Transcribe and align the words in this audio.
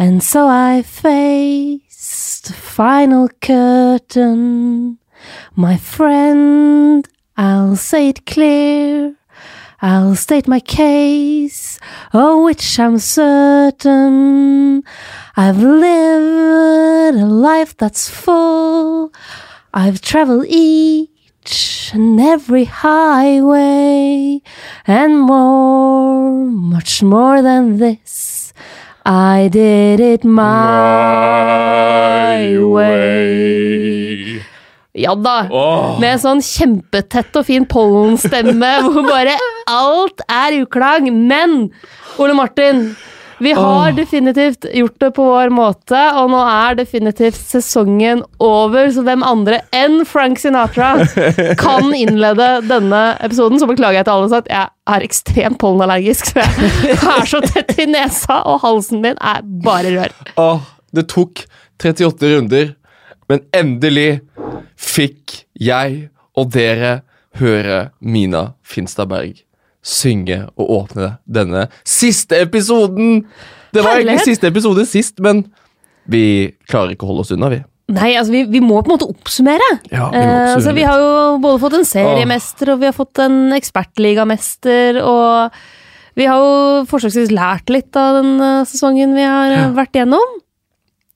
and 0.00 0.22
so 0.22 0.48
I 0.48 0.80
face 0.80 2.40
the 2.40 2.54
final 2.54 3.28
curtain. 3.42 4.98
My 5.54 5.76
friend, 5.76 7.06
I'll 7.36 7.76
say 7.76 8.08
it 8.08 8.24
clear. 8.24 9.16
I'll 9.82 10.14
state 10.16 10.48
my 10.48 10.60
case, 10.60 11.78
of 12.14 12.44
which 12.44 12.80
I'm 12.80 12.96
certain. 12.98 14.84
I've 15.36 15.62
lived 15.62 17.18
a 17.18 17.26
life 17.26 17.76
that's 17.76 18.08
full. 18.08 19.12
I've 19.74 20.00
traveled 20.00 20.46
each 20.48 21.90
and 21.92 22.18
every 22.18 22.64
highway, 22.64 24.40
and 24.86 25.20
more, 25.20 26.46
much 26.46 27.02
more 27.02 27.42
than 27.42 27.76
this. 27.76 28.39
I 29.06 29.48
did 29.48 30.00
it 30.00 30.24
my 30.24 30.42
way. 32.60 34.42
Ja 34.92 35.14
da. 35.16 35.48
Med 36.02 36.10
en 36.16 36.20
sånn 36.20 36.42
kjempetett 36.44 37.36
og 37.40 37.46
fin 37.48 37.64
pollenstemme 37.64 38.72
hvor 38.84 39.06
bare 39.08 39.38
alt 39.70 40.20
er 40.28 40.60
uklang. 40.60 41.08
Men 41.28 41.70
Ole 42.20 42.34
Martin, 42.36 42.90
vi 43.40 43.52
har 43.56 43.92
definitivt 43.96 44.66
gjort 44.74 44.98
det 45.00 45.10
på 45.16 45.24
vår 45.24 45.52
måte, 45.54 46.00
og 46.20 46.30
nå 46.32 46.40
er 46.44 46.76
definitivt 46.78 47.38
sesongen 47.38 48.22
over, 48.42 48.90
så 48.92 49.04
hvem 49.06 49.24
andre 49.26 49.62
enn 49.76 50.02
Frank 50.08 50.40
Sinatra 50.42 50.92
kan 51.60 51.88
innlede 51.96 52.50
denne 52.68 53.02
episoden? 53.24 53.60
Så 53.60 53.68
beklager 53.70 54.00
jeg 54.00 54.08
til 54.08 54.14
alle 54.16 54.40
at 54.42 54.52
jeg 54.52 54.94
er 54.94 55.06
ekstremt 55.06 55.60
pollenallergisk, 55.62 56.32
så 56.32 56.44
jeg 56.44 56.98
er 57.00 57.28
så 57.32 57.42
tett 57.48 57.74
i 57.80 57.88
nesa, 57.90 58.42
og 58.44 58.60
halsen 58.64 59.02
min 59.04 59.16
er 59.16 59.44
bare 59.64 59.94
rør. 59.96 60.16
Åh, 60.40 60.70
det 60.96 61.08
tok 61.12 61.44
38 61.80 62.34
runder, 62.34 62.74
men 63.30 63.44
endelig 63.56 64.20
fikk 64.80 65.44
jeg 65.60 66.08
og 66.36 66.52
dere 66.54 67.00
høre 67.40 67.90
Mina 68.00 68.50
Finstad 68.66 69.08
Berg 69.10 69.44
synge 69.82 70.42
og 70.56 70.70
åpne 70.82 71.14
denne 71.24 71.66
siste 71.88 72.38
episoden! 72.44 73.24
Det 73.70 73.84
var 73.84 73.96
Herlighet. 73.96 74.20
egentlig 74.20 74.34
siste 74.34 74.48
episode 74.50 74.84
sist, 74.88 75.20
men 75.22 75.44
vi 76.10 76.22
klarer 76.68 76.94
ikke 76.96 77.06
å 77.06 77.12
holde 77.12 77.24
oss 77.26 77.34
unna, 77.34 77.50
vi. 77.52 77.60
Nei, 77.90 78.12
altså 78.18 78.30
vi, 78.34 78.44
vi 78.50 78.60
må 78.62 78.78
på 78.82 78.90
en 78.90 78.94
måte 78.96 79.08
oppsummere. 79.10 79.66
Ja, 79.90 80.08
vi 80.10 80.18
må 80.18 80.22
Eh, 80.22 80.30
oppsummere 80.30 80.64
så 80.66 80.74
vi 80.76 80.86
har 80.86 81.02
jo 81.02 81.38
både 81.42 81.60
fått 81.62 81.76
en 81.78 81.86
seriemester, 81.88 82.72
og 82.74 82.82
vi 82.82 82.88
har 82.90 82.94
fått 82.96 83.22
en 83.22 83.38
ekspertligamester, 83.56 85.00
og 85.02 85.56
vi 86.18 86.26
har 86.26 86.42
jo 86.42 86.84
forsøksvis 86.90 87.32
lært 87.34 87.70
litt 87.72 87.96
av 87.98 88.20
den 88.20 88.32
eh, 88.42 88.62
sesongen 88.68 89.14
vi 89.18 89.26
har 89.26 89.54
ja. 89.54 89.66
vært 89.74 89.98
gjennom. 90.02 90.38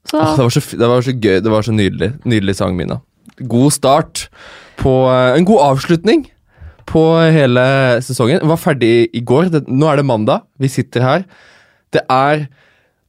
Så 0.04 0.20
Ah, 0.20 0.34
det, 0.36 0.44
var 0.44 0.52
så, 0.52 0.62
det 0.76 0.90
var 0.90 1.02
så 1.06 1.14
gøy, 1.14 1.36
det 1.40 1.50
var 1.52 1.64
så 1.66 1.72
nydelig. 1.74 2.10
Nydelig 2.28 2.54
sang, 2.58 2.74
Mina. 2.76 3.00
God 3.40 3.72
start 3.74 4.26
på 4.78 4.92
eh, 5.10 5.38
En 5.38 5.46
god 5.48 5.62
avslutning 5.72 6.26
på 6.88 7.04
hele 7.34 7.64
sesongen. 8.04 8.42
Den 8.42 8.50
var 8.50 8.60
ferdig 8.60 9.08
i 9.14 9.22
går. 9.24 9.50
Det, 9.52 9.64
nå 9.68 9.88
er 9.90 10.00
det 10.00 10.06
mandag. 10.08 10.44
Vi 10.60 10.70
sitter 10.72 11.04
her. 11.04 11.24
Det 11.94 12.02
er 12.10 12.46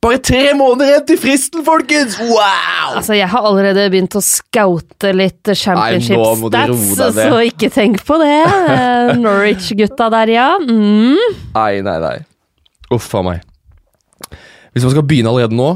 bare 0.06 0.19
tre 0.22 0.41
måneder 0.53 0.91
igjen 0.91 1.06
til 1.09 1.18
fristen, 1.18 1.63
folkens! 1.66 2.19
Wow! 2.22 2.97
altså, 3.00 3.16
jeg 3.18 3.25
har 3.31 3.47
allerede 3.50 3.88
begynt 3.90 4.13
å 4.13 4.22
scoute 4.22 5.09
litt 5.16 5.50
championship 5.58 6.19
Nei, 6.53 6.68
stats, 6.94 7.18
så 7.18 7.40
ikke 7.47 7.72
tenk 7.74 8.03
på 8.06 8.19
det. 8.22 8.36
Eh, 8.46 9.16
Norwich-gutta 9.18 10.12
der, 10.13 10.34
ja. 10.36 10.47
Mm. 10.62 11.18
Nei, 11.56 11.72
nei, 11.88 11.97
nei. 12.03 12.16
Uff 12.94 13.09
a 13.18 13.24
meg. 13.25 13.42
Hvis 14.75 14.86
man 14.86 14.94
skal 14.94 15.07
begynne 15.07 15.31
allerede 15.34 15.57
nå 15.57 15.72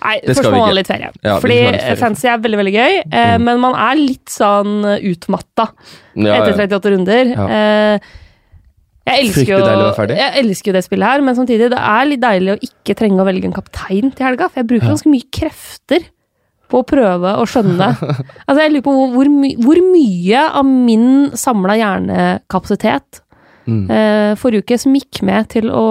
Nei, 0.00 0.14
først 0.26 0.46
må 0.46 0.52
man 0.56 0.68
ha 0.68 0.76
litt 0.78 0.88
ferie. 0.90 1.10
Ja, 1.24 1.36
Fordi 1.42 1.58
ferie. 1.58 1.82
Mm. 1.92 2.00
fancy 2.00 2.28
er 2.30 2.40
veldig, 2.44 2.58
veldig 2.62 2.72
gøy, 2.74 2.96
eh, 3.20 3.36
men 3.42 3.60
man 3.62 3.76
er 3.76 4.00
litt 4.00 4.32
sånn 4.32 4.78
eh, 4.88 5.06
utmatta 5.12 5.68
ja, 6.16 6.38
etter 6.38 6.54
ja. 6.54 6.66
38 6.66 6.92
runder. 6.94 7.32
Eh, 7.46 8.10
jeg 9.10 9.24
elsker, 9.24 9.50
jo, 9.50 10.08
jeg 10.12 10.44
elsker 10.44 10.70
jo 10.70 10.74
det 10.76 10.84
spillet 10.86 11.08
her, 11.08 11.22
men 11.26 11.34
samtidig 11.34 11.70
det 11.72 11.78
er 11.80 12.08
litt 12.10 12.22
deilig 12.22 12.52
å 12.54 12.58
ikke 12.68 12.94
trenge 12.98 13.22
å 13.22 13.26
velge 13.26 13.48
en 13.48 13.56
kaptein 13.56 14.12
til 14.12 14.28
helga, 14.28 14.50
for 14.50 14.60
jeg 14.60 14.68
bruker 14.70 14.92
ganske 14.92 15.10
mye 15.10 15.26
krefter 15.34 16.04
på 16.70 16.82
å 16.82 16.86
prøve 16.86 17.32
å 17.40 17.46
skjønne. 17.50 17.88
altså 18.46 18.60
jeg 18.60 18.76
lurer 18.76 18.84
på 18.86 18.94
hvor, 18.94 19.10
hvor, 19.16 19.32
my 19.32 19.50
hvor 19.58 19.80
mye 19.88 20.44
av 20.60 20.68
min 20.68 21.08
samla 21.34 21.80
hjernekapasitet 21.80 23.24
Mm. 23.70 23.90
eh, 23.92 24.34
forrige 24.40 24.64
uke 24.64 24.78
som 24.80 24.94
gikk 24.96 25.20
med 25.26 25.50
til 25.52 25.68
å 25.70 25.84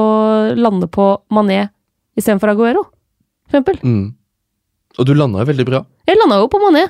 lande 0.57 0.89
på 0.91 1.05
Mané 1.31 1.69
istedenfor 2.17 2.51
Aguero, 2.51 2.81
eksempel. 3.49 3.79
Mm. 3.83 4.07
Og 4.99 5.07
du 5.07 5.13
landa 5.17 5.43
jo 5.43 5.49
veldig 5.51 5.67
bra. 5.67 5.83
Jeg 6.09 6.19
landa 6.21 6.39
jo 6.41 6.49
på 6.51 6.61
Mané. 6.63 6.87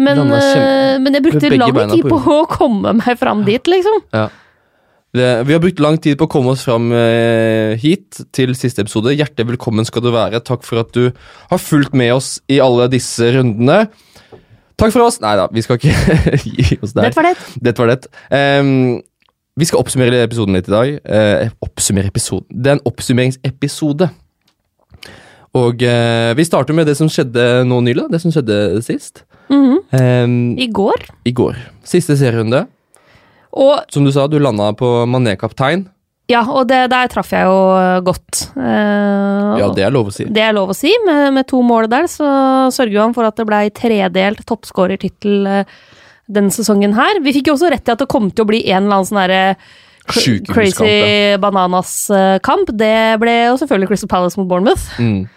Men, 0.00 0.18
kjem... 0.18 0.32
eh, 0.34 0.94
men 1.02 1.14
jeg 1.14 1.22
brukte 1.22 1.50
lang 1.54 1.76
tid 1.92 2.06
på 2.08 2.16
på 2.24 2.38
å 2.42 2.46
komme 2.50 2.96
meg 2.98 3.20
fram 3.20 3.44
dit, 3.46 3.70
liksom. 3.70 4.00
Det, 5.14 5.26
vi 5.46 5.54
har 5.54 5.60
brukt 5.62 5.78
lang 5.82 5.94
tid 6.02 6.18
på 6.18 6.26
å 6.26 6.30
komme 6.30 6.50
oss 6.56 6.64
fram 6.66 6.88
eh, 6.90 7.76
hit 7.78 8.18
til 8.34 8.56
siste 8.58 8.82
episode. 8.82 9.14
Hjertelig 9.14 9.52
velkommen 9.52 9.86
skal 9.86 10.02
du 10.02 10.10
være. 10.10 10.42
Takk 10.42 10.66
for 10.66 10.82
at 10.82 10.90
du 10.96 11.12
har 11.52 11.62
fulgt 11.62 11.94
med 11.94 12.10
oss 12.16 12.40
i 12.50 12.58
alle 12.62 12.88
disse 12.90 13.28
rundene. 13.36 13.84
Takk 14.74 14.90
for 14.90 15.06
oss. 15.06 15.20
Nei 15.22 15.36
da, 15.38 15.46
vi 15.54 15.62
skal 15.62 15.78
ikke 15.78 15.94
gi 16.42 16.80
oss 16.80 16.96
der. 16.96 17.06
Dette 17.06 17.20
var 17.20 17.28
det. 17.30 17.34
Dette 17.62 17.84
var 17.84 17.92
det. 17.94 18.10
Um, 18.34 18.98
vi 19.54 19.70
skal 19.70 19.84
oppsummere 19.84 20.24
episoden 20.26 20.58
litt 20.58 20.66
i 20.66 20.74
dag. 20.74 20.96
Uh, 21.06 21.54
oppsummere 21.62 22.10
episoden 22.10 22.50
Det 22.50 22.72
er 22.72 22.80
en 22.80 22.86
oppsummeringsepisode. 22.90 24.10
Og 25.54 25.82
eh, 25.86 26.32
vi 26.34 26.44
starter 26.46 26.74
med 26.74 26.88
det 26.90 26.96
som 26.98 27.06
skjedde 27.10 27.64
nå 27.68 27.80
nylig. 27.86 28.08
Det 28.10 28.20
som 28.22 28.32
skjedde 28.34 28.82
sist. 28.82 29.22
Mhm. 29.52 29.76
Ehm, 29.94 30.36
I 30.58 30.66
går. 30.74 31.04
I 31.28 31.32
går. 31.36 31.58
Siste 31.86 32.16
serierunde. 32.18 32.64
Og 33.54 33.84
Som 33.94 34.04
du 34.04 34.10
sa, 34.10 34.26
du 34.26 34.38
landa 34.42 34.72
på 34.74 34.88
Mané-kaptein. 35.06 35.84
ja, 36.26 36.40
og 36.48 36.66
det, 36.66 36.88
der 36.90 37.06
traff 37.12 37.30
jeg 37.30 37.44
jo 37.46 37.58
eh, 37.78 38.00
godt. 38.02 38.48
Eh, 38.56 39.58
Ja, 39.60 39.68
det 39.76 39.84
er 39.86 39.92
lov 39.94 40.08
å 40.10 40.12
si. 40.16 40.24
det 40.24 40.42
er 40.42 40.52
lov 40.56 40.72
å 40.72 40.74
si. 40.74 40.90
Med, 41.06 41.32
med 41.36 41.46
to 41.46 41.60
mål 41.62 41.86
der 41.92 42.08
så 42.10 42.26
sørger 42.74 43.04
han 43.04 43.14
for 43.14 43.28
at 43.28 43.36
det 43.38 43.46
blei 43.46 43.68
tredelt 43.70 44.42
toppskårertittel 44.48 45.46
eh, 45.46 45.64
denne 46.26 46.50
sesongen 46.50 46.96
her. 46.96 47.20
Vi 47.22 47.36
fikk 47.36 47.52
jo 47.52 47.54
også 47.54 47.70
rett 47.70 47.86
i 47.86 47.92
at 47.94 48.00
det 48.02 48.08
kom 48.10 48.30
til 48.32 48.42
å 48.42 48.48
bli 48.50 48.64
en 48.72 48.88
eller 48.88 48.96
annen 49.04 49.06
sånn 49.06 49.22
herre 49.22 49.44
Crazy 50.08 51.36
bananas-kamp. 51.40 52.72
Det 52.76 52.92
ble 53.22 53.34
jo 53.52 53.54
selvfølgelig 53.60 53.88
Crystal 53.92 54.10
Palace 54.10 54.40
mot 54.40 54.48
Bournemouth. 54.50 54.88
Mm. 54.98 55.28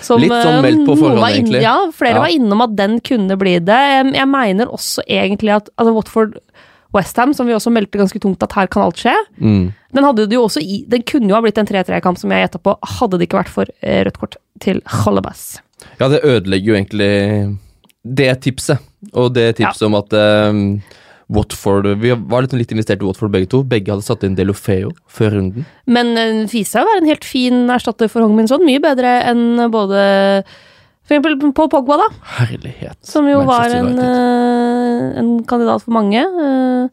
Som, 0.00 0.20
Litt 0.22 0.32
sånn 0.32 0.56
eh, 0.58 0.62
meldt 0.64 0.86
på 0.88 0.94
forhånd, 0.96 1.20
inn- 1.20 1.34
egentlig. 1.36 1.60
Ja, 1.62 1.76
flere 1.92 2.14
Ja. 2.16 2.20
var 2.24 2.28
innom 2.32 2.62
at 2.64 2.76
den 2.76 2.98
kunne 3.00 3.36
bli 3.38 3.58
det. 3.60 3.66
Jeg, 3.76 4.14
jeg 4.14 4.28
mener 4.28 4.66
også 4.72 5.02
egentlig 5.06 5.52
at 5.54 5.68
altså 5.78 5.92
Watford 5.94 6.38
Westham, 6.94 7.32
som 7.34 7.46
vi 7.46 7.52
også 7.54 7.70
meldte 7.72 7.98
ganske 8.00 8.18
tungt 8.20 8.42
at 8.42 8.52
her 8.52 8.66
kan 8.66 8.82
alt 8.82 8.96
skje, 8.96 9.14
Mm. 9.40 9.72
den, 9.94 10.04
også 10.04 10.60
den 10.88 11.02
kunne 11.02 11.28
jo 11.28 11.34
ha 11.34 11.40
blitt 11.40 11.58
en 11.58 11.66
3-3-kamp, 11.66 12.18
som 12.18 12.30
jeg 12.30 12.48
gjetta 12.48 12.58
på, 12.62 12.76
hadde 12.82 13.18
det 13.18 13.28
ikke 13.28 13.38
vært 13.44 13.48
for 13.52 13.66
eh, 13.82 14.02
rødt 14.04 14.18
kort 14.18 14.36
til 14.60 14.80
Holebas. 14.86 15.60
Ja, 16.00 16.08
det 16.08 16.22
ødelegger 16.24 16.66
jo 16.66 16.74
egentlig 16.74 17.58
det 18.04 18.40
tipset. 18.42 18.78
Og 19.14 19.32
det 19.34 19.56
tipset 19.56 19.82
om 19.86 19.94
at 19.94 20.12
ehm, 20.12 20.82
Watford 21.32 21.86
Vi 22.02 22.10
var 22.12 22.44
litt, 22.44 22.56
litt 22.60 22.74
investert 22.74 23.02
i 23.02 23.06
Watford 23.08 23.32
begge 23.32 23.48
to. 23.52 23.62
Begge 23.68 23.94
hadde 23.94 24.04
satt 24.06 24.26
inn 24.26 24.36
Delofeo 24.38 24.90
før 25.10 25.38
runden. 25.38 25.64
Men 25.86 26.12
uh, 26.18 26.42
var 26.50 26.68
seg 26.68 26.84
å 26.84 26.90
være 26.90 27.04
en 27.04 27.12
helt 27.12 27.24
fin 27.28 27.64
erstatter 27.72 28.10
for 28.12 28.24
Hongminson. 28.24 28.64
Min 28.66 28.76
Mye 28.76 28.84
bedre 28.84 29.16
enn 29.30 29.64
både 29.72 30.02
for 31.02 31.16
eksempel 31.16 31.52
på 31.52 31.66
Pogba, 31.68 31.98
da. 31.98 32.08
Herlighet. 32.38 32.98
Som 33.04 33.26
jo 33.28 33.42
var 33.44 33.72
en, 33.74 33.98
eh, 33.98 35.18
en 35.18 35.44
kandidat 35.44 35.82
for 35.82 35.90
mange. 35.92 36.22
eh, 36.22 36.88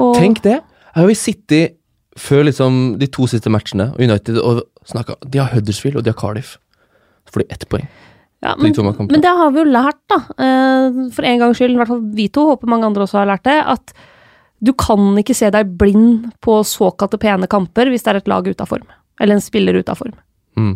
og 0.00 0.14
Tenk 0.16 0.42
det! 0.42 0.62
Jeg 0.94 1.02
har 1.02 1.08
jo 1.08 1.14
sittet 1.14 1.76
før 2.16 2.44
liksom 2.48 2.98
de 2.98 3.06
to 3.06 3.26
siste 3.26 3.50
matchene 3.50 3.92
United 3.98 4.38
og 4.38 4.62
snakka 4.86 5.16
De 5.28 5.38
har 5.38 5.50
Huddersfield 5.52 5.96
og 5.98 6.04
de 6.04 6.10
har 6.10 6.18
Cardiff. 6.18 6.56
Så 7.26 7.34
får 7.34 7.42
de 7.42 7.52
ett 7.52 7.68
poeng. 7.68 7.88
Ja, 8.44 8.52
men, 8.60 8.74
men 8.76 9.22
det 9.24 9.30
har 9.38 9.52
vi 9.54 9.62
jo 9.62 9.68
lært, 9.72 10.00
da. 10.12 10.18
eh, 10.36 10.98
For 11.16 11.24
en 11.24 11.40
gangs 11.40 11.56
skyld, 11.60 11.72
i 11.72 11.80
hvert 11.80 11.90
fall 11.94 12.02
vi 12.14 12.26
to, 12.28 12.44
håper 12.50 12.68
mange 12.68 12.90
andre 12.90 13.06
også 13.06 13.22
har 13.22 13.30
lært 13.30 13.46
det, 13.48 13.56
at 13.72 13.94
du 14.64 14.72
kan 14.76 15.16
ikke 15.20 15.36
se 15.36 15.48
deg 15.52 15.74
blind 15.80 16.28
på 16.44 16.58
såkalte 16.68 17.18
pene 17.20 17.48
kamper 17.50 17.88
hvis 17.92 18.04
det 18.04 18.12
er 18.12 18.20
et 18.20 18.30
lag 18.30 18.46
ute 18.46 18.64
av 18.64 18.70
form. 18.70 18.86
Eller 19.20 19.36
en 19.38 19.44
spiller 19.44 19.76
ute 19.80 19.92
av 19.92 20.00
form. 20.00 20.14
Mm. 20.60 20.74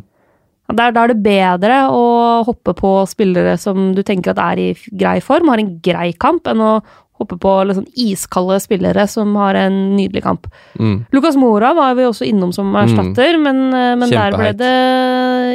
Da 0.77 0.89
er 0.91 1.13
det 1.13 1.23
bedre 1.25 1.77
å 1.97 2.05
hoppe 2.45 2.75
på 2.77 2.91
spillere 3.09 3.55
som 3.61 3.93
du 3.97 4.03
tenker 4.05 4.35
at 4.35 4.43
er 4.43 4.61
i 4.61 4.71
grei 5.01 5.17
form, 5.25 5.49
har 5.49 5.63
en 5.63 5.77
grei 5.85 6.11
kamp, 6.21 6.49
enn 6.51 6.61
å 6.61 6.73
hoppe 7.19 7.39
på 7.41 7.53
liksom 7.67 7.87
iskalde 7.99 8.61
spillere 8.63 9.07
som 9.11 9.33
har 9.41 9.57
en 9.59 9.79
nydelig 9.97 10.23
kamp. 10.27 10.47
Mm. 10.79 11.07
Lucas 11.17 11.39
Mora 11.41 11.73
var 11.75 11.97
vi 11.99 12.05
også 12.07 12.29
innom 12.29 12.53
som 12.55 12.77
erstatter, 12.79 13.39
men, 13.43 13.65
eh, 13.75 13.95
men 13.99 14.13
der 14.13 14.37
ble 14.37 14.53
det 14.61 14.75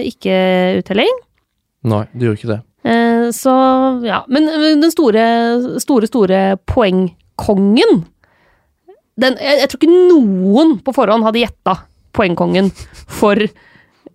ikke 0.09 0.35
uttelling. 0.81 1.21
Nei, 1.83 2.05
det 2.13 2.27
gjorde 2.27 2.39
ikke 2.39 2.53
det. 2.53 2.61
Eh, 2.83 3.27
Så 3.35 3.53
ja. 4.05 4.23
Men 4.31 4.47
den 4.81 4.91
store, 4.91 5.23
store, 5.83 6.09
store 6.09 6.41
poengkongen 6.69 8.03
den, 9.19 9.35
jeg, 9.37 9.59
jeg 9.61 9.69
tror 9.69 9.81
ikke 9.81 9.93
noen 9.93 10.77
på 10.81 10.93
forhånd 10.95 11.25
hadde 11.27 11.43
gjetta 11.43 11.75
poengkongen 12.17 12.71
for 13.09 13.37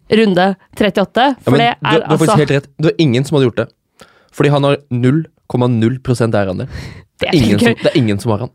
runde 0.08 0.46
38. 0.74 1.26
For 1.44 1.58
Ja, 1.58 1.74
det 1.74 1.74
du, 1.78 1.88
er 1.88 2.00
du 2.00 2.06
har 2.08 2.16
faktisk 2.16 2.22
altså 2.22 2.38
helt 2.42 2.54
rett. 2.56 2.70
Det 2.78 2.90
var 2.90 3.02
ingen 3.04 3.26
som 3.26 3.38
hadde 3.38 3.48
gjort 3.50 3.60
det. 3.62 3.68
Fordi 4.38 4.52
han 4.54 4.66
har 4.66 4.80
0,0% 4.94 6.34
Det 7.18 7.28
er 7.28 7.34
Ingen 7.34 7.58
som, 7.58 7.74
det 7.82 7.90
er 7.90 7.98
ingen 7.98 8.18
som 8.22 8.34
har 8.34 8.46
han. 8.46 8.52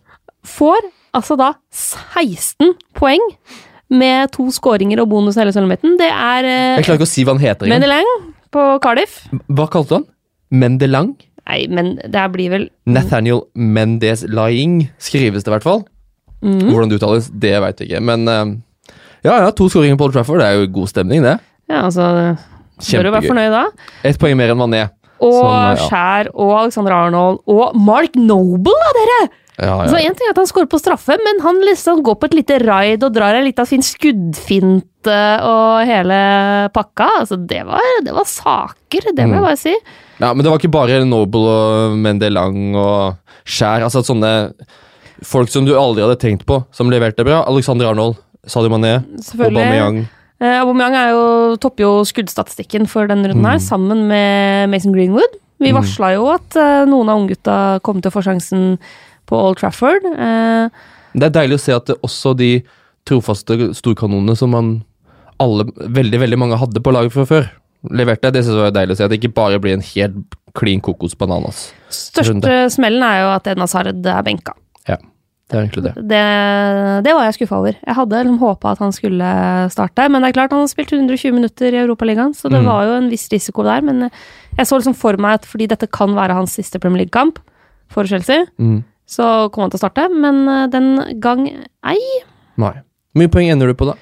Får 0.48 0.84
altså 1.16 1.36
da 1.40 1.54
16 1.72 2.74
poeng 2.96 3.24
med 3.94 4.32
to 4.34 4.48
skåringer 4.52 5.02
og 5.04 5.10
bonus 5.12 5.38
hele 5.40 5.52
sølvmeten. 5.54 5.98
Det 6.00 6.08
er 6.10 6.48
Jeg 6.48 6.80
uh, 6.80 6.86
klarer 6.88 7.02
ikke 7.02 7.08
å 7.10 7.14
si 7.14 7.26
hva 7.28 7.36
han 7.36 7.44
heter 7.44 7.68
engang. 7.68 8.33
På 8.54 8.66
Cardiff. 8.84 9.24
Hva 9.50 9.68
kalte 9.74 10.00
han? 10.00 10.10
Mendelang? 10.54 11.16
Nei, 11.50 11.64
men 11.68 11.96
det 12.00 12.16
her 12.16 12.30
blir 12.32 12.54
vel 12.54 12.68
Nathaniel 12.88 13.44
Mendes 13.58 14.24
Lying 14.30 14.86
skrives 15.02 15.44
det 15.44 15.52
i 15.52 15.56
hvert 15.58 15.66
fall. 15.66 15.84
Mm. 16.44 16.70
Hvordan 16.70 16.92
det 16.92 17.00
uttales, 17.00 17.30
det 17.34 17.54
veit 17.64 17.82
jeg 17.82 17.90
ikke. 17.90 18.04
Men 18.06 18.28
eh, 18.32 18.44
ja, 19.26 19.40
ja, 19.46 19.52
to 19.56 19.68
skåringer 19.72 20.00
på 20.00 20.08
Old 20.08 20.16
Trafford. 20.16 20.42
Det 20.44 20.48
er 20.48 20.60
jo 20.62 20.72
god 20.76 20.92
stemning, 20.92 21.24
det. 21.26 21.38
Ja, 21.72 21.86
altså 21.88 22.36
Bør 22.84 23.08
jo 23.08 23.14
være 23.14 23.30
fornøyd 23.30 23.54
da? 23.54 23.64
Ett 24.08 24.20
poeng 24.20 24.36
mer 24.40 24.52
enn 24.52 24.60
Mané. 24.60 24.84
Og 25.24 25.38
Sånn, 25.38 25.54
ja. 25.54 25.86
Skjær 25.88 26.30
og 26.34 26.52
Alexander 26.58 26.96
Arnold 26.98 27.44
og 27.48 27.78
Mark 27.80 28.18
Noble, 28.20 28.74
da, 28.74 28.92
dere! 28.98 29.20
Ja, 29.62 29.86
Så 29.86 29.96
Én 30.02 30.16
ting 30.18 30.26
er 30.28 30.32
at 30.34 30.38
han 30.42 30.48
scorer 30.50 30.66
på 30.66 30.80
straffe, 30.82 31.14
men 31.22 31.40
han 31.44 31.60
liksom 31.62 32.02
går 32.04 32.16
på 32.18 32.26
et 32.26 32.34
lite 32.34 32.58
raid 32.66 33.04
og 33.06 33.14
drar 33.14 33.36
en 33.38 33.46
liten 33.46 33.68
fin 33.70 33.82
skuddfinte 33.86 35.18
og 35.46 35.86
hele 35.86 36.18
pakka. 36.74 37.10
Altså, 37.22 37.38
det 37.38 37.62
var, 37.68 37.82
det 38.04 38.14
var 38.16 38.26
saker, 38.26 39.12
det 39.14 39.28
må 39.28 39.36
jeg 39.38 39.42
Mm. 39.44 39.46
bare 39.46 39.58
si. 39.58 39.76
ja, 40.20 40.34
Men 40.34 40.44
det 40.44 40.52
var 40.52 40.58
ikke 40.60 40.72
bare 40.72 41.06
Noble 41.06 41.40
og 41.48 41.98
Mendelang 41.98 42.76
og 42.76 43.16
Skjær. 43.46 43.84
Altså 43.84 44.02
sånne 44.04 44.54
folk 45.24 45.50
som 45.50 45.66
du 45.66 45.74
aldri 45.78 46.02
hadde 46.02 46.20
tenkt 46.20 46.46
på, 46.46 46.66
som 46.72 46.90
leverte 46.90 47.24
bra. 47.24 47.44
Alexander 47.48 47.88
Arnold, 47.92 48.16
Sadio 48.48 48.70
Mané, 48.70 49.04
Aubameyang. 49.38 50.08
Eh, 50.42 50.60
Aubameyang 50.62 50.96
er 50.96 51.10
jo, 51.12 51.56
topper 51.58 51.84
jo 51.86 52.04
skuddstatistikken 52.04 52.88
for 52.90 53.08
denne 53.08 53.30
runden 53.30 53.46
her, 53.46 53.60
Mm. 53.60 53.68
sammen 53.70 54.08
med 54.08 54.70
Mason 54.70 54.92
Greenwood. 54.94 55.38
Vi 55.60 55.72
Mm. 55.72 55.78
varsla 55.82 56.14
jo 56.16 56.28
at 56.34 56.56
eh, 56.58 56.86
noen 56.86 57.08
av 57.10 57.20
unggutta 57.22 57.82
kom 57.84 58.02
til 58.02 58.10
å 58.12 58.14
få 58.14 58.24
sjansen 58.24 58.78
på 59.30 59.38
Old 59.40 59.58
Trafford. 59.58 60.06
Eh, 60.06 60.70
Det 61.14 61.24
er 61.30 61.36
deilig 61.42 61.56
å 61.60 61.60
se 61.62 61.74
at 61.76 61.86
også 62.02 62.36
de 62.38 62.64
trofaste 63.06 63.74
storkanonene 63.76 64.36
som 64.38 64.50
man 64.50 64.84
alle, 65.40 65.66
veldig 65.76 66.20
veldig 66.22 66.38
mange 66.40 66.58
hadde 66.58 66.80
på 66.82 66.92
laget 66.94 67.12
fra 67.14 67.26
før, 67.26 67.50
leverte. 67.92 68.32
Det 68.32 68.44
synes 68.46 68.56
jeg 68.56 68.64
var 68.64 68.72
deilig 68.78 68.96
å 68.96 68.98
se. 68.98 69.04
At 69.04 69.12
det 69.12 69.20
ikke 69.22 69.34
bare 69.36 69.60
blir 69.60 69.74
en 69.74 69.82
helt 69.82 70.36
klin 70.56 70.80
kokos 70.82 71.16
bananas. 71.18 71.72
største 71.90 72.30
Runde. 72.34 72.70
smellen 72.72 73.04
er 73.04 73.22
jo 73.24 73.32
at 73.36 73.48
Edna 73.48 73.68
Sard 73.68 73.88
er 74.06 74.22
benka. 74.24 74.54
Ja, 74.88 74.98
Det 75.50 75.58
er 75.60 75.66
egentlig 75.68 75.84
det. 75.84 75.94
Det, 76.08 76.22
det 77.04 77.14
var 77.14 77.26
jeg 77.28 77.36
skuffa 77.36 77.58
over. 77.60 77.76
Jeg 77.86 77.96
hadde 77.98 78.22
liksom 78.24 78.40
håpa 78.40 78.72
at 78.72 78.80
han 78.80 78.92
skulle 78.96 79.28
starte, 79.74 80.08
men 80.10 80.22
det 80.24 80.30
er 80.32 80.38
klart 80.40 80.52
han 80.56 80.64
har 80.64 80.72
spilt 80.72 80.94
120 80.96 81.34
minutter 81.36 81.74
i 81.76 81.82
Europaligaen, 81.84 82.34
så 82.34 82.50
det 82.50 82.62
Mm. 82.62 82.66
var 82.66 82.86
jo 82.86 82.94
en 83.02 83.10
viss 83.10 83.28
risiko 83.30 83.64
der. 83.64 83.82
Men 83.82 84.10
jeg 84.58 84.66
så 84.66 84.78
liksom 84.80 84.96
for 84.96 85.18
meg 85.18 85.34
at 85.42 85.46
fordi 85.46 85.68
dette 85.68 85.90
kan 85.92 86.16
være 86.16 86.34
hans 86.34 86.54
siste 86.56 86.80
Premier 86.80 87.04
League-kamp 87.06 87.40
for 87.90 88.06
Chelsea, 88.06 88.46
Mm. 88.58 88.84
Så 89.14 89.30
kommer 89.54 89.68
han 89.70 89.74
til 89.76 89.80
å 89.80 89.84
starte, 89.86 90.08
men 90.10 90.42
eh, 90.50 90.66
den 90.74 90.90
gang 91.24 91.46
ei. 91.86 92.00
Nei. 92.62 92.74
Hvor 93.14 93.22
mye 93.22 93.32
poeng 93.34 93.52
ender 93.54 93.70
du 93.70 93.78
på, 93.78 93.88
da? 93.92 93.96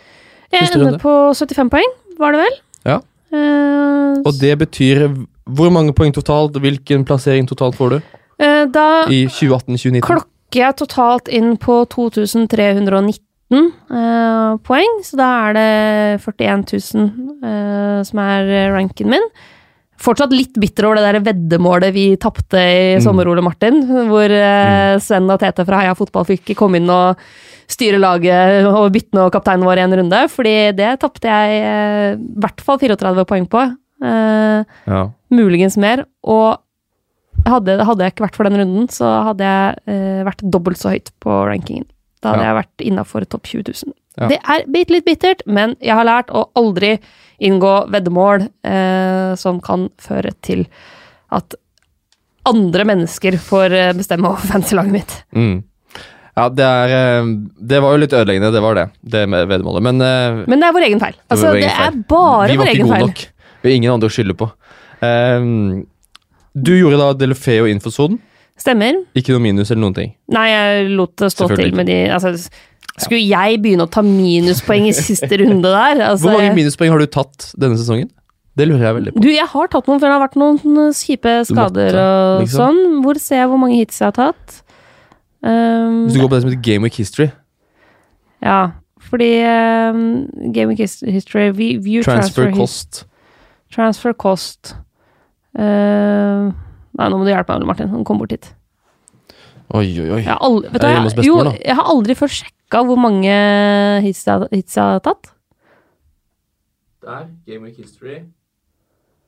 Jeg 0.52 0.68
Siste 0.70 0.80
ender 0.80 0.94
runde. 0.94 1.02
på 1.04 1.14
75 1.36 1.72
poeng, 1.72 1.94
var 2.20 2.36
det 2.36 2.42
vel? 2.46 2.58
Ja. 2.88 2.98
Uh, 3.32 4.18
Og 4.28 4.34
det 4.42 4.58
betyr 4.60 5.06
hvor 5.52 5.70
mange 5.72 5.94
poeng 5.96 6.12
totalt? 6.16 6.58
Hvilken 6.60 7.06
plassering 7.08 7.48
totalt 7.48 7.78
får 7.80 7.96
du 7.98 8.02
Uh, 8.42 8.66
da 8.74 9.06
i 9.14 9.28
2018-2019? 9.30 10.02
klokker 10.08 10.58
jeg 10.64 10.76
totalt 10.80 11.28
inn 11.30 11.52
på 11.62 11.76
2319 11.94 13.20
uh, 13.54 14.58
poeng, 14.66 14.96
så 15.06 15.20
da 15.20 15.28
er 15.46 15.54
det 15.60 15.68
41 16.24 16.64
000 16.96 17.06
eh, 17.46 18.00
som 18.08 18.22
er 18.24 18.50
ranken 18.74 19.12
min. 19.14 19.28
Fortsatt 20.02 20.32
litt 20.34 20.56
bitter 20.58 20.88
over 20.88 20.98
det 20.98 21.06
der 21.12 21.20
veddemålet 21.34 21.94
vi 21.94 22.06
tapte 22.18 22.58
i 22.58 22.96
Mm. 22.98 23.04
sommer, 23.06 23.28
Ole 23.30 23.42
Martin. 23.46 23.82
Hvor 24.10 24.30
eh, 24.34 24.98
Sven 25.00 25.30
og 25.30 25.40
Tete 25.40 25.66
fra 25.68 25.82
Heia 25.84 25.94
Fotball 25.96 26.26
fikk 26.26 26.56
komme 26.58 26.78
inn 26.82 26.90
og 26.90 27.20
styre 27.72 28.00
laget 28.02 28.66
og 28.68 28.90
bytte 28.92 29.14
nå 29.16 29.30
kapteinen 29.32 29.64
vår 29.64 29.78
i 29.78 29.86
en 29.86 29.94
runde. 30.02 30.24
Fordi 30.34 30.56
det 30.76 31.00
tapte 31.00 31.30
jeg 31.30 31.62
eh, 31.62 32.16
i 32.18 32.40
hvert 32.42 32.62
fall 32.66 32.80
34 32.82 33.26
poeng 33.30 33.48
på. 33.48 33.62
Eh, 34.04 34.66
Ja. 34.90 35.04
muligens 35.32 35.78
mer. 35.78 36.06
Og 36.24 36.58
hadde, 37.46 37.78
hadde 37.86 38.04
jeg 38.04 38.14
ikke 38.16 38.26
vært 38.28 38.36
for 38.38 38.44
den 38.50 38.58
runden, 38.60 38.88
så 38.90 39.08
hadde 39.30 39.46
jeg 39.46 40.26
vært 40.28 40.42
dobbelt 40.52 40.78
så 40.78 40.92
høyt 40.94 41.10
på 41.24 41.30
rankingen. 41.48 41.86
Da 42.22 42.34
hadde 42.34 42.44
Ja. 42.44 42.54
jeg 42.54 42.66
vært 42.66 42.86
innafor 42.92 43.26
topp 43.30 43.44
20 43.50 43.64
000. 43.86 43.94
Ja. 44.20 44.28
Det 44.28 44.40
er 44.44 44.66
litt 44.92 45.06
bittert, 45.06 45.42
men 45.48 45.76
jeg 45.82 45.96
har 45.96 46.04
lært 46.06 46.28
å 46.30 46.50
aldri 46.56 47.00
inngå 47.42 47.74
veddemål 47.94 48.46
eh, 48.68 49.34
som 49.40 49.60
kan 49.64 49.90
føre 50.02 50.34
til 50.46 50.66
at 51.34 51.56
andre 52.50 52.86
mennesker 52.90 53.38
får 53.42 53.76
eh, 53.78 53.92
bestemme 53.98 54.30
over 54.32 54.48
fancy-laget 54.52 54.96
mitt. 54.96 55.18
Mm. 55.36 55.60
Ja, 56.38 56.48
det 56.48 56.64
er 56.64 56.94
eh, 56.96 57.30
Det 57.72 57.82
var 57.84 57.94
jo 57.96 58.02
litt 58.06 58.16
ødeleggende, 58.16 58.54
det 58.56 58.64
var 58.64 58.78
det. 58.78 58.88
Det 59.04 59.26
med 59.30 59.50
veddemålet. 59.52 59.86
Men 59.90 60.02
eh, 60.06 60.42
Men 60.48 60.64
det 60.64 60.70
er 60.70 60.76
vår 60.78 60.88
egen 60.90 61.04
feil. 61.04 61.18
Altså, 61.28 61.52
vår 61.52 61.60
det 61.60 61.64
egen 61.68 61.78
feil. 61.78 61.88
er 61.88 62.04
bare 62.16 62.52
vi 62.52 62.60
var 62.62 62.74
ikke 62.74 62.90
gode 62.90 63.06
nok. 63.08 63.24
Vi 63.62 63.70
har 63.70 63.78
ingen 63.78 63.94
andre 63.94 64.10
å 64.10 64.14
skylde 64.14 64.38
på. 64.40 64.50
Eh, 65.06 65.48
du 66.52 66.74
gjorde 66.76 67.00
da 67.00 67.14
Delofeo 67.16 67.68
inn 67.70 67.82
for 67.84 67.94
sonen. 67.96 68.20
Stemmer. 68.62 69.00
Ikke 69.18 69.34
noe 69.34 69.42
minus 69.42 69.72
eller 69.72 69.82
noen 69.82 69.96
ting. 69.98 70.12
Nei, 70.36 70.48
jeg 70.52 70.90
lot 70.94 71.16
det 71.18 71.32
stå 71.34 71.48
til 71.56 71.72
med 71.78 71.88
de 71.90 71.96
altså, 72.14 72.36
Skulle 73.00 73.22
jeg 73.24 73.62
begynne 73.64 73.86
å 73.88 73.92
ta 73.92 74.04
minuspoeng 74.04 74.90
i 74.90 74.96
siste 74.96 75.30
runde 75.40 75.70
der? 75.70 76.02
Altså, 76.12 76.28
Hvor 76.28 76.40
mange 76.40 76.56
minuspoeng 76.58 76.92
har 76.92 77.00
du 77.00 77.08
tatt 77.12 77.52
denne 77.60 77.80
sesongen? 77.80 78.10
Det 78.60 78.68
lurer 78.68 78.84
jeg 78.84 78.98
veldig 78.98 79.14
på. 79.16 79.22
Du, 79.24 79.30
jeg 79.32 79.48
har 79.48 79.70
tatt 79.72 79.88
noen, 79.88 80.02
for 80.02 80.10
det 80.10 80.16
har 80.18 80.24
vært 80.26 80.36
noen 80.42 80.82
eh, 80.90 80.98
kjipe 80.98 81.36
skader 81.48 81.96
måtte, 81.96 82.02
og 82.04 82.42
liksom. 82.44 82.58
sånn. 82.60 82.98
Hvor 83.06 83.22
ser 83.24 83.40
jeg 83.40 83.52
hvor 83.54 83.62
mange 83.62 83.78
hits 83.80 84.02
jeg 84.02 84.10
har 84.10 84.18
tatt? 84.18 84.58
Um, 85.42 86.04
Hvis 86.06 86.18
du 86.18 86.22
går 86.22 86.28
på 86.28 86.36
det 86.36 86.42
som 86.44 86.52
heter 86.52 86.66
Game 86.68 86.86
Week 86.86 87.00
History, 87.00 87.30
Ja, 88.44 88.60
fordi 89.08 89.32
um, 89.48 90.04
Game 90.52 90.74
Week 90.74 90.84
History 90.84 91.48
vi- 91.56 91.78
View 91.82 92.04
transfer, 92.04 92.52
transfer, 92.52 92.60
cost 92.60 93.04
transfer 93.72 94.14
cost 94.14 94.76
Uh, 95.52 96.52
Nei, 96.96 97.08
nå 97.12 97.18
må 97.20 97.26
du 97.28 97.32
hjelpe 97.32 97.56
meg, 97.60 97.68
Martin. 97.68 97.92
Kom 98.08 98.20
bort 98.22 98.32
hit. 98.32 98.50
Oi, 99.72 99.86
oi, 100.00 100.08
oi. 100.18 100.20
Jeg 100.22 100.28
har 100.32 100.42
aldri, 100.44 100.72
du, 100.72 100.86
jeg, 100.88 101.26
jo, 101.28 101.36
jeg 101.56 101.76
har 101.78 101.88
aldri 101.92 102.16
først 102.20 102.42
sjekka 102.42 102.61
hvor 102.80 103.00
mange 103.00 103.32
hits 104.06 104.24
jeg, 104.28 104.48
hits 104.56 104.78
jeg 104.78 104.84
har 104.96 105.04
tatt. 105.04 105.34
Der, 107.02 107.28
Game 107.46 107.66
Week 107.66 107.78
History. 107.78 108.22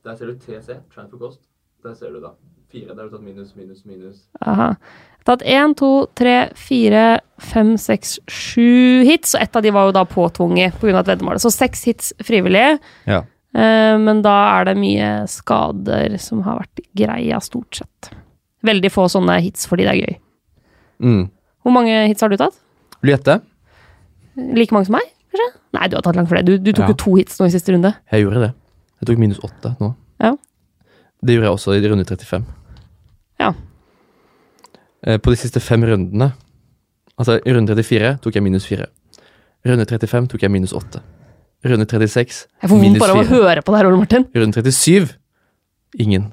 Der 0.06 0.16
ser 0.16 0.32
du 0.32 0.38
TC, 0.38 0.80
transfer 0.94 1.18
cost. 1.18 1.42
Der 1.84 1.96
ser 1.96 2.14
du 2.14 2.22
da. 2.22 2.36
Fire. 2.72 2.94
Der 2.94 3.04
har 3.04 3.10
du 3.10 3.18
tatt 3.18 3.26
minus, 3.26 3.56
minus, 3.56 3.84
minus. 3.86 4.24
Aha. 4.42 4.74
Jeg 4.74 5.26
har 5.26 5.38
tatt 5.38 5.46
én, 5.48 5.76
to, 5.80 5.92
tre, 6.16 6.50
fire, 6.60 7.04
fem, 7.40 7.76
seks, 7.80 8.18
sju 8.28 9.04
hits, 9.08 9.36
og 9.36 9.44
ett 9.44 9.56
av 9.56 9.64
de 9.64 9.72
var 9.72 9.88
jo 9.88 9.96
da 9.96 10.04
påtvunget 10.08 10.80
pga. 10.82 11.00
et 11.00 11.12
veddemål. 11.14 11.40
Så 11.40 11.52
seks 11.52 11.84
hits 11.88 12.14
frivillig. 12.24 12.80
Ja. 13.08 13.24
Eh, 13.54 13.96
men 14.02 14.22
da 14.26 14.34
er 14.58 14.66
det 14.72 14.80
mye 14.82 15.12
skader 15.30 16.18
som 16.20 16.42
har 16.48 16.64
vært 16.64 16.84
greia, 16.98 17.40
stort 17.40 17.82
sett. 17.82 18.12
Veldig 18.64 18.92
få 18.92 19.08
sånne 19.12 19.40
hits 19.44 19.68
fordi 19.70 19.88
det 19.88 19.94
er 19.94 20.02
gøy. 20.02 20.20
Mm. 21.04 21.24
Hvor 21.64 21.76
mange 21.76 22.08
hits 22.08 22.24
har 22.24 22.32
du 22.32 22.38
tatt? 22.40 22.58
Vil 23.04 23.12
du 23.12 23.14
gjette? 23.18 23.36
Like 24.58 24.74
mange 24.74 24.88
som 24.88 24.96
meg, 24.96 25.10
kanskje? 25.34 25.50
Nei, 25.76 25.88
du 25.92 25.98
har 25.98 26.06
tatt 26.06 26.16
langt 26.18 26.30
flere. 26.32 26.46
Du, 26.48 26.56
du 26.58 26.72
tok 26.72 26.86
Ja. 26.88 26.92
jo 26.94 26.98
to 27.04 27.16
hits 27.20 27.38
nå 27.42 27.50
i 27.50 27.54
siste 27.54 27.74
runde. 27.76 27.92
Jeg 28.14 28.24
gjorde 28.24 28.42
det. 28.48 28.52
Jeg 29.02 29.10
tok 29.10 29.20
minus 29.20 29.40
åtte 29.44 29.74
nå. 29.82 29.90
Ja. 30.24 30.32
Det 31.24 31.36
gjorde 31.36 31.50
jeg 31.50 31.58
også 31.58 31.76
i 31.76 31.84
runde 31.92 32.06
35. 32.08 32.46
Ja. 33.44 33.52
Eh, 35.04 35.18
På 35.20 35.34
de 35.34 35.36
siste 35.40 35.60
fem 35.60 35.84
rundene 35.84 36.32
Altså, 37.20 37.36
i 37.46 37.54
runde 37.54 37.70
34 37.76 38.16
tok 38.24 38.34
jeg 38.34 38.42
minus 38.44 38.66
fire. 38.66 38.88
Runde 39.68 39.86
35 39.86 40.30
tok 40.32 40.42
jeg 40.42 40.50
minus 40.50 40.72
åtte. 40.74 41.02
Runde 41.64 41.86
36 41.86 42.48
Jeg 42.64 42.70
får 42.72 42.80
vondt 42.82 43.00
bare 43.00 43.12
av 43.14 43.20
å 43.22 43.28
høre 43.30 43.62
på 43.62 43.72
det 43.72 43.78
her, 43.80 43.88
Ole 43.92 44.00
Martin. 44.02 44.26
Runde 44.34 44.64
37 44.64 45.14
ingen. 46.02 46.32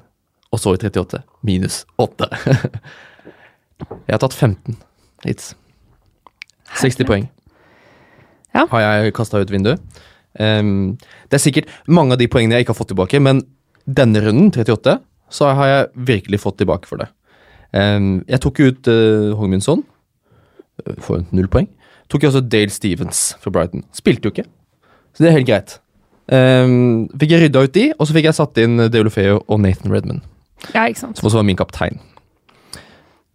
Og 0.51 0.59
så 0.59 0.73
i 0.73 0.79
38 0.81 1.21
minus 1.47 1.83
åtte. 2.01 2.27
jeg 4.07 4.13
har 4.15 4.19
tatt 4.23 4.33
15 4.33 4.75
hits. 5.27 5.51
60 6.79 7.05
poeng. 7.07 7.27
Ja. 8.55 8.65
Har 8.71 8.81
jeg 8.83 9.13
kasta 9.15 9.39
ut 9.41 9.51
vinduet. 9.51 9.79
Um, 10.39 10.97
det 11.29 11.37
er 11.39 11.43
sikkert 11.43 11.71
mange 11.91 12.15
av 12.15 12.19
de 12.21 12.27
poengene 12.31 12.55
jeg 12.55 12.65
ikke 12.65 12.71
har 12.75 12.79
fått 12.81 12.91
tilbake, 12.93 13.19
men 13.19 13.41
denne 13.87 14.21
runden, 14.23 14.51
38, 14.53 14.97
så 15.31 15.49
har 15.55 15.67
jeg 15.67 15.89
virkelig 16.07 16.39
fått 16.43 16.57
tilbake 16.61 16.87
for 16.87 17.01
det. 17.01 17.09
Um, 17.75 18.21
jeg 18.27 18.39
tok 18.43 18.59
ut 18.59 18.87
uh, 18.91 19.31
Hongminson. 19.39 19.83
eh, 20.85 20.95
Får 21.03 21.25
null 21.31 21.47
poeng. 21.51 21.67
Tok 22.11 22.23
jeg 22.25 22.31
også 22.33 22.43
Dale 22.51 22.69
Stevens 22.75 23.21
fra 23.39 23.51
Brighton. 23.55 23.85
Spilte 23.95 24.27
jo 24.27 24.33
ikke, 24.35 24.47
så 25.15 25.23
det 25.23 25.29
er 25.31 25.37
helt 25.39 25.47
greit. 25.47 25.77
Um, 26.31 27.07
fikk 27.19 27.31
jeg 27.33 27.41
rydda 27.45 27.63
ut 27.65 27.73
de, 27.75 27.85
og 27.97 28.07
så 28.07 28.15
fikk 28.15 28.27
jeg 28.29 28.37
satt 28.37 28.59
inn 28.63 28.77
Deolofeo 28.91 29.41
og 29.47 29.59
Nathan 29.63 29.91
Redman, 29.91 30.21
Ja, 30.75 30.85
ikke 30.87 30.99
sant. 30.99 31.17
som 31.19 31.27
også 31.27 31.39
var 31.41 31.47
min 31.47 31.59
kaptein. 31.59 31.99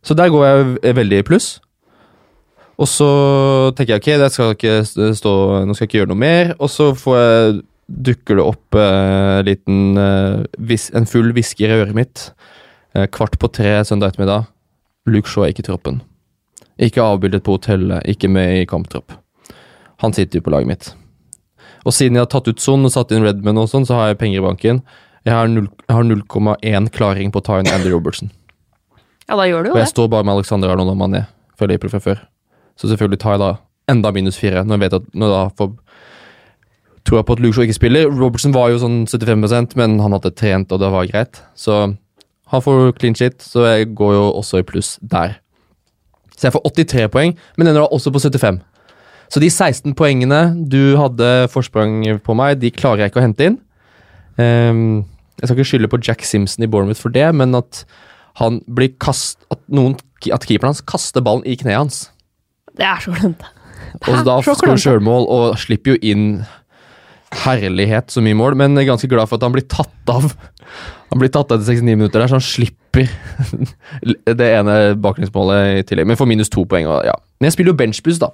Så 0.06 0.14
der 0.16 0.28
går 0.30 0.44
jeg 0.46 0.94
veldig 0.96 1.18
i 1.18 1.26
pluss. 1.26 1.56
Og 2.76 2.88
så 2.90 3.08
tenker 3.76 3.96
jeg 3.96 4.02
ok, 4.02 4.10
det 4.20 4.32
skal 4.34 4.52
ikke 4.52 4.74
stå, 5.16 5.32
nå 5.64 5.74
skal 5.74 5.86
jeg 5.86 5.90
ikke 5.90 6.00
gjøre 6.02 6.12
noe 6.12 6.20
mer. 6.20 6.52
Og 6.60 6.68
så 6.72 6.90
får 6.98 7.16
jeg 7.20 7.56
dukker 7.86 8.40
det 8.40 8.44
opp 8.44 8.74
eh, 8.74 9.38
liten, 9.46 9.96
eh, 10.00 10.42
vis, 10.58 10.88
en 10.90 11.06
full 11.06 11.30
hvisker 11.36 11.70
i 11.70 11.78
øret 11.80 11.96
mitt. 11.96 12.26
Eh, 12.94 13.06
kvart 13.06 13.38
på 13.38 13.50
tre 13.54 13.78
søndag 13.86 14.12
ettermiddag. 14.12 14.50
Luke 15.06 15.30
Shaw 15.30 15.46
er 15.46 15.54
ikke 15.54 15.64
i 15.64 15.68
troppen. 15.70 16.02
Ikke 16.82 17.04
avbildet 17.04 17.46
på 17.46 17.56
hotellet, 17.56 18.04
ikke 18.10 18.28
med 18.28 18.60
i 18.60 18.68
kamptropp. 18.68 19.14
Han 20.02 20.12
sitter 20.12 20.40
jo 20.40 20.48
på 20.48 20.52
laget 20.52 20.68
mitt. 20.68 20.92
Og 21.86 21.94
siden 21.94 22.18
jeg 22.18 22.26
har 22.26 22.32
tatt 22.32 22.50
ut 22.50 22.60
Son 22.60 22.84
og 22.84 22.92
satt 22.92 23.14
inn 23.14 23.24
Redman 23.24 23.62
og 23.62 23.70
sånn, 23.70 23.86
så 23.88 23.96
har 23.96 24.10
jeg 24.10 24.20
penger 24.20 24.42
i 24.42 24.46
banken. 24.48 24.82
Jeg 25.26 25.34
har 25.34 25.48
0,1 25.48 26.90
klaring 26.94 27.32
på 27.32 27.40
å 27.40 27.46
ta 27.46 27.60
inn 27.62 27.70
Andy 27.70 27.94
Robertson. 27.94 28.32
Ja, 29.26 29.38
da 29.38 29.46
gjør 29.46 29.64
du 29.64 29.70
jo 29.70 29.72
det. 29.72 29.78
og 29.78 29.82
jeg 29.82 29.94
står 29.94 30.10
bare 30.12 30.26
med 30.26 30.36
Alexander 30.36 30.74
Arnold 30.74 30.92
og 30.92 30.98
Mané 31.00 31.24
føler 31.56 31.78
jeg 31.78 31.90
fra 31.94 32.02
før. 32.02 32.26
Så 32.76 32.90
selvfølgelig 32.90 33.20
tar 33.22 33.36
jeg 33.36 33.44
da 33.44 33.52
enda 33.90 34.12
minus 34.12 34.38
fire, 34.40 34.64
når 34.64 34.76
jeg 34.76 34.84
vet 34.84 34.98
at 35.00 35.10
når 35.14 35.32
da 35.32 35.42
får 35.56 35.74
tror 37.06 37.20
jeg 37.20 37.26
på 37.28 37.36
at 37.36 37.42
Luke 37.42 37.54
Shaw 37.54 37.66
ikke 37.66 37.76
spiller. 37.78 38.08
Robertson 38.10 38.54
var 38.54 38.72
jo 38.72 38.80
sånn 38.82 39.04
75% 39.06 39.76
men 39.78 40.00
han 40.02 40.14
hadde 40.16 40.34
trent, 40.34 40.72
og 40.74 40.82
det 40.82 40.90
var 40.90 41.06
greit. 41.06 41.42
Så 41.54 41.76
han 42.50 42.62
får 42.62 42.96
clean 42.98 43.14
shit, 43.18 43.38
så 43.42 43.66
jeg 43.68 43.92
går 43.98 44.16
jo 44.16 44.24
også 44.40 44.62
i 44.62 44.66
pluss 44.66 44.96
der. 45.02 45.38
Så 46.36 46.48
jeg 46.48 46.56
får 46.56 46.66
83 46.66 47.12
poeng, 47.14 47.36
men 47.56 47.70
ender 47.70 47.84
da 47.84 47.90
også 47.94 48.12
på 48.12 48.22
75. 48.22 48.58
Så 49.32 49.42
de 49.42 49.50
16 49.50 49.94
poengene 49.98 50.40
du 50.70 50.96
hadde 50.98 51.30
forsprang 51.50 52.02
på 52.22 52.36
meg, 52.38 52.58
de 52.62 52.70
klarer 52.74 53.04
jeg 53.04 53.12
ikke 53.12 53.22
å 53.22 53.26
hente 53.26 53.48
inn. 53.48 53.60
Um, 54.36 55.06
jeg 55.40 55.48
skal 55.48 55.56
ikke 55.56 55.70
skylde 55.70 55.90
på 55.92 56.02
Jack 56.04 56.26
Simpson 56.26 56.64
i 56.64 56.70
Bournemouth 56.70 57.02
for 57.02 57.14
det, 57.14 57.26
men 57.34 57.56
at 57.58 57.84
han 58.40 58.60
blir 58.68 58.92
kast... 59.02 59.40
At, 59.50 59.62
noen, 59.72 59.96
at 60.28 60.44
keeperen 60.46 60.74
hans 60.74 60.84
kaster 60.86 61.24
ballen 61.24 61.46
i 61.48 61.56
kneet 61.58 61.80
hans. 61.80 61.98
Det 62.76 62.86
er 62.86 63.02
så 63.02 63.14
klønete. 63.14 63.52
Og 64.06 64.22
da 64.26 64.36
skårer 64.44 64.80
sjølmål 64.80 65.26
og 65.32 65.58
slipper 65.60 65.94
jo 65.94 66.00
inn 66.04 66.26
herlighet 67.44 68.12
så 68.12 68.22
mye 68.24 68.36
mål, 68.38 68.56
men 68.58 68.76
jeg 68.76 68.86
er 68.86 68.92
ganske 68.92 69.10
glad 69.10 69.28
for 69.28 69.38
at 69.38 69.46
han 69.46 69.54
blir 69.54 69.66
tatt 69.70 70.12
av. 70.12 70.30
Han 71.10 71.20
blir 71.20 71.30
tatt 71.32 71.52
av 71.52 71.60
etter 71.60 71.78
69 71.78 71.98
minutter 71.98 72.22
der, 72.22 72.30
så 72.30 72.38
han 72.38 72.44
slipper 72.44 73.08
det 74.40 74.50
ene 74.52 74.76
baklengsmålet 75.02 75.80
i 75.80 75.86
tillegg. 75.88 76.08
Men 76.08 76.18
får 76.20 76.30
minus 76.30 76.52
to 76.52 76.66
poeng. 76.68 76.88
Og, 76.90 77.02
ja. 77.08 77.16
Men 77.38 77.50
jeg 77.50 77.56
spiller 77.56 77.74
jo 77.74 77.80
benchbuss, 77.80 78.20
da. 78.22 78.30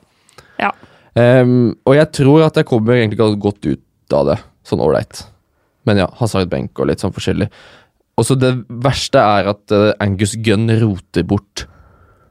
Ja. 0.61 0.73
Um, 1.13 1.75
og 1.85 1.97
jeg 1.99 2.09
tror 2.17 2.47
at 2.47 2.57
jeg 2.57 2.69
kommer 2.69 2.97
egentlig 2.97 3.21
godt 3.43 3.69
ut 3.69 4.17
av 4.17 4.33
det, 4.33 4.39
sånn 4.69 4.83
ålreit. 4.85 5.25
Men 5.89 6.01
ja, 6.05 6.09
Hazard 6.21 6.51
benk 6.53 6.79
og 6.79 6.89
litt 6.91 7.03
sånn 7.03 7.15
forskjellig. 7.15 7.49
Og 8.21 8.29
så 8.29 8.37
det 8.39 8.53
verste 8.85 9.21
er 9.21 9.49
at 9.55 9.73
eh, 9.73 9.91
Angus 10.05 10.37
Gunn 10.45 10.69
roter 10.83 11.25
bort 11.27 11.65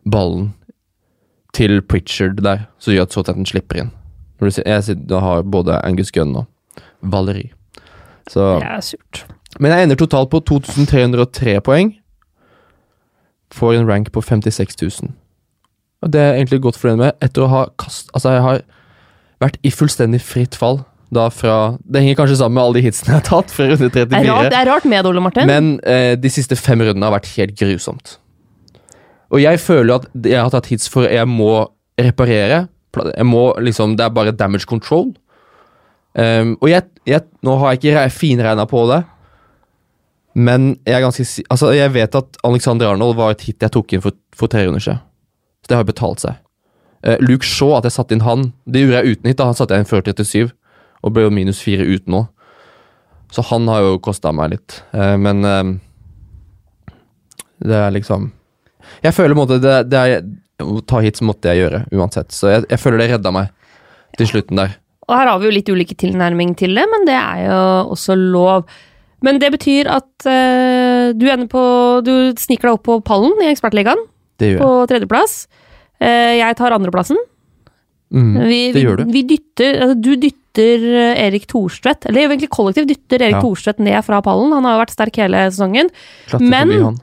ballen 0.07 0.51
til 1.53 1.81
Pritchard 1.81 2.39
der, 2.43 2.65
så 2.79 2.91
gjør 2.95 3.01
at 3.09 3.13
Southampton 3.15 3.45
slipper 3.45 3.81
inn. 3.81 3.91
Når 4.39 4.47
du 4.47 4.51
ser, 4.51 4.63
jeg 4.65 4.83
sitter- 4.83 5.19
har 5.19 5.41
både 5.43 5.79
Angus 5.85 6.11
Gunn 6.11 6.35
og 6.35 6.45
Valeri. 7.01 7.51
Så, 8.29 8.59
Det 8.59 8.67
er 8.67 8.81
surt. 8.81 9.25
men 9.59 9.71
jeg 9.71 9.83
ender 9.83 9.95
totalt 9.95 10.29
på 10.29 10.39
2303 10.39 11.59
poeng. 11.61 11.95
Får 13.51 13.73
en 13.75 13.87
rank 13.89 14.11
på 14.11 14.21
56 14.21 14.81
000. 15.01 15.11
Og 16.01 16.11
det 16.13 16.21
er 16.21 16.25
jeg 16.31 16.35
egentlig 16.39 16.61
godt 16.61 16.77
fornøyd 16.79 16.97
med, 16.97 17.11
etter 17.21 17.43
å 17.45 17.47
ha 17.51 17.65
kast... 17.77 18.09
Altså, 18.15 18.31
jeg 18.37 18.41
har 18.41 18.61
vært 19.43 19.57
i 19.63 19.69
fullstendig 19.69 20.21
fritt 20.23 20.55
fall. 20.55 20.81
Da 21.11 21.25
fra 21.29 21.77
Det 21.83 22.01
henger 22.01 22.15
kanskje 22.21 22.37
sammen 22.39 22.55
med 22.55 22.63
alle 22.63 22.79
de 22.79 22.85
hitsene 22.85 23.11
jeg 23.11 23.19
har 23.19 23.25
tatt 23.27 23.51
fra 23.51 23.65
runde 23.67 23.89
Det 23.91 23.99
er 23.99 24.07
34. 24.07 24.31
rart, 24.31 24.49
det 24.53 24.59
er 24.61 24.69
rart 24.71 24.85
med 24.87 25.05
Ole 25.09 25.21
Martin. 25.25 25.47
Men 25.49 25.79
eh, 25.83 26.15
de 26.15 26.29
siste 26.31 26.55
fem 26.55 26.79
rundene 26.79 27.03
har 27.09 27.17
vært 27.19 27.27
helt 27.35 27.57
grusomt. 27.59 28.13
Og 29.31 29.39
jeg 29.41 29.59
føler 29.63 30.01
at 30.01 30.27
jeg 30.27 30.41
har 30.41 30.51
tatt 30.51 30.67
hits 30.71 30.89
for 30.91 31.07
jeg 31.07 31.27
må 31.29 31.67
reparere. 31.99 32.65
Jeg 33.15 33.25
må 33.27 33.53
liksom 33.63 33.95
Det 33.95 34.03
er 34.05 34.09
bare 34.15 34.33
damage 34.35 34.67
control. 34.67 35.13
Um, 36.11 36.57
og 36.59 36.67
jeg, 36.67 36.83
jeg 37.07 37.21
Nå 37.41 37.53
har 37.61 37.71
jeg 37.71 37.79
ikke 37.79 37.93
re- 37.95 38.09
finregna 38.11 38.65
på 38.67 38.81
det, 38.89 38.97
men 40.35 40.73
jeg 40.85 40.97
er 40.97 41.05
ganske 41.05 41.23
Altså, 41.49 41.69
jeg 41.71 41.93
vet 41.93 42.15
at 42.19 42.37
Alexander 42.43 42.89
Arnold 42.91 43.15
var 43.15 43.31
et 43.31 43.41
hit 43.47 43.63
jeg 43.63 43.71
tok 43.71 43.93
inn 43.95 44.03
for, 44.03 44.11
for 44.35 44.51
tre 44.51 44.65
runder 44.67 44.83
siden. 44.83 44.99
Så 45.63 45.71
det 45.71 45.77
har 45.79 45.87
betalt 45.87 46.19
seg. 46.23 46.35
Uh, 47.07 47.15
Luke 47.23 47.47
Shaw, 47.47 47.77
at 47.77 47.87
jeg 47.87 47.95
satte 47.95 48.15
inn 48.17 48.25
han, 48.27 48.49
det 48.67 48.83
gjorde 48.83 48.99
jeg 48.99 49.15
uten 49.15 49.31
hit. 49.31 49.37
da 49.39 49.47
Han 49.47 49.55
satte 49.55 49.77
jeg 49.77 49.85
inn 49.85 49.89
40-37, 49.91 50.51
og 51.01 51.15
ble 51.15 51.23
jo 51.23 51.31
minus 51.33 51.63
fire 51.63 51.87
uten 51.87 52.11
nå. 52.17 52.25
Så 53.31 53.47
han 53.47 53.67
har 53.71 53.79
jo 53.87 53.95
kosta 54.03 54.33
meg 54.35 54.51
litt. 54.57 54.81
Uh, 54.91 55.15
men 55.15 55.47
uh, 55.47 55.71
det 57.63 57.77
er 57.77 57.95
liksom 57.95 58.33
Jeg 59.03 59.15
føler 59.17 59.37
måte 59.37 59.57
det, 59.63 59.75
det 59.91 59.99
er, 59.99 60.21
Å 60.61 60.77
ta 60.85 61.01
hit 61.01 61.17
så 61.17 61.25
måtte 61.25 61.49
jeg 61.51 61.63
gjøre, 61.63 61.83
uansett. 61.97 62.29
Så 62.35 62.51
jeg, 62.51 62.67
jeg 62.69 62.81
føler 62.81 63.01
det 63.01 63.09
redda 63.15 63.33
meg 63.33 63.49
til 64.19 64.29
slutten 64.29 64.59
der. 64.61 64.75
Og 65.07 65.17
her 65.17 65.31
har 65.31 65.39
vi 65.41 65.49
jo 65.49 65.55
litt 65.55 65.71
ulike 65.71 65.97
tilnærming 65.97 66.53
til 66.59 66.75
det, 66.77 66.85
men 66.91 67.07
det 67.09 67.17
er 67.17 67.45
jo 67.47 67.57
også 67.95 68.15
lov. 68.19 68.67
Men 69.25 69.39
det 69.41 69.49
betyr 69.53 69.89
at 69.91 70.25
uh, 70.25 71.11
du 71.13 71.25
ender 71.29 71.49
på 71.49 71.63
Du 72.05 72.13
sniker 72.41 72.69
deg 72.69 72.77
opp 72.77 72.85
på 72.87 72.99
pallen 73.05 73.35
i 73.43 73.49
Ekspertligaen, 73.51 74.05
på 74.41 74.69
tredjeplass. 74.89 75.43
Uh, 76.01 76.37
jeg 76.39 76.57
tar 76.57 76.73
andreplassen. 76.77 77.19
Mm, 78.11 78.33
Vi, 78.43 78.61
det 78.75 78.81
gjør 78.83 79.01
du. 79.01 79.03
Vi, 79.07 79.13
vi 79.19 79.21
dytter, 79.35 79.77
altså, 79.85 79.95
du 80.03 80.09
dytter 80.19 80.83
eh, 80.91 81.19
Erik 81.29 81.45
Thorstvedt, 81.47 82.09
eller 82.09 82.25
egentlig 82.25 82.49
kollektivt 82.51 82.89
dytter 82.89 83.23
Erik 83.23 83.37
Ja. 83.37 83.43
Thorstvedt 83.45 83.79
ned 83.79 84.03
fra 84.03 84.19
pallen. 84.25 84.51
Han 84.51 84.67
har 84.67 84.75
jo 84.75 84.81
vært 84.81 84.91
sterk 84.97 85.19
hele 85.21 85.45
sesongen. 85.47 85.91
Klatter 86.27 86.51
men- 86.51 86.73
forbi 86.73 86.81
han. 86.89 86.99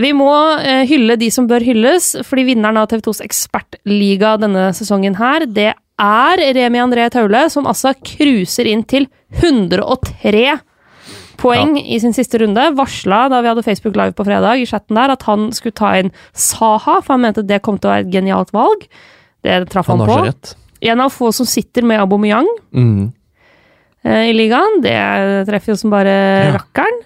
Vi 0.00 0.12
må 0.16 0.30
eh, 0.62 0.84
hylle 0.88 1.16
de 1.20 1.28
som 1.34 1.46
bør 1.50 1.60
hylles, 1.66 2.14
fordi 2.24 2.46
vinneren 2.54 2.78
av 2.80 2.88
TV2s 2.88 3.20
ekspertliga 3.24 4.36
denne 4.40 4.70
sesongen 4.76 5.18
her, 5.20 5.44
det 5.46 5.72
er 6.00 6.42
Remi 6.56 6.80
André 6.80 7.04
Taule, 7.12 7.42
som 7.52 7.66
altså 7.68 7.92
cruiser 8.00 8.70
inn 8.70 8.82
til 8.88 9.04
103 9.42 10.58
poeng 11.40 11.74
i 11.80 11.98
sin 12.00 12.12
siste 12.16 12.40
runde. 12.42 12.64
Varsla 12.76 13.26
da 13.32 13.40
vi 13.44 13.48
hadde 13.50 13.64
Facebook 13.64 13.96
Live 13.96 14.16
på 14.16 14.24
fredag 14.28 14.60
i 14.60 14.66
chatten 14.68 14.96
der, 14.96 15.12
at 15.14 15.22
han 15.28 15.50
skulle 15.56 15.76
ta 15.76 15.92
inn 16.00 16.10
Saha, 16.36 16.98
for 17.04 17.14
han 17.16 17.24
mente 17.26 17.44
det 17.48 17.60
kom 17.64 17.78
til 17.80 17.90
å 17.90 17.94
være 17.94 18.06
et 18.08 18.12
genialt 18.16 18.52
valg. 18.56 18.84
Det 19.44 19.62
traff 19.72 19.88
han, 19.92 20.00
Han 20.04 20.08
på. 20.10 20.18
rett. 20.28 20.54
En 20.84 21.00
av 21.04 21.12
få 21.12 21.30
som 21.36 21.48
sitter 21.48 21.84
med 21.84 22.00
Aubameyang 22.00 22.48
Mm. 22.72 23.12
eh, 24.04 24.30
i 24.30 24.32
ligaen. 24.36 24.80
Det 24.84 25.46
treffer 25.48 25.72
jo 25.72 25.76
som 25.76 25.90
bare 25.92 26.08
Ja. 26.48 26.58
rakkeren. 26.58 27.00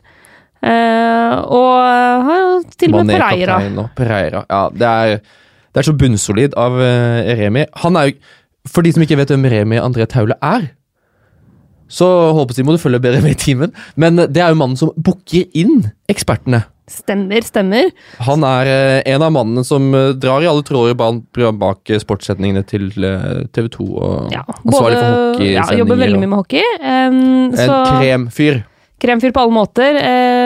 Eh, 0.65 1.35
og 1.45 1.73
har 2.29 2.39
jo 2.41 2.53
til 2.81 2.95
og 2.95 3.05
med 3.07 3.19
Pereira. 3.19 3.59
og 3.83 3.91
Pereira. 3.99 4.45
Ja, 4.51 4.63
det 4.73 4.89
er, 4.93 5.19
det 5.75 5.83
er 5.83 5.89
så 5.91 5.97
bunnsolid 6.01 6.57
av 6.61 6.79
eh, 6.81 7.35
Remi. 7.43 7.67
Han 7.85 8.01
er 8.01 8.13
jo 8.13 8.17
For 8.65 8.81
de 8.81 8.95
som 8.95 9.03
ikke 9.05 9.19
vet 9.21 9.29
hvem 9.29 9.45
Remi 9.53 9.77
André 9.77 10.07
Taule 10.09 10.39
er, 10.41 10.71
så 11.93 12.07
håper 12.33 12.57
jeg 12.57 12.65
må 12.65 12.73
du 12.73 12.81
følge 12.81 13.03
bedre 13.05 13.21
med 13.21 13.35
i 13.37 13.41
timen. 13.43 13.75
Men 14.01 14.17
det 14.17 14.41
er 14.41 14.55
jo 14.55 14.57
mannen 14.57 14.79
som 14.81 14.95
booker 14.97 15.45
inn 15.53 15.91
ekspertene. 16.09 16.63
Stemmer, 16.91 17.41
stemmer. 17.41 17.87
Han 18.27 18.45
er 18.45 18.69
eh, 18.69 18.99
en 19.15 19.23
av 19.25 19.31
mannene 19.33 19.63
som 19.65 19.87
eh, 19.97 20.11
drar 20.21 20.45
i 20.45 20.49
alle 20.51 20.65
tråder 20.67 20.97
bak, 21.01 21.81
eh, 21.89 22.61
til 22.69 22.91
eh, 23.09 23.47
TV 23.57 23.71
2 23.73 23.87
og 23.89 24.35
Ja, 24.35 24.43
ansvarlig 24.45 24.99
for 24.99 25.15
hockeysendinger. 25.15 25.55
Ja, 25.57 25.79
jobber 25.81 26.01
veldig 26.03 26.21
mye 26.21 26.31
med 26.35 26.39
hockey. 26.43 26.67
Um, 26.85 27.55
En 27.57 27.73
kremfyr. 27.89 28.61
kremfyr 29.01 29.33
på 29.33 29.45
alle 29.47 29.57
måter. 29.57 29.97
Eh, 29.97 30.44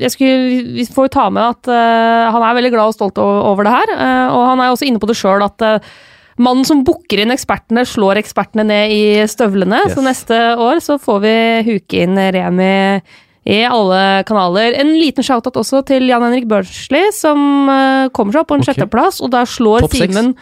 jeg 0.00 0.14
skulle, 0.14 0.60
vi 0.78 0.86
får 0.88 1.10
ta 1.14 1.26
med 1.32 1.56
at 1.56 1.68
uh, 1.70 2.30
han 2.34 2.44
er 2.44 2.56
veldig 2.56 2.72
glad 2.72 2.92
og 2.92 2.96
stolt 2.96 3.20
over 3.20 3.66
det 3.66 3.74
her. 3.74 3.92
Uh, 3.92 4.28
og 4.36 4.46
han 4.52 4.62
er 4.62 4.72
også 4.72 4.88
inne 4.88 5.00
på 5.02 5.08
det 5.10 5.18
sjøl 5.18 5.44
at 5.44 5.64
uh, 5.66 5.90
mannen 6.40 6.64
som 6.66 6.84
booker 6.86 7.20
inn 7.20 7.34
ekspertene, 7.34 7.84
slår 7.88 8.22
ekspertene 8.22 8.64
ned 8.70 8.94
i 8.94 9.02
støvlene. 9.28 9.82
Yes. 9.84 9.96
Så 9.96 10.04
neste 10.04 10.38
år 10.56 10.80
så 10.84 10.96
får 11.02 11.20
vi 11.24 11.34
huke 11.68 12.04
inn 12.06 12.16
Remi 12.16 12.70
i 13.50 13.60
alle 13.64 14.00
kanaler. 14.28 14.76
En 14.80 14.94
liten 15.00 15.24
shout-out 15.26 15.58
også 15.60 15.82
til 15.88 16.08
Jan 16.08 16.24
Henrik 16.24 16.48
Børsli, 16.48 17.06
som 17.16 17.68
kommer 18.16 18.36
seg 18.36 18.42
opp 18.42 18.50
på 18.52 18.58
en 18.58 18.64
okay. 18.64 18.76
sjetteplass, 18.76 19.20
og 19.24 19.32
da 19.32 19.46
slår. 19.48 19.88
Simen 19.92 20.34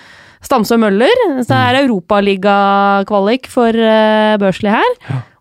Stamsø 0.45 0.77
Møller. 0.79 1.23
Så 1.41 1.49
det 1.51 1.59
er 1.59 1.81
europaligakvalik 1.81 3.49
for 3.51 3.75
Børsli 4.43 4.71
her. 4.71 4.99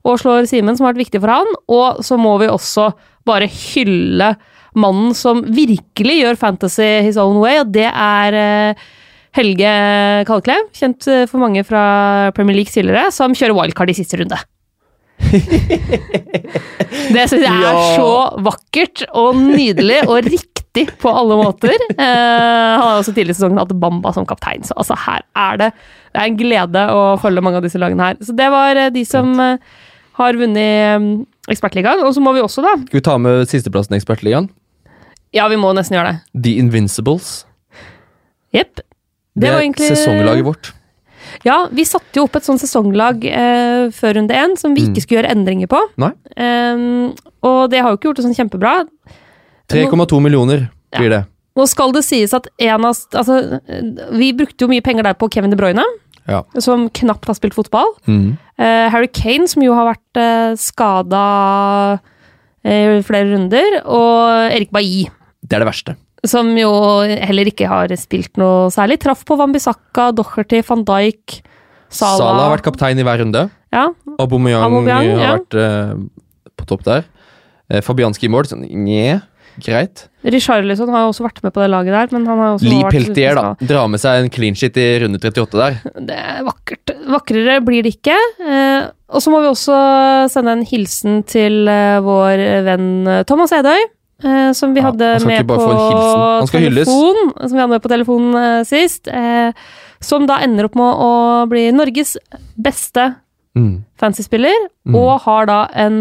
Og 0.07 0.21
slår 0.21 0.47
Simen, 0.49 0.77
som 0.77 0.87
har 0.87 0.95
vært 0.95 1.07
viktig 1.07 1.21
for 1.21 1.33
han. 1.33 1.53
Og 1.69 2.01
så 2.05 2.17
må 2.21 2.37
vi 2.41 2.49
også 2.49 2.91
bare 3.27 3.49
hylle 3.51 4.35
mannen 4.77 5.15
som 5.17 5.41
virkelig 5.43 6.21
gjør 6.21 6.39
fantasy 6.39 6.89
his 7.05 7.17
own 7.21 7.39
way, 7.41 7.59
og 7.61 7.71
det 7.73 7.87
er 7.89 8.37
eh, 8.37 8.85
Helge 9.37 9.71
Kalklev. 10.27 10.69
Kjent 10.75 11.07
eh, 11.11 11.25
for 11.29 11.41
mange 11.43 11.63
fra 11.67 12.31
Premier 12.37 12.59
League 12.59 12.73
tidligere, 12.73 13.11
som 13.13 13.35
kjører 13.37 13.57
wildcard 13.57 13.93
i 13.93 13.97
siste 13.97 14.21
runde. 14.21 14.39
Det 17.07 17.23
syns 17.29 17.41
jeg 17.41 17.49
er 17.49 17.79
så 17.97 18.11
vakkert 18.45 19.07
og 19.17 19.39
nydelig 19.39 20.03
og 20.05 20.27
riktig 20.27 20.85
på 21.01 21.09
alle 21.09 21.39
måter. 21.39 21.73
Eh, 21.73 21.97
han 21.97 22.83
har 22.83 22.99
også 22.99 23.13
tidligere 23.15 23.33
i 23.33 23.39
sesongen 23.39 23.61
hatt 23.61 23.73
Bamba 23.81 24.13
som 24.13 24.27
kaptein, 24.29 24.65
så 24.67 24.77
altså 24.77 24.97
her 25.07 25.25
er 25.33 25.61
det 25.63 25.71
Det 25.73 26.21
er 26.21 26.27
en 26.27 26.37
glede 26.39 26.83
å 26.93 27.01
følge 27.21 27.43
mange 27.45 27.59
av 27.59 27.65
disse 27.65 27.81
lagene 27.81 28.11
her. 28.11 28.21
Så 28.21 28.35
det 28.37 28.49
var 28.53 28.77
eh, 28.77 28.93
de 28.93 29.03
som 29.07 29.33
har 30.17 30.37
vunnet 30.37 31.25
Ekspertligaen. 31.47 32.01
Og 32.05 32.13
så 32.15 32.21
må 32.23 32.33
vi 32.35 32.41
også, 32.43 32.63
da 32.65 32.73
Skal 32.85 32.99
vi 32.99 33.03
ta 33.05 33.17
med 33.21 33.47
sisteplassen 33.49 33.95
i 33.95 33.99
Ekspertligaen? 34.01 34.49
Ja, 35.35 35.47
vi 35.51 35.57
må 35.59 35.73
nesten 35.75 35.97
gjøre 35.97 36.13
det. 36.15 36.41
The 36.43 36.55
Invincibles. 36.61 37.45
Jepp. 38.55 38.75
Det, 38.79 38.83
Det 39.45 39.51
var 39.53 39.61
egentlig 39.61 39.87
sesonglaget 39.91 40.45
vårt. 40.47 40.71
Ja, 41.43 41.67
vi 41.71 41.83
satte 41.85 42.15
jo 42.17 42.23
opp 42.25 42.37
et 42.39 42.45
sånt 42.47 42.61
sesonglag 42.63 43.25
eh, 43.27 43.89
før 43.93 44.15
runde 44.17 44.33
én 44.33 44.55
som 44.57 44.73
vi 44.73 44.81
Mm. 44.85 44.93
ikke 44.93 45.01
skulle 45.03 45.19
gjøre 45.21 45.31
endringer 45.35 45.67
på. 45.67 45.81
Nei. 45.99 46.11
Um, 46.39 47.13
og 47.43 47.69
det 47.69 47.81
har 47.83 47.91
jo 47.91 47.97
ikke 47.99 48.07
gjort 48.09 48.21
det 48.21 48.25
sånn 48.25 48.37
kjempebra. 48.37 48.87
3,2 49.69 50.21
millioner 50.23 50.69
blir 50.95 51.09
det. 51.11 51.25
Nå 51.57 51.65
skal 51.67 51.91
det 51.91 52.03
sies 52.05 52.33
at 52.37 52.47
en 52.61 52.85
av 52.85 52.93
altså, 52.93 53.59
Vi 54.13 54.31
brukte 54.37 54.61
jo 54.63 54.67
mye 54.71 54.81
penger 54.85 55.03
der 55.03 55.13
på 55.17 55.27
Kevin 55.33 55.49
De 55.51 55.57
Bruyne, 55.57 55.83
Ja. 56.27 56.41
som 56.59 56.89
knapt 56.91 57.29
har 57.29 57.37
spilt 57.37 57.55
fotball. 57.55 57.93
Mm. 58.07 58.35
Uh, 58.59 58.87
Harry 58.91 59.07
Kane, 59.07 59.47
som 59.47 59.63
jo 59.63 59.75
har 59.77 59.93
vært 59.93 60.19
uh, 60.19 60.57
skada 60.59 61.23
i 62.67 62.99
flere 63.07 63.29
runder. 63.31 63.77
Og 63.85 64.51
Erik 64.51 64.73
Bailly, 64.75 65.05
Det 65.39 65.55
er 65.55 65.63
det 65.63 65.69
verste. 65.69 65.95
som 66.27 66.49
jo 66.57 66.71
heller 67.07 67.47
ikke 67.47 67.69
har 67.71 67.93
spilt 67.95 68.35
noe 68.35 68.67
særlig. 68.73 68.99
Traff 68.99 69.23
på 69.23 69.37
Wambisaka, 69.39 70.09
Docherty, 70.11 70.59
van 70.67 70.83
Dijk, 70.83 71.37
Salah. 71.89 72.19
Salah 72.19 72.43
har 72.47 72.55
vært 72.57 72.65
kaptein 72.67 72.99
i 72.99 73.05
hver 73.07 73.21
runde. 73.23 73.45
Ja, 73.71 73.89
Aubameyang, 74.19 74.65
Aubameyang, 74.67 75.09
har 75.15 75.23
ja. 75.23 75.31
vært 75.37 75.57
eh, 75.59 76.49
på 76.59 76.67
topp 76.67 76.83
der. 76.87 77.07
Eh, 77.71 77.83
Fabianski 77.83 78.27
i 78.27 78.31
mål, 78.31 78.47
sånn 78.49 78.65
nje, 78.67 79.21
greit. 79.63 80.05
Richarlison 80.27 80.89
har 80.91 81.07
også 81.07 81.23
vært 81.25 81.41
med 81.43 81.53
på 81.55 81.61
det 81.63 81.69
laget 81.71 81.93
der, 81.95 82.07
men 82.17 82.25
han 82.27 82.39
har 82.41 82.55
også 82.57 82.67
Lee 82.67 82.89
Peltier, 82.91 83.35
da. 83.37 83.55
Drar 83.61 83.87
med 83.89 84.01
seg 84.03 84.23
en 84.25 84.29
clean 84.33 84.55
shit 84.59 84.75
i 84.77 84.87
runde 85.03 85.19
38 85.21 85.57
der. 85.61 85.77
Det 86.09 86.17
er 86.17 86.43
vakkert. 86.47 86.93
Vakrere 87.13 87.59
blir 87.65 87.83
det 87.85 87.95
ikke. 87.97 88.17
Eh, 88.43 88.87
og 89.07 89.23
så 89.23 89.31
må 89.31 89.39
vi 89.45 89.47
også 89.51 89.77
sende 90.33 90.57
en 90.57 90.65
hilsen 90.67 91.21
til 91.29 91.67
eh, 91.71 91.99
vår 92.03 92.43
venn 92.67 92.89
eh, 93.07 93.23
Thomas 93.29 93.53
Edøy. 93.55 93.79
eh, 94.23 94.51
som 94.57 94.73
vi 94.75 94.81
hadde 94.81 95.13
med 95.25 95.47
på 95.47 95.57
telefon. 96.51 97.31
Som 97.37 97.53
vi 97.55 97.61
hadde 97.61 97.71
med 97.75 97.83
på 97.83 97.91
telefon 97.93 98.31
sist. 98.67 99.07
Eh, 99.07 99.51
som 100.03 100.27
da 100.29 100.39
ender 100.45 100.67
opp 100.67 100.75
med 100.77 100.99
å 101.07 101.11
bli 101.49 101.69
Norges 101.73 102.17
beste 102.57 103.15
Mm. 103.57 103.85
fancy-spiller. 103.97 104.53
Mm. 104.85 104.93
Og 104.99 105.21
har 105.23 105.47
da 105.49 105.55
en 105.73 105.95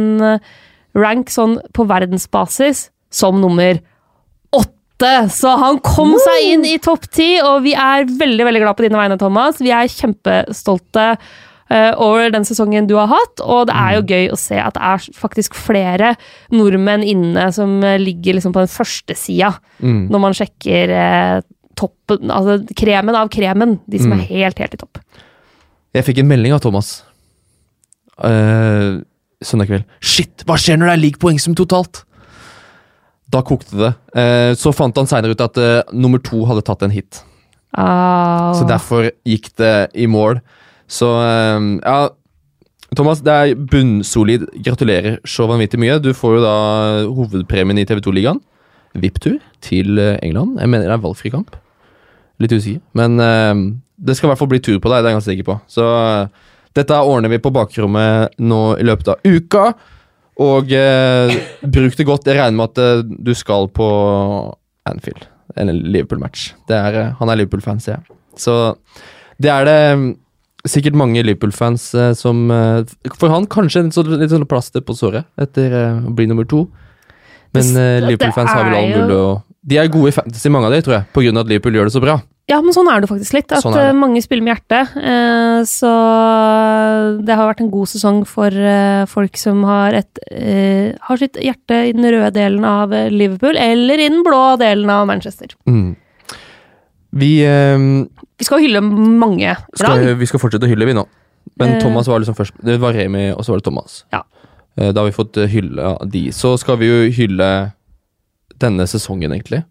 rank 0.94 1.30
sånn 1.32 1.54
på 1.72 1.86
verdensbasis 1.88 2.90
som 3.16 3.40
nummer 3.40 3.80
åtte. 4.56 5.14
Så 5.32 5.56
han 5.60 5.80
kom 5.84 6.14
seg 6.20 6.46
inn 6.52 6.68
i 6.68 6.76
topp 6.84 7.08
ti, 7.12 7.34
og 7.44 7.62
vi 7.66 7.72
er 7.76 8.06
veldig 8.08 8.46
veldig 8.48 8.62
glad 8.64 8.76
på 8.78 8.86
dine 8.86 9.00
vegne, 9.00 9.18
Thomas. 9.20 9.58
Vi 9.60 9.72
er 9.76 9.90
kjempestolte 9.92 11.08
eh, 11.68 11.92
over 12.00 12.30
den 12.32 12.46
sesongen 12.48 12.86
du 12.88 12.94
har 13.00 13.10
hatt, 13.10 13.42
og 13.44 13.66
det 13.68 13.76
er 13.76 13.96
jo 13.98 14.06
gøy 14.12 14.30
å 14.32 14.38
se 14.40 14.56
at 14.62 14.76
det 14.78 14.84
er 14.92 15.08
faktisk 15.18 15.56
flere 15.58 16.14
nordmenn 16.54 17.04
inne 17.04 17.48
som 17.56 17.76
eh, 17.84 17.98
ligger 18.00 18.38
liksom 18.38 18.54
på 18.56 18.64
den 18.64 18.72
første 18.72 19.16
sida, 19.18 19.54
Mm. 19.84 20.06
når 20.08 20.20
man 20.22 20.32
sjekker 20.32 20.92
eh, 20.96 21.40
toppen, 21.76 22.30
altså 22.32 22.54
kremen 22.80 23.12
av 23.18 23.28
kremen, 23.28 23.74
de 23.84 23.98
som 24.00 24.14
Mm. 24.14 24.20
er 24.22 24.30
helt, 24.30 24.58
helt 24.64 24.72
i 24.78 24.80
topp. 24.80 25.02
Jeg 25.92 26.06
fikk 26.06 26.22
en 26.22 26.28
melding 26.30 26.54
av 26.56 26.62
Thomas 26.64 27.02
uh, 28.24 28.96
søndag 29.44 29.68
kveld. 29.70 29.84
Shit, 30.00 30.44
hva 30.48 30.56
skjer 30.60 30.78
når 30.80 30.90
det 30.90 30.94
er 30.96 31.02
lik 31.04 31.18
poengsum 31.22 31.56
totalt? 31.58 32.02
Da 33.32 33.42
kokte 33.46 33.78
det. 33.78 33.92
Eh, 34.14 34.52
så 34.58 34.72
fant 34.74 34.96
han 34.98 35.08
seinere 35.10 35.34
ut 35.34 35.42
at 35.42 35.58
eh, 35.58 35.80
nummer 35.96 36.22
to 36.22 36.44
hadde 36.46 36.64
tatt 36.66 36.84
en 36.86 36.94
hit. 36.94 37.22
Oh. 37.76 38.52
Så 38.56 38.66
derfor 38.68 39.10
gikk 39.26 39.50
det 39.58 39.90
i 39.98 40.06
mål. 40.10 40.40
Så 40.86 41.10
eh, 41.24 41.66
ja 41.82 41.98
Thomas, 42.96 43.20
det 43.26 43.34
er 43.34 43.56
bunnsolid. 43.58 44.46
Gratulerer 44.62 45.18
så 45.26 45.48
vanvittig 45.50 45.80
mye. 45.82 45.98
Du 46.00 46.12
får 46.16 46.36
jo 46.36 46.44
da 46.44 46.58
hovedpremien 47.10 47.82
i 47.82 47.84
TV2-ligaen. 47.88 48.38
VIP-tur 48.96 49.40
til 49.60 49.98
England. 49.98 50.54
Jeg 50.62 50.70
mener 50.70 50.86
det 50.86 50.94
er 50.94 51.02
valgfri 51.02 51.32
kamp. 51.34 51.58
Litt 52.40 52.54
usikker. 52.54 52.80
Men 52.96 53.18
det 53.18 54.14
skal 54.16 54.28
i 54.28 54.30
hvert 54.30 54.40
fall 54.40 54.48
bli 54.54 54.62
tur 54.64 54.78
på 54.80 54.88
deg, 54.88 55.02
det 55.02 55.10
er 55.10 55.12
jeg 55.12 55.18
ganske 55.18 55.32
sikker 55.34 55.48
på. 55.50 55.58
Så 55.68 55.84
dette 56.78 57.02
ordner 57.02 57.34
vi 57.34 57.42
på 57.42 57.52
bakrommet 57.52 58.38
nå 58.38 58.62
i 58.80 58.86
løpet 58.86 59.12
av 59.12 59.26
uka. 59.26 59.66
Og 60.42 60.72
eh, 60.76 61.32
bruk 61.64 61.94
det 61.96 62.04
godt. 62.08 62.26
Jeg 62.28 62.36
regner 62.36 62.58
med 62.58 62.72
at 62.74 62.82
eh, 62.82 63.02
du 63.24 63.32
skal 63.38 63.68
på 63.72 63.86
Anfield. 64.88 65.24
En 65.56 65.70
Liverpool-match. 65.72 66.50
Er, 66.68 66.98
eh, 67.00 67.12
Han 67.20 67.30
er 67.32 67.38
Liverpool-fan, 67.40 67.80
sier 67.80 67.96
jeg. 67.96 68.16
Så 68.36 68.56
det 69.40 69.48
er 69.52 69.64
det 69.64 69.78
mm, 69.96 70.06
sikkert 70.68 70.98
mange 71.00 71.22
Liverpool-fans 71.24 71.86
eh, 71.96 72.12
som 72.18 72.50
eh, 72.52 72.82
For 73.16 73.32
han 73.32 73.46
kanskje 73.48 73.86
en 73.86 73.92
sånn- 73.96 74.12
litt 74.20 74.32
sånn 74.34 74.44
plaster 74.50 74.84
på 74.84 74.96
såret 74.98 75.24
etter 75.40 75.72
eh, 75.72 76.04
å 76.04 76.12
bli 76.16 76.26
nummer 76.28 76.44
to. 76.48 76.66
Men 77.56 77.72
eh, 77.80 78.00
Liverpool-fans 78.04 78.52
har 78.52 78.68
vel 78.68 78.76
all 78.82 78.92
mulig 78.92 79.16
å 79.16 79.28
De 79.66 79.78
er 79.80 79.88
gode 79.90 80.12
i 80.12 80.14
fantasy, 80.14 80.50
mange 80.52 80.68
av 80.68 80.76
de, 80.76 80.82
tror 80.84 80.98
jeg, 81.00 81.08
på 81.16 81.24
grunn 81.24 81.40
av 81.40 81.46
at 81.46 81.50
Liverpool 81.50 81.74
gjør 81.80 81.88
det 81.88 81.94
så 81.96 82.02
bra. 82.04 82.18
Ja, 82.46 82.60
men 82.62 82.70
sånn 82.74 82.86
er 82.86 83.02
det 83.02 83.08
faktisk 83.10 83.34
litt. 83.34 83.50
At 83.50 83.64
Sånn 83.64 83.74
eh, 83.80 83.90
mange 83.96 84.20
spiller 84.22 84.44
med 84.46 84.52
hjertet. 84.54 84.92
Eh, 85.00 85.60
så 85.66 85.90
det 87.26 87.34
har 87.34 87.48
vært 87.50 87.64
en 87.64 87.72
god 87.72 87.90
sesong 87.90 88.20
for 88.28 88.54
eh, 88.54 89.02
folk 89.10 89.38
som 89.40 89.64
har, 89.66 89.96
et, 89.98 90.20
eh, 90.30 90.92
har 91.08 91.18
sitt 91.18 91.40
hjerte 91.42 91.80
i 91.88 91.94
den 91.96 92.06
røde 92.06 92.30
delen 92.36 92.62
av 92.68 92.94
eh, 92.94 93.08
Liverpool, 93.10 93.58
eller 93.58 93.98
i 93.98 94.08
den 94.12 94.22
blå 94.26 94.44
delen 94.62 94.92
av 94.94 95.08
Manchester. 95.10 95.56
Mm. 95.66 95.96
Vi, 97.18 97.32
eh, 97.42 97.78
Vi 98.38 98.44
skal 98.46 98.62
hylle 98.62 98.82
mange 98.84 99.56
skal, 99.74 100.06
vi 100.14 100.28
skal 100.30 100.42
fortsette 100.42 100.68
å 100.68 100.70
hylle, 100.70 100.86
vi 100.86 100.94
nå. 100.94 101.06
Men 101.58 101.76
Eh. 101.76 101.80
Thomas 101.82 102.06
var 102.06 102.20
liksom 102.20 102.36
først. 102.36 102.54
Det 102.62 102.78
var 102.78 102.92
Remi, 102.94 103.30
og 103.32 103.42
så 103.42 103.54
var 103.54 103.58
det 103.58 103.64
Thomas. 103.64 104.04
Ja. 104.12 104.22
Eh, 104.78 104.92
Da 104.92 105.00
har 105.02 105.10
vi 105.10 105.16
fått 105.18 105.34
hylle 105.34 105.50
hylle 105.50 106.10
de. 106.10 106.28
Så 106.30 106.58
skal 106.60 106.76
vi 106.78 106.86
jo 106.86 107.10
hylle 107.10 107.72
denne 108.60 108.86
sesongen, 108.86 109.32
egentlig. 109.32 109.64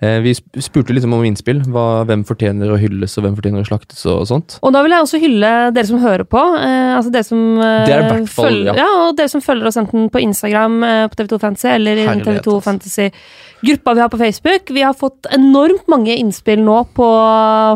Eh, 0.00 0.20
Vi 0.22 0.32
spurte 0.34 0.94
liksom 0.94 1.12
om 1.16 1.24
innspill. 1.26 1.64
Hva, 1.74 2.04
hvem 2.06 2.22
fortjener 2.28 2.70
å 2.70 2.78
hylles, 2.78 3.16
og 3.18 3.24
hvem 3.24 3.34
fortjener 3.38 3.64
å 3.64 3.66
slaktes, 3.66 4.04
og 4.06 4.26
sånt. 4.30 4.58
Og 4.62 4.72
da 4.72 4.82
vil 4.84 4.94
jeg 4.94 5.02
også 5.06 5.20
hylle 5.22 5.50
dere 5.74 5.88
som 5.90 5.98
hører 5.98 6.22
på. 6.28 6.42
Eh, 6.60 6.92
altså 6.94 7.10
dere 7.14 7.26
som 7.26 7.42
eh, 7.58 8.06
fall, 8.30 8.46
følger, 8.46 8.78
ja. 8.78 8.86
Og 9.08 9.16
dere 9.18 9.32
som 9.32 9.42
følger 9.42 9.66
oss 9.72 9.80
enten 9.80 10.06
på 10.14 10.22
Instagram 10.22 10.78
eh, 10.86 11.02
på 11.10 11.18
TV2 11.18 11.40
Fantasy 11.42 11.68
eller 11.74 11.98
i 11.98 12.06
den 12.06 12.22
TV2 12.22 12.38
altså. 12.38 12.60
Fantasy-gruppa 12.68 13.94
vi 13.98 14.04
har 14.04 14.08
på 14.14 14.22
Facebook. 14.22 14.70
Vi 14.78 14.86
har 14.86 14.94
fått 14.94 15.26
enormt 15.34 15.88
mange 15.90 16.14
innspill 16.14 16.62
nå 16.62 16.78
på 16.94 17.10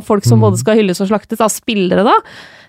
folk 0.07 0.25
som 0.25 0.39
Mm. 0.39 0.47
både 0.47 0.59
skal 0.63 0.79
hylles 0.79 1.01
og 1.03 1.09
slaktes, 1.11 1.41
av 1.41 1.51
spillere, 1.51 2.05
da. 2.07 2.15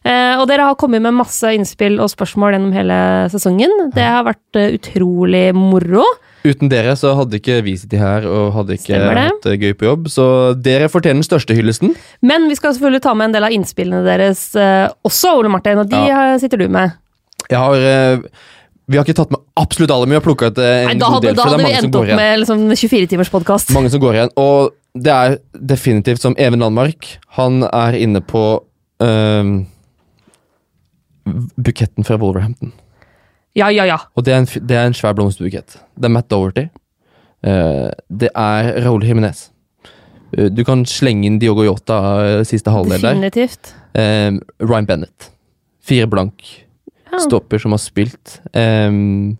Eh, 0.04 0.36
og 0.42 0.48
dere 0.50 0.66
har 0.68 0.76
kommet 0.76 1.02
med 1.02 1.13
masse 1.16 1.48
innspill 1.56 2.02
og 2.04 2.10
spørsmål 2.12 2.58
gjennom 2.58 2.74
hele 2.76 2.98
sesongen. 3.32 3.92
Det 3.94 4.04
har 4.04 4.26
vært 4.28 4.58
eh, 4.60 4.74
utrolig 4.76 5.54
moro. 5.56 6.04
Uten 6.43 6.67
dere 6.71 6.91
så 6.99 7.13
hadde 7.15 7.38
ikke 7.39 7.62
vi 7.63 7.73
sittet 7.79 8.01
her 8.03 8.25
og 8.27 8.49
hadde 8.58 8.75
ikke 8.75 8.97
hatt 8.99 9.45
det 9.45 9.53
gøy 9.62 9.73
på 9.79 9.86
jobb. 9.88 10.10
Så 10.12 10.25
dere 10.60 10.89
fortjener 10.91 11.21
den 11.21 11.27
største 11.27 11.56
hyllesten. 11.56 11.93
Men 12.21 12.49
vi 12.51 12.58
skal 12.60 12.73
selvfølgelig 12.75 13.01
ta 13.06 13.13
med 13.15 13.29
en 13.29 13.38
del 13.38 13.47
av 13.47 13.56
innspillene 13.56 14.01
deres 14.03 14.41
eh, 14.60 14.89
også, 15.08 15.38
Ole 15.39 15.51
Martin, 15.53 15.79
og 15.79 15.88
de 15.93 16.01
Ja. 16.03 16.34
eh, 16.34 16.39
sitter 16.43 16.60
du 16.60 16.67
med. 16.67 16.91
Jeg 17.49 17.60
har 17.60 17.75
eh, 17.75 18.19
Vi 18.91 18.97
har 18.99 19.06
ikke 19.08 19.15
tatt 19.15 19.32
med 19.32 19.39
absolutt 19.56 19.91
alle, 19.95 20.06
men 20.06 20.17
vi 20.17 20.19
har 20.19 20.25
plukka 20.27 20.51
ut 20.51 20.58
eh, 20.60 20.82
en 20.84 20.88
Nei, 20.91 20.95
da 20.99 21.06
god 21.08 21.13
hadde, 21.15 21.27
del. 21.29 21.36
da 21.39 21.43
hadde 21.47 21.63
vi 21.63 21.71
endt 21.79 21.95
opp 21.95 22.08
igjen. 22.10 22.19
med 22.19 22.39
liksom, 22.43 22.63
24-timers 22.75 23.32
podkast. 23.32 23.71
Mange 23.71 23.89
som 23.93 24.01
går 24.03 24.13
igjen. 24.19 24.34
Og 24.36 24.73
det 24.93 25.13
er 25.15 25.38
definitivt 25.73 26.21
som 26.21 26.36
Even 26.38 26.60
Landmark. 26.60 27.08
Han 27.39 27.63
er 27.71 27.95
inne 27.95 28.19
på 28.19 28.43
um, 28.99 29.53
buketten 31.56 32.03
fra 32.03 32.17
Wolverhampton. 32.19 32.73
Ja, 33.56 33.70
ja, 33.70 33.86
ja. 33.86 34.00
Og 34.18 34.26
det 34.26 34.34
er 34.34 34.42
en, 34.42 34.48
det 34.68 34.78
er 34.78 34.88
en 34.89 34.96
svær 34.98 35.13
blomsterbukett. 35.18 35.78
Det 35.96 36.10
er 36.10 36.13
Matt 36.13 36.30
Doherty. 36.34 36.68
Uh, 37.46 37.92
det 38.10 38.32
er 38.34 38.72
Raúl 38.86 39.04
Jiminez. 39.06 39.50
Uh, 40.34 40.48
du 40.50 40.63
kan 40.66 40.86
slenge 40.89 41.28
inn 41.30 41.39
Diogo 41.42 41.66
Jota 41.68 42.00
uh, 42.18 42.42
siste 42.48 42.74
halvdel 42.74 42.98
der. 43.04 43.13
Definitivt. 43.13 43.74
Eh, 43.94 44.32
Ryan 44.60 44.86
Bennett. 44.86 45.30
Fire 45.84 46.08
blank. 46.08 46.44
Ja. 47.12 47.20
Stopper 47.20 47.62
som 47.62 47.76
har 47.76 47.82
spilt. 47.82 48.39
Um, 48.58 49.38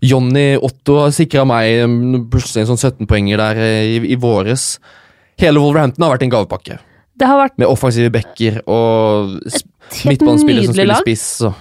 Jonny 0.00 0.54
Otto 0.56 0.96
har 1.02 1.10
sikra 1.12 1.44
meg 1.44 1.82
um, 1.84 2.28
plutselig 2.32 2.64
en 2.64 2.70
sånn 2.70 2.80
17-poenger 2.80 3.40
der 3.42 3.60
eh, 3.60 3.96
i, 3.98 3.98
i 4.14 4.16
våres. 4.20 4.78
Hele 5.40 5.60
Wolverhampton 5.60 6.06
har 6.06 6.14
vært 6.14 6.24
en 6.24 6.32
gavepakke, 6.32 6.78
Det 7.20 7.28
har 7.28 7.36
vært 7.40 7.58
med 7.60 7.68
offensive 7.68 8.08
backer 8.12 8.62
og 8.64 9.36
midtbanespillere 10.08 10.70
som 10.70 10.76
spiller 10.76 10.94
lag. 10.94 11.04
spiss. 11.04 11.26
Og. 11.44 11.58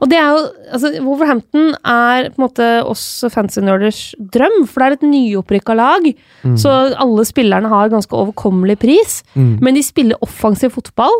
Og 0.00 0.08
det 0.10 0.18
er 0.18 0.28
jo, 0.34 0.42
altså, 0.72 0.90
Wolverhampton 1.04 1.74
er 1.84 2.30
på 2.30 2.38
en 2.40 2.44
måte 2.48 2.68
oss 2.86 3.24
fancy-nerders 3.32 4.14
drøm, 4.18 4.66
for 4.66 4.80
det 4.80 4.86
er 4.86 4.96
et 4.98 5.06
nyopprykka 5.10 5.74
lag. 5.76 6.08
Så 6.56 6.70
alle 6.96 7.24
spillerne 7.24 7.68
har 7.72 7.88
ganske 7.92 8.12
overkommelig 8.12 8.78
pris, 8.78 9.22
Mm. 9.34 9.58
men 9.60 9.74
de 9.74 9.82
spiller 9.82 10.16
offensiv 10.22 10.70
fotball. 10.76 11.14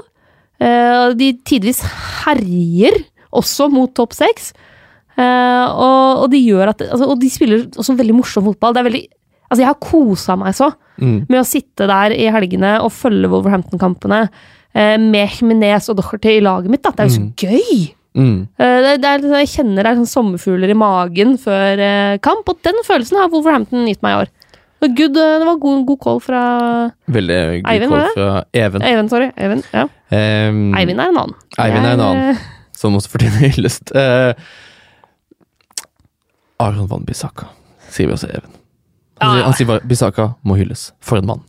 Eh, 0.61 1.13
de 1.15 1.33
tidvis 1.45 1.83
herjer 2.25 3.03
også 3.33 3.71
mot 3.71 3.93
topp 3.95 4.13
seks. 4.17 4.53
Eh, 5.17 5.67
og, 5.73 6.25
og 6.25 6.31
de 6.31 6.39
gjør 6.45 6.69
at 6.75 6.83
altså, 6.91 7.07
Og 7.09 7.19
de 7.21 7.29
spiller 7.33 7.63
også 7.73 7.95
veldig 7.97 8.15
morsom 8.19 8.45
fotball. 8.45 8.75
Det 8.77 8.81
er 8.83 8.89
veldig 8.91 9.05
Altså, 9.47 9.61
jeg 9.63 9.69
har 9.71 9.79
kosa 9.81 10.37
meg 10.37 10.55
så 10.59 10.73
Mm. 10.99 11.27
med 11.29 11.39
å 11.41 11.45
sitte 11.45 11.85
der 11.87 12.11
i 12.17 12.25
helgene 12.33 12.81
og 12.81 12.89
følge 12.91 13.29
Wolverhampton-kampene 13.29 14.31
eh, 14.75 14.97
med 14.97 15.29
Jimenez 15.29 15.91
og 15.93 15.97
Docherty 15.99 16.39
i 16.39 16.41
laget 16.41 16.71
mitt. 16.73 16.83
Da. 16.83 16.91
Det 16.91 17.01
er 17.01 17.09
jo 17.11 17.17
så 17.17 17.21
Mm. 17.21 17.35
gøy! 17.37 17.95
Mm. 18.17 18.49
Eh, 18.59 18.79
Det, 18.87 18.93
det 19.03 19.09
er, 19.11 19.25
jeg 19.43 19.49
kjenner 19.53 19.85
det 19.85 19.91
er 19.93 19.99
sånn 20.01 20.09
sommerfugler 20.09 20.71
i 20.73 20.77
magen 20.79 21.35
før 21.39 21.79
eh, 21.85 22.17
kamp, 22.25 22.49
og 22.49 22.59
den 22.65 22.79
følelsen 22.87 23.19
har 23.21 23.29
Wolverhampton 23.33 23.87
gitt 23.91 24.01
meg 24.07 24.15
i 24.15 24.21
år. 24.25 24.33
Good, 24.87 25.17
eh, 25.19 25.39
det 25.41 25.47
var 25.49 25.57
god, 25.61 25.81
god 25.89 25.99
call 26.05 26.21
fra 26.23 26.41
Veldig 27.11 27.37
god 27.65 27.71
Eivind, 27.73 27.91
call 27.93 28.11
fra 28.15 28.45
Even. 28.55 28.83
Eivind. 28.87 29.11
sorry. 29.11 29.31
Eivind, 29.37 29.65
ja. 29.75 29.83
um, 30.13 30.61
Eivind 30.79 31.01
er 31.03 31.11
en 31.11 31.19
annen. 31.23 31.35
Eivind 31.59 31.89
er 31.89 31.97
en 31.97 32.05
annen. 32.07 32.39
som 32.77 32.95
også 32.95 33.11
fortjener 33.17 33.51
hyllest. 33.57 33.91
Uh, 33.97 34.33
Aron 36.63 36.87
van 36.89 37.05
Bissaka, 37.09 37.49
sier 37.93 38.09
vi 38.09 38.15
også 38.17 38.31
Even. 38.33 38.53
Han, 39.21 39.33
sier, 39.33 39.45
han 39.47 39.55
sier 39.57 39.69
bare 39.71 39.81
'Bissaka 39.89 40.27
må 40.45 40.57
hylles'. 40.61 40.91
For 41.01 41.19
en 41.21 41.27
mann. 41.27 41.43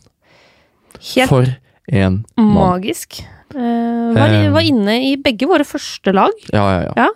Helt 1.14 1.28
For 1.30 1.44
en 1.92 2.24
mann. 2.36 2.54
magisk. 2.56 3.20
Eh, 3.54 4.14
var, 4.14 4.28
Eh. 4.28 4.50
var 4.52 4.60
inne 4.66 4.98
i 5.10 5.16
begge 5.16 5.46
våre 5.48 5.64
første 5.64 6.12
lag. 6.14 6.32
Ja, 6.52 6.64
ja, 6.70 6.80
ja. 6.88 6.92
Ja. 6.96 7.08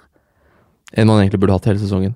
En 0.95 1.07
man 1.07 1.21
egentlig 1.23 1.41
burde 1.41 1.53
hatt 1.53 1.65
hele 1.67 1.79
sesongen. 1.79 2.15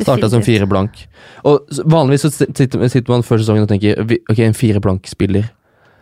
Starta 0.00 0.30
som 0.30 0.40
fire 0.42 0.66
blank. 0.66 1.06
Og 1.44 1.66
vanligvis 1.84 2.22
så 2.24 2.30
sitter, 2.32 2.88
sitter 2.88 3.10
man 3.12 3.22
før 3.22 3.38
sesongen 3.42 3.66
og 3.66 3.68
tenker 3.68 4.00
ok, 4.00 4.38
en 4.38 4.54
fire 4.56 4.80
blank-spiller 4.80 5.50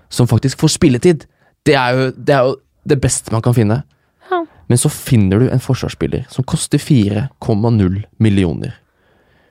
som 0.08 0.26
faktisk 0.30 0.58
får 0.60 0.70
spilletid, 0.76 1.24
det 1.66 1.74
er, 1.74 1.96
jo, 1.96 2.10
det 2.16 2.34
er 2.34 2.44
jo 2.46 2.56
det 2.86 3.00
beste 3.02 3.32
man 3.32 3.42
kan 3.42 3.54
finne. 3.56 3.82
Ja. 4.30 4.44
Men 4.68 4.78
så 4.78 4.88
finner 4.92 5.40
du 5.42 5.48
en 5.50 5.60
forsvarsspiller 5.60 6.28
som 6.30 6.44
koster 6.44 6.78
4,0 6.78 8.04
millioner. 8.18 8.76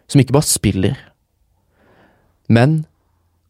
Som 0.07 0.21
ikke 0.21 0.33
bare 0.37 0.47
spiller, 0.47 0.95
men 2.47 2.85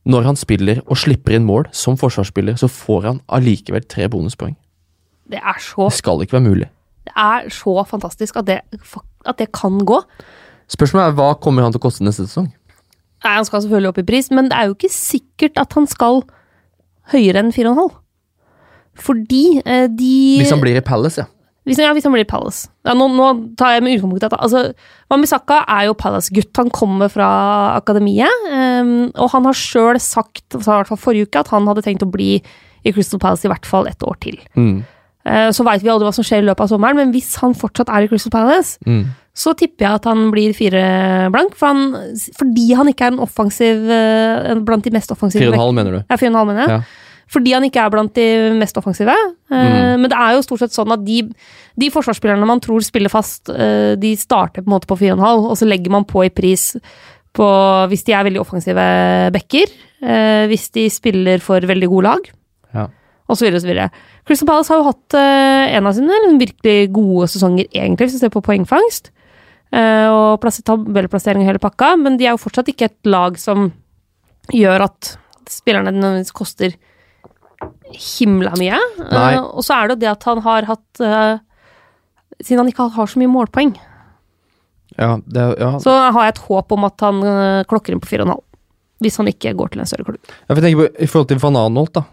når 0.08 0.24
han 0.30 0.40
spiller 0.40 0.80
og 0.88 0.98
slipper 1.00 1.36
inn 1.36 1.46
mål 1.48 1.68
som 1.76 1.98
forsvarsspiller, 2.00 2.56
så 2.60 2.70
får 2.72 3.08
han 3.10 3.22
allikevel 3.28 3.84
tre 3.92 4.08
bonuspoeng. 4.12 4.56
Det 5.28 5.40
er 5.42 5.58
så, 5.60 5.90
Det 5.92 5.98
skal 6.00 6.24
ikke 6.24 6.38
være 6.38 6.48
mulig. 6.48 6.70
det 7.08 7.14
er 7.16 7.50
så 7.52 7.74
fantastisk 7.88 8.38
at 8.40 8.48
det, 8.48 8.62
at 9.28 9.38
det 9.40 9.50
kan 9.52 9.80
gå. 9.84 10.02
Spørsmålet 10.72 11.12
er 11.12 11.18
hva 11.20 11.34
kommer 11.40 11.64
han 11.64 11.72
til 11.76 11.80
å 11.82 11.86
koste 11.88 12.04
neste 12.08 12.26
sesong? 12.28 12.48
Nei, 13.24 13.34
Han 13.36 13.46
skal 13.48 13.62
selvfølgelig 13.66 13.90
opp 13.92 14.02
i 14.04 14.08
pris, 14.08 14.32
men 14.32 14.50
det 14.52 14.58
er 14.58 14.68
jo 14.70 14.76
ikke 14.78 14.92
sikkert 14.94 15.58
at 15.60 15.74
han 15.74 15.88
skal 15.88 16.22
høyere 17.12 17.40
enn 17.44 17.52
4,5. 17.56 17.96
Fordi 18.98 19.44
eh, 19.66 19.88
de 19.94 20.14
Hvis 20.42 20.52
han 20.54 20.62
blir 20.64 20.78
i 20.80 20.84
Palace, 20.86 21.22
ja. 21.22 21.28
Hvis, 21.68 21.82
ja, 21.84 21.90
hvis 21.92 22.06
han 22.08 22.14
blir 22.16 22.24
Palace. 22.30 22.70
Ja, 22.88 22.94
nå, 22.96 23.10
nå 23.12 23.26
tar 23.60 23.74
jeg 23.76 23.84
med 23.84 23.98
utgangspunkt 23.98 24.24
i 24.24 24.28
at 24.30 24.36
altså, 24.40 24.62
Mamisaka 25.12 25.58
er 25.68 25.90
jo 25.90 25.96
Palace-gutt. 26.00 26.54
Han 26.62 26.70
kommer 26.72 27.12
fra 27.12 27.28
akademiet. 27.76 28.46
Um, 28.48 29.10
og 29.20 29.34
han 29.34 29.44
har 29.50 29.58
sjøl 29.60 30.00
sagt, 30.00 30.46
sa 30.56 30.78
i 30.78 30.80
hvert 30.82 30.92
fall 30.94 31.02
forrige 31.02 31.28
uke, 31.28 31.42
at 31.44 31.52
han 31.52 31.68
hadde 31.68 31.84
tenkt 31.84 32.06
å 32.08 32.12
bli 32.12 32.38
i 32.88 32.94
Crystal 32.96 33.20
Palace 33.20 33.44
i 33.44 33.52
hvert 33.52 33.68
fall 33.68 33.90
et 33.92 34.06
år 34.08 34.16
til. 34.24 34.38
Mm. 34.56 34.78
Uh, 35.28 35.50
så 35.52 35.66
veit 35.68 35.84
vi 35.84 35.92
aldri 35.92 36.08
hva 36.08 36.14
som 36.16 36.24
skjer 36.24 36.40
i 36.40 36.48
løpet 36.48 36.64
av 36.64 36.70
sommeren, 36.72 36.96
men 37.02 37.12
hvis 37.12 37.34
han 37.42 37.56
fortsatt 37.60 37.92
er 37.92 38.06
i 38.06 38.12
Crystal 38.14 38.32
Palace, 38.32 38.78
Mm. 38.88 39.10
så 39.36 39.52
tipper 39.60 39.86
jeg 39.90 40.00
at 40.00 40.06
han 40.08 40.30
blir 40.32 40.56
fire 40.56 40.86
blank. 41.36 41.52
For 41.60 41.68
han, 41.68 42.16
fordi 42.40 42.70
han 42.80 42.88
ikke 42.94 43.10
er 43.10 43.12
en 43.18 43.20
offensiv 43.28 43.84
uh, 43.92 44.56
blant 44.64 44.88
de 44.88 44.96
mest 44.96 45.12
offensive 45.12 45.44
Fire 45.44 45.52
og 45.52 45.60
en 45.60 45.66
halv, 45.66 45.76
mener 45.82 45.98
du? 46.00 46.00
Ja, 46.08 46.16
fire 46.16 46.32
og 46.32 46.34
en 46.38 46.40
halv, 46.40 46.50
mener 46.54 46.64
jeg. 46.64 46.80
Ja. 46.80 47.04
Fordi 47.28 47.52
han 47.52 47.66
ikke 47.68 47.82
er 47.84 47.92
blant 47.92 48.14
de 48.16 48.26
mest 48.56 48.78
offensive. 48.80 49.14
Mm. 49.52 50.00
Men 50.04 50.08
det 50.08 50.16
er 50.16 50.36
jo 50.38 50.46
stort 50.46 50.62
sett 50.64 50.76
sånn 50.76 50.94
at 50.96 51.04
de, 51.04 51.22
de 51.76 51.90
forsvarsspillerne 51.92 52.48
man 52.48 52.62
tror 52.64 52.84
spiller 52.86 53.12
fast, 53.12 53.52
eh, 53.52 53.96
de 54.00 54.14
starter 54.20 54.64
på 54.64 54.70
en 54.70 54.76
måte 54.78 54.88
på 54.88 54.96
4,5, 55.02 55.50
og 55.52 55.58
så 55.60 55.68
legger 55.68 55.92
man 55.92 56.08
på 56.08 56.24
i 56.24 56.32
pris 56.32 56.70
på 57.38 57.48
hvis 57.92 58.06
de 58.08 58.16
er 58.16 58.26
veldig 58.30 58.42
offensive 58.42 58.86
backer, 59.36 59.74
eh, 60.02 60.46
hvis 60.50 60.70
de 60.80 60.88
spiller 60.94 61.44
for 61.44 61.68
veldig 61.68 61.92
gode 61.92 62.08
lag, 62.08 62.32
Ja. 62.74 62.88
så 63.30 63.44
videre. 63.68 63.92
Crystal 64.26 64.48
Palace 64.48 64.72
har 64.72 64.80
jo 64.80 64.88
hatt 64.88 65.14
en 65.20 65.86
av 65.86 65.94
sine 65.94 66.08
liksom, 66.08 66.40
virkelig 66.40 66.92
gode 66.96 67.28
sesonger, 67.28 67.68
egentlig, 67.76 68.08
hvis 68.08 68.14
du 68.14 68.20
ser 68.24 68.30
på 68.34 68.42
poengfangst. 68.42 69.12
og 69.70 70.40
plass- 70.40 70.64
tabellplassering 70.64 71.42
og 71.44 71.48
hele 71.52 71.60
pakka, 71.60 71.98
men 72.00 72.16
de 72.16 72.24
er 72.26 72.32
jo 72.32 72.38
fortsatt 72.40 72.70
ikke 72.72 72.86
et 72.86 73.04
lag 73.06 73.36
som 73.38 73.74
gjør 74.54 74.86
at 74.86 75.18
spillerne 75.50 75.92
nødvendigvis 75.92 76.32
koster 76.32 76.72
himla 77.94 78.54
mye. 78.60 78.80
Eh, 79.08 79.38
og 79.42 79.64
så 79.66 79.78
er 79.78 79.88
det 79.88 79.96
jo 79.98 80.02
det 80.04 80.10
at 80.12 80.26
han 80.28 80.42
har 80.46 80.68
hatt 80.70 81.02
uh, 81.04 81.38
Siden 82.44 82.60
han 82.62 82.68
ikke 82.70 82.86
har 82.94 83.08
så 83.10 83.18
mye 83.18 83.32
målpoeng, 83.34 83.72
Ja, 84.98 85.16
det, 85.26 85.46
ja. 85.58 85.72
så 85.82 85.94
har 86.14 86.28
jeg 86.28 86.36
et 86.36 86.44
håp 86.46 86.74
om 86.76 86.86
at 86.86 87.02
han 87.02 87.24
uh, 87.26 87.64
klokker 87.70 87.96
inn 87.96 88.02
på 88.04 88.10
4,5. 88.12 88.36
Hvis 89.02 89.18
han 89.18 89.30
ikke 89.30 89.56
går 89.58 89.72
til 89.74 89.82
en 89.82 89.90
større 89.90 90.06
klubb. 90.06 90.20
Jeg 90.26 90.58
får 90.58 90.62
tenke 90.66 90.80
på, 90.84 90.86
I 91.02 91.10
forhold 91.10 91.28
til 91.32 91.42
van 91.42 91.58
Anholt, 91.64 91.98
da, 91.98 92.04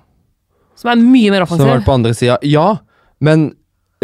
Som 0.80 0.90
er 0.92 1.02
mye 1.02 1.32
mer 1.32 1.44
som 1.44 1.60
har 1.60 1.68
vært 1.68 1.74
offensiv. 1.74 1.84
på 1.86 1.94
andre 1.98 2.14
sida. 2.16 2.38
Ja, 2.48 2.66
men 3.24 3.46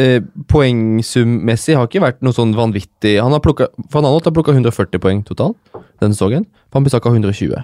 eh, 0.00 0.20
poengsummessig 0.48 1.76
har 1.76 1.88
ikke 1.88 2.04
vært 2.04 2.22
noe 2.24 2.36
sånn 2.36 2.54
vanvittig 2.56 3.16
Han 3.20 3.32
har 3.36 3.42
plukket, 3.44 3.72
Van 3.92 4.04
Anholt 4.04 4.28
har 4.28 4.36
plukka 4.36 4.52
140 4.56 5.00
poeng 5.02 5.24
totalt 5.28 5.56
denne 6.00 6.16
sesongen. 6.16 6.46
Van 6.72 6.84
Bissaka 6.86 7.12
120. 7.12 7.56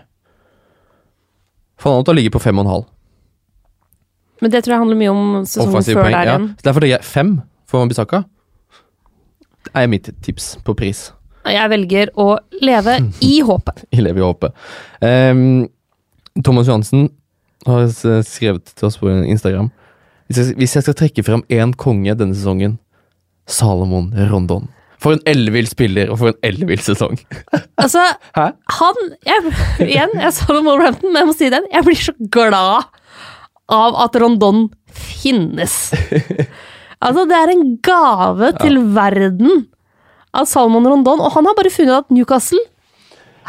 Van 1.85 1.93
Anholt 1.93 2.09
har 2.13 2.17
ligget 2.19 2.37
på 2.37 2.45
5,5 2.45 2.85
Men 4.43 4.51
det 4.53 4.65
tror 4.65 4.75
jeg 4.77 4.83
handler 4.85 4.99
mye 5.01 5.13
om 5.13 5.45
sesongen 5.47 5.69
offensive 5.75 5.97
før 5.97 6.03
poeng. 6.07 6.13
der 6.17 6.25
Ja. 6.27 6.35
igjen. 6.37 6.49
Så 6.59 6.63
Derfor 6.69 6.81
tenker 6.85 6.97
jeg 6.99 7.05
5 7.05 7.31
for 7.67 7.79
Van 7.81 7.89
Bissaka. 7.89 8.23
Det 9.67 9.73
er 9.75 9.87
mitt 9.91 10.11
tips 10.23 10.57
på 10.65 10.75
pris. 10.77 11.13
Jeg 11.47 11.71
velger 11.71 12.11
å 12.19 12.39
leve 12.61 12.99
i 13.23 13.41
håpet. 13.49 13.85
I 13.93 14.03
håpet. 14.13 14.53
Um, 15.01 15.69
Thomas 16.45 16.67
Johansen 16.69 17.09
har 17.67 17.87
skrevet 18.23 18.65
til 18.77 18.87
oss 18.87 18.99
på 19.01 19.09
Instagram 19.27 19.71
Hvis 20.29 20.37
jeg, 20.39 20.57
hvis 20.59 20.75
jeg 20.77 20.83
skal 20.85 20.95
trekke 20.95 21.23
fram 21.25 21.43
én 21.51 21.73
konge 21.75 22.15
denne 22.19 22.35
sesongen 22.37 22.79
Salomon 23.47 24.13
Rondon. 24.31 24.69
For 24.99 25.13
en 25.15 25.21
ellevill 25.29 25.67
spiller, 25.71 26.09
og 26.11 26.19
for 26.19 26.33
en 26.33 26.39
ellevill 26.43 26.81
sesong. 26.83 27.19
Altså, 27.79 28.01
Hæ? 28.35 28.47
han 28.79 28.97
jeg, 29.27 29.53
Igjen, 29.87 30.15
jeg 30.19 30.33
sa 30.33 30.47
det 30.49 30.57
om 30.63 30.67
Wolverhampton, 30.67 31.13
men 31.13 31.21
jeg 31.23 31.29
må 31.29 31.35
si 31.37 31.51
den. 31.53 31.67
Jeg 31.73 31.85
blir 31.87 31.99
så 32.01 32.15
glad 32.33 32.89
av 33.73 33.97
at 34.07 34.17
Rondon 34.23 34.69
finnes. 34.93 35.77
Altså, 36.97 37.27
det 37.29 37.37
er 37.37 37.51
en 37.53 37.65
gave 37.85 38.47
til 38.57 38.79
verden 38.97 39.67
av 40.33 40.47
Salmon 40.49 40.87
Rondon, 40.89 41.21
og 41.21 41.35
han 41.35 41.45
har 41.45 41.57
bare 41.59 41.69
funnet 41.71 41.93
at 42.07 42.15
Newcastle 42.15 42.63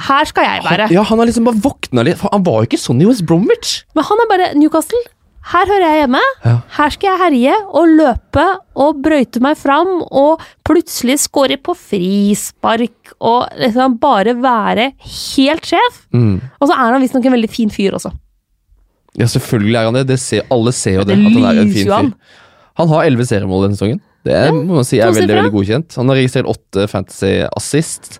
Her 0.07 0.27
skal 0.27 0.43
jeg 0.45 0.65
være. 0.65 0.89
Ja, 0.91 1.05
Han 1.07 1.21
har 1.21 1.29
liksom 1.29 1.47
bare 1.47 1.61
våkna 1.63 2.03
litt. 2.05 2.19
Han 2.27 2.43
var 2.45 2.59
jo 2.59 2.67
ikke 2.67 2.81
sånn 2.81 2.99
i 3.01 3.07
West 3.07 3.23
Bromwich. 3.25 3.85
Men 3.95 4.05
han 4.05 4.21
er 4.21 4.29
bare 4.29 4.49
Newcastle. 4.59 4.99
Her 5.47 5.63
hører 5.71 5.85
jeg 5.87 6.01
hjemme. 6.03 6.21
Ja. 6.43 6.53
Her 6.75 6.93
skal 6.93 7.09
jeg 7.09 7.21
herje 7.23 7.55
og 7.71 7.95
løpe 7.95 8.45
og 8.83 9.01
brøyte 9.01 9.41
meg 9.41 9.55
fram 9.57 10.01
og 10.05 10.43
plutselig 10.67 11.21
score 11.23 11.55
på 11.55 11.73
frispark 11.87 13.15
og 13.23 13.47
liksom 13.63 13.95
bare 14.03 14.35
være 14.43 14.91
helt 15.07 15.71
sjef. 15.71 16.01
Mm. 16.11 16.41
Og 16.59 16.67
så 16.67 16.75
er 16.75 16.91
han 16.91 17.01
visstnok 17.01 17.31
en 17.31 17.37
veldig 17.39 17.51
fin 17.55 17.71
fyr 17.73 17.95
også. 17.95 18.11
Ja, 19.17 19.27
selvfølgelig 19.31 19.79
er 19.79 19.87
han 19.89 19.97
det. 19.97 20.07
det 20.11 20.19
ser, 20.21 20.45
alle 20.53 20.73
ser 20.75 20.99
jo 20.99 21.05
det. 21.07 21.17
Det 21.17 21.25
at 21.25 21.37
han 21.39 21.47
er 21.49 21.61
en 21.63 21.73
fin 21.73 21.89
fyr. 21.89 22.11
Han 22.77 22.91
har 22.91 23.07
elleve 23.07 23.25
seriemål 23.25 23.65
denne 23.65 23.77
sesongen. 23.77 24.01
Det 24.27 24.35
er, 24.35 24.51
må 24.53 24.77
man 24.77 24.85
si 24.85 24.99
er 25.01 25.13
veldig 25.15 25.39
veldig 25.39 25.53
godkjent. 25.53 25.95
Han 25.97 26.11
har 26.11 26.19
registrert 26.19 26.49
åtte 26.51 26.85
fantasy 26.91 27.31
assist. 27.47 28.19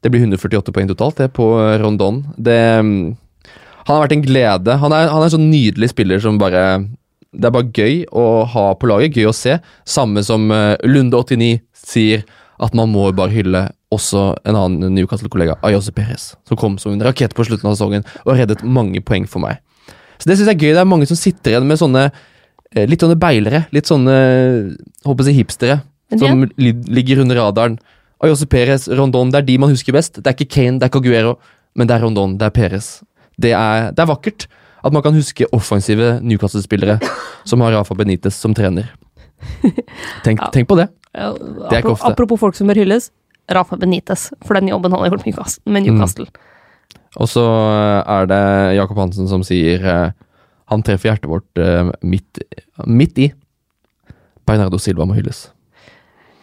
Det 0.00 0.12
blir 0.12 0.22
148 0.24 0.72
poeng 0.72 0.88
totalt 0.88 1.18
det 1.20 1.26
er 1.28 1.34
på 1.36 1.48
Rondon. 1.82 2.22
Det, 2.40 2.56
mm, 2.80 3.50
han 3.84 3.92
har 3.92 4.04
vært 4.06 4.16
en 4.16 4.24
glede. 4.24 4.78
Han 4.80 4.94
er, 4.96 5.10
han 5.12 5.20
er 5.20 5.28
en 5.28 5.34
sånn 5.36 5.50
nydelig 5.50 5.90
spiller 5.92 6.22
som 6.22 6.40
bare 6.40 6.64
Det 7.30 7.46
er 7.46 7.54
bare 7.54 7.70
gøy 7.70 8.04
å 8.10 8.44
ha 8.48 8.64
på 8.74 8.88
laget, 8.90 9.18
gøy 9.18 9.28
å 9.30 9.36
se. 9.36 9.58
Samme 9.86 10.24
som 10.26 10.48
eh, 10.50 10.80
Lunde89 10.82 11.60
sier, 11.76 12.24
at 12.60 12.74
man 12.76 12.90
må 12.92 13.06
bare 13.16 13.32
hylle 13.32 13.68
også 13.94 14.24
en 14.46 14.56
annen 14.56 14.94
Newcastle-kollega, 14.94 15.56
Ayose 15.66 15.92
Perez, 15.94 16.34
som 16.46 16.58
kom 16.58 16.76
som 16.78 16.92
en 16.94 17.02
rakett 17.04 17.34
på 17.34 17.46
slutten 17.46 17.70
av 17.70 17.76
sesongen 17.76 18.04
og 18.24 18.36
reddet 18.38 18.64
mange 18.66 19.02
poeng 19.02 19.26
for 19.30 19.42
meg. 19.42 19.62
Så 20.20 20.28
det 20.28 20.36
synes 20.38 20.50
jeg 20.50 20.56
er 20.56 20.60
gøy. 20.60 20.72
Det 20.76 20.82
er 20.84 20.88
mange 20.90 21.08
som 21.08 21.16
sitter 21.18 21.54
igjen 21.54 21.66
med 21.68 21.80
sånne 21.80 22.02
eh, 22.74 22.86
litt 22.90 23.00
sånne 23.02 23.16
beilere. 23.20 23.64
Litt 23.74 23.88
sånne 23.90 24.16
håper 25.06 25.30
jeg 25.30 25.40
hipstere. 25.40 25.80
Som 26.18 26.44
li 26.58 26.72
ligger 26.90 27.22
under 27.22 27.38
radaren. 27.38 27.78
Ayose 28.20 28.44
Perez, 28.50 28.88
Rondon, 28.92 29.30
det 29.32 29.38
er 29.40 29.46
de 29.48 29.58
man 29.62 29.70
husker 29.72 29.94
best. 29.96 30.18
Det 30.20 30.26
er 30.28 30.34
ikke 30.36 30.50
Kane, 30.52 30.76
det 30.80 30.84
er 30.84 30.90
ikke 30.92 31.00
Aguero, 31.00 31.36
men 31.78 31.88
det 31.88 31.94
er 31.96 32.02
Rondon, 32.04 32.34
det 32.36 32.48
er 32.50 32.52
Perez. 32.52 32.88
Det 33.40 33.54
er, 33.56 33.92
det 33.96 34.02
er 34.02 34.10
vakkert 34.10 34.44
at 34.84 34.92
man 34.92 35.02
kan 35.04 35.14
huske 35.16 35.46
offensive 35.56 36.18
Newcastle-spillere 36.24 36.98
som 37.48 37.62
har 37.64 37.72
Rafa 37.78 37.94
Benitez 37.96 38.36
som 38.36 38.52
trener. 38.56 38.90
Tenk, 40.24 40.40
Ja. 40.40 40.50
tenk 40.52 40.68
på 40.68 40.76
det. 40.76 40.88
Ja, 41.14 41.30
er 41.32 41.80
ikke 41.80 41.94
ofte. 41.94 42.10
Apropos 42.12 42.40
folk 42.40 42.54
som 42.58 42.68
bør 42.68 42.76
hylles. 42.82 43.10
Rafa 43.50 43.76
Benitez, 43.80 44.28
for 44.44 44.54
den 44.54 44.68
jobben 44.68 44.92
han 44.92 45.00
har 45.00 45.10
gjort 45.10 45.24
med 45.66 45.82
Newcastle- 45.86 46.28
Mm. 46.28 46.46
Og 47.18 47.26
så 47.30 47.44
er 48.06 48.28
det 48.30 48.42
Jakob 48.78 49.00
Hansen 49.02 49.30
som 49.30 49.42
sier 49.46 49.82
eh, 49.82 50.10
han 50.70 50.84
treffer 50.86 51.10
hjertet 51.10 51.30
vårt 51.30 51.58
eh, 51.58 51.88
midt, 52.06 52.42
midt 52.86 53.18
i. 53.18 53.30
Bernardo 54.46 54.78
Silva 54.78 55.06
må 55.08 55.16
hylles. 55.18 55.48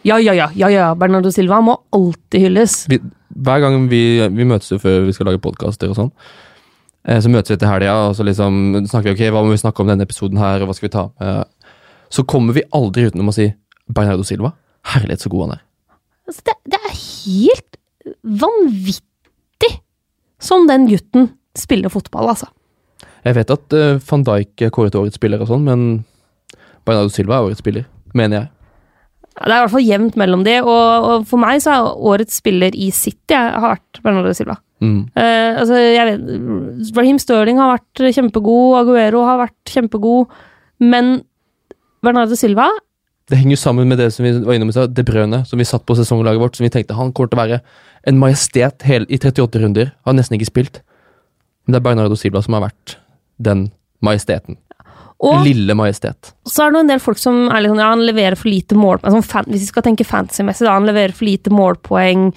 Ja, 0.04 0.18
ja, 0.20 0.34
ja, 0.36 0.50
ja, 0.56 0.68
ja. 0.72 0.90
Bernardo 0.98 1.32
Silva 1.32 1.62
må 1.64 1.78
alltid 1.96 2.48
hylles. 2.48 2.82
vi, 2.90 3.00
hver 3.32 3.64
gang 3.64 3.88
vi, 3.88 4.02
vi 4.34 4.48
møtes 4.48 4.70
jo 4.72 4.80
før 4.82 5.06
vi 5.08 5.16
skal 5.16 5.30
lage 5.30 5.42
podkaster 5.44 5.90
og 5.92 5.96
sånn, 5.96 6.12
eh, 7.08 7.20
så 7.24 7.32
møtes 7.32 7.52
vi 7.52 7.56
etter 7.56 7.72
helga, 7.72 7.96
og 8.10 8.18
så 8.18 8.26
liksom 8.28 8.82
snakker 8.84 9.12
vi 9.12 9.16
ok, 9.16 9.24
hva 9.32 9.44
må 9.46 9.56
vi 9.56 9.62
snakke 9.64 9.84
om 9.84 9.90
denne 9.90 10.04
episoden 10.08 10.40
her, 10.40 10.60
og 10.60 10.70
hva 10.70 10.76
skal 10.76 10.90
vi 10.90 10.96
ta? 10.98 11.08
med? 11.22 11.54
så 12.08 12.24
kommer 12.24 12.56
vi 12.56 12.64
aldri 12.72 13.08
utenom 13.08 13.28
å 13.28 13.34
si 13.36 13.50
Bernardo 13.92 14.24
Silva. 14.24 14.54
Herlighet, 14.88 15.24
så 15.24 15.32
god 15.32 15.42
han 15.44 15.58
er. 15.58 15.64
Altså, 16.28 16.44
det, 16.48 16.54
det 16.72 16.78
er 16.80 16.94
helt 16.96 17.78
vanvittig 18.22 19.07
som 20.42 20.68
den 20.68 20.86
gutten 20.90 21.32
spiller 21.58 21.92
fotball, 21.92 22.30
altså. 22.34 22.50
Jeg 23.26 23.36
vet 23.38 23.50
at 23.50 23.74
uh, 23.74 23.98
van 24.10 24.24
Dijk 24.26 24.66
er 24.66 24.72
kåret 24.74 24.94
til 24.94 25.02
årets 25.02 25.18
spiller 25.18 25.42
og 25.42 25.50
sånn, 25.50 25.66
men 25.66 25.88
Bernardo 26.86 27.12
Silva 27.12 27.38
er 27.38 27.48
årets 27.48 27.62
spiller, 27.62 27.88
mener 28.16 28.40
jeg. 28.40 28.50
Det 29.38 29.54
er 29.54 29.60
i 29.60 29.62
hvert 29.62 29.74
fall 29.74 29.86
jevnt 29.86 30.16
mellom 30.18 30.42
de, 30.46 30.56
og, 30.64 31.08
og 31.08 31.26
for 31.30 31.42
meg 31.42 31.60
så 31.62 31.74
er 31.76 32.00
årets 32.10 32.40
spiller 32.40 32.74
i 32.74 32.88
City 32.94 33.36
jeg 33.36 33.52
har 33.62 33.76
vært 33.76 34.00
Bernardo 34.02 34.32
Silva. 34.34 34.58
Mm. 34.82 34.98
Uh, 35.14 35.52
altså, 35.58 35.78
jeg 35.78 36.06
vet 36.06 36.92
Raheem 36.98 37.18
Sterling 37.22 37.58
har 37.62 37.76
vært 37.76 38.02
kjempegod, 38.14 38.76
Aguero 38.80 39.24
har 39.26 39.40
vært 39.42 39.72
kjempegod, 39.74 40.34
men 40.82 41.18
Bernardo 42.04 42.36
Silva 42.38 42.68
Det 43.26 43.40
henger 43.40 43.56
jo 43.56 43.60
sammen 43.60 43.88
med 43.90 43.98
det 43.98 44.12
som 44.14 44.22
vi 44.22 44.30
var 44.38 44.54
innom 44.54 44.70
i 44.70 44.76
stad, 44.76 44.94
De 44.94 45.02
Brøne, 45.04 45.42
som 45.46 45.58
vi 45.58 45.66
satt 45.66 45.82
på 45.86 45.96
sesonglaget 45.98 46.40
vårt, 46.40 46.56
som 46.56 46.64
vi 46.64 46.70
tenkte 46.72 46.96
han 46.96 47.10
kommer 47.12 47.32
til 47.32 47.38
å 47.38 47.42
være 47.42 47.58
en 48.08 48.20
majestet 48.20 48.86
hel, 48.88 49.04
i 49.08 49.18
38 49.20 49.60
runder. 49.62 49.92
Har 50.06 50.16
nesten 50.16 50.38
ikke 50.38 50.50
spilt. 50.50 50.80
Men 51.66 51.74
det 51.74 51.82
er 51.82 51.86
Bernardo 51.90 52.16
Silva 52.16 52.40
som 52.44 52.56
har 52.56 52.68
vært 52.70 52.96
den 53.44 53.68
majesteten. 54.04 54.56
og 55.18 55.42
Lille 55.42 55.74
majestet. 55.74 56.30
så 56.46 56.64
er 56.64 56.72
det 56.72 56.80
en 56.80 56.90
del 56.92 57.00
folk 57.02 57.18
som 57.18 57.48
er 57.50 57.64
litt 57.64 57.72
sånn, 57.72 57.82
ja, 57.82 57.88
han 57.90 58.04
leverer 58.06 58.38
for 58.38 58.48
lite 58.52 58.76
mål 58.78 59.00
altså, 59.02 59.18
fan, 59.26 59.48
Hvis 59.50 59.64
vi 59.64 59.72
skal 59.72 59.82
tenke 59.82 60.06
fantasy-messig, 60.06 60.62
da, 60.62 60.76
han 60.76 60.86
leverer 60.86 61.10
for 61.10 61.26
lite 61.26 61.50
målpoeng, 61.50 62.28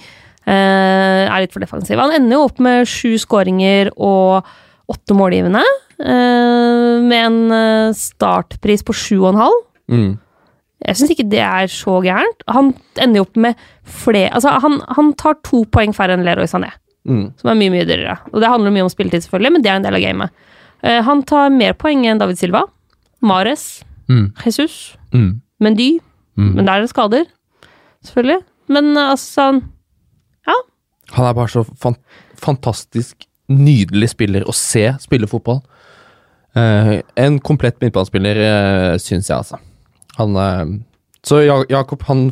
eh, 0.42 1.22
er 1.22 1.44
litt 1.44 1.54
for 1.54 1.62
defensiv. 1.62 2.00
Han 2.02 2.14
ender 2.16 2.36
jo 2.36 2.48
opp 2.48 2.58
med 2.58 2.90
sju 2.90 3.14
skåringer 3.22 3.92
og 3.94 4.50
åtte 4.90 5.14
målgivende, 5.14 5.62
eh, 6.02 6.98
med 7.06 7.22
en 7.22 7.40
eh, 7.54 7.94
startpris 7.94 8.82
på 8.82 8.98
sju 8.98 9.20
og 9.20 9.30
en 9.30 9.42
halv. 9.44 9.62
Mm. 9.92 10.12
Jeg 10.86 10.96
syns 10.98 11.10
ikke 11.14 11.28
det 11.30 11.40
er 11.44 11.66
så 11.70 11.98
gærent. 12.04 12.42
Han 12.48 12.72
ender 13.00 13.20
jo 13.20 13.26
opp 13.26 13.36
med 13.36 13.54
flere 13.84 14.30
Altså, 14.34 14.50
han, 14.62 14.80
han 14.96 15.12
tar 15.20 15.36
to 15.44 15.64
poeng 15.70 15.92
færre 15.94 16.16
enn 16.16 16.24
Leroy 16.26 16.46
Sané, 16.50 16.70
Mm. 17.08 17.32
som 17.40 17.50
er 17.50 17.54
mye, 17.58 17.70
mye 17.74 17.84
dyrere. 17.86 18.18
Og 18.32 18.40
det 18.40 18.48
handler 18.48 18.70
mye 18.70 18.84
om 18.86 18.88
spilletid, 18.92 19.24
selvfølgelig, 19.24 19.52
men 19.52 19.62
det 19.64 19.70
er 19.72 19.76
en 19.80 19.82
del 19.86 19.96
av 19.98 20.02
gamet. 20.04 20.30
Uh, 20.84 21.00
han 21.02 21.22
tar 21.26 21.48
mer 21.50 21.72
poeng 21.74 22.04
enn 22.06 22.18
David 22.20 22.38
Silva. 22.38 22.64
Mares, 23.22 23.84
Mm. 24.08 24.32
Jesus, 24.44 24.96
Mm. 25.14 25.40
Mendy. 25.60 25.98
Mm. 26.36 26.54
Men 26.56 26.64
der 26.66 26.72
er 26.72 26.80
det 26.80 26.90
skader, 26.90 27.24
selvfølgelig. 28.04 28.40
Men 28.68 28.96
uh, 28.96 29.10
altså 29.14 29.62
Han 31.12 31.26
er 31.26 31.34
bare 31.36 31.48
så 31.52 31.62
fan 31.76 31.96
fantastisk 32.40 33.26
nydelig 33.52 34.08
spiller 34.14 34.46
å 34.48 34.52
se 34.56 34.86
spille 35.02 35.28
fotball. 35.28 35.58
Uh, 36.56 37.00
en 37.20 37.36
komplett 37.44 37.76
midtbanespiller, 37.82 38.38
uh, 38.40 38.94
syns 39.02 39.28
jeg, 39.28 39.36
altså. 39.36 39.58
Han 40.22 40.38
eh, 40.38 40.78
Så 41.26 41.42
Jakob, 41.46 42.02
han 42.08 42.30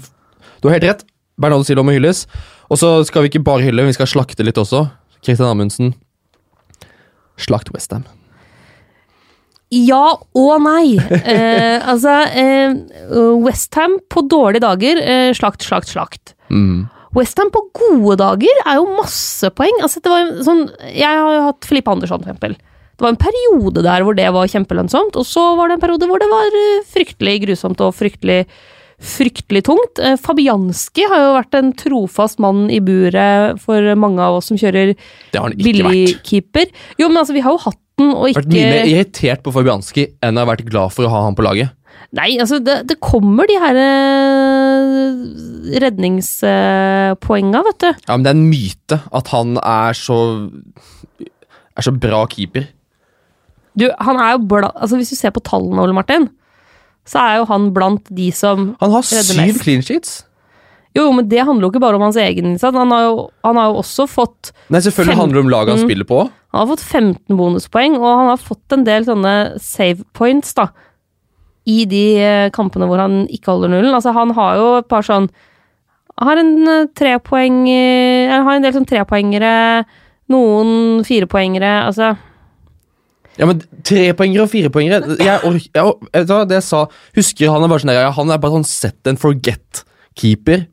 Du 0.60 0.68
har 0.68 0.78
helt 0.78 0.88
rett. 0.88 1.04
Bernardo 1.40 1.64
Silva 1.66 1.84
må 1.86 1.94
hylles. 1.96 2.26
Og 2.70 2.78
så 2.78 3.00
skal 3.08 3.24
vi 3.24 3.32
ikke 3.32 3.44
bare 3.46 3.64
hylle, 3.66 3.88
vi 3.88 3.96
skal 3.96 4.08
slakte 4.10 4.44
litt 4.46 4.60
også. 4.60 4.86
Kristian 5.24 5.50
Amundsen. 5.50 5.94
Slakt 7.40 7.72
Westham. 7.74 8.04
Ja 9.70 10.04
og 10.18 10.54
nei. 10.64 10.98
Eh, 10.98 11.78
altså, 11.90 12.16
eh, 12.34 12.74
Westham 13.40 13.98
på 14.10 14.24
dårlige 14.26 14.64
dager, 14.66 15.00
eh, 15.02 15.30
slakt, 15.38 15.64
slakt, 15.66 15.90
slakt. 15.90 16.34
Mm. 16.50 16.88
Westham 17.14 17.50
på 17.54 17.62
gode 17.74 18.18
dager 18.20 18.64
er 18.66 18.78
jo 18.78 18.98
masse 18.98 19.50
poeng. 19.54 19.80
Altså, 19.82 20.02
det 20.02 20.12
var 20.12 20.34
sånn, 20.46 20.66
jeg 20.90 21.06
har 21.06 21.36
jo 21.36 21.46
hatt 21.48 21.66
Filippe 21.66 21.94
Andersson, 21.94 22.22
for 22.22 22.30
eksempel. 22.30 22.58
Det 23.00 23.06
var 23.06 23.14
en 23.14 23.22
periode 23.22 23.80
der 23.86 24.02
hvor 24.04 24.12
det 24.12 24.26
var 24.36 24.50
kjempelønnsomt, 24.52 25.16
og 25.16 25.24
så 25.24 25.40
var 25.56 25.70
det 25.70 25.78
en 25.78 25.80
periode 25.86 26.04
hvor 26.10 26.20
det 26.20 26.26
var 26.28 26.52
eh, 26.52 26.82
fryktelig 26.84 27.38
grusomt 27.46 27.80
og 27.80 27.94
fryktelig, 27.96 28.42
fryktelig 29.00 29.62
tungt. 29.64 30.02
Eh, 30.04 30.18
Fabianski 30.20 31.06
har 31.08 31.22
jo 31.22 31.30
vært 31.38 31.56
en 31.56 31.70
trofast 31.80 32.42
mann 32.44 32.66
i 32.68 32.76
buret 32.84 33.56
for 33.62 33.88
mange 33.96 34.20
av 34.20 34.36
oss 34.36 34.50
som 34.52 34.58
kjører 34.60 34.92
billigkeeper. 35.32 36.68
Jo, 37.00 37.08
men 37.08 37.22
altså, 37.22 37.32
vi 37.32 37.40
har 37.46 37.56
jo 37.56 37.62
hatt 37.64 37.78
den, 37.96 38.10
og 38.12 38.28
ikke 38.28 38.42
Vært 38.42 38.52
mye 38.52 38.72
mer 38.74 38.90
irritert 38.90 39.42
på 39.46 39.54
Fabianski 39.54 40.04
enn 40.20 40.36
jeg 40.36 40.44
har 40.44 40.50
vært 40.52 40.68
glad 40.68 40.92
for 40.92 41.08
å 41.08 41.12
ha 41.14 41.22
han 41.24 41.38
på 41.38 41.46
laget. 41.46 41.72
Nei, 42.16 42.34
altså, 42.42 42.58
det, 42.64 42.74
det 42.90 42.98
kommer 43.00 43.48
de 43.48 43.56
her 43.62 43.78
eh, 43.80 45.22
redningspoenga, 45.86 47.64
vet 47.70 47.80
du. 47.80 47.88
Ja, 47.94 48.12
men 48.12 48.28
det 48.28 48.34
er 48.34 48.36
en 48.36 48.44
myte 48.50 49.00
at 49.08 49.32
han 49.32 49.56
er 49.62 49.96
så 49.96 50.18
Er 51.78 51.86
så 51.86 51.92
bra 51.96 52.26
keeper. 52.28 52.68
Du, 53.78 53.86
han 53.98 54.18
er 54.18 54.32
jo 54.34 54.40
blant 54.50 54.74
Altså, 54.74 54.96
hvis 54.98 55.10
du 55.12 55.16
ser 55.16 55.30
på 55.30 55.42
tallene, 55.46 55.78
Ole 55.84 55.94
Martin, 55.94 56.28
så 57.06 57.20
er 57.22 57.36
jo 57.40 57.44
han 57.50 57.70
blant 57.74 58.08
de 58.14 58.30
som 58.34 58.74
Han 58.80 58.90
har 58.92 59.02
syv 59.06 59.60
clean 59.62 59.82
sheets. 59.82 60.24
Jo, 60.96 61.04
men 61.14 61.28
det 61.30 61.44
handler 61.46 61.68
jo 61.68 61.70
ikke 61.70 61.82
bare 61.84 61.94
om 61.94 62.02
hans 62.02 62.16
egen 62.18 62.48
innsats. 62.50 62.74
Han 62.76 62.90
han 62.90 63.56
har 63.60 63.68
jo 63.70 63.78
også 63.78 64.08
fått 64.10 64.50
Nei, 64.70 64.80
selvfølgelig 64.82 65.14
15, 65.14 65.20
handler 65.20 65.38
det 65.38 65.44
om 65.44 65.50
laget 65.54 65.68
han 65.76 65.78
Mm. 65.84 65.88
spiller 65.88 66.04
på. 66.08 66.20
Han 66.50 66.66
har 66.66 66.76
fått 66.76 66.82
15 66.82 67.36
bonuspoeng, 67.38 67.94
og 68.00 68.08
han 68.18 68.28
har 68.32 68.40
fått 68.42 68.72
en 68.74 68.82
del 68.84 69.04
sånne 69.06 69.34
save 69.62 70.02
points, 70.12 70.52
da. 70.54 70.66
I 71.66 71.84
de 71.86 72.02
eh, 72.18 72.50
kampene 72.50 72.88
hvor 72.90 72.98
han 72.98 73.28
ikke 73.30 73.52
holder 73.52 73.68
nullen. 73.70 73.94
Altså, 73.94 74.10
han 74.16 74.30
har 74.34 74.56
jo 74.56 74.78
et 74.80 74.88
par 74.88 75.02
sånn 75.06 75.28
Har 76.20 76.36
en 76.36 76.68
eh, 76.68 76.86
trepoeng 76.92 77.68
eh, 77.70 78.42
har 78.42 78.56
en 78.56 78.62
del 78.62 78.72
sånn 78.74 78.84
trepoengere, 78.88 79.84
noen 80.28 81.04
firepoengere, 81.06 81.86
altså 81.86 82.16
Ja, 83.40 83.46
men 83.48 83.62
trepoengere 83.88 84.44
og 84.44 84.50
firepoengere 84.52 85.14
jeg, 85.16 85.40
ork- 85.48 85.70
jeg, 85.72 85.92
vet 86.12 86.26
du 86.28 86.32
hva, 86.34 86.42
Det 86.50 86.58
jeg 86.58 86.64
sa 86.66 86.82
Husker 87.16 87.48
han 87.54 87.64
er 87.64 87.70
bare 87.72 87.80
sånn 87.80 87.92
der, 87.94 88.10
Han 88.18 88.30
er 88.34 88.40
bare 88.42 88.52
sånn 88.58 88.66
set 88.68 89.08
and 89.08 89.20
forget-keeper. 89.22 90.66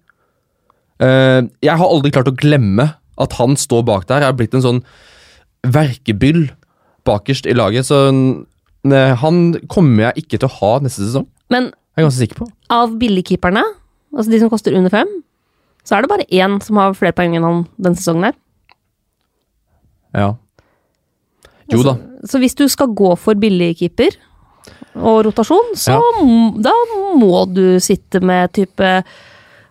Uh, 1.00 1.46
jeg 1.64 1.78
har 1.80 1.88
aldri 1.88 2.12
klart 2.12 2.28
å 2.28 2.36
glemme 2.36 2.90
at 3.18 3.34
han 3.40 3.56
står 3.58 3.86
bak 3.88 4.08
der. 4.10 4.26
Jeg 4.26 4.32
har 4.34 4.38
blitt 4.38 4.54
en 4.58 4.66
sånn 4.66 4.82
verkebyll 5.68 6.50
bakerst 7.08 7.48
i 7.50 7.56
laget, 7.56 7.88
så 7.88 8.12
ne, 8.12 9.00
han 9.22 9.40
kommer 9.72 10.10
jeg 10.10 10.26
ikke 10.26 10.40
til 10.42 10.50
å 10.50 10.56
ha 10.60 10.72
neste 10.84 11.06
sesong. 11.08 11.26
Men 11.54 11.70
Jeg 11.72 12.04
er 12.04 12.08
ganske 12.10 12.22
sikker 12.26 12.42
på. 12.44 12.48
av 12.74 12.98
billigkeeperne, 13.00 13.64
altså 14.14 14.34
de 14.34 14.40
som 14.44 14.52
koster 14.52 14.76
under 14.78 14.92
fem, 14.94 15.08
så 15.88 15.96
er 15.98 16.04
det 16.04 16.12
bare 16.12 16.28
én 16.36 16.60
som 16.66 16.78
har 16.82 16.94
flere 17.00 17.16
poeng 17.16 17.38
enn 17.40 17.48
han 17.48 17.64
denne 17.80 17.96
sesongen 17.98 18.28
her. 18.28 18.36
Ja. 20.18 20.30
Jo 21.72 21.82
da. 21.84 21.96
Så 22.28 22.40
hvis 22.42 22.56
du 22.58 22.66
skal 22.72 22.92
gå 22.98 23.14
for 23.20 23.40
billigkeeper 23.40 24.18
og 24.98 25.26
rotasjon, 25.28 25.74
så 25.80 25.96
Ja. 25.96 26.28
da 26.68 26.74
må 27.18 27.46
du 27.54 27.80
sitte 27.80 28.22
med 28.22 28.52
type 28.58 29.04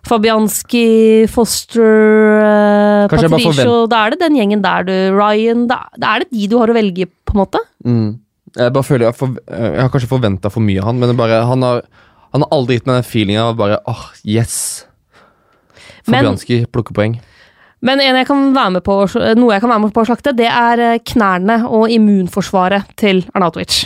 Fabianski, 0.07 1.27
Foster, 1.27 1.81
eh, 1.83 3.07
Kanskje 3.11 3.29
Patricio 3.29 3.87
Da 3.91 4.05
er 4.05 4.11
det 4.11 4.19
den 4.21 4.37
gjengen 4.39 4.61
der 4.63 4.85
du 4.87 4.93
Ryan 5.17 5.65
Da 5.67 5.81
da 5.99 6.15
er 6.15 6.19
det 6.23 6.29
de 6.31 6.47
du 6.47 6.57
har 6.61 6.71
å 6.71 6.73
velge, 6.77 7.09
på 7.27 7.35
en 7.35 7.41
måte. 7.43 7.59
Mm. 7.83 8.19
Jeg 8.55 8.73
bare 8.73 8.87
føler 8.87 9.05
jeg, 9.09 9.15
for, 9.19 9.35
jeg 9.51 9.81
har 9.81 9.89
kanskje 9.93 10.09
forventa 10.09 10.49
for 10.49 10.63
mye 10.63 10.79
av 10.79 10.85
han, 10.89 10.99
men 11.01 11.17
bare, 11.19 11.41
han, 11.45 11.61
har, 11.61 11.81
han 12.31 12.41
har 12.45 12.49
aldri 12.55 12.77
gitt 12.77 12.87
meg 12.87 13.01
den 13.01 13.09
feelinga 13.11 13.49
av 13.51 13.57
bare 13.59 13.81
åh, 13.85 14.05
yes. 14.23 14.85
Fabianski 16.07 16.63
plukker 16.71 16.95
poeng. 16.95 17.19
Men 17.85 18.01
en 18.01 18.15
jeg 18.17 18.25
på, 18.27 18.95
noe 19.37 19.53
jeg 19.53 19.61
kan 19.61 19.69
være 19.69 19.83
med 19.83 19.93
på 19.93 20.01
å 20.01 20.07
slakte, 20.09 20.33
det 20.33 20.47
er 20.49 20.81
eh, 20.81 20.99
knærne 21.05 21.59
og 21.69 21.91
immunforsvaret 21.93 22.89
til 22.97 23.21
Arnautovic. 23.35 23.83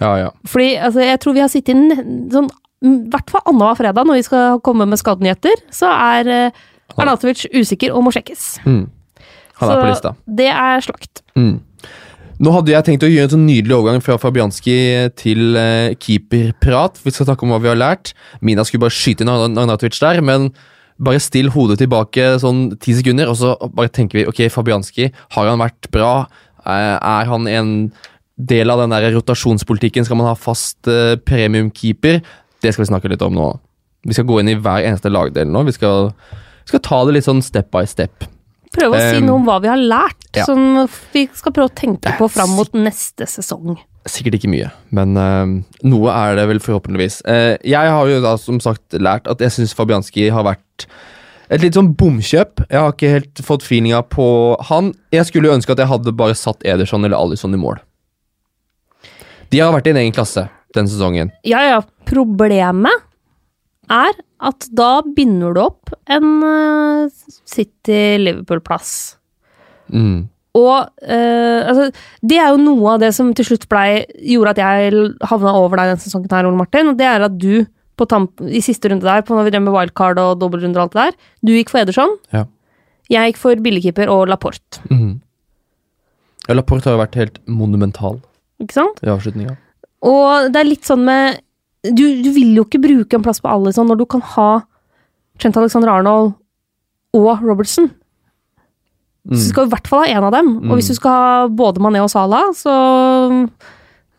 Ja, 0.00 0.14
ja. 0.16 0.30
Fordi 0.48 0.70
altså, 0.80 1.02
jeg 1.04 1.20
tror 1.20 1.36
vi 1.36 1.42
har 1.44 1.52
sittet 1.52 1.74
inn 1.76 2.30
sånn 2.32 2.48
i 2.80 2.94
hvert 3.12 3.28
fall 3.28 3.42
annenhver 3.44 3.76
fredag 3.76 4.06
når 4.08 4.16
vi 4.16 4.24
skal 4.24 4.60
komme 4.64 4.86
med 4.88 4.96
skadenyheter, 4.96 5.60
så 5.74 5.90
er 5.92 6.30
eh, 6.32 6.62
Arnautovic 6.96 7.44
usikker 7.52 7.92
og 7.92 8.06
må 8.06 8.14
sjekkes. 8.14 8.54
Mm. 8.64 8.86
Han 9.60 9.68
er 9.68 9.74
Så 9.74 9.82
på 9.82 9.90
lista. 9.90 10.14
Det 10.40 10.48
er 10.48 10.86
slakt. 10.86 11.20
Mm. 11.36 11.58
Nå 12.40 12.52
hadde 12.54 12.72
jeg 12.72 12.86
tenkt 12.86 13.04
å 13.04 13.10
gjøre 13.10 13.28
en 13.28 13.32
sånn 13.34 13.44
nydelig 13.44 13.74
overgang 13.76 14.00
fra 14.00 14.16
Fabianski 14.16 14.78
til 15.20 15.58
eh, 15.60 15.92
keeperprat. 16.00 16.96
Vi 17.04 17.12
skal 17.12 17.28
snakke 17.28 17.44
om 17.44 17.52
hva 17.52 17.60
vi 17.60 17.68
har 17.68 17.76
lært. 17.76 18.14
Mina 18.40 18.64
skulle 18.64 18.86
bare 18.86 18.96
skyte 18.96 19.26
inn 19.26 19.32
Arn- 19.32 19.60
Arnautovic 19.60 20.00
der, 20.00 20.22
men 20.24 20.48
bare 21.00 21.20
still 21.22 21.48
hodet 21.54 21.78
tilbake 21.80 22.26
sånn 22.42 22.76
ti 22.82 22.92
sekunder, 22.98 23.30
og 23.32 23.38
så 23.40 23.54
bare 23.72 23.88
tenker 23.92 24.20
vi 24.20 24.26
ok, 24.28 24.42
Fabianski, 24.52 25.10
har 25.36 25.48
han 25.50 25.62
vært 25.62 25.88
bra? 25.94 26.26
Eh, 26.66 26.96
Er 27.00 27.30
han 27.30 27.48
en 27.48 27.70
del 28.36 28.70
av 28.72 28.82
den 28.82 28.92
der 28.92 29.08
rotasjonspolitikken? 29.16 30.04
Skal 30.04 30.16
man 30.20 30.28
ha 30.28 30.34
fast 30.36 30.88
eh, 30.88 31.16
premiumkeeper? 31.16 32.20
Det 32.60 32.74
skal 32.74 32.84
vi 32.84 32.90
snakke 32.92 33.08
litt 33.12 33.24
om 33.24 33.34
nå. 33.36 33.48
Vi 34.04 34.16
skal 34.16 34.28
gå 34.28 34.40
inn 34.40 34.48
i 34.52 34.58
hver 34.60 34.84
eneste 34.84 35.12
lagdel 35.12 35.48
nå. 35.48 35.64
Vi 35.68 35.72
skal, 35.76 36.12
skal 36.68 36.80
ta 36.84 37.02
det 37.04 37.16
litt 37.16 37.28
sånn 37.28 37.42
step 37.44 37.70
by 37.72 37.84
step. 37.88 38.24
Prøve 38.76 38.96
å 38.96 39.02
si 39.02 39.20
Um, 39.20 39.26
noe 39.26 39.38
om 39.40 39.46
hva 39.48 39.58
vi 39.62 39.70
har 39.70 39.80
lært, 39.80 40.26
ja. 40.36 40.44
som 40.46 40.84
vi 41.14 41.24
skal 41.34 41.54
prøve 41.54 41.72
å 41.72 41.74
tenke 41.74 42.12
på 42.18 42.28
fram 42.30 42.52
mot 42.54 42.70
neste 42.78 43.26
sesong. 43.26 43.74
Sikkert 44.08 44.38
ikke 44.38 44.50
mye, 44.52 44.70
men 44.94 45.18
uh, 45.18 45.56
noe 45.84 46.14
er 46.14 46.38
det 46.38 46.46
vel 46.52 46.62
forhåpentligvis. 46.62 47.20
Uh, 47.26 47.56
jeg 47.66 47.94
har 47.96 48.12
jo 48.12 48.20
da 48.24 48.36
som 48.40 48.60
sagt 48.62 48.94
lært 48.94 49.26
at 49.30 49.42
jeg 49.42 49.56
syns 49.56 49.74
Fabianski 49.76 50.28
har 50.32 50.46
vært 50.46 50.86
et 51.50 51.64
litt 51.64 51.74
sånn 51.74 51.92
bomkjøp. 51.98 52.62
Jeg 52.70 52.78
har 52.78 52.94
ikke 52.94 53.12
helt 53.16 53.42
fått 53.42 53.66
feelinga 53.66 54.04
på 54.06 54.24
han. 54.70 54.94
Jeg 55.10 55.26
skulle 55.28 55.50
jo 55.50 55.56
ønske 55.58 55.74
at 55.74 55.82
jeg 55.82 55.90
hadde 55.90 56.14
bare 56.16 56.38
satt 56.38 56.62
Ederson 56.62 57.02
eller 57.04 57.18
Alison 57.18 57.56
i 57.56 57.60
mål. 57.60 57.82
De 59.50 59.58
har 59.58 59.74
vært 59.74 59.90
i 59.90 59.94
en 59.96 60.02
egen 60.04 60.14
klasse 60.14 60.46
den 60.76 60.86
sesongen. 60.86 61.32
Ja, 61.42 61.62
ja, 61.66 61.80
problemet 62.06 63.06
er 63.90 64.14
at 64.40 64.66
da 64.72 64.90
binder 65.16 65.54
du 65.56 65.62
opp 65.62 65.92
en 66.10 66.28
eh, 66.46 67.08
City-Liverpool-plass. 67.50 68.92
Mm. 69.92 70.28
Og 70.58 70.76
eh, 71.04 71.60
altså, 71.68 71.90
det 72.26 72.38
er 72.40 72.48
jo 72.50 72.62
noe 72.62 72.94
av 72.94 73.02
det 73.04 73.12
som 73.14 73.30
til 73.36 73.46
slutt 73.46 73.68
blei 73.70 74.02
gjorde 74.32 74.56
at 74.56 74.62
jeg 74.62 75.04
havna 75.30 75.52
over 75.58 75.78
deg 75.78 75.92
denne 75.92 76.02
sesongen 76.02 76.32
her, 76.34 76.48
Ole 76.48 76.58
Martin. 76.58 76.90
Og 76.90 76.98
det 76.98 77.06
er 77.06 77.26
at 77.26 77.36
du 77.38 77.66
på 78.00 78.06
tamp, 78.08 78.40
i 78.40 78.62
siste 78.64 78.88
runde 78.90 79.04
der, 79.04 79.22
på 79.26 79.36
når 79.36 79.46
vi 79.46 79.52
drev 79.54 79.66
med 79.66 79.74
wildcard 79.76 80.18
og 80.22 80.38
dobbeltrunde 80.40 80.80
og 80.80 80.86
alt 80.86 80.94
det 80.94 81.02
der, 81.04 81.32
du 81.44 81.52
gikk 81.52 81.72
for 81.72 81.82
Ederson. 81.82 82.16
Ja. 82.32 82.46
Jeg 83.12 83.32
gikk 83.32 83.40
for 83.42 83.60
billigkeeper 83.66 84.10
og 84.12 84.30
Laporte. 84.30 84.80
Mhm. 84.88 85.18
Ja, 86.48 86.56
Laporte 86.56 86.88
har 86.88 86.96
jo 86.96 87.02
vært 87.02 87.18
helt 87.20 87.36
monumental 87.46 88.16
Ikke 88.62 88.78
sant? 88.78 89.02
i 89.04 89.10
avslutninga. 89.12 89.58
Og 90.08 90.48
det 90.50 90.62
er 90.62 90.66
litt 90.70 90.88
sånn 90.88 91.04
med 91.04 91.42
Du, 91.86 92.04
du 92.22 92.28
vil 92.34 92.52
jo 92.58 92.66
ikke 92.66 92.82
bruke 92.82 93.16
en 93.16 93.24
plass 93.24 93.40
på 93.40 93.48
alle 93.48 93.72
sånn 93.72 93.88
når 93.88 94.02
du 94.02 94.06
kan 94.10 94.22
ha 94.34 94.50
Trent 95.40 95.56
Alexander 95.56 95.88
Arnold 95.88 96.34
og 97.16 97.40
Robertson. 97.40 97.88
Så 99.30 99.36
du 99.46 99.48
skal 99.52 99.68
i 99.68 99.72
hvert 99.72 99.88
fall 99.88 100.04
ha 100.04 100.12
én 100.18 100.24
av 100.24 100.32
dem. 100.34 100.50
Og 100.68 100.78
hvis 100.78 100.90
du 100.90 100.96
skal 100.96 101.12
ha 101.12 101.46
både 101.48 101.80
Mané 101.82 102.00
og 102.02 102.10
Salah, 102.12 102.50
så 102.56 102.74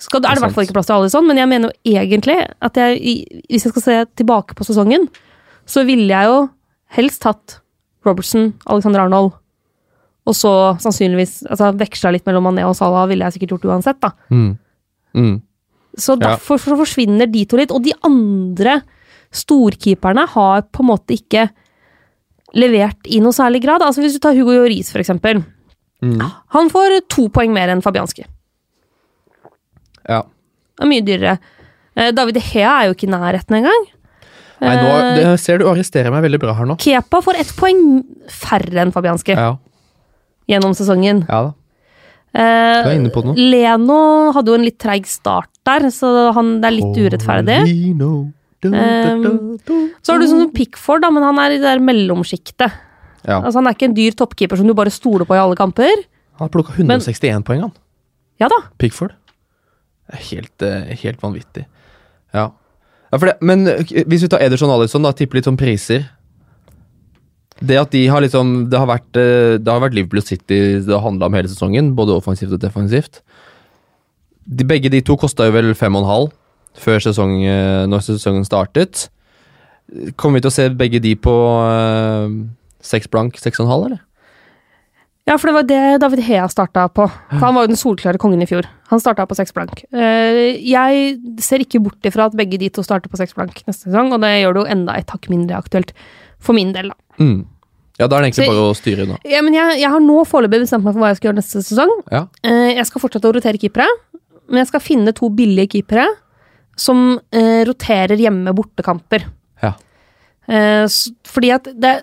skal, 0.01 0.21
er 0.21 0.33
det 0.33 0.41
i 0.41 0.43
hvert 0.45 0.55
fall 0.55 0.65
ikke 0.65 0.75
plass 0.77 0.89
til 0.89 0.97
alle 0.97 1.11
sånn. 1.13 1.27
Men 1.29 1.41
jeg 1.41 1.49
mener 1.51 1.69
jo 1.69 1.97
egentlig 1.97 2.37
at 2.61 2.77
jeg, 2.79 2.97
hvis 3.49 3.65
jeg 3.67 3.73
skal 3.73 3.85
se 3.85 3.97
tilbake 4.21 4.57
på 4.57 4.65
sesongen, 4.65 5.07
så 5.69 5.83
ville 5.85 6.09
jeg 6.09 6.29
jo 6.29 6.39
helst 6.97 7.25
hatt 7.27 7.59
Robertson, 8.05 8.51
Alexander 8.65 9.03
Arnold, 9.03 9.35
og 10.25 10.37
så 10.37 10.51
sannsynligvis 10.81 11.41
altså 11.49 11.71
veksla 11.77 12.13
litt 12.13 12.25
mellom 12.29 12.45
Mané 12.49 12.65
og 12.65 12.75
Salah, 12.77 13.07
ville 13.09 13.25
jeg 13.25 13.37
sikkert 13.37 13.55
gjort 13.55 13.69
uansett, 13.69 14.01
da. 14.01 14.13
Mm. 14.33 14.51
Så 15.97 16.15
Ja. 16.19 16.35
derfor 16.37 16.57
så 16.57 16.77
forsvinner 16.77 17.29
de 17.31 17.45
to 17.45 17.57
litt. 17.57 17.71
Og 17.71 17.83
de 17.83 17.93
andre 18.03 18.81
storkeeperne 19.31 20.27
har 20.27 20.61
på 20.63 20.79
en 20.83 20.87
måte 20.91 21.15
ikke 21.17 21.49
levert 22.55 22.97
i 23.07 23.19
noe 23.19 23.31
særlig 23.31 23.61
grad. 23.63 23.81
Altså 23.81 24.01
Hvis 24.03 24.13
du 24.13 24.19
tar 24.19 24.33
Hugo 24.35 24.51
Joris, 24.53 24.91
for 24.91 24.99
eksempel. 24.99 25.43
Mm. 26.01 26.19
Han 26.49 26.69
får 26.69 27.01
to 27.07 27.27
poeng 27.29 27.51
mer 27.53 27.69
enn 27.69 27.81
Fabianski. 27.81 28.25
Ja. 30.09 30.21
Det 30.77 30.85
er 30.85 30.89
mye 30.89 31.05
dyrere. 31.05 31.35
Eh, 31.95 32.11
David 32.15 32.37
Hea 32.41 32.69
er 32.81 32.87
jo 32.89 32.95
ikke 32.95 33.07
i 33.07 33.11
nærheten 33.11 33.57
engang. 33.59 33.85
Nei, 34.61 34.75
nå 34.77 34.89
Eh, 34.91 35.15
det, 35.17 35.39
ser 35.41 35.57
du 35.59 35.65
arresterer 35.65 36.11
meg 36.13 36.23
veldig 36.23 36.39
bra 36.39 36.53
her 36.53 36.65
nå. 36.69 36.75
Kepa 36.79 37.21
får 37.21 37.39
ett 37.41 37.53
poeng 37.57 38.03
færre 38.29 38.81
enn 38.83 38.91
Fabianski 38.93 39.35
Ja, 39.35 39.55
gjennom 40.47 40.73
sesongen. 40.77 41.25
ja 41.27 41.41
da. 41.43 41.53
Eh, 42.33 42.83
Du 42.83 42.89
er 42.89 42.95
inne 42.99 43.09
på 43.11 43.23
noe. 43.25 43.35
Leno 43.35 44.31
hadde 44.31 44.47
jo 44.47 44.53
en 44.55 44.63
litt 44.63 44.77
treig 44.79 45.05
start 45.05 45.49
der, 45.67 45.87
så 45.93 46.31
han, 46.35 46.55
det 46.61 46.69
er 46.69 46.77
litt 46.77 47.01
urettferdig. 47.05 47.59
Du. 48.61 48.69
Så 50.01 50.13
har 50.13 50.21
du 50.21 50.27
sånn 50.29 50.51
Pickford, 50.53 51.03
da, 51.05 51.11
men 51.13 51.25
han 51.25 51.39
er 51.41 51.55
i 51.55 51.59
det 51.61 51.67
der 51.67 51.83
mellomsjiktet. 51.83 52.79
Ja. 53.25 53.39
Altså, 53.39 53.59
han 53.59 53.69
er 53.69 53.77
ikke 53.77 53.89
en 53.89 53.97
dyr 53.97 54.15
toppkeeper 54.17 54.59
som 54.59 54.69
du 54.69 54.75
bare 54.77 54.93
stoler 54.93 55.27
på 55.29 55.37
i 55.37 55.41
alle 55.41 55.57
kamper. 55.59 56.05
Han 56.39 56.47
har 56.47 56.53
plukka 56.53 56.73
161 56.77 57.45
poeng, 57.45 57.67
han. 57.67 57.75
Ja 58.41 58.49
da. 58.49 58.63
Pickford. 58.81 59.13
Helt, 60.31 60.61
eh, 60.65 60.95
helt 61.03 61.21
vanvittig. 61.21 61.67
Ja. 62.33 62.49
ja 63.11 63.19
det, 63.21 63.37
men 63.45 63.67
eh, 63.69 63.85
hvis 64.09 64.25
vi 64.25 64.31
tar 64.31 64.41
Ederson 64.43 64.71
og 64.71 64.81
Alisson, 64.81 65.05
da, 65.05 65.13
tipper 65.15 65.39
litt 65.39 65.49
sånn 65.49 65.59
priser. 65.59 66.07
Det 67.61 67.77
at 67.77 67.91
de 67.93 67.99
har 68.09 68.23
liksom 68.23 68.71
Det 68.71 68.79
har 68.79 68.87
vært, 68.89 69.09
eh, 69.21 69.59
det 69.61 69.69
har 69.69 69.83
vært 69.83 69.93
Liverpool 69.93 70.23
City 70.25 70.81
det 70.81 70.89
har 70.89 71.03
handla 71.05 71.29
om 71.29 71.37
hele 71.37 71.51
sesongen, 71.51 71.93
både 71.97 72.17
offensivt 72.17 72.57
og 72.57 72.63
defensivt. 72.63 73.21
De, 74.45 74.65
begge 74.67 74.89
de 74.91 75.01
to 75.05 75.17
kosta 75.19 75.45
jo 75.47 75.55
vel 75.55 75.73
fem 75.77 75.95
og 75.95 76.03
en 76.03 76.09
halv 76.09 76.31
før 76.81 77.01
sesong, 77.03 77.33
eh, 77.43 77.85
når 77.91 78.03
sesongen 78.05 78.45
startet. 78.47 79.09
Kommer 80.15 80.39
vi 80.39 80.45
til 80.45 80.51
å 80.51 80.55
se 80.55 80.69
begge 80.69 81.01
de 81.03 81.15
på 81.19 81.33
seks 82.81 83.03
seks 83.05 83.11
blank, 83.11 83.35
seks 83.37 83.59
og 83.59 83.67
en 83.67 83.71
halv, 83.71 83.85
eller? 83.91 83.99
Ja, 85.29 85.35
for 85.37 85.51
det 85.51 85.53
var 85.53 85.65
det 85.69 85.81
David 86.01 86.23
Hea 86.25 86.47
starta 86.49 86.87
på. 86.89 87.05
For 87.29 87.43
han 87.45 87.53
var 87.53 87.67
jo 87.67 87.69
den 87.73 87.77
solklare 87.79 88.17
kongen 88.19 88.41
i 88.41 88.47
fjor. 88.49 88.65
Han 88.89 88.99
starta 89.03 89.27
på 89.29 89.35
seks 89.37 89.53
blank. 89.53 89.83
Eh, 89.93 90.57
Jeg 90.65 91.19
ser 91.39 91.61
ikke 91.61 91.79
bort 91.83 92.01
ifra 92.09 92.25
at 92.25 92.35
begge 92.35 92.57
de 92.57 92.71
to 92.73 92.81
starter 92.83 93.11
på 93.11 93.19
seks 93.21 93.35
blank 93.37 93.61
neste 93.67 93.85
sesong, 93.91 94.09
og 94.15 94.21
det 94.23 94.31
gjør 94.41 94.57
det 94.57 94.63
jo 94.63 94.71
enda 94.73 94.95
et 94.97 95.13
hakk 95.13 95.29
mindre 95.29 95.59
aktuelt 95.61 95.93
for 96.41 96.57
min 96.57 96.73
del, 96.73 96.89
da. 96.89 96.95
Mm. 97.21 97.45
Ja, 97.99 98.07
da 98.07 98.17
er 98.17 98.23
det 98.25 98.31
egentlig 98.31 98.47
bare 98.49 98.65
å 98.71 98.73
styre 98.73 99.05
unna. 99.05 99.19
Ja, 99.29 99.43
men 99.45 99.53
jeg, 99.53 99.77
jeg 99.83 99.91
har 99.93 100.01
nå 100.01 100.23
foreløpig 100.25 100.63
bestemt 100.63 100.87
meg 100.87 100.95
for 100.95 101.03
hva 101.03 101.11
jeg 101.11 101.19
skal 101.19 101.29
gjøre 101.29 101.37
neste 101.43 101.61
sesong. 101.67 101.91
Ja. 102.09 102.23
Eh, 102.41 102.71
Jeg 102.79 102.87
skal 102.89 103.03
fortsette 103.03 103.29
å 103.29 103.35
rotere 103.37 103.61
keepere, 103.61 103.85
men 104.51 104.61
jeg 104.61 104.69
skal 104.73 104.83
finne 104.83 105.13
to 105.17 105.31
billige 105.33 105.77
keepere 105.77 106.07
som 106.79 107.19
eh, 107.35 107.61
roterer 107.67 108.19
hjemme-bortekamper. 108.19 109.25
Ja. 109.63 109.73
Eh, 110.47 110.85
fordi 111.27 111.53
at 111.55 111.69
det 111.75 112.01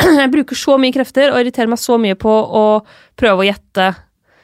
Jeg 0.20 0.30
bruker 0.32 0.56
så 0.56 0.78
mye 0.80 0.94
krefter 0.94 1.28
og 1.28 1.42
irriterer 1.42 1.68
meg 1.68 1.80
så 1.80 1.98
mye 2.00 2.16
på 2.16 2.30
å 2.32 2.62
prøve 3.20 3.42
å 3.42 3.44
gjette 3.44 3.90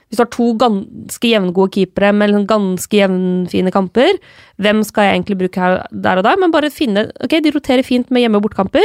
Hvis 0.04 0.18
du 0.18 0.22
har 0.22 0.28
to 0.34 0.50
ganske 0.60 1.30
jevngode 1.30 1.72
keepere 1.72 2.10
med 2.12 2.28
liksom 2.28 2.44
ganske 2.50 2.98
jevnfine 2.98 3.72
kamper, 3.72 4.18
hvem 4.60 4.82
skal 4.84 5.08
jeg 5.08 5.16
egentlig 5.16 5.38
bruke 5.40 5.62
her, 5.62 5.78
der 5.90 6.20
og 6.20 6.26
der? 6.28 6.36
Men 6.42 6.52
bare 6.52 6.68
finne 6.68 7.06
Ok, 7.24 7.38
de 7.40 7.54
roterer 7.54 7.86
fint 7.86 8.12
med 8.12 8.26
hjemme- 8.26 8.36
og 8.36 8.44
bortekamper. 8.44 8.84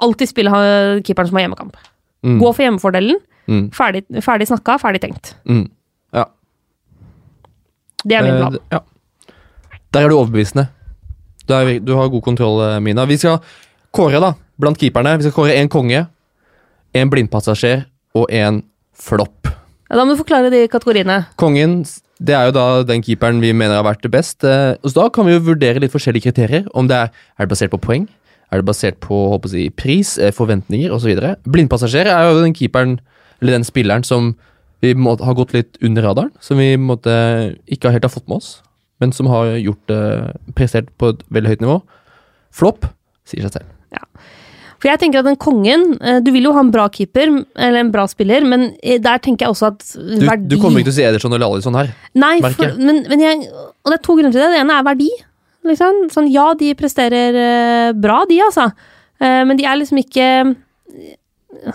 Alltid 0.00 0.32
spille 0.32 0.64
keeperen 1.04 1.28
som 1.28 1.36
har 1.36 1.44
hjemmekamp. 1.44 1.76
Mm. 2.24 2.38
Gå 2.40 2.54
for 2.54 2.64
hjemmefordelen. 2.64 3.20
Mm. 3.48 3.68
Ferdig, 3.74 4.04
ferdig 4.24 4.48
snakka, 4.50 4.78
ferdig 4.80 5.00
tenkt. 5.04 5.34
Mm. 5.48 5.66
Ja. 6.16 6.24
Det 8.04 8.16
er 8.18 8.22
min 8.22 8.34
Eh, 8.34 8.38
plan. 8.40 8.58
ja. 8.72 8.80
Der 9.92 10.04
er 10.04 10.08
du 10.08 10.16
overbevisende. 10.18 10.68
Du, 11.48 11.54
er, 11.54 11.78
du 11.80 11.94
har 11.96 12.08
god 12.12 12.22
kontroll, 12.22 12.60
eh, 12.66 12.78
Mina. 12.80 13.04
Vi 13.08 13.16
skal 13.16 13.38
kåre, 13.92 14.20
da, 14.20 14.34
blant 14.60 14.78
keeperne. 14.78 15.16
Vi 15.18 15.24
skal 15.28 15.32
kåre 15.32 15.56
én 15.56 15.68
konge, 15.72 16.06
én 16.94 17.08
blindpassasjer 17.10 17.86
og 18.14 18.28
én 18.30 18.62
flopp. 18.94 19.48
Ja, 19.88 19.96
da 19.96 20.04
må 20.04 20.12
du 20.12 20.20
forklare 20.22 20.50
de 20.52 20.66
kategoriene. 20.68 21.22
Kongen 21.40 21.80
det 22.20 22.34
er 22.34 22.48
jo 22.48 22.52
da 22.52 22.82
den 22.82 23.00
keeperen 23.00 23.40
vi 23.40 23.52
mener 23.54 23.76
har 23.78 23.84
vært 23.86 24.04
best. 24.10 24.42
Eh, 24.44 24.74
og 24.82 24.90
så 24.90 24.94
da 25.04 25.08
kan 25.08 25.24
vi 25.24 25.32
jo 25.36 25.40
vurdere 25.52 25.80
litt 25.80 25.92
forskjellige 25.94 26.26
kriterier. 26.28 26.66
Om 26.74 26.88
det 26.90 26.96
er, 26.96 27.10
er 27.38 27.46
det 27.46 27.52
basert 27.54 27.70
på 27.72 27.78
poeng, 27.80 28.08
er 28.52 28.58
det 28.60 28.66
basert 28.66 28.98
på 29.00 29.14
håper 29.32 29.48
jeg, 29.56 29.72
pris, 29.76 30.16
forventninger 30.34 30.90
osv. 30.92 31.14
Blindpassasjer 31.48 32.06
er 32.10 32.28
jo 32.28 32.42
den 32.42 32.52
keeperen, 32.56 32.98
eller 33.40 33.52
den 33.56 33.64
spilleren 33.64 34.04
som 34.04 34.34
vi 34.84 34.94
må, 34.94 35.16
har 35.18 35.36
gått 35.38 35.54
litt 35.56 35.78
under 35.84 36.06
radaren. 36.10 36.32
Som 36.44 36.60
vi 36.62 36.72
måtte, 36.80 37.12
ikke 37.70 37.92
helt 37.94 38.06
har 38.06 38.14
fått 38.14 38.28
med 38.30 38.40
oss, 38.40 38.50
men 39.02 39.14
som 39.14 39.30
har 39.30 39.56
gjort 39.58 39.90
det 39.90 40.02
prestert 40.58 40.90
på 40.98 41.12
et 41.14 41.24
veldig 41.34 41.54
høyt 41.54 41.64
nivå. 41.64 41.78
Flopp 42.54 42.88
sier 43.28 43.44
seg 43.46 43.58
selv. 43.58 43.72
Ja. 43.94 44.04
For 44.78 44.90
jeg 44.90 45.00
tenker 45.02 45.22
at 45.22 45.26
den 45.26 45.38
kongen 45.40 45.94
eh, 46.04 46.18
Du 46.22 46.28
vil 46.34 46.44
jo 46.44 46.52
ha 46.52 46.60
en 46.60 46.70
bra 46.74 46.84
keeper, 46.92 47.30
eller 47.56 47.80
en 47.80 47.92
bra 47.94 48.04
spiller, 48.10 48.44
men 48.46 48.68
eh, 48.78 49.00
der 49.02 49.22
tenker 49.24 49.46
jeg 49.46 49.54
også 49.54 49.72
at 49.72 49.86
verdi 50.28 50.52
du 50.52 50.60
kommer 50.62 50.82
ikke 50.82 50.92
til 50.92 50.94
å 50.94 50.98
si 51.00 51.06
Ederson 51.08 51.34
eller 51.34 51.48
Alison 51.48 51.78
her. 51.78 51.90
Nei, 52.18 52.36
for, 52.44 52.76
men, 52.78 53.02
men 53.10 53.24
jeg, 53.24 53.48
og 53.50 53.90
det 53.90 53.98
er 53.98 54.04
to 54.06 54.18
grunner 54.18 54.34
til 54.34 54.44
det. 54.44 54.52
Det 54.54 54.62
ene 54.62 54.78
er 54.78 54.86
verdi. 54.86 55.10
Liksom. 55.68 56.04
Sånn, 56.14 56.30
ja, 56.32 56.46
de 56.58 56.72
presterer 56.78 57.38
eh, 57.42 57.90
bra, 57.98 58.22
de, 58.30 58.38
altså. 58.46 58.68
Eh, 59.18 59.42
men 59.48 59.58
de 59.58 59.66
er 59.66 59.80
liksom 59.80 60.00
ikke 60.02 60.28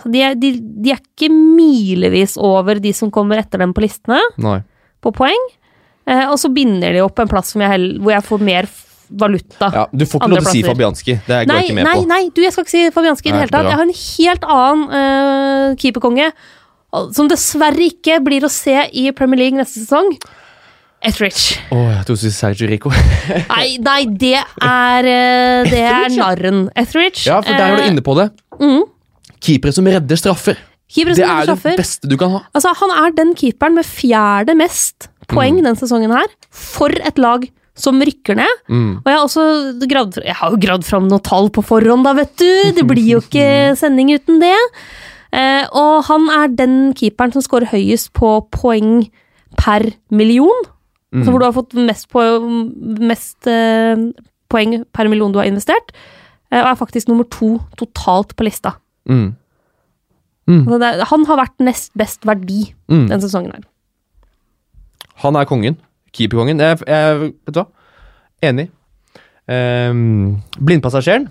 de 0.06 0.22
er, 0.22 0.36
de, 0.38 0.54
de 0.62 0.94
er 0.94 1.02
ikke 1.02 1.32
milevis 1.34 2.38
over 2.38 2.80
de 2.84 2.92
som 2.94 3.12
kommer 3.14 3.42
etter 3.42 3.64
dem 3.64 3.74
på 3.74 3.84
listene, 3.86 4.20
Nei. 4.42 4.60
på 5.02 5.12
poeng. 5.16 5.46
Eh, 6.06 6.26
og 6.30 6.38
så 6.42 6.52
binder 6.54 6.94
de 6.94 7.02
opp 7.04 7.22
en 7.24 7.30
plass 7.32 7.54
som 7.56 7.64
jeg 7.64 7.72
held, 7.74 7.96
hvor 8.04 8.14
jeg 8.14 8.26
får 8.28 8.44
mer 8.44 8.68
valuta. 9.14 9.70
Ja, 9.74 9.86
du 9.92 10.06
får 10.10 10.22
ikke 10.22 10.30
lov 10.32 10.40
til 10.42 10.50
å 10.50 10.54
si. 10.54 10.64
Fabianski. 10.68 11.16
Det 11.26 11.40
går 11.44 11.50
Nei, 11.50 11.58
jeg 11.62 11.70
ikke 11.70 11.78
med 11.80 11.88
nei, 11.88 11.96
på. 12.00 12.06
nei, 12.10 12.22
du, 12.34 12.42
jeg 12.46 12.54
skal 12.56 12.66
ikke 12.66 12.74
si 12.76 12.84
Fabianski 12.96 13.30
i 13.30 13.34
det 13.34 13.42
hele 13.44 13.54
tatt. 13.54 13.70
Jeg 13.70 13.80
har 13.80 13.86
en 13.88 13.98
helt 14.00 14.48
annen 14.58 14.86
uh, 14.94 15.76
keeperkonge, 15.82 16.30
som 17.18 17.30
dessverre 17.32 17.90
ikke 17.90 18.20
blir 18.26 18.46
å 18.46 18.52
se 18.54 18.78
i 18.94 19.08
Premier 19.18 19.46
League 19.46 19.60
neste 19.60 19.84
sesong. 19.84 20.14
Etheridge. 21.04 21.58
Å, 21.74 21.78
jeg 21.92 22.06
trodde 22.08 22.16
du 22.16 22.22
skulle 22.22 22.32
si 22.32 22.40
Sergio 22.40 22.70
Rico. 22.70 22.92
Nei, 23.54 23.76
nei, 23.84 24.02
det 24.08 24.38
er 24.40 25.08
uh, 25.10 25.68
Det 25.68 25.82
er 25.84 26.14
narren. 26.16 26.68
Etheridge. 26.80 27.26
Ja, 27.28 27.42
for 27.44 27.52
der 27.52 27.74
er 27.74 27.82
du 27.82 27.86
eh, 27.88 27.90
inne 27.92 28.04
på 28.06 28.16
det. 28.22 28.30
mm. 28.62 28.84
Keepere 29.44 29.74
som 29.76 29.86
redder 29.90 30.20
straffer. 30.20 30.58
keepere 30.94 31.16
Det 31.18 31.24
som 31.26 31.38
er 31.38 31.48
straffer. 31.50 31.74
det 31.76 31.82
beste 31.84 32.10
du 32.12 32.16
kan 32.22 32.32
ha. 32.38 32.42
Altså, 32.56 32.72
han 32.80 32.92
er 33.00 33.12
den 33.18 33.34
keeperen 33.40 33.76
med 33.76 33.86
fjerde 33.88 34.56
mest 34.60 35.10
poeng 35.28 35.58
Mm. 35.58 35.64
denne 35.64 35.80
sesongen 35.80 36.12
her, 36.12 36.28
for 36.52 36.90
et 36.92 37.18
lag 37.18 37.48
som 37.76 37.98
rykker 38.00 38.36
ned. 38.38 38.60
Mm. 38.70 38.98
Og 39.02 39.08
jeg 39.10 39.16
har 39.18 39.24
også 39.26 39.88
gravd, 39.90 40.20
jeg 40.24 40.36
har 40.36 40.52
jo 40.52 40.58
gravd 40.62 40.84
fram 40.86 41.08
noen 41.10 41.24
tall 41.24 41.50
på 41.50 41.64
forhånd, 41.66 42.04
da, 42.06 42.14
vet 42.14 42.36
du. 42.38 42.72
Det 42.78 42.86
blir 42.92 43.08
jo 43.16 43.22
ikke 43.24 43.76
sending 43.80 44.12
uten 44.14 44.40
det. 44.44 44.54
Eh, 45.34 45.66
og 45.74 46.04
han 46.06 46.28
er 46.30 46.48
den 46.54 46.94
keeperen 46.94 47.34
som 47.34 47.42
scorer 47.42 47.72
høyest 47.72 48.12
på 48.14 48.36
poeng 48.54 49.10
per 49.58 49.88
million. 50.12 50.54
Mm. 51.14 51.24
Så 51.26 51.32
hvor 51.32 51.40
du 51.42 51.46
har 51.48 51.56
fått 51.58 51.74
mest, 51.74 52.08
på, 52.14 52.22
mest 53.02 53.48
eh, 53.50 53.96
poeng 54.54 54.84
per 54.94 55.10
million 55.10 55.32
du 55.34 55.40
har 55.42 55.50
investert. 55.50 55.90
Eh, 56.52 56.60
og 56.62 56.70
er 56.76 56.78
faktisk 56.86 57.10
nummer 57.10 57.26
to 57.34 57.56
totalt 57.80 58.36
på 58.38 58.46
lista. 58.46 58.76
Mm. 59.10 59.36
Så 60.68 60.78
det, 60.80 60.88
er- 60.90 61.06
han 61.10 61.26
har 61.30 61.38
vært 61.40 61.60
nest 61.64 61.92
best 61.98 62.26
verdi 62.28 62.74
Mm. 62.92 63.08
den 63.10 63.22
sesongen 63.22 63.52
her. 63.56 63.64
Han 65.24 65.36
er 65.40 65.46
kongen. 65.46 65.78
Keeperkongen. 66.14 66.60
Jeg, 66.60 66.80
jeg, 66.88 67.20
vet 67.48 67.54
du 67.56 67.60
hva? 67.62 67.68
Enig. 68.44 68.68
Um, 69.48 70.42
blindpassasjeren. 70.60 71.30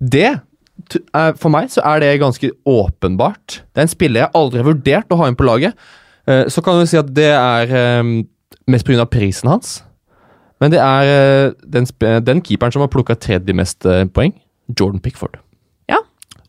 Det 0.00 0.26
er, 0.26 1.32
for 1.40 1.48
meg 1.54 1.70
så 1.72 1.80
er 1.84 2.00
det 2.02 2.20
ganske 2.20 2.50
åpenbart. 2.68 3.60
Det 3.72 3.80
er 3.82 3.86
en 3.86 3.92
spiller 3.94 4.20
jeg 4.26 4.34
aldri 4.34 4.60
har 4.60 4.68
vurdert 4.68 5.12
å 5.14 5.18
ha 5.22 5.28
inn 5.30 5.38
på 5.38 5.46
laget. 5.46 5.74
Eh, 6.26 6.44
så 6.52 6.62
kan 6.62 6.78
du 6.80 6.86
si 6.90 6.98
at 6.98 7.08
det 7.14 7.30
er 7.32 7.72
eh, 7.72 8.02
mest 8.68 8.86
pga. 8.86 9.06
prisen 9.08 9.48
hans. 9.48 9.82
Men 10.60 10.70
det 10.74 10.80
er 10.82 11.12
eh, 11.12 11.52
den, 11.64 11.86
den 12.26 12.42
keeperen 12.42 12.72
som 12.74 12.82
har 12.84 12.90
plukka 12.92 13.14
tredje 13.16 13.54
mest 13.56 13.86
eh, 13.86 14.04
poeng, 14.10 14.34
Jordan 14.78 15.00
Pickford. 15.00 15.38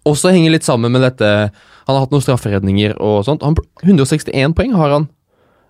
Også 0.08 0.32
henger 0.34 0.54
litt 0.56 0.68
sammen 0.68 0.94
med 0.94 1.04
dette 1.04 1.28
Han 1.88 1.94
har 1.96 2.04
hatt 2.06 2.14
noen 2.16 2.24
strafferedninger 2.24 2.98
og 3.04 3.22
sånt. 3.28 3.44
Han, 3.46 3.56
161 3.84 4.56
poeng 4.58 4.74
har 4.76 4.96
han. 4.96 5.08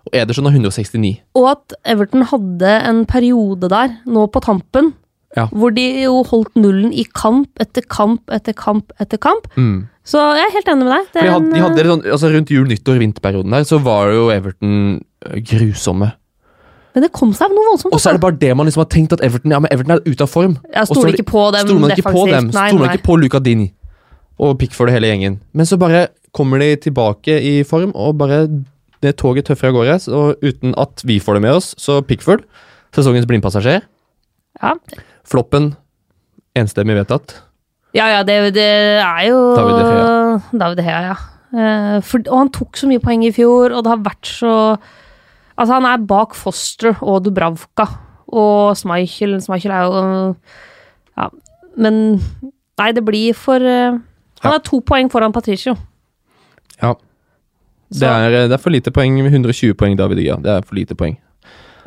Og 0.08 0.16
Ederson 0.16 0.48
har 0.48 0.56
169. 0.56 1.18
Og 1.36 1.50
at 1.52 1.76
Everton 1.86 2.24
hadde 2.30 2.72
en 2.88 3.04
periode 3.08 3.68
der, 3.70 3.98
nå 4.08 4.26
på 4.32 4.42
tampen, 4.44 4.94
Ja. 5.36 5.44
hvor 5.52 5.70
de 5.74 5.84
jo 6.02 6.22
holdt 6.24 6.54
nullen 6.56 6.92
i 6.92 7.04
kamp 7.04 7.48
etter 7.60 7.84
kamp 7.84 8.22
etter 8.32 8.54
kamp 8.56 8.92
etter 8.98 9.18
kamp. 9.20 9.46
Mm. 9.56 9.86
Så 10.02 10.16
jeg 10.16 10.46
er 10.46 10.54
helt 10.54 10.70
enig 10.72 10.86
med 10.86 10.94
deg. 10.94 11.10
Det 11.12 11.22
de 11.22 11.32
hadde, 11.34 11.52
de 11.52 11.60
hadde 11.60 11.84
sånn, 11.84 12.04
altså 12.16 12.30
Rundt 12.32 12.50
jul, 12.50 12.66
nyttår, 12.70 12.98
vinterperioden 13.02 13.52
der, 13.52 13.66
så 13.68 13.78
var 13.84 14.08
jo 14.14 14.30
Everton 14.32 15.02
øh, 15.26 15.36
grusomme. 15.44 16.14
Men 16.94 17.04
det 17.04 17.12
kom 17.12 17.34
seg 17.36 17.52
noe 17.52 17.66
voldsomt. 17.68 17.92
Og 17.92 18.00
så 18.00 18.08
er 18.10 18.16
det 18.16 18.22
bare 18.24 18.38
det 18.40 18.56
man 18.56 18.66
liksom 18.66 18.80
har 18.82 18.88
tenkt 18.90 19.12
at 19.12 19.20
Everton 19.22 19.52
ja, 19.52 19.60
men 19.60 19.70
Everton 19.70 19.98
er 19.98 20.00
ute 20.08 20.24
av 20.24 20.32
form. 20.32 20.56
Jeg 20.72 20.88
stoler 20.88 21.12
er 21.12 21.18
ikke 21.20 21.28
på 21.28 21.44
dem 21.52 21.68
Stoler 21.68 21.82
man 21.84 21.92
ikke 21.92 22.08
på 22.08 22.24
dem, 22.26 22.48
stoler 22.56 22.80
man 22.80 22.96
ikke 22.96 23.06
på 23.10 23.18
Luca 23.20 23.38
Dini 23.44 23.68
og 24.38 24.58
Pickford 24.60 24.90
og 24.90 24.96
hele 24.96 25.10
gjengen. 25.10 25.38
Men 25.52 25.66
så 25.66 25.78
bare 25.80 26.08
kommer 26.36 26.62
de 26.62 26.74
tilbake 26.76 27.38
i 27.42 27.62
form, 27.66 27.92
og 27.94 28.18
bare 28.20 28.44
det 29.02 29.16
toget 29.18 29.48
tøffer 29.48 29.70
av 29.70 29.78
gårde. 29.78 29.98
Og 30.14 30.44
uten 30.44 30.74
at 30.78 31.02
vi 31.06 31.18
får 31.22 31.38
det 31.38 31.44
med 31.46 31.58
oss, 31.58 31.72
så 31.78 32.00
Pickford, 32.06 32.44
sesongens 32.94 33.28
blindpassasjer. 33.30 33.84
Ja, 34.62 34.74
Floppen, 35.28 35.74
enstemmig 36.56 36.96
vedtatt. 36.96 37.42
ja, 37.94 38.06
ja 38.08 38.22
det, 38.24 38.54
det 38.56 38.64
er 39.02 39.26
jo 39.28 39.40
David 39.56 39.74
De 39.76 39.82
Gea. 39.84 40.38
David 40.62 40.80
De 40.80 40.86
Gea, 40.86 41.02
ja. 41.10 41.18
Eh, 41.48 41.98
for, 42.04 42.20
og 42.28 42.38
han 42.42 42.50
tok 42.52 42.76
så 42.76 42.88
mye 42.88 43.00
poeng 43.00 43.22
i 43.24 43.32
fjor, 43.32 43.72
og 43.72 43.84
det 43.84 43.94
har 43.94 44.02
vært 44.04 44.28
så 44.38 44.54
Altså, 45.58 45.74
han 45.74 45.86
er 45.90 46.04
bak 46.06 46.36
Foster 46.38 47.00
og 47.02 47.24
Dubravka 47.24 47.88
og 48.30 48.76
Schmeichel. 48.78 49.40
Schmeichel 49.42 49.72
er 49.74 49.88
jo 49.88 50.02
Ja, 51.18 51.26
men 51.74 52.20
Nei, 52.78 52.92
det 52.94 53.02
blir 53.02 53.34
for 53.34 53.58
eh, 53.58 53.96
Han 54.42 54.54
er 54.54 54.62
to 54.64 54.80
poeng 54.86 55.08
foran 55.10 55.32
Patricio. 55.34 55.74
Ja. 56.82 56.94
Det 57.88 58.08
er, 58.08 58.34
det 58.50 58.52
er 58.52 58.60
for 58.60 58.70
lite 58.74 58.92
poeng. 58.94 59.16
120 59.24 59.74
poeng, 59.78 59.96
David 59.98 60.20
Gia. 60.22 60.36
Det 60.44 60.52
er 60.58 60.66
for 60.66 60.78
lite 60.78 60.94
poeng. 60.98 61.16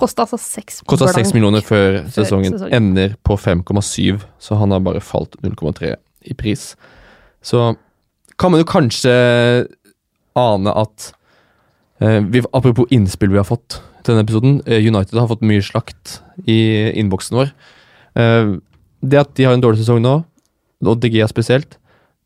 kosta 0.01 0.23
altså 0.25 0.37
seks 0.41 0.79
Kosta 0.89 1.11
6 1.13 1.35
millioner 1.35 1.61
før 1.61 1.99
sesongen. 2.09 2.55
sesongen. 2.55 2.73
Ender 2.73 3.13
på 3.23 3.37
5,7, 3.37 4.23
så 4.41 4.57
han 4.57 4.71
har 4.73 4.81
bare 4.81 4.99
falt 5.01 5.37
0,3 5.45 5.93
i 6.25 6.33
pris. 6.33 6.75
Så 7.41 7.75
kan 8.41 8.51
man 8.51 8.63
jo 8.63 8.65
kanskje 8.65 9.13
ane 10.35 10.73
at 10.73 11.11
eh, 12.01 12.19
vi, 12.33 12.41
Apropos 12.53 12.89
innspill 12.89 13.29
vi 13.29 13.37
har 13.37 13.45
fått 13.45 13.77
til 14.01 14.15
denne 14.15 14.25
episoden. 14.25 14.61
eh, 14.65 14.81
United 14.81 15.19
har 15.19 15.29
fått 15.29 15.45
mye 15.45 15.61
slakt 15.61 16.21
i 16.49 16.57
innboksen 16.97 17.37
vår. 17.37 17.53
Eh, 18.17 18.55
det 19.05 19.19
at 19.21 19.35
de 19.37 19.45
har 19.45 19.53
en 19.53 19.61
dårlig 19.61 19.83
sesong 19.83 20.01
nå, 20.01 20.15
og 20.81 20.99
DG 21.01 21.21
spesielt, 21.29 21.77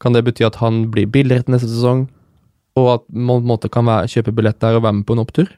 kan 0.01 0.15
det 0.15 0.23
bety 0.27 0.45
at 0.47 0.59
han 0.61 0.85
blir 0.91 1.07
billigere 1.11 1.45
til 1.45 1.55
neste 1.55 1.69
sesong, 1.71 2.07
og 2.75 2.89
at 2.97 3.05
man 3.09 3.39
på 3.39 3.45
en 3.45 3.51
måte 3.53 3.71
kan 3.71 3.87
være, 3.87 4.09
kjøpe 4.11 4.33
billett 4.35 4.59
der 4.59 4.77
og 4.79 4.83
være 4.83 4.99
med 4.99 5.07
på 5.07 5.15
en 5.15 5.23
opptur? 5.23 5.53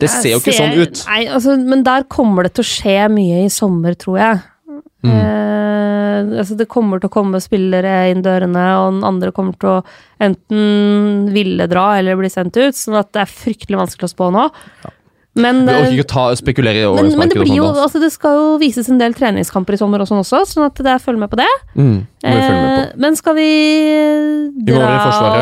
Det 0.00 0.10
ser 0.10 0.32
jo 0.32 0.40
ikke 0.40 0.52
ser- 0.52 0.72
sånn 0.72 0.80
ut. 0.80 1.04
Nei, 1.06 1.20
altså, 1.30 1.54
men 1.60 1.84
der 1.86 2.02
kommer 2.10 2.42
det 2.42 2.54
til 2.56 2.64
å 2.64 2.70
skje 2.72 2.98
mye 3.14 3.44
i 3.44 3.52
sommer, 3.52 3.94
tror 3.94 4.18
jeg. 4.18 4.40
Mm. 5.04 5.12
Eh, 5.12 6.38
altså 6.40 6.56
det 6.58 6.66
kommer 6.72 6.98
til 6.98 7.10
å 7.10 7.14
komme 7.14 7.40
spillere 7.42 8.10
inn 8.10 8.24
dørene, 8.24 8.64
og 8.80 8.92
den 8.96 9.04
andre 9.06 9.30
kommer 9.36 9.54
til 9.60 9.68
å 9.76 9.84
enten 10.24 11.30
ville 11.34 11.68
dra 11.70 11.98
eller 11.98 12.18
bli 12.18 12.30
sendt 12.32 12.56
ut, 12.56 12.74
sånn 12.74 12.98
at 12.98 13.12
det 13.12 13.22
er 13.22 13.30
fryktelig 13.30 13.78
vanskelig 13.78 14.08
å 14.08 14.14
spå 14.14 14.30
nå. 14.34 14.48
Men, 15.34 15.64
eh, 15.66 15.80
orker 15.80 15.96
ikke 15.96 16.04
å 16.06 16.10
ta, 16.12 16.24
spekulere 16.38 16.84
i 16.84 16.90
men, 16.94 17.08
men 17.18 17.32
det, 17.32 17.40
blir 17.40 17.56
jo, 17.56 17.66
altså 17.66 17.98
det 17.98 18.12
skal 18.14 18.36
jo 18.38 18.50
vises 18.60 18.86
en 18.92 19.00
del 19.00 19.16
treningskamper 19.18 19.74
i 19.74 19.80
sommer 19.80 20.04
og 20.04 20.06
sånn 20.06 20.20
også, 20.20 20.44
sånn 20.46 20.68
at 20.68 20.78
det 20.86 20.94
følg 21.02 21.18
med 21.24 21.32
på 21.32 21.40
det. 21.40 21.48
Mm, 21.74 21.96
følge 22.22 22.52
med 22.52 22.68
på. 22.68 22.84
Eh, 22.84 22.92
men 23.02 23.18
skal 23.18 23.36
vi 23.40 23.48
dra 24.70 24.92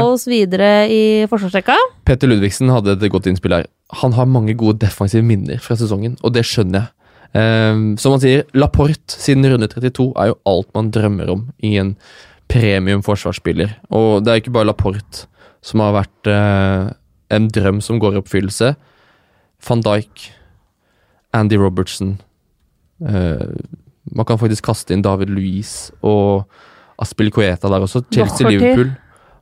oss 0.07 0.24
videre 0.30 0.72
i 0.88 1.03
forsvarsrekka? 1.28 1.76
Petter 2.09 2.30
Ludvigsen 2.30 2.72
hadde 2.72 2.97
et 2.97 3.12
godt 3.12 3.28
innspill 3.28 3.59
her. 3.59 3.68
Han 4.01 4.16
har 4.16 4.30
mange 4.30 4.57
gode 4.57 4.80
defensive 4.80 5.24
minner 5.28 5.61
fra 5.61 5.76
sesongen, 5.76 6.16
og 6.24 6.32
det 6.38 6.47
skjønner 6.49 6.86
jeg. 6.86 6.93
Um, 7.32 7.95
som 7.97 8.12
han 8.12 8.20
sier, 8.20 8.43
Laporte 8.53 9.16
siden 9.16 9.47
runde 9.49 9.68
32 9.72 10.11
er 10.20 10.32
jo 10.32 10.34
alt 10.51 10.68
man 10.76 10.90
drømmer 10.93 11.30
om 11.32 11.47
i 11.64 11.78
en 11.80 11.95
premium 12.53 13.05
forsvarsspiller. 13.05 13.76
Og 13.93 14.24
det 14.24 14.32
er 14.32 14.43
ikke 14.43 14.53
bare 14.57 14.68
Laporte 14.68 15.26
som 15.64 15.80
har 15.84 15.95
vært 15.97 16.28
uh, 16.28 16.93
en 17.32 17.49
drøm 17.53 17.80
som 17.84 18.01
går 18.03 18.16
i 18.16 18.20
oppfyllelse. 18.20 18.74
Van 19.68 19.82
Dijk, 19.84 20.28
Andy 21.32 21.56
Robertson 21.56 22.16
uh, 23.06 23.48
Man 24.12 24.26
kan 24.28 24.40
faktisk 24.40 24.66
kaste 24.66 24.92
inn 24.92 25.04
David 25.04 25.30
Louise 25.32 25.94
og 26.04 26.44
Aspil 27.02 27.30
Coeta 27.32 27.70
der 27.70 27.82
også. 27.82 28.02
Chelsea-Liverpool 28.12 28.92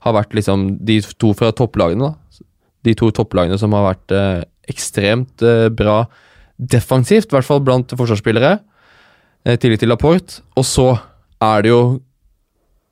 har 0.04 0.14
vært 0.16 0.36
liksom 0.36 0.68
de 0.86 1.00
to 1.20 1.32
fra 1.36 1.50
topplagene, 1.56 2.10
da. 2.10 2.44
De 2.86 2.94
to 2.96 3.10
topplagene 3.12 3.58
som 3.60 3.74
har 3.76 3.88
vært 3.90 4.14
uh, 4.16 4.42
ekstremt 4.70 5.42
eh, 5.44 5.68
bra 5.72 6.04
defensivt, 6.56 7.30
i 7.30 7.36
hvert 7.36 7.48
fall 7.48 7.62
blant 7.64 7.92
forsvarsspillere. 7.96 8.58
I 9.48 9.56
tillegg 9.60 9.80
til 9.82 9.90
Laporte. 9.90 10.42
Og 10.60 10.66
så 10.68 10.88
er 11.40 11.64
det 11.64 11.72
jo 11.72 11.82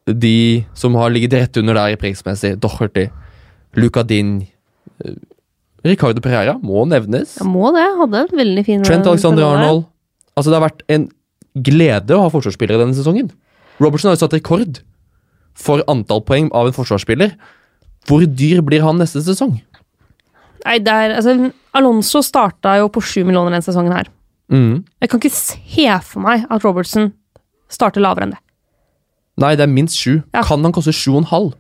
de 0.08 0.64
som 0.78 0.96
har 0.96 1.12
ligget 1.12 1.36
rett 1.36 1.60
under 1.60 1.76
der 1.76 1.92
i 1.92 2.00
prismessig. 2.00 2.54
Doherty, 2.62 3.08
Luca 3.76 4.02
Din, 4.02 4.46
eh, 5.04 5.16
Ricardo 5.88 6.22
Pereira 6.24 6.56
må 6.62 6.84
nevnes. 6.88 7.36
Jeg 7.40 7.48
må 7.48 7.70
det. 7.74 7.84
Hadde 8.00 8.24
en 8.24 8.40
veldig 8.40 8.64
fin 8.66 8.84
Trent 8.86 9.08
Alexander 9.10 9.46
Arnold. 9.46 9.86
Altså, 10.36 10.50
det 10.52 10.58
har 10.58 10.66
vært 10.68 10.84
en 10.94 11.08
glede 11.68 12.14
å 12.16 12.24
ha 12.26 12.32
forsvarsspillere 12.32 12.80
denne 12.82 12.96
sesongen. 12.96 13.30
Robertson 13.82 14.10
har 14.10 14.18
jo 14.18 14.22
satt 14.24 14.36
rekord 14.36 14.82
for 15.58 15.82
antall 15.90 16.22
poeng 16.26 16.50
av 16.54 16.70
en 16.70 16.76
forsvarsspiller. 16.76 17.34
Hvor 18.08 18.24
dyr 18.24 18.62
blir 18.64 18.84
han 18.86 19.00
neste 19.02 19.22
sesong? 19.26 19.56
Nei, 20.64 20.78
det 20.82 20.92
er, 20.92 21.16
altså, 21.18 21.50
Alonso 21.78 22.22
starta 22.24 22.76
jo 22.80 22.90
på 22.92 23.02
sju 23.04 23.22
millioner 23.26 23.54
denne 23.54 23.66
sesongen 23.66 23.94
her. 23.94 24.10
Mm. 24.52 24.84
Jeg 25.02 25.10
kan 25.10 25.20
ikke 25.20 25.34
se 25.34 25.88
for 26.08 26.24
meg 26.24 26.46
at 26.48 26.64
Robertson 26.64 27.12
starter 27.72 28.02
lavere 28.02 28.28
enn 28.28 28.36
det. 28.36 28.42
Nei, 29.38 29.54
det 29.58 29.66
er 29.66 29.70
minst 29.70 29.98
sju. 30.00 30.20
Ja. 30.34 30.42
Kan 30.46 30.64
han 30.66 30.74
koste 30.74 30.94
sju 30.94 31.12
og 31.14 31.22
en 31.22 31.32
halv? 31.32 31.50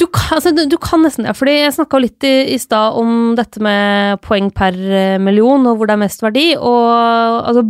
Du 0.00 0.06
kan, 0.08 0.38
altså, 0.38 0.52
du, 0.56 0.62
du 0.70 0.76
kan 0.80 1.02
nesten 1.04 1.26
det. 1.28 1.34
fordi 1.36 1.58
Jeg 1.58 1.74
snakka 1.76 1.98
litt 2.00 2.24
i, 2.24 2.32
i 2.54 2.58
stad 2.62 2.96
om 2.96 3.34
dette 3.36 3.60
med 3.60 4.20
poeng 4.24 4.48
per 4.56 4.72
eh, 4.80 5.18
million, 5.20 5.66
og 5.68 5.76
hvor 5.76 5.90
det 5.90 5.96
er 5.98 6.00
mest 6.06 6.22
verdi. 6.24 6.46
Og 6.56 6.86
altså, 7.44 7.66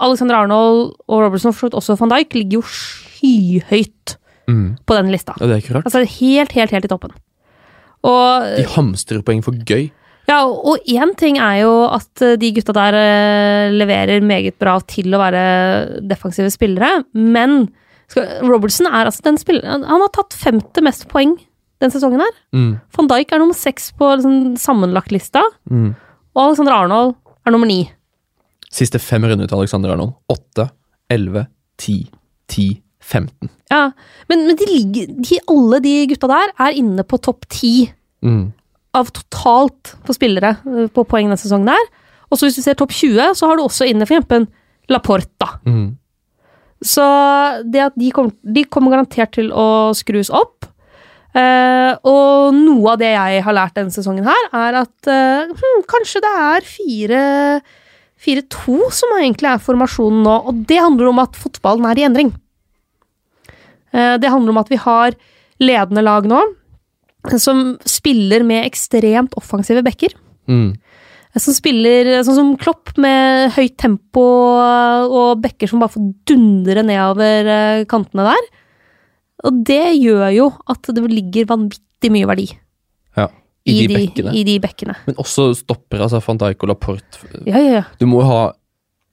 Alexander 0.00 0.38
Arnold 0.40 0.94
og 1.04 1.20
Robertson, 1.26 1.52
for 1.56 1.76
også 1.76 1.98
van 2.00 2.14
Dijk, 2.14 2.32
ligger 2.40 2.60
jo 2.62 2.64
skyhøyt 2.72 4.16
Mm. 4.48 4.78
på 4.88 4.94
den 4.96 5.10
lista. 5.12 5.34
Ja, 5.36 5.44
det 5.44 5.52
er 5.52 5.60
ikke 5.60 5.74
rart. 5.76 5.84
Altså 5.90 6.00
helt, 6.08 6.52
helt, 6.56 6.70
helt 6.72 6.86
i 6.86 6.88
toppen. 6.88 7.10
Og 8.08 8.46
De 8.56 8.62
hamstrer 8.78 9.20
poeng 9.20 9.42
for 9.44 9.52
gøy. 9.68 9.90
Ja, 10.24 10.38
og 10.48 10.78
én 10.88 11.12
ting 11.20 11.36
er 11.36 11.58
jo 11.66 11.72
at 11.92 12.22
de 12.40 12.48
gutta 12.56 12.72
der 12.72 12.96
eh, 12.96 13.74
leverer 13.76 14.24
meget 14.24 14.56
bra 14.60 14.78
til 14.88 15.12
å 15.12 15.20
være 15.20 15.42
defensive 16.08 16.48
spillere, 16.54 17.02
men 17.12 17.66
Robertson 18.40 18.88
er 18.88 19.04
altså 19.10 19.20
den 19.26 19.36
spilleren 19.36 19.82
Han 19.84 20.00
har 20.00 20.08
tatt 20.16 20.32
femte 20.32 20.80
mest 20.80 21.04
poeng 21.12 21.34
den 21.80 21.90
sesongen 21.94 22.20
her. 22.24 22.34
Mm. 22.54 22.72
Van 22.96 23.08
Dijk 23.10 23.32
er 23.32 23.38
nummer 23.42 23.54
seks 23.56 23.90
på 23.98 24.08
liksom, 24.16 24.56
sammenlagt-lista, 24.58 25.42
Mm. 25.70 25.94
og 26.34 26.42
Alexander 26.48 26.72
Arnold 26.74 27.14
er 27.46 27.50
nummer 27.54 27.66
ni. 27.70 27.80
Siste 28.70 28.98
fem 29.00 29.22
runder 29.24 29.46
til 29.48 29.56
Alexander 29.58 29.92
Arnold. 29.94 30.12
Åtte, 30.28 30.68
elleve, 31.10 31.46
ti, 31.78 32.10
ti, 32.48 32.82
15. 33.00 33.48
Ja, 33.70 33.90
men, 34.28 34.42
men 34.46 34.56
de 34.58 34.66
ligger, 34.68 35.06
de, 35.24 35.38
alle 35.48 35.78
de 35.80 35.92
gutta 36.10 36.28
der 36.28 36.50
er 36.60 36.76
inne 36.76 37.04
på 37.08 37.20
topp 37.24 37.46
ti 37.48 37.90
Mm. 38.20 38.48
av 38.98 39.12
totalt 39.14 39.92
på 40.04 40.12
spillere 40.16 40.56
eh, 40.66 40.88
på 40.90 41.04
poeng 41.06 41.28
denne 41.28 41.38
sesongen 41.38 41.68
der. 41.70 41.84
Og 42.32 42.36
så 42.36 42.48
hvis 42.48 42.56
du 42.58 42.62
ser 42.64 42.74
topp 42.74 42.90
20, 42.90 43.30
så 43.38 43.46
har 43.46 43.56
du 43.56 43.62
også 43.62 43.86
inne 43.86 44.04
for 44.08 44.16
eksempel 44.18 44.48
Laporta. 44.90 45.60
Mm. 45.64 45.96
Så 46.84 47.04
det 47.70 47.80
at 47.86 47.94
de 47.98 48.10
kommer, 48.14 48.34
de 48.42 48.64
kommer 48.64 48.90
garantert 48.94 49.32
til 49.38 49.50
å 49.54 49.94
skrus 49.96 50.30
opp. 50.34 50.66
Eh, 51.36 51.92
og 52.08 52.56
noe 52.56 52.94
av 52.94 53.00
det 53.02 53.10
jeg 53.12 53.42
har 53.44 53.56
lært 53.56 53.76
denne 53.76 53.92
sesongen 53.92 54.26
her, 54.26 54.48
er 54.56 54.80
at 54.80 55.10
uh, 55.10 55.50
hmm, 55.52 55.82
kanskje 55.90 56.22
det 56.24 56.30
er 56.40 56.68
4-2 58.24 58.78
som 58.96 59.16
egentlig 59.18 59.50
er 59.52 59.62
formasjonen 59.62 60.24
nå. 60.24 60.36
Og 60.48 60.62
det 60.70 60.80
handler 60.80 61.12
om 61.12 61.20
at 61.22 61.36
fotballen 61.38 61.88
er 61.90 62.00
i 62.00 62.06
endring. 62.08 62.32
Uh, 63.92 64.16
det 64.20 64.32
handler 64.32 64.54
om 64.54 64.62
at 64.62 64.72
vi 64.72 64.80
har 64.80 65.18
ledende 65.60 66.04
lag 66.06 66.28
nå 66.30 66.44
som 67.36 67.74
spiller 67.84 68.44
med 68.46 68.64
ekstremt 68.64 69.34
offensive 69.36 69.82
backer. 69.84 70.14
Mm. 70.48 70.78
Som 71.36 71.52
spiller 71.52 72.22
sånn 72.24 72.38
som 72.38 72.52
Klopp, 72.58 72.94
med 72.96 73.50
høyt 73.52 73.74
tempo 73.78 74.22
og 74.22 75.42
bekker 75.42 75.68
som 75.68 75.82
bare 75.82 75.92
får 75.92 76.06
dundre 76.30 76.84
nedover 76.86 77.84
kantene 77.90 78.30
der. 78.30 78.46
Og 79.46 79.60
det 79.68 79.94
gjør 80.02 80.32
jo 80.34 80.46
at 80.66 80.82
det 80.94 81.04
ligger 81.12 81.46
vanvittig 81.46 82.10
mye 82.10 82.26
verdi 82.26 82.48
Ja, 83.16 83.28
I, 83.66 83.86
de, 83.86 83.94
bekkene. 83.94 84.32
i 84.34 84.42
de 84.44 84.56
bekkene. 84.62 84.96
Men 85.06 85.14
også 85.22 85.50
stopper, 85.54 86.00
altså 86.02 86.18
van 86.26 86.38
Dijk 86.40 86.62
og 86.64 86.68
Laporte. 86.72 87.22
Ja, 87.46 87.58
ja, 87.58 87.72
ja. 87.78 87.84
Du 88.00 88.06
må 88.06 88.22
jo 88.22 88.26
ha 88.30 88.52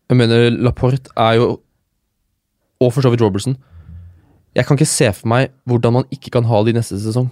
Jeg 0.09 0.17
mener, 0.17 0.49
Laporte 0.51 1.09
er 1.17 1.33
jo 1.39 1.59
Og 2.81 2.91
for 2.93 3.01
så 3.01 3.09
vidt 3.13 3.21
Robertson. 3.21 3.55
Jeg 4.55 4.65
kan 4.65 4.77
ikke 4.77 4.87
se 4.87 5.11
for 5.13 5.27
meg 5.27 5.51
hvordan 5.67 5.93
man 5.93 6.05
ikke 6.11 6.31
kan 6.31 6.43
ha 6.47 6.61
det 6.63 6.73
i 6.73 6.77
neste 6.79 6.97
sesong. 7.01 7.29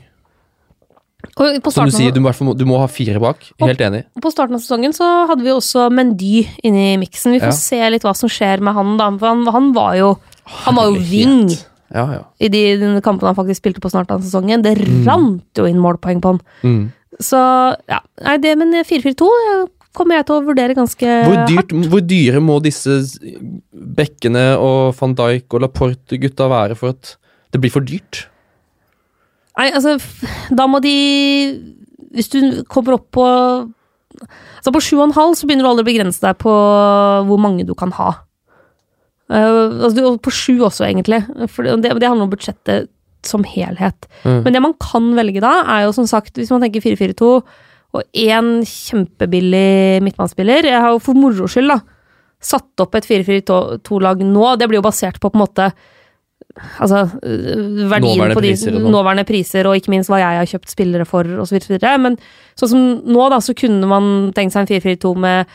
Som 1.72 1.88
du 1.88 1.94
sier, 1.96 2.12
du 2.12 2.20
må, 2.20 2.30
i 2.30 2.54
du 2.60 2.66
må 2.68 2.78
ha 2.82 2.88
fire 2.92 3.20
bak. 3.24 3.46
Helt 3.64 3.80
enig. 3.82 4.04
på 4.22 4.32
starten 4.34 4.56
av 4.58 4.62
sesongen 4.62 4.92
så 4.94 5.06
hadde 5.30 5.42
vi 5.46 5.54
også 5.54 5.86
Mendy 5.90 6.44
inne 6.64 6.94
i 6.94 6.98
miksen. 7.00 7.32
Vi 7.32 7.40
får 7.40 7.54
Ja. 7.54 7.60
se 7.64 7.90
litt 7.90 8.04
hva 8.04 8.14
som 8.16 8.28
skjer 8.30 8.60
med 8.62 8.74
han, 8.76 8.98
da. 8.98 9.10
For 9.18 9.28
han, 9.32 9.46
han 9.48 9.72
var 9.74 9.96
jo 9.96 10.18
Han 10.66 10.76
var 10.76 10.90
jo 10.92 11.00
wing 11.00 11.48
Ja, 11.94 12.08
ja. 12.10 12.24
i 12.42 12.50
de, 12.50 12.62
de 12.82 12.90
kampene 13.06 13.30
han 13.30 13.38
faktisk 13.38 13.62
spilte 13.62 13.82
på 13.84 13.92
snart 13.94 14.12
av 14.14 14.24
sesongen. 14.26 14.64
Det 14.66 14.74
rant 15.06 15.60
jo 15.60 15.68
inn 15.70 15.82
målpoeng 15.82 16.24
på 16.24 16.34
han. 16.34 16.42
Mm. 16.66 16.84
Så 17.22 17.40
ja, 17.90 18.00
nei, 18.26 18.38
det, 18.42 18.56
men 18.58 18.74
4-4-2 18.82 19.30
kommer 19.94 20.18
jeg 20.18 20.28
til 20.28 20.40
å 20.40 20.46
vurdere 20.48 20.78
ganske 20.78 21.18
Hvor, 21.28 21.44
dyrt, 21.50 21.74
hvor 21.92 22.02
dyre 22.02 22.42
må 22.42 22.58
disse 22.66 22.98
bekkene 23.72 24.54
og 24.58 24.96
van 24.98 25.14
Dijk 25.20 25.54
og 25.54 25.66
Laporte-gutta 25.68 26.50
være 26.50 26.78
for 26.80 26.96
at 26.96 27.16
det 27.54 27.62
blir 27.62 27.74
for 27.74 27.86
dyrt? 27.86 28.24
Nei, 29.60 29.70
altså, 29.70 30.00
da 30.50 30.66
må 30.66 30.82
de 30.82 30.98
Hvis 32.14 32.32
du 32.34 32.40
kommer 32.66 32.98
opp 32.98 33.12
på 33.14 33.26
Altså 34.64 34.74
På 34.74 34.82
7,5 34.82 35.38
så 35.38 35.46
begynner 35.46 35.68
du 35.68 35.70
aldri 35.70 35.86
å 35.86 35.92
begrense 35.92 36.24
deg 36.24 36.38
på 36.42 36.52
hvor 37.28 37.40
mange 37.42 37.66
du 37.68 37.74
kan 37.76 37.92
ha. 37.98 38.14
Eh, 39.32 39.84
altså, 39.88 40.16
på 40.24 40.34
7 40.34 40.58
også, 40.70 40.88
egentlig. 40.90 41.24
For 41.52 41.68
det, 41.68 41.94
det 42.00 42.10
handler 42.10 42.28
om 42.28 42.34
budsjettet 42.34 42.90
som 43.24 43.46
helhet. 43.48 44.10
Mm. 44.26 44.42
Men 44.44 44.56
det 44.56 44.64
man 44.66 44.76
kan 44.84 45.14
velge 45.16 45.44
da, 45.44 45.62
er 45.78 45.86
jo 45.86 45.96
som 45.96 46.10
sagt, 46.10 46.36
hvis 46.36 46.52
man 46.52 46.64
tenker 46.66 46.84
4-4-2 46.84 47.30
og 47.94 48.02
én 48.18 48.48
kjempebillig 48.66 50.02
midtbanespiller 50.02 50.66
Jeg 50.66 50.80
har 50.82 50.96
jo 50.96 51.02
for 51.04 51.14
moro 51.14 51.46
skyld 51.46 51.70
da 51.70 51.76
satt 52.44 52.84
opp 52.84 52.98
et 52.98 53.08
4-4-2-lag 53.08 54.24
nå. 54.28 54.46
Det 54.60 54.70
blir 54.70 54.82
jo 54.82 54.86
basert 54.86 55.20
på 55.22 55.32
på 55.32 55.40
en 55.40 55.46
måte 55.46 55.74
Altså 56.54 57.08
øh, 57.26 57.90
verdien 57.90 58.20
Nåværende 58.20 58.36
på 58.38 58.42
de 58.44 58.50
priser 58.52 58.76
sånn. 58.76 58.90
nåværende 58.94 59.24
priser, 59.26 59.66
og 59.66 59.78
ikke 59.80 59.90
minst 59.90 60.12
hva 60.12 60.20
jeg 60.22 60.38
har 60.38 60.50
kjøpt 60.52 60.70
spillere 60.70 61.06
for, 61.10 61.26
osv. 61.42 61.56
Men 62.04 62.18
sånn 62.60 62.70
som 62.70 62.84
nå, 63.10 63.24
da, 63.34 63.40
så 63.42 63.56
kunne 63.58 63.90
man 63.90 64.10
tenkt 64.38 64.54
seg 64.54 64.68
en 64.68 64.70
4-4-2 64.70 65.14
med, 65.24 65.50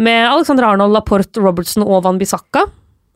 med 0.00 0.22
Alexander 0.30 0.70
Arnold, 0.70 0.94
Laporte, 0.96 1.42
Robertson 1.42 1.84
og 1.84 2.00
Van 2.06 2.20
Bissaka. 2.22 2.64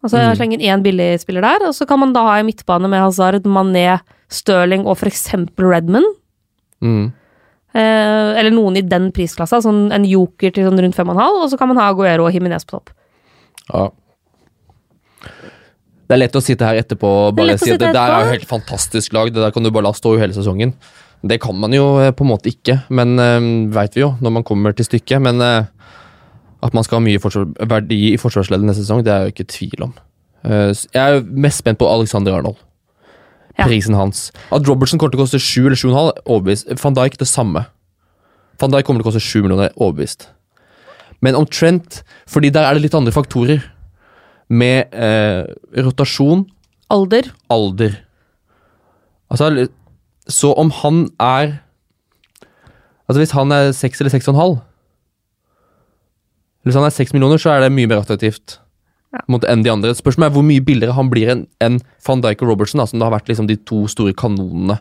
Altså 0.03 0.19
Mm. 0.19 0.35
slenge 0.37 0.57
inn 0.59 0.67
én 0.67 0.83
billigspiller 0.83 1.41
der, 1.43 1.67
og 1.69 1.75
så 1.75 1.87
kan 1.87 1.99
man 2.01 2.13
da 2.13 2.23
ha 2.27 2.39
en 2.41 2.47
midtbane 2.47 2.89
med 2.91 3.01
Hazard, 3.01 3.43
Mané, 3.45 4.01
Stirling 4.29 4.85
og 4.87 4.97
f.eks. 4.99 5.29
Redman. 5.59 6.05
Mm. 6.83 7.13
Eh, 7.75 8.39
eller 8.41 8.51
noen 8.51 8.77
i 8.77 8.83
den 8.83 9.13
prisklassa, 9.13 9.63
sånn 9.63 9.93
en 9.95 10.05
joker 10.05 10.51
til 10.53 10.65
sånn 10.67 10.81
rundt 10.83 10.97
5,5, 10.99 11.43
og 11.45 11.51
så 11.51 11.57
kan 11.59 11.69
man 11.69 11.79
ha 11.79 11.89
Aguero 11.93 12.27
og 12.27 12.33
Himinez 12.35 12.65
på 12.67 12.77
topp. 12.81 12.91
Ja. 13.73 13.89
Det 15.23 16.17
er 16.17 16.21
lett 16.27 16.37
å 16.37 16.43
sitte 16.45 16.67
her 16.67 16.81
etterpå 16.83 17.09
og 17.29 17.37
bare 17.39 17.55
si 17.61 17.71
at 17.73 17.81
det 17.81 17.93
der 17.95 18.11
er 18.13 18.27
jo 18.27 18.33
helt 18.35 18.49
fantastisk 18.51 19.15
lag, 19.17 19.31
det 19.33 19.41
der 19.41 19.55
kan 19.55 19.63
du 19.65 19.71
bare 19.73 19.87
la 19.87 19.93
stå 19.97 20.17
hele 20.21 20.35
sesongen. 20.37 20.75
Det 21.25 21.39
kan 21.41 21.55
man 21.57 21.73
jo 21.73 21.87
eh, 22.03 22.11
på 22.11 22.25
en 22.27 22.33
måte 22.33 22.51
ikke, 22.51 22.81
men 22.91 23.15
øh, 23.23 23.47
veit 23.73 23.95
vi 23.95 24.03
jo 24.03 24.11
når 24.21 24.35
man 24.41 24.45
kommer 24.45 24.75
til 24.75 24.85
stykket. 24.85 25.23
Men 25.23 25.41
eh, 25.41 25.71
at 26.63 26.75
man 26.75 26.85
skal 26.87 27.01
ha 27.01 27.05
mye 27.05 27.19
verdi 27.69 28.13
i 28.13 28.19
forsvarsleddet 28.21 28.67
neste 28.69 28.85
sesong, 28.85 29.03
det 29.05 29.13
er 29.13 29.27
jo 29.27 29.33
ikke 29.35 29.49
tvil 29.51 29.89
om. 29.89 29.95
Eh, 30.45 30.71
jeg 30.71 31.03
er 31.03 31.17
jo 31.17 31.25
mest 31.47 31.63
spent 31.63 31.81
på 31.81 31.89
Alexander 31.91 32.37
Arnold. 32.39 32.61
Ja. 33.59 33.67
Prisen 33.67 33.95
hans. 33.99 34.31
At 34.55 34.69
Robertson 34.69 34.99
kommer 34.99 35.13
til 35.13 35.21
å 35.21 35.25
koste 35.27 35.41
7 35.43 35.67
eller 35.67 35.77
7,5, 35.77 36.23
overbevist. 36.25 36.71
Van 36.83 36.97
Dijk 36.97 37.19
det 37.21 37.29
samme. 37.29 37.67
Van 38.63 38.73
Dijk 38.73 38.87
kommer 38.87 39.03
til 39.03 39.09
å 39.09 39.11
koste 39.11 39.25
7 39.25 39.43
millioner, 39.45 39.75
overbevist. 39.77 40.31
Men 41.23 41.37
om 41.39 41.47
Trent, 41.47 42.01
fordi 42.31 42.51
der 42.55 42.67
er 42.67 42.75
det 42.75 42.87
litt 42.87 42.97
andre 42.99 43.13
faktorer. 43.15 43.63
Med 44.53 44.93
eh, 44.93 45.45
rotasjon, 45.81 46.47
Alder. 46.93 47.31
alder. 47.49 47.95
Altså, 49.33 49.69
så 50.29 50.53
om 50.61 50.71
han 50.83 51.07
er 51.21 51.59
Altså 53.09 53.19
Hvis 53.19 53.33
han 53.33 53.53
er 53.53 53.73
6 53.73 54.01
eller 54.01 54.13
6,5 54.13 54.37
Eller 54.37 54.61
hvis 56.65 56.77
han 56.79 56.85
er 56.87 56.95
6 56.95 57.13
millioner, 57.15 57.41
så 57.43 57.53
er 57.57 57.65
det 57.65 57.73
mye 57.75 57.89
mer 57.91 58.03
attraktivt 58.03 58.59
Ja. 59.13 59.21
enn 59.29 59.63
de 59.63 59.71
andre. 59.71 59.91
Spørsmålet 59.95 60.31
er 60.31 60.37
hvor 60.37 60.47
mye 60.47 60.65
billigere 60.65 60.95
han 60.97 61.11
blir 61.11 61.29
enn 61.29 61.47
en 61.61 61.81
van 62.07 62.23
Dijk 62.23 62.43
og 62.43 62.49
Robertson, 62.49 62.79
da, 62.81 62.87
som 62.87 62.99
det 62.99 63.05
har 63.09 63.13
vært 63.19 63.29
liksom 63.29 63.47
de 63.51 63.57
to 63.57 63.83
store 63.87 64.15
kanonene. 64.15 64.79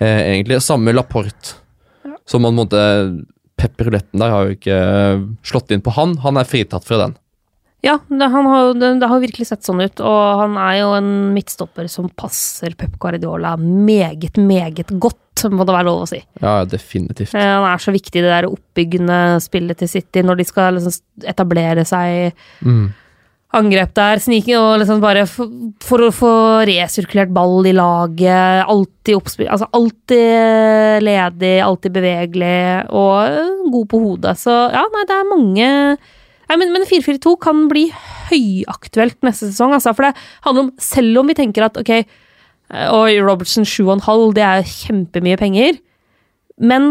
Eh, 0.00 0.20
egentlig. 0.36 0.60
Samme 0.62 0.94
Laporte. 0.94 1.56
Som 2.26 2.42
man 2.42 2.54
måtte 2.54 2.78
Pepperuletten 3.60 4.20
der 4.22 4.30
har 4.32 4.46
jo 4.46 4.54
ikke 4.56 4.76
eh, 4.76 5.24
slått 5.44 5.70
inn 5.74 5.82
på 5.84 5.92
han. 5.96 6.14
Han 6.24 6.38
er 6.40 6.48
fritatt 6.48 6.86
fra 6.86 7.02
den. 7.02 7.16
Ja, 7.82 7.94
det, 8.08 8.28
han 8.28 8.44
har, 8.46 8.74
det, 8.76 8.90
det 9.00 9.08
har 9.08 9.22
virkelig 9.22 9.46
sett 9.48 9.64
sånn 9.64 9.80
ut, 9.80 10.00
og 10.04 10.40
han 10.42 10.56
er 10.60 10.74
jo 10.82 10.88
en 10.98 11.10
midtstopper 11.32 11.86
som 11.88 12.10
passer 12.12 12.74
Pep 12.76 12.98
Guardiola 13.00 13.54
meget, 13.60 14.36
meget 14.36 14.92
godt, 15.00 15.16
må 15.48 15.64
det 15.64 15.72
være 15.78 15.88
lov 15.88 16.02
å 16.04 16.08
si. 16.10 16.20
Ja, 16.42 16.58
definitivt. 16.68 17.32
Eh, 17.34 17.40
Han 17.40 17.64
er 17.72 17.78
så 17.80 17.92
viktig 17.94 18.20
det 18.20 18.28
der 18.28 18.48
oppbyggende 18.50 19.40
spillet 19.40 19.78
til 19.80 19.88
City, 19.88 20.20
når 20.22 20.36
de 20.42 20.44
skal 20.44 20.74
liksom 20.76 21.00
etablere 21.24 21.86
seg 21.88 22.32
Mm. 22.64 22.92
angrep 23.56 23.94
der, 23.94 24.20
snike 24.22 24.54
og 24.60 24.78
liksom 24.78 25.00
bare 25.02 25.24
for, 25.26 25.48
for 25.82 26.04
å 26.06 26.12
få 26.14 26.32
resirkulert 26.68 27.32
ball 27.34 27.66
i 27.66 27.72
laget, 27.74 28.62
alltid 28.68 29.16
oppspill, 29.16 29.48
altså 29.50 29.66
alltid 29.74 31.02
ledig, 31.02 31.56
alltid 31.64 31.92
bevegelig 31.96 32.86
og 32.94 33.16
øh, 33.26 33.70
god 33.72 33.88
på 33.90 34.00
hodet. 34.04 34.36
Så 34.38 34.54
ja, 34.70 34.84
nei, 34.94 35.04
det 35.08 35.16
er 35.16 35.30
mange 35.32 35.70
Nei, 36.50 36.56
men, 36.58 36.72
men 36.74 36.82
4-4-2 36.82 37.36
kan 37.38 37.68
bli 37.70 37.84
høyaktuelt 38.26 39.20
neste 39.22 39.46
sesong, 39.52 39.70
altså, 39.76 39.92
for 39.94 40.08
det 40.08 40.16
handler 40.42 40.64
om 40.64 40.72
Selv 40.82 41.20
om 41.20 41.28
vi 41.30 41.36
tenker 41.38 41.66
at 41.68 41.78
ok, 41.78 41.92
eh, 42.72 43.14
i 43.14 43.20
Robertson 43.22 43.64
7,5, 43.68 44.32
det 44.36 44.44
er 44.46 44.66
kjempemye 44.66 45.38
penger, 45.40 45.78
men 46.60 46.90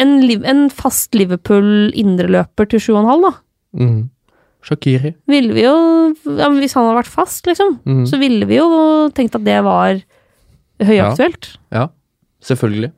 en, 0.00 0.16
en 0.42 0.64
fast 0.74 1.14
Liverpool-indreløper 1.14 2.68
til 2.72 2.82
7,5, 2.90 3.28
da 3.28 3.34
Mm. 3.74 4.04
Shakiri. 4.62 5.10
ville 5.26 5.52
vi 5.52 5.64
jo 5.64 5.72
ja, 6.38 6.46
Hvis 6.54 6.72
han 6.76 6.84
hadde 6.86 7.00
vært 7.00 7.10
fast, 7.10 7.44
liksom, 7.48 7.80
mm. 7.84 8.04
så 8.06 8.20
ville 8.20 8.46
vi 8.46 8.60
jo 8.60 8.68
tenkt 9.10 9.34
at 9.34 9.42
det 9.44 9.56
var 9.66 9.98
høyaktuelt. 10.80 11.48
Ja, 11.74 11.88
selvfølgelig. 12.40 12.92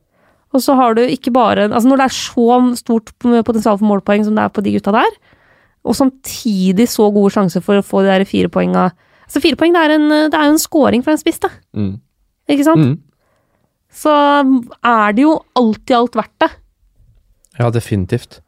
Og 0.52 0.62
så 0.62 0.76
har 0.76 0.94
du 0.94 1.00
ikke 1.02 1.32
bare 1.32 1.64
Altså 1.70 1.88
når 1.88 1.96
det 1.96 2.04
er 2.04 2.14
så 2.16 2.76
stort 2.76 3.10
potensial 3.18 3.78
for 3.80 3.88
målpoeng 3.88 4.24
som 4.24 4.36
det 4.36 4.44
er 4.44 4.52
på 4.52 4.62
de 4.62 4.76
gutta 4.76 4.92
der, 4.94 5.16
og 5.86 5.96
samtidig 5.96 6.88
så 6.92 7.08
gode 7.14 7.32
sjanser 7.34 7.64
for 7.64 7.80
å 7.80 7.84
få 7.86 8.04
de 8.04 8.12
der 8.12 8.24
fire 8.28 8.52
poenga 8.52 8.90
Altså 9.26 9.42
fire 9.42 9.58
poeng, 9.58 9.74
det 9.74 9.82
er, 9.82 9.94
en, 9.98 10.08
det 10.30 10.38
er 10.38 10.48
jo 10.48 10.54
en 10.54 10.62
scoring 10.62 11.02
fra 11.04 11.16
en 11.16 11.20
spiss, 11.20 11.40
da. 11.42 11.50
Mm. 11.76 11.96
Ikke 12.54 12.66
sant? 12.66 12.86
Mm. 12.86 12.96
Så 13.96 14.12
er 14.12 15.16
det 15.16 15.24
jo 15.24 15.38
alt 15.58 15.90
i 15.90 15.96
alt 15.96 16.18
verdt 16.18 16.36
det. 16.44 16.50
Ja, 17.58 17.70
definitivt. 17.72 18.40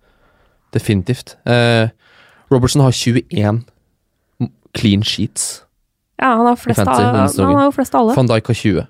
Definitivt. 0.74 1.36
Eh, 1.48 1.88
Robertson 2.52 2.82
har 2.84 2.92
21 2.92 3.64
clean 4.76 5.02
sheets. 5.02 5.64
Ja, 6.18 6.34
han 6.36 6.46
har, 6.46 6.56
flest 6.56 6.80
av, 6.82 6.98
han 6.98 7.56
har 7.56 7.68
jo 7.68 7.74
flest 7.74 7.94
av 7.94 8.02
alle. 8.02 8.16
Van 8.16 8.28
Dijk 8.28 8.50
har 8.50 8.58
20. 8.60 8.86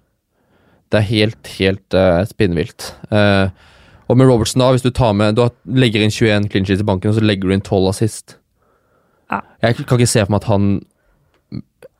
Det 0.89 0.99
er 0.99 1.07
helt, 1.11 1.51
helt 1.59 1.95
uh, 1.95 2.23
spinnvilt. 2.25 2.87
Uh, 3.13 3.53
og 4.09 4.17
med 4.17 4.31
Robertson, 4.31 4.63
da, 4.63 4.71
hvis 4.73 4.83
du 4.87 4.89
tar 4.91 5.13
med 5.13 5.37
Du 5.37 5.45
legger 5.77 6.01
inn 6.01 6.11
21 6.15 6.49
clean 6.49 6.65
sheets 6.65 6.81
i 6.81 6.87
banken, 6.89 7.13
og 7.13 7.19
så 7.19 7.25
legger 7.25 7.51
du 7.51 7.55
inn 7.55 7.65
12 7.65 7.89
assist. 7.91 8.39
Ja. 9.29 9.43
Jeg 9.63 9.77
kan 9.83 9.99
ikke 9.99 10.09
se 10.09 10.25
for 10.25 10.33
meg 10.33 10.41
at 10.41 10.49
han 10.49 10.71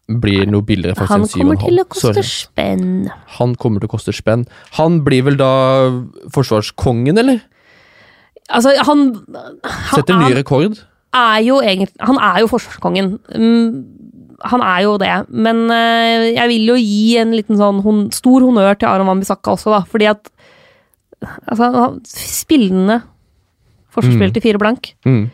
blir 0.09 0.47
noe 0.49 0.65
billigere 0.65 0.97
faktisk 0.97 1.13
Han 1.13 1.27
sin 1.29 1.43
7,5. 1.43 1.45
kommer 1.45 1.59
til 1.69 1.79
å 1.83 1.85
koste 1.93 2.13
Sorry. 2.15 2.23
spenn. 2.25 3.11
Han 3.39 3.55
kommer 3.61 3.81
til 3.83 3.89
å 3.91 3.93
koste 3.93 4.15
spenn. 4.17 4.47
Han 4.79 5.03
blir 5.05 5.23
vel 5.27 5.37
da 5.37 5.51
forsvarskongen, 6.33 7.19
eller? 7.21 7.43
Altså, 8.49 8.73
han, 8.89 9.03
han 9.35 9.99
Setter 9.99 10.17
ny 10.17 10.31
rekord. 10.39 10.79
er 11.13 11.43
jo 11.45 11.59
egentlig 11.61 11.93
Han 12.01 12.17
er 12.17 12.41
jo 12.41 12.49
forsvarskongen. 12.49 13.11
Mm, 13.37 13.85
han 14.49 14.63
er 14.65 14.81
jo 14.87 14.97
det. 15.03 15.13
Men 15.29 15.67
eh, 15.75 16.33
jeg 16.39 16.49
vil 16.55 16.67
jo 16.73 16.79
gi 16.81 17.19
en 17.21 17.33
liten 17.37 17.59
sånn 17.61 17.83
hon, 17.85 18.07
stor 18.17 18.41
honnør 18.47 18.79
til 18.81 18.89
Aron 18.89 19.11
Wambisaka 19.11 19.53
også, 19.59 19.75
da. 19.77 19.83
Fordi 19.85 20.09
at 20.09 20.31
altså, 21.53 21.99
Spillende 22.09 23.03
forsvarsspiller 23.93 24.31
Mm. 24.31 24.35
til 24.35 24.43
fire 24.43 24.59
blank. 24.59 24.95
Mm. 25.05 25.31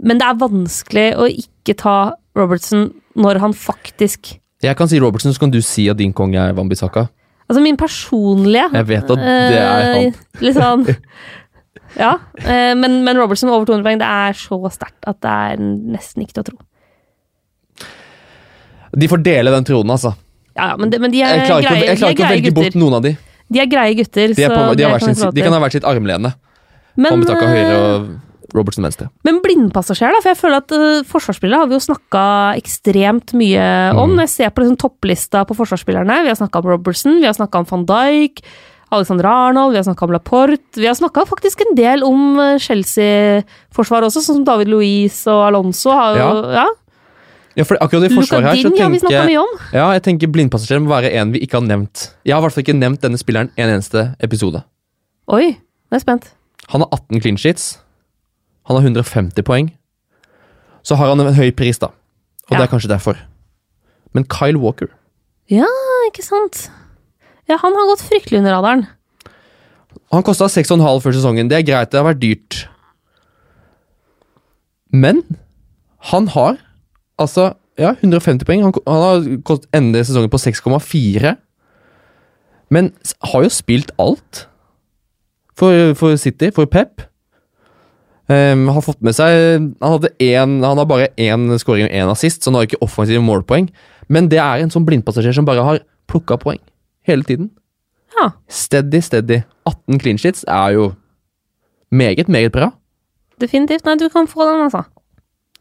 Men 0.00 0.18
det 0.20 0.26
er 0.28 0.40
vanskelig 0.40 1.06
å 1.20 1.26
ikke 1.28 1.76
ta 1.76 2.12
Robertson 2.36 2.92
når 3.16 3.40
han 3.42 3.54
faktisk 3.56 4.36
Jeg 4.64 4.76
kan 4.78 4.88
si 4.88 5.00
Robertson, 5.00 5.32
så 5.34 5.40
kan 5.42 5.52
du 5.52 5.60
si 5.64 5.88
at 5.92 5.98
din 5.98 6.12
konge 6.16 6.38
er 6.40 6.54
Wambisaka. 6.56 7.06
Altså 7.46 7.62
min 7.62 7.76
personlige 7.78 8.68
Jeg 8.74 8.86
vet 8.88 9.10
at 9.14 9.20
det 9.20 9.58
er 9.60 9.90
han. 9.92 10.06
eh, 10.06 10.22
Litt 10.44 10.56
sånn 10.58 10.86
Ja, 11.96 12.16
eh, 12.42 12.72
men, 12.76 12.98
men 13.06 13.16
Robertson 13.16 13.48
over 13.48 13.64
200 13.68 13.84
poeng, 13.86 14.00
det 14.02 14.08
er 14.10 14.36
så 14.36 14.58
sterkt 14.74 15.06
at 15.08 15.20
det 15.24 15.30
er 15.32 15.60
nesten 15.96 16.24
ikke 16.26 16.36
til 16.36 16.42
å 16.42 16.48
tro. 16.50 16.58
De 18.96 19.08
får 19.08 19.22
dele 19.24 19.52
den 19.54 19.64
tronen, 19.68 19.92
altså. 19.94 20.12
Ja, 20.56 20.74
men, 20.76 20.90
de, 20.92 21.00
men 21.00 21.12
de 21.12 21.22
er 21.24 21.40
Jeg 21.40 21.46
klarer 21.48 21.64
ikke, 21.64 21.72
greie, 21.72 21.86
jeg 21.88 22.00
klarer 22.00 22.16
ikke 22.16 22.24
er 22.24 22.28
å 22.28 22.34
velge 22.34 22.50
velge 22.50 22.56
bort 22.58 22.78
noen 22.80 22.98
av 22.98 23.06
de. 23.06 23.14
De 23.52 23.62
er 23.62 23.68
greie 23.70 23.96
gutter, 23.98 24.32
De, 24.34 24.44
er 24.44 24.52
på, 24.52 24.60
så 24.60 24.76
de, 24.76 24.84
har 24.84 24.94
hver 24.96 25.04
kan 25.04 25.16
sin, 25.16 25.32
de 25.36 25.44
kan 25.46 25.56
ha 25.56 25.60
hvert 25.62 25.76
sitt 25.76 25.88
armlene. 25.88 26.32
Men, 26.96 27.10
Han 27.12 27.24
betaka 27.24 27.48
høyre 27.50 27.72
eh, 27.72 27.82
og 27.86 28.06
Robertson 28.54 28.86
venstre. 28.86 29.08
Men 29.26 29.40
blindpassasjer, 29.44 30.14
da? 30.14 30.22
For 30.22 30.32
jeg 30.32 30.40
føler 30.40 30.62
at 30.62 30.76
uh, 30.76 31.02
forsvarsspillere 31.08 31.64
har 31.64 31.70
vi 31.70 31.76
jo 31.76 31.82
snakka 31.86 32.22
ekstremt 32.60 33.34
mye 33.38 33.66
om. 33.96 34.12
Mm. 34.12 34.16
Når 34.16 34.26
jeg 34.28 34.34
ser 34.36 34.54
på 34.54 34.62
liksom, 34.62 34.78
topplista 34.82 35.42
på 35.48 35.56
forsvarsspillerne, 35.58 36.22
vi 36.26 36.32
har 36.32 36.38
snakka 36.38 36.62
om 36.62 36.70
Robertson, 36.74 37.20
vi 37.22 37.28
har 37.28 37.36
snakka 37.36 37.62
om 37.62 37.68
van 37.72 37.86
Dijk, 37.90 38.42
Alexander 38.94 39.26
Arnold, 39.26 39.74
vi 39.74 39.80
har 39.80 39.86
snakka 39.88 40.06
om 40.06 40.14
Laporte. 40.14 40.78
Vi 40.78 40.86
har 40.86 40.94
snakka 40.94 41.26
faktisk 41.26 41.64
en 41.66 41.78
del 41.78 42.06
om 42.06 42.38
uh, 42.38 42.54
Chelsea-forsvar 42.62 44.06
også, 44.06 44.22
sånn 44.22 44.42
som 44.42 44.48
David 44.48 44.70
Louise 44.70 45.26
og 45.32 45.48
Alonso. 45.48 45.94
Har 45.96 46.20
jo, 46.20 46.32
ja. 46.54 46.66
Ja, 47.56 47.64
for 47.64 47.80
akkurat 47.80 48.04
i 48.04 48.12
forsvaret 48.12 48.50
her 48.50 48.58
så 48.60 48.68
tenker 48.68 49.14
jeg 49.14 49.28
mye 49.30 49.40
om. 49.40 49.52
Ja, 49.72 49.88
jeg 49.96 50.02
tenker 50.04 50.28
blindpassasjer 50.28 50.82
må 50.84 50.92
være 50.92 51.14
en 51.16 51.32
vi 51.32 51.40
ikke 51.46 51.56
har 51.56 51.64
nevnt. 51.64 52.10
Jeg 52.28 52.36
har 52.36 52.42
i 52.42 52.44
hvert 52.44 52.56
fall 52.56 52.66
ikke 52.66 52.76
nevnt 52.76 53.00
denne 53.00 53.20
spilleren 53.20 53.48
en 53.56 53.72
eneste 53.72 54.10
episode. 54.20 54.60
Oi, 55.32 55.56
nå 55.56 55.96
er 55.96 55.96
jeg 55.96 56.04
spent. 56.04 56.28
Han 56.74 56.84
har 56.84 56.92
18 56.92 57.22
clean 57.24 57.40
sheets. 57.40 57.78
Han 58.66 58.76
har 58.76 58.82
150 58.82 59.42
poeng. 59.46 59.70
Så 60.86 60.96
har 60.98 61.08
han 61.10 61.20
en 61.22 61.34
høy 61.34 61.50
pris, 61.54 61.78
da. 61.78 61.86
Og 62.46 62.52
Ja. 62.54 62.58
det 62.58 62.64
er 62.68 62.72
kanskje 62.78 62.88
derfor. 62.92 63.16
Men 64.14 64.24
Kyle 64.24 64.58
Walker 64.58 64.88
Ja, 65.50 65.66
ikke 66.08 66.22
sant. 66.24 66.70
Ja, 67.48 67.56
han 67.62 67.72
har 67.74 67.86
gått 67.90 68.02
fryktelig 68.02 68.38
under 68.38 68.54
radaren. 68.56 68.86
Han 70.12 70.22
kosta 70.22 70.46
6,5 70.48 71.00
før 71.02 71.12
sesongen. 71.14 71.48
Det 71.48 71.58
er 71.58 71.62
greit, 71.66 71.90
det 71.90 71.98
har 72.00 72.14
vært 72.14 72.20
dyrt. 72.22 72.68
Men 74.92 75.22
han 76.10 76.28
har 76.28 76.58
altså 77.18 77.54
ja, 77.78 77.92
150 78.02 78.44
poeng. 78.48 78.62
Han, 78.62 78.72
han 78.86 79.02
har 79.02 79.26
kost, 79.44 79.66
endelig 79.76 80.06
sesongen 80.08 80.30
på 80.32 80.40
6,4. 80.40 81.34
Men 82.70 82.92
har 83.22 83.42
jo 83.46 83.50
spilt 83.52 83.92
alt 83.98 84.46
for, 85.56 85.92
for 85.94 86.16
City, 86.16 86.50
for 86.54 86.66
Pep. 86.66 87.02
Ehm, 88.28 88.66
har 88.74 88.82
fått 88.82 88.98
med 89.06 89.14
seg 89.14 89.76
Han 89.78 90.06
én 90.18 90.56
Han 90.64 90.80
har 90.80 90.86
bare 90.90 91.12
én 91.14 91.46
scoring 91.62 91.86
og 91.86 91.94
én 91.94 92.10
assist, 92.10 92.42
så 92.42 92.50
han 92.50 92.58
har 92.58 92.66
ikke 92.66 92.82
offensive 92.82 93.22
målpoeng. 93.22 93.68
Men 94.08 94.28
det 94.28 94.40
er 94.42 94.62
en 94.62 94.72
sånn 94.72 94.86
blindpassasjer 94.86 95.34
som 95.34 95.46
bare 95.46 95.62
har 95.62 95.78
plukka 96.10 96.38
poeng 96.38 96.58
hele 97.06 97.22
tiden. 97.26 97.50
Ja. 98.18 98.32
Steady, 98.48 99.00
steady. 99.02 99.42
18 99.66 100.00
clean 100.02 100.18
sheets 100.18 100.44
er 100.48 100.74
jo 100.74 100.88
meget, 101.90 102.28
meget 102.28 102.52
bra. 102.54 102.72
Definitivt. 103.40 103.84
Nei, 103.84 103.96
du 104.00 104.08
kan 104.10 104.26
få 104.30 104.46
den, 104.48 104.64
altså. 104.66 104.84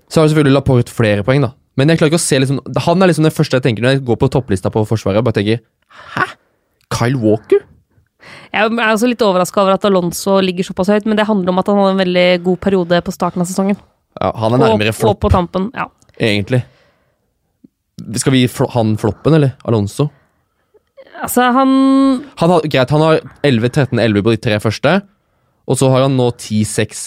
Så 0.10 0.22
har 0.22 0.30
selvfølgelig 0.30 0.56
Laporte 0.56 0.94
flere 0.94 1.26
poeng, 1.26 1.44
da. 1.44 1.52
Men 1.76 1.90
jeg 1.90 2.00
klarer 2.00 2.14
ikke 2.14 2.22
å 2.22 2.24
se 2.24 2.38
liksom 2.40 2.60
Han 2.86 3.04
er 3.04 3.10
liksom 3.12 3.26
det 3.28 3.34
første 3.36 3.58
jeg 3.58 3.66
tenker 3.66 3.84
når 3.84 3.98
jeg 3.98 4.06
går 4.08 4.20
på 4.22 4.30
topplista 4.32 4.72
på 4.72 4.86
Forsvaret. 4.88 5.20
Jeg 5.20 5.28
bare 5.28 5.38
tenker 5.38 5.64
Hæ? 6.16 6.28
Kyle 6.94 7.20
Walker? 7.20 7.66
Jeg 8.54 8.70
er 8.72 8.92
også 8.92 9.10
litt 9.10 9.24
overraska 9.26 9.62
over 9.64 9.76
at 9.76 9.88
Alonso 9.88 10.38
ligger 10.44 10.68
såpass 10.68 10.92
høyt, 10.94 11.08
men 11.10 11.20
det 11.20 11.28
handler 11.28 11.52
om 11.52 11.60
at 11.62 11.72
han 11.72 11.82
hadde 11.82 11.96
en 11.96 12.04
veldig 12.04 12.28
god 12.46 12.62
periode 12.64 13.02
på 13.06 13.16
starten 13.16 13.44
av 13.44 13.50
sesongen. 13.50 13.80
Ja, 14.22 14.32
han 14.40 14.56
er 14.56 14.64
nærmere 14.64 14.94
og, 14.94 14.96
og 14.96 15.02
flopp, 15.02 15.24
på 15.26 15.34
tampen. 15.34 15.72
Ja. 15.76 15.90
egentlig. 16.20 16.64
Skal 18.20 18.36
vi 18.36 18.44
gi 18.44 18.52
fl 18.52 18.70
han 18.76 18.96
floppen, 19.00 19.36
eller? 19.38 19.56
Alonso? 19.68 20.10
Altså, 21.22 21.50
han 21.56 21.70
Han 22.38 22.50
har, 22.52 22.62
greit, 22.68 22.90
han 22.92 23.02
har 23.02 23.20
11, 23.44 23.70
13, 23.70 24.00
11 24.00 24.24
på 24.24 24.36
de 24.36 24.42
tre 24.48 24.60
første. 24.60 25.02
Og 25.66 25.78
så 25.80 25.88
har 25.90 26.04
han 26.06 26.14
nå 26.14 26.28
10, 26.38 26.60
6 26.70 27.00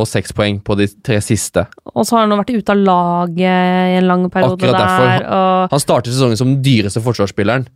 og 0.00 0.06
6 0.08 0.32
poeng 0.36 0.60
på 0.64 0.76
de 0.78 0.86
tre 1.04 1.18
siste. 1.20 1.66
Og 1.92 2.06
så 2.06 2.16
har 2.16 2.24
han 2.24 2.32
nå 2.32 2.38
vært 2.40 2.54
ute 2.54 2.72
av 2.72 2.80
laget 2.80 3.42
i 3.42 3.98
en 3.98 4.08
lang 4.08 4.24
periode 4.32 4.56
Akkurat 4.56 4.78
derfor. 4.80 5.10
der. 5.10 5.26
Og 5.36 5.74
Han 5.74 5.82
starter 5.82 6.14
sesongen 6.14 6.40
som 6.40 6.54
den 6.54 6.62
dyreste 6.64 7.02
forsvarsspilleren, 7.04 7.66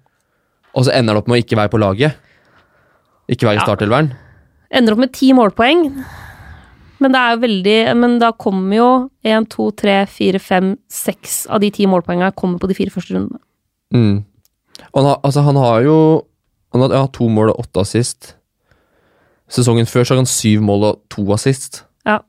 og 0.73 0.87
så 0.87 0.95
ender 0.97 1.13
han 1.13 1.21
opp 1.21 1.29
med 1.29 1.37
å 1.37 1.45
ikke 1.45 1.59
være 1.61 1.73
på 1.75 1.83
laget. 1.83 2.17
Ikke 3.31 3.47
være 3.47 3.61
i 3.61 3.65
startelveren. 3.65 4.13
ender 4.71 4.93
opp 4.97 4.99
med 5.03 5.13
ti 5.15 5.33
målpoeng. 5.37 5.85
Men 7.01 7.13
det 7.15 7.19
er 7.21 7.31
jo 7.35 7.41
veldig 7.41 7.97
Men 7.97 8.19
da 8.21 8.33
kommer 8.33 8.77
jo 8.77 8.89
én, 9.25 9.47
to, 9.49 9.71
tre, 9.73 10.07
fire, 10.07 10.39
fem, 10.39 10.75
seks 10.89 11.47
av 11.49 11.61
de 11.63 11.71
ti 11.71 11.87
målpoengene 11.87 12.35
kommer 12.37 12.59
på 12.61 12.69
de 12.69 12.75
fire 12.77 12.91
første 12.93 13.15
rundene. 13.17 13.41
Mm. 13.95 14.25
Han, 14.95 15.05
har, 15.05 15.21
altså, 15.25 15.43
han 15.43 15.57
har 15.57 15.83
jo 15.83 15.97
Han 16.73 16.81
har 16.85 16.93
ja, 16.95 17.07
to 17.11 17.27
mål 17.29 17.51
og 17.51 17.65
åtte 17.65 17.81
assist. 17.83 18.35
Sesongen 19.51 19.87
før 19.91 20.05
så 20.07 20.15
har 20.15 20.21
han 20.21 20.29
syv 20.31 20.61
mål 20.63 20.85
og 20.85 21.01
to 21.11 21.25
assist. 21.35 21.81
Ja. 22.07 22.21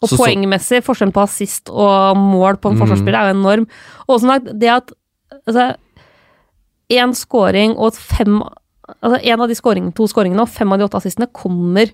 Og 0.00 0.08
så- 0.08 0.16
poengmessig, 0.20 0.84
forskjellen 0.86 1.12
på 1.12 1.22
assist 1.24 1.68
og 1.70 2.16
mål 2.16 2.56
på 2.62 2.70
en 2.70 2.76
Mm. 2.78 2.82
forsvarsspiller 2.86 3.18
er 3.18 3.32
jo 3.32 3.40
enorm. 3.40 3.66
Og 4.08 4.20
som 4.20 4.28
sagt, 4.30 4.44
det 4.60 4.68
at 4.70 4.92
altså, 5.48 5.74
én 6.92 7.12
scoring 7.14 7.74
og 7.76 7.94
fem 7.94 8.40
Altså 9.02 9.20
en 9.22 9.40
av 9.44 9.48
de 9.50 9.54
scoringene, 9.54 9.94
to 9.94 10.06
scoringene 10.10 10.42
og 10.42 10.50
fem 10.50 10.72
av 10.74 10.80
de 10.80 10.86
åtte 10.88 10.98
assistene 10.98 11.28
kommer 11.32 11.92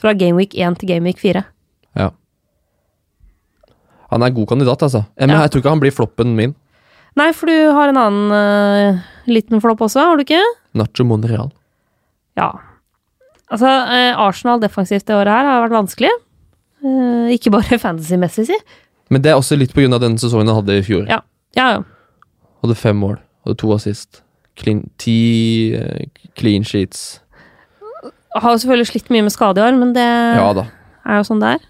fra 0.00 0.12
Gameweek 0.18 0.56
1 0.58 0.80
til 0.80 0.90
Gameweek 0.90 1.20
4. 1.22 1.44
Ja. 1.96 2.10
Han 4.10 4.22
er 4.22 4.30
en 4.30 4.34
god 4.36 4.48
kandidat, 4.48 4.82
altså. 4.82 5.04
Men 5.18 5.30
Ja. 5.30 5.40
jeg 5.42 5.50
tror 5.50 5.60
ikke 5.62 5.70
han 5.74 5.80
blir 5.80 5.94
floppen 5.94 6.34
min. 6.36 6.54
Nei, 7.16 7.32
for 7.32 7.46
du 7.46 7.72
har 7.72 7.88
en 7.88 7.96
annen 7.96 8.32
uh, 8.32 9.00
liten 9.26 9.60
flopp 9.60 9.80
også, 9.80 10.00
har 10.04 10.16
du 10.16 10.24
ikke? 10.26 10.42
Nacho 10.74 11.04
Monreal. 11.04 11.50
Ja. 12.36 12.50
Altså, 13.48 13.66
uh, 13.66 14.20
Arsenal 14.26 14.60
defensivt 14.60 15.06
det 15.06 15.14
året 15.16 15.32
her 15.32 15.44
har 15.48 15.62
vært 15.64 15.78
vanskelig. 15.78 16.10
Uh, 16.84 17.30
ikke 17.32 17.50
bare 17.54 17.78
fantasy-messig, 17.86 18.46
si. 18.50 18.58
Men 19.10 19.22
det 19.22 19.30
er 19.32 19.38
også 19.40 19.56
litt 19.56 19.72
pga. 19.72 19.98
den 19.98 20.18
sesongen 20.18 20.48
han 20.50 20.56
hadde 20.60 20.76
i 20.78 20.82
fjor. 20.84 21.06
Ja. 21.08 21.22
Ja, 21.56 21.70
ja. 21.78 21.82
Hadde 22.62 22.74
fem 22.76 22.96
mål, 23.00 23.16
hadde 23.46 23.56
to 23.62 23.72
assist. 23.72 24.22
Clean, 24.56 24.82
ti 25.00 25.74
eh, 25.76 26.06
clean 26.38 26.64
sheets. 26.64 27.20
Har 28.36 28.52
jo 28.54 28.60
selvfølgelig 28.62 28.90
slitt 28.90 29.12
mye 29.12 29.24
med 29.26 29.32
skade 29.34 29.60
i 29.60 29.64
år, 29.64 29.76
men 29.78 29.94
det 29.96 30.04
Ja 30.04 30.48
er 31.06 31.20
jo 31.20 31.26
sånn 31.28 31.42
det 31.42 31.54
er. 31.56 31.64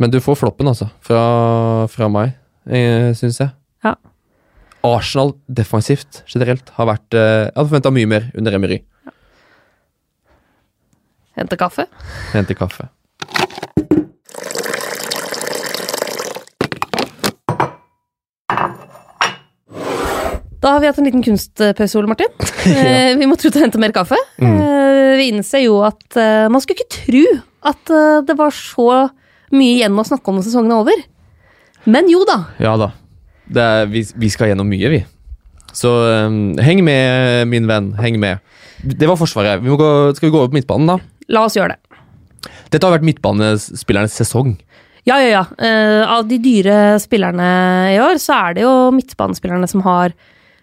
Men 0.00 0.12
du 0.12 0.18
får 0.22 0.38
floppen, 0.40 0.68
altså. 0.70 0.90
Fra, 1.04 1.22
fra 1.92 2.08
meg, 2.12 2.34
eh, 2.68 3.10
syns 3.16 3.40
jeg. 3.40 3.52
Ja. 3.84 3.94
Arsenal 4.86 5.34
defensivt 5.48 6.22
generelt 6.30 6.72
har 6.76 6.88
vært 6.88 7.16
eh, 7.16 7.48
Jeg 7.48 7.54
hadde 7.56 7.68
forventa 7.68 7.92
mye 7.94 8.08
mer 8.08 8.30
under 8.36 8.56
Emery. 8.56 8.80
Hente 11.36 11.56
kaffe. 11.60 11.86
Hente 12.34 12.56
kaffe. 12.58 12.88
Da 20.60 20.74
har 20.74 20.82
vi 20.82 20.90
hatt 20.90 20.98
en 21.00 21.06
liten 21.08 21.24
kunstpause, 21.24 21.96
Ole 21.96 22.10
Martin. 22.10 22.32
ja. 22.68 23.14
vi 23.16 23.28
måtte 23.28 23.48
ut 23.48 23.56
og 23.56 23.62
hente 23.64 23.80
mer 23.80 23.94
kaffe. 23.96 24.18
Mm. 24.42 24.58
Eh, 24.60 25.12
vi 25.20 25.30
innser 25.32 25.64
jo 25.64 25.78
at 25.86 26.18
eh, 26.20 26.48
man 26.52 26.60
skulle 26.60 26.82
ikke 26.82 26.98
tro 26.98 27.24
at 27.70 27.92
eh, 27.92 28.18
det 28.28 28.36
var 28.36 28.52
så 28.54 28.90
mye 29.56 29.78
igjen 29.78 29.96
å 29.98 30.04
snakke 30.06 30.30
om 30.30 30.38
når 30.38 30.46
sesongen 30.46 30.74
er 30.74 30.82
over. 30.82 31.00
Men 31.88 32.10
jo 32.12 32.26
da. 32.28 32.42
Ja 32.60 32.76
da. 32.80 32.92
Det 33.50 33.62
er, 33.64 33.88
vi, 33.90 34.04
vi 34.20 34.30
skal 34.30 34.52
gjennom 34.52 34.68
mye, 34.68 34.92
vi. 34.92 35.00
Så 35.74 35.90
um, 36.28 36.58
heng 36.60 36.82
med, 36.86 37.48
min 37.50 37.66
venn. 37.66 37.92
Heng 37.98 38.18
med. 38.20 38.42
Det 38.82 39.08
var 39.08 39.18
Forsvaret. 39.18 39.62
Vi 39.62 39.74
gå, 39.80 39.90
skal 40.16 40.28
vi 40.28 40.32
gå 40.34 40.38
over 40.38 40.52
på 40.52 40.58
midtbanen, 40.58 40.92
da? 40.92 40.98
La 41.34 41.46
oss 41.46 41.56
gjøre 41.58 41.74
det. 41.74 42.50
Dette 42.70 42.86
har 42.86 42.94
vært 42.94 43.06
midtbanespillernes 43.06 44.14
sesong. 44.20 44.54
Ja, 45.08 45.16
ja, 45.22 45.40
ja. 45.40 45.44
Uh, 45.56 46.04
av 46.18 46.28
de 46.28 46.38
dyre 46.42 46.98
spillerne 47.02 47.48
i 47.94 47.98
år, 48.02 48.20
så 48.22 48.36
er 48.36 48.58
det 48.58 48.66
jo 48.66 48.74
midtbanespillerne 48.94 49.70
som 49.70 49.82
har 49.86 50.14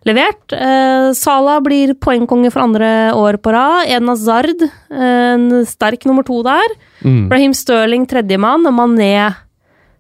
levert. 0.08 0.54
Eh, 0.56 1.10
Sala 1.18 1.58
blir 1.66 1.94
poengkonge 2.02 2.50
for 2.54 2.64
andre 2.64 2.90
år 3.18 3.38
på 3.44 3.52
rad. 3.56 3.88
Eden 3.92 4.10
Hazard, 4.12 4.64
eh, 4.64 5.34
en 5.36 5.66
sterk 5.68 6.06
nummer 6.10 6.26
to 6.28 6.40
der. 6.48 6.74
Mm. 7.04 7.28
Raheem 7.32 7.54
Sterling 7.58 8.08
tredjemann, 8.10 8.66
og 8.70 8.74
Mané 8.80 9.12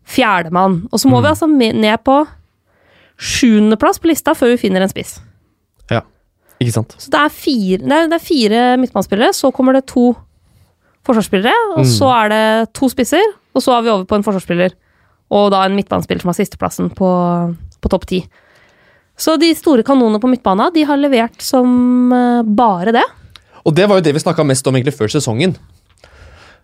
fjerdemann. 0.07 0.85
Og 0.91 0.99
så 1.01 1.09
må 1.11 1.21
vi 1.21 1.31
altså 1.33 1.47
ned 1.51 2.03
på 2.07 2.21
sjuendeplass 3.17 3.99
på 3.99 4.11
lista 4.11 4.35
før 4.37 4.53
vi 4.53 4.61
finner 4.67 4.83
en 4.85 4.91
spiss. 4.91 5.17
Ja, 5.91 6.01
ikke 6.61 6.75
sant? 6.75 6.95
Så 7.01 7.09
det 7.13 7.19
er 7.23 7.33
fire, 7.33 7.79
det 7.83 7.95
er, 7.97 8.09
det 8.11 8.19
er 8.19 8.25
fire 8.27 8.63
midtbanespillere, 8.81 9.33
så 9.33 9.51
kommer 9.55 9.73
det 9.77 9.87
to 9.89 10.11
forsvarsspillere, 11.07 11.53
og 11.77 11.85
Mm. 11.85 11.91
så 11.97 12.09
er 12.25 12.29
det 12.29 12.73
to 12.73 12.89
spisser, 12.91 13.23
og 13.55 13.61
så 13.63 13.77
er 13.77 13.81
vi 13.85 13.89
over 13.89 14.05
på 14.05 14.15
en 14.15 14.23
forsvarsspiller. 14.23 14.73
Og 15.31 15.51
da 15.51 15.63
en 15.65 15.75
midtbanespiller 15.75 16.21
som 16.21 16.29
har 16.29 16.37
sisteplassen 16.37 16.89
på, 16.95 17.09
på 17.81 17.89
topp 17.89 18.05
ti. 18.07 18.21
Så 19.17 19.35
de 19.41 19.49
store 19.57 19.85
kanonene 19.85 20.21
på 20.21 20.29
midtbana, 20.29 20.69
de 20.73 20.83
har 20.85 20.99
levert 21.01 21.41
som 21.41 22.13
eh, 22.13 22.41
bare 22.45 22.93
det. 22.95 23.05
Og 23.65 23.73
det 23.75 23.87
var 23.89 23.99
jo 23.99 24.05
det 24.05 24.13
vi 24.15 24.23
snakka 24.23 24.45
mest 24.45 24.67
om 24.69 24.77
egentlig 24.77 24.95
før 24.95 25.11
sesongen. 25.11 25.55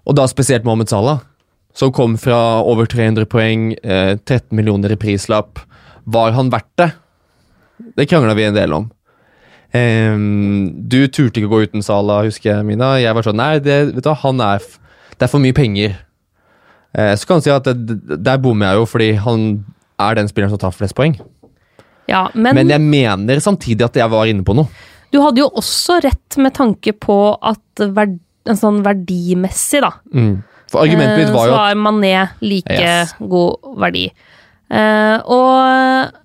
Og 0.05 0.17
da 0.17 0.27
spesielt 0.29 0.65
Mohammed 0.67 0.91
Salah, 0.91 1.23
som 1.73 1.91
kom 1.95 2.17
fra 2.21 2.61
over 2.61 2.85
300 2.89 3.25
poeng, 3.31 3.71
eh, 3.81 4.13
13 4.21 4.53
millioner 4.53 4.93
i 4.93 4.99
prislapp. 4.99 5.63
Var 6.05 6.37
han 6.37 6.51
verdt 6.53 6.71
det? 6.77 6.91
Det 7.97 8.07
krangla 8.11 8.35
vi 8.37 8.45
en 8.45 8.55
del 8.57 8.75
om. 8.75 8.91
Ehm, 9.73 10.69
du 10.87 11.07
turte 11.07 11.41
ikke 11.41 11.49
gå 11.49 11.63
uten 11.65 11.81
Salah, 11.81 12.27
husker 12.27 12.51
jeg, 12.51 12.65
Mina. 12.67 12.93
Jeg 13.01 13.17
var 13.17 13.25
sånn 13.25 13.39
Nei, 13.41 13.57
det, 13.63 13.79
vet 13.95 14.05
du, 14.05 14.13
han 14.21 14.41
er 14.45 14.61
det 15.17 15.25
er 15.25 15.31
for 15.31 15.41
mye 15.43 15.55
penger. 15.55 15.97
Eh, 16.93 17.13
så 17.17 17.27
kan 17.27 17.39
du 17.39 17.47
si 17.47 17.53
at 17.53 17.65
det, 17.65 18.21
der 18.25 18.41
bommer 18.41 18.69
jeg 18.71 18.81
jo, 18.81 18.89
fordi 18.89 19.09
han 19.23 19.45
er 20.01 20.17
den 20.17 20.29
spilleren 20.29 20.53
som 20.53 20.61
tar 20.61 20.75
flest 20.75 20.97
poeng. 20.97 21.15
Ja, 22.09 22.27
men, 22.33 22.55
Men 22.57 22.71
jeg 22.73 22.83
mener 22.83 23.39
samtidig 23.43 23.85
at 23.85 23.95
jeg 23.95 24.11
var 24.11 24.27
inne 24.27 24.43
på 24.43 24.55
noe. 24.57 24.67
du 25.13 25.21
hadde 25.21 25.43
jo 25.43 25.49
også 25.61 25.99
rett 26.03 26.37
med 26.41 26.55
tanke 26.57 26.91
på 26.97 27.37
at 27.39 27.83
verd, 27.95 28.17
en 28.49 28.59
sånn 28.59 28.81
verdimessig, 28.83 29.83
da. 29.85 29.93
Mm. 30.11 30.41
For 30.73 30.81
argumentet 30.81 31.21
mitt 31.21 31.35
var 31.35 31.47
jo 31.47 31.53
så 31.53 31.61
at 31.69 31.77
Mané 31.77 32.15
like 32.41 32.79
Yes. 32.81 33.13
god 33.21 33.77
verdi. 33.77 34.07
Uh, 34.73 35.21
og 35.29 36.19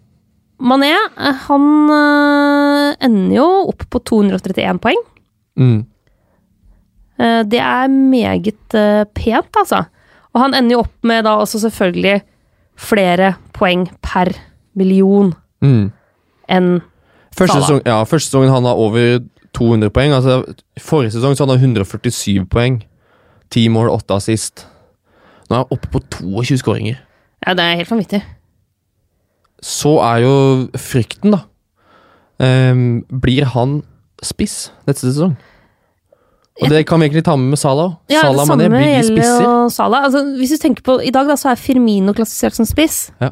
Mané, 0.59 0.95
eh, 0.97 1.45
han 1.47 1.67
uh, 1.93 2.97
ender 3.05 3.37
jo 3.37 3.47
opp 3.69 3.85
på 3.93 4.01
231 4.03 4.83
poeng. 4.83 5.07
mm, 5.61 5.79
Uh, 7.19 7.43
det 7.43 7.59
er 7.59 7.89
meget 7.91 8.75
eh, 8.79 9.03
pent, 9.11 9.51
altså. 9.59 9.81
Og 10.31 10.39
han 10.39 10.53
ender 10.55 10.77
jo 10.77 10.83
opp 10.85 11.03
med 11.03 11.25
da 11.27 11.33
også 11.43 11.59
selvfølgelig 11.65 12.21
flere 12.79 13.33
poeng 13.57 13.89
per 14.07 14.31
million 14.79 15.33
mm. 15.65 15.91
enn 16.49 16.71
Første, 17.39 17.55
Salah. 17.55 17.67
sesong, 17.67 17.83
ja, 17.87 17.99
første 18.09 18.27
sesongen 18.33 18.51
han 18.51 18.65
har 18.67 18.79
over 18.81 19.21
200 19.55 19.93
poeng. 19.95 20.15
Altså, 20.17 20.41
forrige 20.83 21.13
sesong 21.15 21.37
så 21.37 21.45
hadde 21.45 21.59
han 21.59 21.77
147 21.77 22.49
poeng. 22.51 22.81
10 23.55 23.69
mål, 23.71 23.93
8 23.95 24.17
assist. 24.17 24.65
Nå 25.47 25.55
er 25.55 25.63
han 25.63 25.77
oppe 25.77 25.91
på 25.93 26.01
22 26.17 26.59
skåringer. 26.65 26.99
Ja, 27.47 27.55
det 27.55 27.63
er 27.65 27.79
helt 27.79 27.93
vanvittig. 27.93 28.25
Så 29.63 30.01
er 30.03 30.25
jo 30.25 30.35
frykten, 30.75 31.37
da 31.37 31.45
Um, 32.39 33.03
Blir 33.11 33.49
han 33.51 33.81
spiss 34.23 34.69
neste 34.87 35.09
sesong? 35.11 35.35
Og 36.59 36.71
det 36.73 36.85
kan 36.87 36.99
vi 36.99 37.07
egentlig 37.07 37.25
ta 37.27 37.37
med 37.39 37.53
med 37.53 37.59
Salah. 37.59 37.93
Ja, 38.11 38.21
Salah 38.21 38.43
det 38.43 38.47
samme 38.47 38.65
Mané 38.65 38.71
blir 38.75 38.89
gjelder 38.91 39.15
spisser. 39.15 39.43
jo 39.43 39.69
Salah. 39.71 40.05
Altså, 40.05 40.25
hvis 40.39 40.51
du 40.51 40.57
tenker 40.63 40.83
på, 40.83 40.97
I 41.03 41.11
dag 41.15 41.29
da, 41.31 41.37
så 41.39 41.53
er 41.53 41.61
Firmino 41.61 42.15
klassifisert 42.15 42.59
som 42.59 42.67
spiss. 42.67 43.13
Ja. 43.23 43.31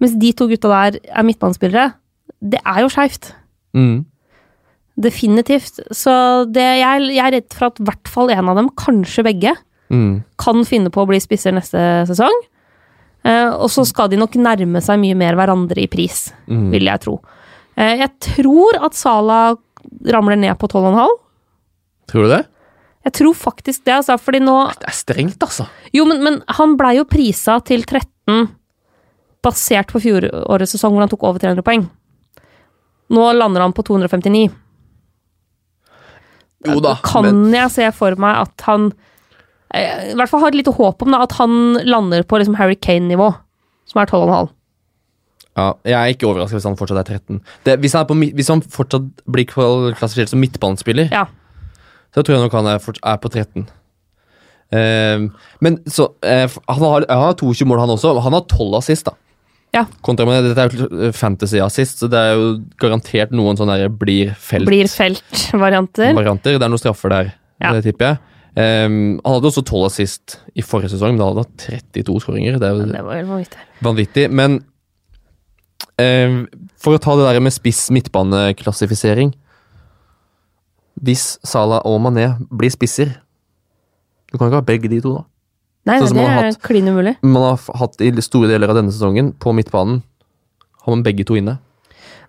Mens 0.00 0.14
de 0.18 0.32
to 0.32 0.46
gutta 0.48 0.68
der 0.92 1.00
er 1.12 1.26
midtbanespillere. 1.26 1.90
Det 2.40 2.60
er 2.64 2.80
jo 2.84 2.88
skeivt. 2.92 3.32
Mm. 3.76 4.04
Definitivt. 5.00 5.80
Så 5.94 6.12
det, 6.52 6.64
jeg, 6.80 7.04
jeg 7.14 7.24
er 7.26 7.34
redd 7.38 7.54
for 7.56 7.70
at 7.70 7.80
i 7.80 7.86
hvert 7.88 8.10
fall 8.10 8.32
en 8.34 8.50
av 8.52 8.58
dem, 8.60 8.70
kanskje 8.80 9.26
begge, 9.26 9.56
Mm. 9.90 10.20
kan 10.38 10.60
finne 10.62 10.86
på 10.94 11.02
å 11.02 11.06
bli 11.10 11.18
spisser 11.18 11.50
neste 11.50 11.80
sesong. 12.06 12.36
Eh, 13.26 13.48
og 13.50 13.66
så 13.74 13.82
skal 13.84 14.06
de 14.08 14.16
nok 14.20 14.36
nærme 14.38 14.78
seg 14.78 15.00
mye 15.02 15.16
mer 15.18 15.34
hverandre 15.34 15.82
i 15.82 15.88
pris, 15.90 16.28
Mm. 16.46 16.68
vil 16.70 16.84
jeg 16.86 17.00
tro. 17.02 17.16
Eh, 17.76 17.96
jeg 17.98 18.12
tror 18.20 18.78
at 18.84 18.94
Sala 18.94 19.56
ramler 20.06 20.36
ned 20.38 20.54
på 20.60 20.68
12,5. 20.70 21.08
Tror 22.06 22.22
du 22.22 22.28
det? 22.36 22.46
Jeg 23.04 23.12
tror 23.18 23.34
faktisk 23.34 23.82
det, 23.84 23.94
altså, 23.98 24.14
fordi 24.20 24.38
nå 24.44 24.68
Det 24.78 24.86
er 24.86 24.92
strengt, 24.94 25.38
altså. 25.42 25.66
Jo, 25.92 26.04
men, 26.04 26.22
men 26.22 26.42
han 26.48 26.76
blei 26.76 26.94
jo 27.00 27.04
prisa 27.04 27.58
til 27.64 27.82
13 27.82 28.48
basert 29.44 29.92
på 29.92 30.00
fjorårets 30.02 30.74
sesong 30.76 30.94
hvor 30.94 31.04
han 31.04 31.12
tok 31.12 31.24
over 31.28 31.42
300 31.42 31.64
poeng. 31.66 31.86
Nå 33.10 33.32
lander 33.34 33.64
han 33.64 33.74
på 33.74 33.82
259. 33.88 34.48
Jo 36.68 36.80
da, 36.84 36.96
Kan 37.04 37.24
men 37.24 37.54
jeg 37.56 37.72
se 37.72 37.86
for 37.96 38.16
meg 38.20 38.42
at 38.42 38.64
han 38.66 38.90
eh, 39.72 40.10
I 40.12 40.16
hvert 40.18 40.28
fall 40.28 40.42
har 40.42 40.52
et 40.52 40.58
lite 40.60 40.74
håp 40.76 41.00
om 41.06 41.14
da, 41.14 41.22
at 41.24 41.32
han 41.38 41.78
lander 41.88 42.26
på 42.28 42.40
liksom 42.40 42.58
Harry 42.60 42.76
Kane-nivå, 42.76 43.30
som 43.88 44.02
er 44.02 44.10
12,5. 44.12 44.50
ja, 45.56 45.66
jeg 45.88 45.96
er 45.96 46.12
ikke 46.12 46.28
overraska 46.28 46.58
hvis 46.58 46.68
han 46.68 46.76
fortsatt 46.78 47.00
er 47.00 47.16
13. 47.16 47.40
Det, 47.64 47.78
hvis, 47.80 47.96
han 47.96 48.04
er 48.04 48.10
på, 48.12 48.18
hvis 48.36 48.52
han 48.52 48.62
fortsatt 48.76 49.08
blir 49.24 49.48
klassifisert 49.48 50.34
som 50.34 50.40
midtbanespiller, 50.44 51.08
Ja. 51.16 51.24
så 52.14 52.22
tror 52.22 52.36
jeg 52.36 52.44
nok 52.44 52.58
han 52.60 52.68
er, 52.74 52.78
er 53.02 53.16
på 53.24 53.32
13. 53.32 53.66
Uh, 54.70 55.26
men 55.58 55.80
så 55.90 56.04
uh, 56.22 56.46
Han 56.68 56.84
har, 56.84 57.06
har 57.10 57.32
22 57.34 57.66
mål, 57.66 57.80
han 57.82 57.90
også. 57.90 58.12
Han 58.22 58.36
har 58.36 58.44
12 58.46 58.76
assist, 58.78 59.08
da. 59.08 59.16
Ja. 59.72 59.84
Kontra 60.02 60.26
med, 60.26 60.42
Dette 60.48 60.64
er 60.64 60.72
jo 60.74 61.12
fantasy-assist, 61.14 62.00
så 62.02 62.08
det 62.10 62.18
er 62.18 62.32
jo 62.34 62.46
garantert 62.82 63.30
noen 63.30 63.56
sånne 63.56 63.76
blir 63.94 64.32
Blir 64.66 64.88
felt-varianter. 64.90 66.10
felt-varianter. 66.10 66.56
Det 66.58 66.62
er 66.66 66.72
noen 66.72 66.82
straffer 66.82 67.08
der, 67.12 67.32
Ja. 67.60 67.72
det 67.76 67.84
tipper 67.84 68.06
jeg. 68.08 68.18
Um, 68.56 69.20
han 69.24 69.34
hadde 69.36 69.46
også 69.46 69.62
12 69.62 69.84
assist 69.86 70.38
i 70.58 70.62
forrige 70.66 70.90
sesong, 70.90 71.14
men 71.14 71.18
da 71.22 71.28
hadde 71.30 71.44
han 71.44 71.84
32 71.94 72.18
skåringer. 72.24 72.58
Det 72.58 72.66
er 72.66 72.74
jo 72.74 72.86
Det 72.90 73.04
var 73.04 73.22
vanvittig. 73.22 73.60
vanvittig. 73.80 74.24
Men 74.32 74.56
um, 76.02 76.48
for 76.76 76.96
å 76.96 77.00
ta 77.00 77.14
det 77.14 77.28
der 77.30 77.40
med 77.40 77.52
spiss 77.54 77.90
midtbaneklassifisering 77.94 79.30
Hvis 81.00 81.38
Salah 81.46 81.80
og 81.86 82.00
Mané 82.02 82.26
blir 82.50 82.70
spisser 82.74 83.14
Du 84.32 84.36
kan 84.36 84.48
ikke 84.50 84.58
ha 84.60 84.66
begge 84.66 84.90
de 84.90 85.00
to, 85.00 85.14
da. 85.14 85.24
Nei, 85.88 85.96
Sånn 86.02 86.18
det 86.18 86.26
er 86.28 86.56
klin 86.60 86.90
umulig. 86.92 87.14
Man 87.24 87.42
har 87.46 87.78
hatt 87.80 88.00
i 88.04 88.10
store 88.20 88.50
deler 88.50 88.68
av 88.72 88.76
denne 88.76 88.92
sesongen, 88.92 89.32
på 89.40 89.54
midtbanen, 89.56 90.02
har 90.84 90.92
man 90.92 91.04
begge 91.06 91.24
to 91.28 91.38
inne. 91.40 91.56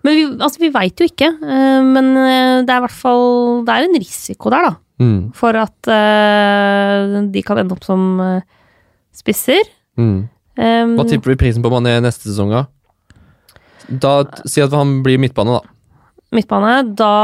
Men 0.02 0.16
vi, 0.18 0.24
altså, 0.32 0.58
vi 0.62 0.70
veit 0.74 0.98
jo 0.98 1.06
ikke. 1.06 1.28
eh, 1.28 1.82
Men 1.84 2.08
eh, 2.16 2.62
det 2.66 2.72
er 2.72 2.80
i 2.80 2.84
hvert 2.86 2.96
fall 2.96 3.60
Det 3.62 3.74
er 3.74 3.84
en 3.86 4.00
risiko 4.02 4.50
der, 4.50 4.70
da. 4.70 4.72
Mm. 5.02 5.20
For 5.34 5.56
at 5.58 5.88
uh, 5.90 7.20
de 7.32 7.42
kan 7.42 7.58
ende 7.58 7.74
opp 7.74 7.82
som 7.86 8.02
spisser. 9.14 9.62
Mm. 9.98 10.28
Um, 10.56 10.92
Hva 10.98 11.06
tipper 11.08 11.32
vi 11.32 11.38
prisen 11.40 11.64
på 11.64 11.70
Mané 11.72 11.96
neste 12.04 12.28
sesong, 12.28 12.52
da? 12.52 12.66
Da 13.88 14.12
Si 14.46 14.62
at 14.62 14.74
han 14.76 15.00
blir 15.04 15.18
midtbane, 15.22 15.58
da. 15.58 15.62
midtbane, 16.36 16.74
da 16.96 17.14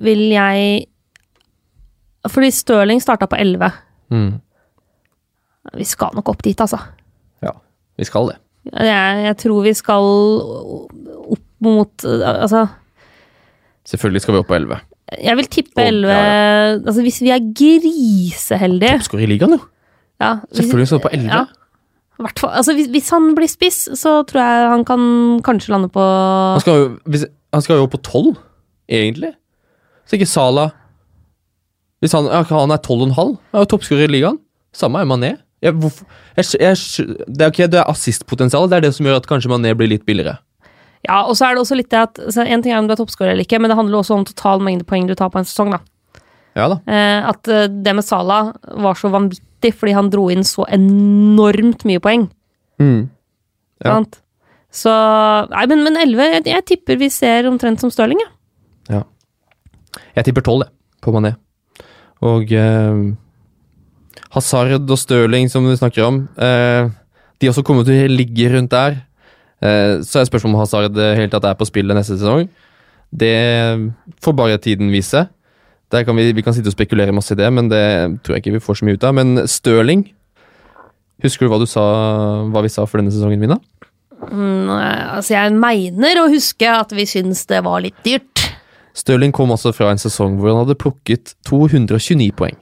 vil 0.00 0.24
jeg 0.32 0.86
Fordi 2.30 2.52
Stirling 2.54 3.02
starta 3.02 3.26
på 3.28 3.36
11. 3.36 3.72
Mm. 4.14 4.30
Vi 5.78 5.86
skal 5.86 6.14
nok 6.16 6.32
opp 6.32 6.42
dit, 6.42 6.58
altså. 6.60 6.80
Ja, 7.44 7.54
vi 7.98 8.06
skal 8.08 8.32
det. 8.32 8.38
Jeg, 8.72 9.24
jeg 9.26 9.36
tror 9.42 9.64
vi 9.64 9.72
skal 9.74 10.08
opp 11.34 11.48
mot 11.62 12.04
Altså, 12.06 12.66
Selvfølgelig 13.90 14.22
skal 14.22 14.34
vi 14.34 14.40
opp 14.42 14.48
på 14.50 14.54
11. 14.54 14.76
jeg 15.18 15.38
vil 15.38 15.48
tippe 15.50 15.82
Å, 15.82 15.88
11 15.90 16.12
ja, 16.12 16.20
Altså, 16.76 17.02
hvis 17.02 17.18
vi 17.24 17.32
er 17.34 17.48
griseheldige 17.58 19.00
Toppskårer 19.00 19.26
i 19.26 19.32
ligaen, 19.32 19.56
jo. 19.56 19.64
ja, 20.22 20.36
Selvfølgelig 20.54 20.90
skal 20.90 21.00
vi 21.00 21.04
på 21.08 21.12
11. 21.18 21.26
Ja. 21.32 21.42
altså 22.52 22.76
hvis, 22.78 22.90
hvis 22.94 23.10
han 23.14 23.28
blir 23.38 23.50
spiss, 23.50 23.80
så 23.98 24.14
tror 24.30 24.42
jeg 24.42 24.70
han 24.76 24.86
kan 24.86 25.04
kanskje 25.42 25.74
lande 25.74 25.90
på 25.90 26.02
Han 26.02 26.62
skal 26.62 26.78
jo, 26.78 26.88
hvis, 27.10 27.26
han 27.54 27.66
skal 27.66 27.80
jo 27.80 27.88
opp 27.88 27.96
på 27.96 28.02
12, 28.02 28.36
egentlig. 28.88 29.34
Så 30.06 30.18
ikke 30.18 30.30
Sala 30.30 30.70
Hvis 32.02 32.14
han, 32.14 32.30
ja, 32.30 32.42
han 32.46 32.74
er 32.74 32.78
12,5, 32.78 33.14
han 33.18 33.36
er 33.58 33.66
jo 33.66 33.70
toppskårer 33.74 34.06
i 34.06 34.14
ligaen. 34.18 34.38
Samme 34.74 35.02
er 35.02 35.06
Mané. 35.10 35.36
Jeg, 35.62 35.92
jeg, 36.36 36.46
jeg, 36.58 37.06
det 37.28 37.44
er 37.44 37.52
ok, 37.52 37.60
det 37.70 37.78
er 37.80 37.90
assistpotensial. 37.90 38.66
Det 38.70 38.80
er 38.80 38.86
det 38.88 38.94
som 38.96 39.06
gjør 39.06 39.20
at 39.20 39.28
kanskje 39.30 39.50
Mané 39.52 39.74
blir 39.78 39.90
litt 39.92 40.06
billigere. 40.08 40.40
Ja, 41.06 41.22
og 41.26 41.34
så 41.38 41.48
er 41.48 41.56
det 41.56 41.62
også 41.64 41.76
litt 41.78 41.90
det 41.90 41.98
at 41.98 42.18
En 42.46 42.62
ting 42.62 42.70
er 42.70 42.78
om 42.78 42.86
du 42.86 42.94
er 42.94 43.00
toppskårer 43.00 43.32
eller 43.32 43.46
ikke, 43.46 43.58
men 43.62 43.72
det 43.72 43.78
handler 43.78 44.02
også 44.02 44.18
om 44.18 44.26
total 44.26 44.62
mengde 44.62 44.86
poeng 44.86 45.08
du 45.08 45.16
tar 45.18 45.32
på 45.34 45.40
en 45.40 45.48
sesong. 45.48 45.74
da. 45.74 45.80
Ja 46.58 46.68
da. 46.68 46.78
Eh, 46.86 47.30
at 47.30 47.48
eh, 47.48 47.70
det 47.70 47.94
med 47.96 48.04
Salah 48.04 48.52
var 48.84 48.98
så 49.00 49.10
vanvittig 49.12 49.72
fordi 49.78 49.94
han 49.96 50.10
dro 50.12 50.28
inn 50.30 50.44
så 50.46 50.66
enormt 50.68 51.86
mye 51.88 52.02
poeng. 52.02 52.28
Mm. 52.82 53.08
Ja. 53.82 53.96
Sant? 53.96 54.20
Så 54.72 54.92
Nei, 55.52 55.64
men, 55.68 55.82
men 55.84 55.98
11 56.00 56.28
jeg, 56.28 56.44
jeg 56.48 56.66
tipper 56.70 57.00
vi 57.00 57.10
ser 57.12 57.48
omtrent 57.50 57.82
som 57.82 57.92
Stirling, 57.92 58.20
ja. 58.22 58.30
Jeg 60.16 60.24
tipper 60.26 60.44
12, 60.44 60.64
jeg, 60.64 60.72
på 61.04 61.12
Mané. 61.14 61.34
Og 62.24 62.52
eh, 62.56 63.02
Hazard 64.32 64.88
og 64.88 64.98
Stirling, 64.98 65.50
som 65.52 65.66
vi 65.68 65.76
snakker 65.76 66.06
om, 66.06 66.22
eh, 66.40 66.88
de 67.40 67.50
også 67.50 67.64
kommer 67.66 67.84
til 67.84 68.06
å 68.06 68.12
ligge 68.12 68.48
rundt 68.54 68.72
der. 68.72 69.02
Eh, 69.62 70.00
så 70.00 70.20
er 70.20 70.28
spørsmålet 70.28 70.54
om 70.54 70.60
Hazard 70.60 70.96
eh, 70.98 71.16
helt 71.20 71.32
tatt 71.34 71.44
er 71.44 71.58
på 71.58 71.68
spillet 71.68 71.96
neste 71.96 72.16
sesong. 72.16 72.48
Det 73.12 73.36
får 74.24 74.36
bare 74.36 74.58
tiden 74.58 74.90
vise. 74.90 75.28
Kan 75.92 76.16
vi, 76.16 76.32
vi 76.32 76.40
kan 76.40 76.54
sitte 76.56 76.70
og 76.70 76.72
spekulere 76.72 77.12
masse 77.12 77.34
i 77.34 77.36
det, 77.36 77.50
men 77.52 77.68
det 77.68 77.84
tror 78.24 78.38
jeg 78.38 78.40
ikke 78.40 78.54
vi 78.54 78.64
får 78.64 78.78
så 78.80 78.86
mye 78.88 78.96
ut 78.96 79.04
av. 79.04 79.14
Men 79.18 79.46
Stirling 79.46 80.06
Husker 81.22 81.46
du 81.46 81.52
hva 81.52 81.60
du 81.60 81.68
sa, 81.70 81.82
hva 82.50 82.64
vi 82.64 82.70
sa 82.72 82.82
for 82.88 82.98
denne 82.98 83.12
sesongen, 83.14 83.38
Mina? 83.38 83.60
Mm, 84.26 84.66
altså, 84.72 85.36
jeg 85.36 85.52
mener 85.54 86.18
å 86.18 86.30
huske 86.32 86.66
at 86.66 86.90
vi 86.96 87.06
syns 87.06 87.44
det 87.46 87.60
var 87.62 87.84
litt 87.84 88.00
dyrt. 88.02 88.42
Stirling 88.98 89.30
kom 89.34 89.52
altså 89.54 89.70
fra 89.76 89.92
en 89.92 90.02
sesong 90.02 90.40
hvor 90.40 90.50
han 90.50 90.64
hadde 90.64 90.78
plukket 90.80 91.36
229 91.46 92.32
poeng. 92.34 92.58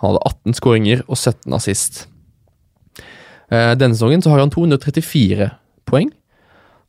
Han 0.00 0.10
hadde 0.12 0.24
18 0.28 0.56
skåringer 0.58 1.02
og 1.06 1.16
17 1.16 1.54
assist. 1.56 2.06
Eh, 3.50 3.74
Denne 3.78 3.94
sesongen 3.96 4.22
så 4.24 4.32
har 4.34 4.42
han 4.42 4.50
234 4.52 5.50
poeng. 5.88 6.10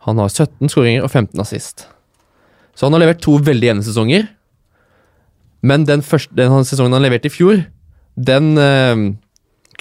Han 0.08 0.20
har 0.22 0.30
17 0.32 0.70
skåringer 0.72 1.05
og 1.05 1.12
15 1.12 1.39
assist. 1.43 1.86
Så 2.78 2.86
han 2.88 2.93
har 2.97 3.01
levert 3.05 3.22
to 3.24 3.38
veldig 3.41 3.70
jevne 3.72 3.86
sesonger. 3.86 4.28
Men 5.66 5.86
den, 5.89 6.03
første, 6.05 6.36
den 6.38 6.66
sesongen 6.68 6.93
han 6.93 7.03
leverte 7.05 7.30
i 7.32 7.34
fjor, 7.34 7.64
den 8.18 8.51
eh, 8.62 9.01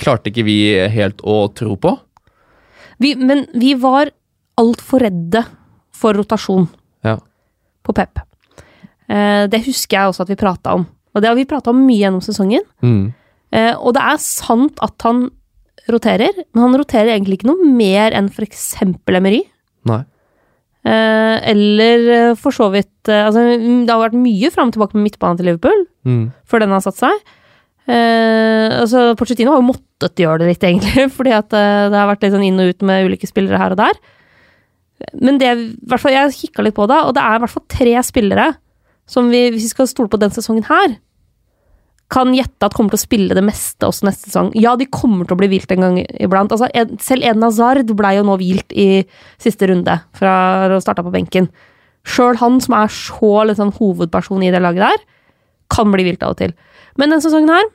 klarte 0.01 0.31
ikke 0.33 0.45
vi 0.47 0.59
helt 0.93 1.21
å 1.25 1.47
tro 1.57 1.77
på. 1.81 1.93
Vi, 3.03 3.15
men 3.21 3.45
vi 3.53 3.75
var 3.77 4.09
altfor 4.57 5.03
redde 5.05 5.43
for 5.97 6.17
rotasjon 6.17 6.65
Ja. 7.05 7.19
på 7.85 7.93
Pep. 7.97 8.23
Eh, 9.09 9.45
det 9.53 9.61
husker 9.67 9.99
jeg 9.99 10.11
også 10.13 10.25
at 10.25 10.33
vi 10.33 10.39
prata 10.41 10.75
om. 10.79 10.87
Og 11.17 11.23
det 11.25 11.31
har 11.31 11.39
vi 11.39 11.47
prata 11.49 11.73
om 11.73 11.81
mye 11.87 12.03
gjennom 12.03 12.21
sesongen. 12.25 12.65
Mm. 12.85 13.07
Eh, 13.57 13.73
og 13.81 13.95
det 13.97 14.03
er 14.05 14.21
sant 14.21 14.77
at 14.85 15.01
han 15.07 15.31
roterer, 15.89 16.35
men 16.53 16.65
han 16.67 16.77
roterer 16.77 17.15
egentlig 17.15 17.39
ikke 17.41 17.49
noe 17.53 17.71
mer 17.73 18.13
enn 18.19 18.29
eksempel 18.45 19.17
Emery. 19.21 19.41
Nei. 19.89 20.03
Eh, 20.87 21.37
eller 21.51 22.05
eh, 22.15 22.35
for 22.39 22.55
så 22.55 22.69
vidt 22.71 23.09
eh, 23.11 23.25
altså, 23.27 23.43
Det 23.59 23.91
har 23.91 24.05
vært 24.05 24.19
mye 24.21 24.53
fram 24.55 24.69
og 24.71 24.77
tilbake 24.77 24.95
med 24.95 25.09
midtbanen 25.09 25.41
til 25.41 25.49
Liverpool 25.51 25.81
Mm. 26.07 26.29
før 26.47 26.63
den 26.63 26.71
har 26.71 26.83
satt 26.85 27.01
seg. 27.01 27.23
Eh, 27.91 28.69
altså, 28.83 29.09
Porcettino 29.19 29.51
har 29.51 29.59
jo 29.59 29.67
måttet 29.73 30.21
gjøre 30.23 30.45
det 30.45 30.53
litt, 30.53 30.67
egentlig, 30.69 31.09
fordi 31.17 31.33
at 31.35 31.51
eh, 31.57 31.87
det 31.91 31.99
har 31.99 32.07
vært 32.13 32.23
litt 32.27 32.35
sånn 32.37 32.45
inn 32.47 32.61
og 32.63 32.71
ut 32.71 32.85
med 32.87 33.09
ulike 33.09 33.27
spillere 33.31 33.59
her 33.59 33.75
og 33.75 33.81
der. 33.81 33.99
Men 35.19 35.41
det, 35.43 35.51
hvert 35.87 36.03
fall, 36.03 36.15
jeg 36.15 36.37
kikka 36.39 36.63
litt 36.67 36.77
på 36.79 36.87
det, 36.91 37.01
og 37.05 37.17
det 37.19 37.25
er 37.25 37.37
i 37.39 37.43
hvert 37.43 37.53
fall 37.53 37.67
tre 37.71 37.97
spillere 38.07 38.47
som 39.11 39.27
vi, 39.31 39.43
hvis 39.55 39.67
vi 39.69 39.73
skal 39.75 39.91
stole 39.91 40.11
på 40.11 40.19
den 40.23 40.33
sesongen 40.35 40.67
her, 40.71 40.97
kan 42.13 42.31
gjette 42.37 42.63
at 42.63 42.75
kommer 42.77 42.95
til 42.95 43.01
å 43.01 43.03
spille 43.03 43.35
det 43.35 43.43
meste 43.43 43.89
også 43.89 44.07
neste 44.07 44.29
sesong. 44.29 44.53
Ja, 44.55 44.77
de 44.79 44.87
kommer 44.87 45.27
til 45.27 45.35
å 45.35 45.41
bli 45.41 45.49
hvilt 45.51 45.73
en 45.75 45.83
gang 45.83 45.97
iblant. 46.23 46.53
Altså, 46.55 46.69
selv 47.03 47.27
Eden 47.27 47.43
Hazard 47.43 47.91
ble 47.99 48.13
jo 48.15 48.27
nå 48.29 48.37
hvilt 48.39 48.75
i 48.79 49.03
siste 49.43 49.67
runde 49.71 49.99
fra 50.15 50.37
å 50.77 50.83
starte 50.85 51.03
på 51.07 51.15
benken. 51.15 51.51
Sjøl 52.07 52.39
han 52.39 52.61
som 52.63 52.77
er 52.79 52.93
så 52.95 53.33
liksom, 53.51 53.75
hovedperson 53.81 54.45
i 54.47 54.53
det 54.55 54.63
laget 54.63 54.87
der, 54.87 55.03
kan 55.75 55.91
bli 55.91 56.07
hvilt 56.07 56.23
av 56.23 56.37
og 56.37 56.39
til. 56.39 56.55
Men 56.95 57.11
denne 57.11 57.25
sesongen 57.25 57.51
her 57.51 57.67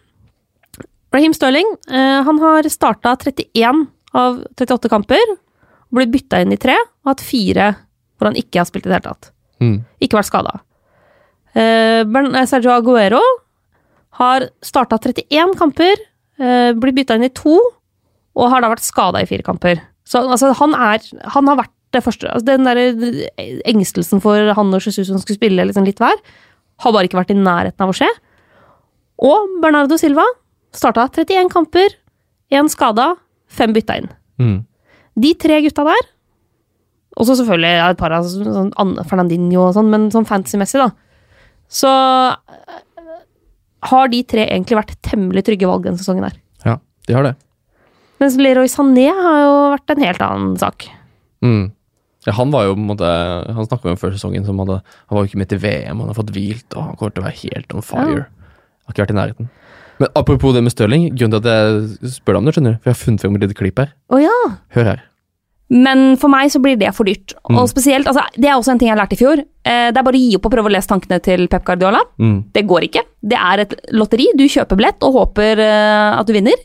Raheem 1.12 1.36
Sterling 1.36 1.68
eh, 1.92 2.22
han 2.24 2.40
har 2.40 2.68
starta 2.72 3.18
31 3.20 3.84
av 4.16 4.40
38 4.56 4.92
kamper, 4.92 5.36
blitt 5.92 6.14
bytta 6.14 6.40
inn 6.40 6.56
i 6.56 6.60
tre, 6.60 6.78
og 7.04 7.12
hatt 7.12 7.24
fire 7.26 7.74
hvor 8.16 8.30
han 8.30 8.40
ikke 8.40 8.62
har 8.62 8.70
spilt 8.70 8.88
i 8.88 8.92
det 8.92 8.96
hele 8.96 9.12
tatt. 9.12 9.34
Mm. 9.60 9.78
Ikke 10.00 10.22
vært 10.22 10.30
skada. 10.30 10.62
Eh, 11.52 12.08
eh, 12.08 12.46
Sergio 12.48 12.72
Aguero 12.72 13.20
har 14.22 14.47
starta 14.65 14.99
31 15.01 15.57
kamper, 15.59 16.01
eh, 16.39 16.72
blitt 16.78 16.97
bytta 17.01 17.17
inn 17.17 17.28
i 17.28 17.34
to, 17.34 17.57
og 18.38 18.49
har 18.53 18.63
da 18.63 18.72
vært 18.72 18.86
skada 18.86 19.22
i 19.22 19.28
fire 19.30 19.45
kamper. 19.45 19.82
Så 20.07 20.24
altså, 20.24 20.53
han 20.57 20.74
er 20.74 21.03
Han 21.36 21.47
har 21.47 21.59
vært 21.59 21.74
det 21.93 22.01
første 22.03 22.28
altså, 22.28 22.45
Den 22.45 22.65
der 22.65 22.80
engstelsen 23.69 24.22
for 24.24 24.53
han 24.55 24.74
og 24.74 24.82
Jesus 24.82 25.07
som 25.07 25.19
skulle 25.22 25.38
spille 25.38 25.65
liksom 25.67 25.86
litt 25.86 25.99
hver, 26.01 26.15
har 26.82 26.93
bare 26.93 27.05
ikke 27.05 27.19
vært 27.19 27.34
i 27.36 27.38
nærheten 27.38 27.84
av 27.84 27.91
å 27.91 27.95
skje. 27.95 28.07
Og 29.22 29.59
Bernardo 29.61 29.99
Silva 30.01 30.24
starta 30.74 31.05
31 31.11 31.51
kamper, 31.51 31.93
én 32.51 32.69
skada, 32.72 33.13
fem 33.51 33.76
bytta 33.76 33.99
inn. 33.99 34.09
Mm. 34.39 34.57
De 35.22 35.34
tre 35.36 35.59
gutta 35.61 35.84
der, 35.86 36.07
og 37.19 37.28
så 37.28 37.36
selvfølgelig 37.38 37.91
et 37.91 37.99
par 37.99 38.15
av 38.15 38.28
sånn 38.28 38.72
Fernandinho 39.03 39.67
og 39.67 39.76
sånn, 39.76 39.89
men 39.91 40.07
sånn 40.13 40.28
fantasy-messig, 40.28 40.80
da, 40.80 40.88
så 41.72 41.91
har 43.90 44.12
de 44.12 44.22
tre 44.28 44.46
egentlig 44.48 44.78
vært 44.78 44.98
temmelig 45.06 45.46
trygge 45.48 45.70
valg 45.70 45.86
denne 45.88 46.02
sesongen 46.02 46.28
her. 46.28 46.36
Ja, 46.66 46.78
de 47.08 47.18
har 47.18 47.26
det. 47.26 47.36
Mens 48.22 48.38
Leroy 48.38 48.70
Sané 48.70 49.08
har 49.10 49.38
jo 49.42 49.54
vært 49.74 49.94
en 49.96 50.04
helt 50.06 50.26
annen 50.26 50.58
sak. 50.62 50.86
Mm. 51.42 51.72
Ja, 52.28 52.36
han 52.38 52.52
var 52.54 52.68
jo 52.68 52.76
på 52.76 52.84
en 52.84 52.90
måte 52.92 53.08
Han 53.50 53.66
snakka 53.66 53.90
om 53.90 53.98
før 53.98 54.12
sesongen 54.14 54.44
som 54.46 54.60
hadde 54.62 54.76
Han 55.10 55.16
var 55.18 55.24
jo 55.24 55.32
ikke 55.32 55.40
med 55.42 55.48
til 55.50 55.58
VM, 55.64 56.04
han 56.04 56.12
har 56.12 56.18
fått 56.20 56.30
hvilt, 56.36 56.68
og 56.76 56.84
han 56.86 57.00
kommer 57.00 57.16
til 57.16 57.24
å 57.24 57.26
være 57.26 57.40
helt 57.40 57.74
on 57.74 57.86
fire. 57.88 58.28
Har 58.86 58.94
ikke 58.94 59.06
vært 59.08 59.14
i 59.16 59.18
nærheten. 59.18 59.50
Men 60.02 60.14
apropos 60.18 60.54
det 60.54 60.62
med 60.66 60.74
Stirling, 60.74 61.10
grunnen 61.14 61.42
til 61.42 61.42
at 61.42 61.50
jeg 61.50 62.14
spør 62.16 62.38
deg 62.38 62.42
om 62.42 62.48
det, 62.48 62.54
skjønner 62.56 62.76
du, 62.76 62.78
for 62.82 62.90
jeg 62.92 62.96
har 62.96 63.02
funnet 63.02 63.24
frem 63.26 63.38
et 63.38 63.44
lite 63.46 63.58
klipp 63.58 63.82
her. 63.82 63.90
Å 64.10 64.22
ja! 64.22 64.38
Hør 64.78 64.90
her. 64.92 65.04
Men 65.72 66.17
for 66.19 66.32
meg 66.32 66.51
så 66.51 66.59
blir 66.59 66.76
det 66.80 66.91
for 66.95 67.07
dyrt. 67.07 67.32
Mm. 67.47 67.61
Og 67.61 67.69
spesielt, 67.72 68.07
altså, 68.09 68.26
Det 68.36 68.49
er 68.49 68.57
også 68.57 68.74
en 68.74 68.82
ting 68.82 68.89
jeg 68.91 68.99
lærte 68.99 69.15
i 69.15 69.22
fjor. 69.22 69.39
Eh, 69.39 69.88
det 69.91 69.97
er 69.97 70.03
bare 70.03 70.19
å 70.19 70.22
gi 70.22 70.36
opp 70.36 70.47
og 70.49 70.53
prøve 70.55 70.67
å 70.67 70.74
lese 70.74 70.91
tankene 70.91 71.22
til 71.24 71.47
Pep 71.47 71.63
Guardiola. 71.67 72.01
Mm. 72.19 72.38
Det 72.51 72.65
går 72.67 72.88
ikke. 72.89 73.05
Det 73.24 73.39
er 73.39 73.63
et 73.63 73.76
lotteri. 73.95 74.28
Du 74.36 74.43
kjøper 74.43 74.80
billett 74.80 75.07
og 75.07 75.15
håper 75.15 75.63
eh, 75.63 76.19
at 76.19 76.28
du 76.28 76.34
vinner. 76.36 76.59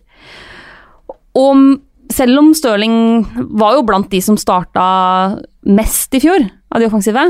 Og 1.37 1.79
selv 2.13 2.41
om 2.41 2.53
Stirling 2.57 2.99
var 3.59 3.77
jo 3.77 3.87
blant 3.87 4.11
de 4.11 4.21
som 4.23 4.39
starta 4.41 4.87
mest 5.67 6.15
i 6.15 6.23
fjor, 6.23 6.47
av 6.75 6.83
de 6.83 6.89
offensive, 6.89 7.23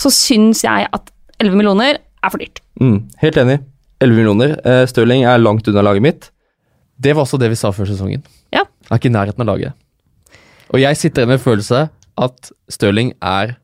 så 0.00 0.12
syns 0.12 0.64
jeg 0.64 0.88
at 0.88 1.12
11 1.40 1.56
millioner 1.56 2.00
er 2.00 2.32
for 2.32 2.40
dyrt. 2.40 2.62
Mm. 2.80 3.04
Helt 3.20 3.38
enig. 3.40 3.60
11 4.00 4.16
millioner. 4.16 4.56
Eh, 4.64 4.86
Stirling 4.88 5.26
er 5.28 5.40
langt 5.40 5.68
unna 5.68 5.84
laget 5.84 6.04
mitt. 6.04 6.30
Det 7.00 7.12
var 7.16 7.24
også 7.26 7.40
det 7.40 7.52
vi 7.52 7.60
sa 7.60 7.72
før 7.72 7.88
sesongen. 7.88 8.24
Ja. 8.54 8.64
Er 8.88 8.96
ikke 9.00 9.12
i 9.12 9.14
nærheten 9.14 9.44
av 9.44 9.52
laget. 9.52 9.76
Og 10.70 10.78
jeg 10.82 10.98
sitter 10.98 11.22
igjen 11.24 11.32
med 11.34 11.42
følelse 11.42 11.88
at 12.20 12.52
Stirling 12.70 13.14
er 13.22 13.56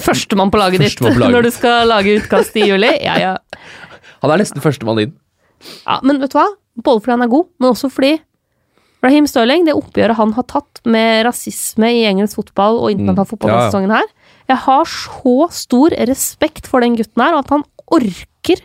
Førstemann 0.00 0.52
på 0.52 0.58
laget 0.60 0.80
ditt 0.84 1.00
på 1.00 1.10
laget. 1.10 1.32
når 1.34 1.46
du 1.48 1.50
skal 1.52 1.88
lage 1.90 2.14
utkast 2.20 2.54
i 2.56 2.68
juli. 2.68 2.90
Ja, 3.02 3.16
ja. 3.20 3.32
Han 4.22 4.32
er 4.32 4.40
nesten 4.42 4.62
førstemann 4.62 5.00
inn. 5.02 5.14
Ja, 5.84 5.98
men 6.06 6.20
vet 6.22 6.32
du 6.32 6.38
hva? 6.38 6.46
Både 6.80 7.02
fordi 7.02 7.16
han 7.16 7.24
er 7.26 7.32
god, 7.32 7.48
men 7.60 7.72
også 7.74 7.90
fordi 7.92 8.14
Raheem 9.00 9.26
Stirling, 9.28 9.64
det 9.64 9.74
oppgjøret 9.76 10.16
han 10.18 10.32
har 10.36 10.44
tatt 10.48 10.82
med 10.88 11.24
rasisme 11.24 11.88
i 11.88 12.02
engelsk 12.08 12.36
fotball 12.36 12.78
og 12.82 12.92
internasjonal 12.92 13.24
Mm. 13.26 13.30
fotball 13.32 13.50
denne 13.50 13.62
ja. 13.64 13.70
sesongen 13.72 13.94
her 13.96 14.08
Jeg 14.50 14.58
har 14.66 14.84
så 14.84 15.36
stor 15.56 15.96
respekt 16.10 16.68
for 16.68 16.84
den 16.84 16.96
gutten 16.98 17.22
her, 17.24 17.32
og 17.34 17.44
at 17.44 17.52
han 17.54 17.64
orker 17.90 18.60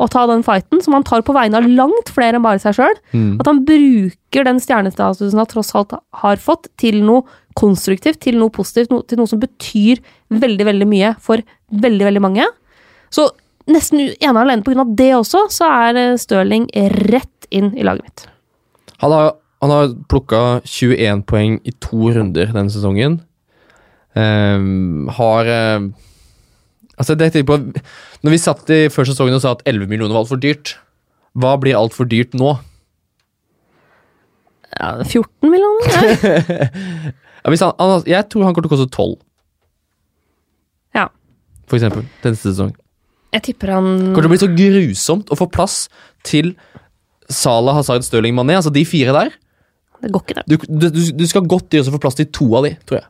å 0.00 0.08
ta 0.10 0.24
den 0.30 0.42
fighten, 0.46 0.80
som 0.82 0.96
han 0.96 1.04
tar 1.06 1.24
på 1.26 1.34
vegne 1.36 1.60
av 1.60 1.68
langt 1.68 2.10
flere 2.12 2.38
enn 2.38 2.44
bare 2.44 2.60
seg 2.62 2.76
sjøl. 2.78 2.96
Mm. 3.12 3.36
At 3.42 3.50
han 3.50 3.62
bruker 3.66 4.48
den 4.48 4.60
stjernestatusen 4.62 5.40
han 5.40 5.50
tross 5.50 5.74
alt 5.78 5.94
har 6.22 6.42
fått, 6.42 6.70
til 6.80 7.02
noe 7.04 7.26
konstruktivt, 7.58 8.22
til 8.24 8.38
noe 8.40 8.52
positivt, 8.54 8.92
no, 8.92 9.02
til 9.06 9.20
noe 9.20 9.30
som 9.30 9.40
betyr 9.42 10.00
veldig, 10.32 10.66
veldig 10.70 10.88
mye 10.88 11.14
for 11.22 11.44
veldig, 11.84 12.06
veldig 12.08 12.24
mange. 12.24 12.48
Så 13.12 13.28
nesten 13.70 14.06
ene 14.08 14.34
og 14.34 14.42
alene 14.42 14.84
av 14.84 14.94
det 14.98 15.10
også, 15.18 15.46
så 15.52 15.68
er 15.88 16.00
eh, 16.00 16.20
Stirling 16.20 16.68
rett 17.12 17.50
inn 17.52 17.72
i 17.76 17.84
laget 17.86 18.08
mitt. 18.08 18.24
Han 19.04 19.12
har, 19.14 19.34
han 19.62 19.74
har 19.74 19.92
plukka 20.10 20.62
21 20.64 21.26
poeng 21.28 21.58
i 21.68 21.74
to 21.82 22.12
runder 22.14 22.50
denne 22.54 22.72
sesongen. 22.72 23.20
Um, 24.12 25.08
har 25.16 25.48
eh, 25.48 25.86
Altså, 27.02 27.16
det 27.18 27.32
jeg 27.34 27.46
på 27.48 27.56
Når 27.58 28.30
vi 28.30 28.38
satt 28.38 28.68
i 28.70 28.84
før 28.92 29.08
sesongen 29.08 29.34
og 29.34 29.42
sa 29.42 29.56
at 29.56 29.64
11 29.66 29.90
millioner 29.90 30.14
var 30.14 30.22
altfor 30.22 30.38
dyrt, 30.42 30.76
hva 31.34 31.56
blir 31.58 31.74
altfor 31.78 32.06
dyrt 32.06 32.36
nå? 32.38 32.52
Ja, 34.78 34.94
14 35.02 35.50
millioner? 35.50 35.90
Ja. 35.98 37.10
Han, 37.42 37.56
han, 37.58 38.04
jeg 38.06 38.22
tror 38.30 38.44
han 38.46 38.54
kommer 38.54 38.68
til 38.68 38.70
å 38.70 38.76
koste 38.76 38.94
12, 38.94 39.16
ja. 40.94 41.08
for 41.66 41.74
eksempel, 41.74 42.04
til 42.22 42.36
neste 42.36 42.52
sesong. 42.52 42.68
Jeg 43.34 43.42
tipper 43.48 43.72
han 43.74 43.88
kommer 44.12 44.28
til 44.28 44.28
å 44.28 44.30
bli 44.30 44.38
så 44.44 44.48
grusomt 44.52 45.32
å 45.32 45.38
få 45.40 45.48
plass 45.50 45.88
til 46.22 46.52
Salah, 47.32 47.80
Hazard, 47.80 48.06
Stirling, 48.06 48.36
Mané. 48.36 48.60
Altså 48.60 48.70
de 48.70 48.84
fire 48.86 49.10
der. 49.16 49.34
Det 50.04 50.12
går 50.14 50.22
ikke, 50.22 50.36
det. 50.38 50.44
Du, 50.46 50.86
du, 50.86 51.00
du- 51.18 51.26
skal 51.26 51.48
godt 51.50 51.74
gjøre 51.74 51.88
så 51.88 51.94
få 51.96 52.02
plass 52.02 52.20
til 52.20 52.28
to 52.30 52.46
av 52.58 52.68
de, 52.68 52.76
tror 52.86 53.00
jeg. 53.00 53.08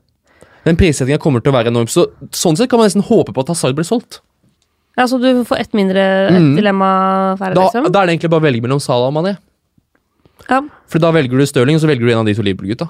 Den 0.65 0.77
prissettinga 0.79 1.19
kommer 1.19 1.43
til 1.43 1.53
å 1.53 1.57
være 1.57 1.73
enorm. 1.73 1.89
Så, 1.91 2.07
sånn 2.31 2.57
sett 2.57 2.71
kan 2.71 2.79
man 2.79 2.87
nesten 2.89 3.03
håpe 3.03 3.33
på 3.35 3.41
at 3.43 3.49
Hazard 3.49 3.75
blir 3.75 3.85
solgt. 3.89 4.21
Ja, 4.97 5.07
Så 5.09 5.19
du 5.21 5.45
får 5.49 5.59
ett 5.59 5.73
mindre 5.73 6.29
et 6.29 6.33
Mm. 6.39 6.55
dilemma 6.57 7.37
færre, 7.39 7.55
Da, 7.55 7.63
liksom? 7.71 7.91
da 7.93 8.03
er 8.03 8.07
det 8.07 8.19
egentlig 8.21 8.31
bare 8.31 8.41
å 8.43 8.45
velge 8.45 8.63
mellom 8.63 8.81
Salah 8.81 9.09
og 9.09 9.15
Mané. 9.15 9.37
Ja. 10.51 10.61
For 10.87 10.99
da 10.99 11.11
velger 11.13 11.31
du 11.39 11.47
Stirling, 11.47 11.77
og 11.77 11.81
så 11.83 11.89
velger 11.89 12.07
du 12.07 12.11
en 12.13 12.19
av 12.19 12.27
de 12.27 12.35
to 12.35 12.43
Liverpool-gutta. 12.43 12.89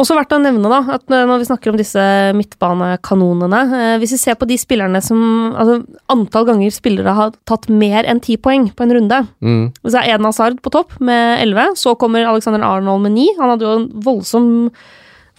Også 0.00 0.14
verdt 0.16 0.32
å 0.32 0.38
nevne, 0.40 0.62
da, 0.70 0.94
at 0.94 1.02
eh, 1.10 1.26
når 1.26 1.38
vi 1.42 1.44
snakker 1.48 1.70
om 1.72 1.76
disse 1.76 2.00
midtbanekanonene 2.38 3.60
eh, 3.74 3.98
Hvis 4.00 4.12
vi 4.14 4.18
ser 4.22 4.36
på 4.38 4.46
de 4.48 4.56
spillerne 4.56 5.02
som 5.02 5.18
Altså, 5.52 5.84
antall 6.08 6.46
ganger 6.46 6.70
spillere 6.72 7.12
har 7.12 7.32
tatt 7.44 7.68
mer 7.68 8.04
enn 8.08 8.20
ti 8.22 8.36
poeng 8.40 8.70
på 8.72 8.86
en 8.86 8.94
runde. 8.96 9.18
Mm. 9.42 9.72
Så 9.84 9.98
er 10.00 10.14
Eden 10.14 10.24
Hazard 10.24 10.62
på 10.62 10.70
topp 10.72 10.94
med 11.04 11.40
11. 11.42 11.74
Så 11.76 11.96
kommer 12.00 12.24
Alexander 12.24 12.62
Arnold 12.64 13.02
med 13.02 13.12
9. 13.18 13.26
Han 13.40 13.50
hadde 13.52 13.66
jo 13.66 13.74
en 13.76 13.88
voldsom 14.06 14.70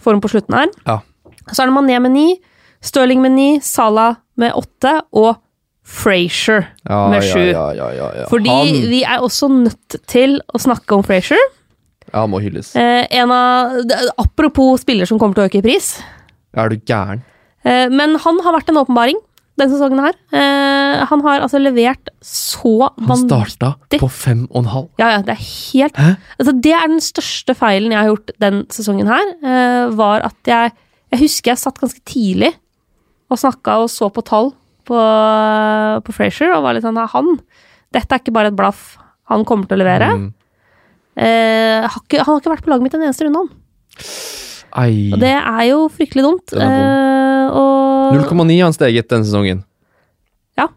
form 0.04 0.20
på 0.22 0.30
slutten 0.32 0.56
her. 0.58 0.72
Ja. 0.86 0.98
Så 1.52 1.62
er 1.64 1.70
det 1.70 1.76
Mané 1.76 1.98
med 2.02 2.14
9, 2.14 2.26
Stirling 2.82 3.22
med 3.22 3.34
9, 3.36 3.48
Salah 3.62 4.16
med 4.38 4.54
8 4.58 4.94
og 5.22 5.36
Frazier 5.82 6.68
Ja, 6.88 7.08
med 7.10 7.24
7. 7.26 7.38
Ja, 7.50 7.64
ja, 7.74 7.88
ja, 7.94 8.08
ja. 8.22 8.26
Fordi 8.30 8.50
han, 8.50 8.86
vi 8.90 9.02
er 9.02 9.22
også 9.22 9.48
nødt 9.50 9.96
til 10.10 10.38
å 10.54 10.60
snakke 10.62 10.94
om 10.94 11.02
Frazier. 11.06 11.42
ja, 12.12 12.24
må 12.26 12.38
hylles. 12.42 12.74
Eh, 12.76 13.06
av, 13.22 13.80
apropos 14.18 14.80
spiller 14.82 15.06
som 15.10 15.18
kommer 15.18 15.34
til 15.34 15.44
å 15.44 15.50
øke 15.50 15.58
i 15.62 15.66
pris. 15.66 15.96
Er 16.54 16.70
du 16.70 16.76
gæren? 16.86 17.22
Eh, 17.64 17.88
men 17.90 18.16
han 18.22 18.40
har 18.44 18.54
vært 18.58 18.70
en 18.70 18.80
åpenbaring 18.82 19.18
denne 19.60 19.74
sesongen 19.74 20.00
her. 20.00 20.16
Eh, 20.32 21.02
han 21.10 21.24
har 21.26 21.42
altså 21.44 21.60
levert 21.60 22.08
så 22.24 22.88
Han 23.04 23.24
starta 23.26 23.74
på 23.92 24.08
fem 24.08 24.46
og 24.50 24.62
en 24.62 24.70
halv. 24.72 24.88
Ja, 25.00 25.10
ja, 25.16 25.20
det 25.26 25.34
er 25.34 25.42
helt 25.42 25.98
Altså, 26.00 26.54
det 26.64 26.72
er 26.76 26.88
den 26.88 27.04
største 27.04 27.56
feilen 27.58 27.92
jeg 27.92 28.00
har 28.00 28.10
gjort 28.12 28.32
den 28.42 28.62
sesongen 28.72 29.10
her, 29.12 29.34
eh, 29.44 29.92
var 29.98 30.24
at 30.30 30.48
jeg 30.48 30.72
Jeg 31.12 31.20
husker 31.26 31.52
jeg 31.52 31.60
satt 31.60 31.80
ganske 31.80 32.00
tidlig 32.08 32.54
og 33.32 33.40
snakka 33.40 33.78
og 33.84 33.88
så 33.92 34.08
på 34.12 34.24
tall 34.24 34.50
på, 34.88 34.98
på 36.04 36.14
Frazier 36.16 36.52
og 36.56 36.64
var 36.64 36.76
litt 36.76 36.84
sånn 36.84 37.00
Han 37.14 37.36
Dette 37.92 38.16
er 38.16 38.22
ikke 38.22 38.32
bare 38.32 38.48
et 38.48 38.56
blaff. 38.56 38.96
Han 39.28 39.44
kommer 39.44 39.68
til 39.68 39.76
å 39.76 39.82
levere. 39.82 40.08
Mm. 40.16 40.28
Eh, 41.12 41.84
har 41.84 41.98
ikke, 42.00 42.22
han 42.22 42.30
har 42.30 42.40
ikke 42.40 42.52
vært 42.54 42.64
på 42.64 42.72
laget 42.72 42.86
mitt 42.86 42.94
en 42.96 43.04
eneste 43.04 43.26
runde, 43.26 43.42
han. 43.42 43.50
Ei. 44.80 45.10
Og 45.12 45.20
det 45.20 45.34
er 45.36 45.64
jo 45.68 45.82
fryktelig 45.92 46.24
dumt. 46.24 46.54
Eh, 46.56 47.46
og 47.52 47.81
0,9 48.18 48.58
har 48.58 48.68
han 48.68 48.76
steget 48.76 49.08
denne 49.12 49.24
sesongen. 49.28 49.64
Ja. 50.58 50.68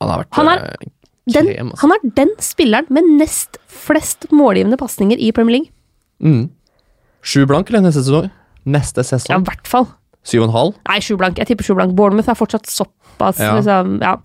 Han 0.00 0.08
har 0.10 0.24
vært 0.24 0.34
Han 0.38 0.48
er- 0.48 0.64
eh, 0.82 0.88
den, 1.32 1.46
Krem, 1.46 1.70
altså. 1.70 1.80
han 1.80 1.92
er 1.92 2.10
den 2.16 2.30
spilleren 2.42 2.86
med 2.90 3.04
nest 3.20 3.58
flest 3.68 4.26
målgivende 4.34 4.76
pasninger 4.80 5.16
i 5.18 5.30
Premier 5.32 5.58
League. 5.60 5.70
Mm. 6.22 6.50
Sju 7.22 7.46
blank 7.46 7.70
eller 7.70 7.80
neste 7.86 8.02
sesong? 8.02 8.30
Neste 8.66 9.04
sesong. 9.06 9.30
Ja, 9.30 9.38
i 9.38 9.46
hvert 9.46 9.66
fall. 9.70 9.86
Syv 10.24 10.42
og 10.42 10.48
en 10.48 10.54
halv? 10.54 10.74
Nei, 10.88 10.98
sju 11.02 11.16
blank. 11.18 11.38
Jeg 11.38 11.46
tipper 11.48 11.64
sju 11.66 11.74
blank. 11.74 11.94
Bournemouth 11.98 12.28
er 12.30 12.34
fortsatt 12.38 12.66
såpass, 12.70 13.38
Ja. 13.38 13.54
liksom. 13.58 14.00
Ja. 14.02 14.16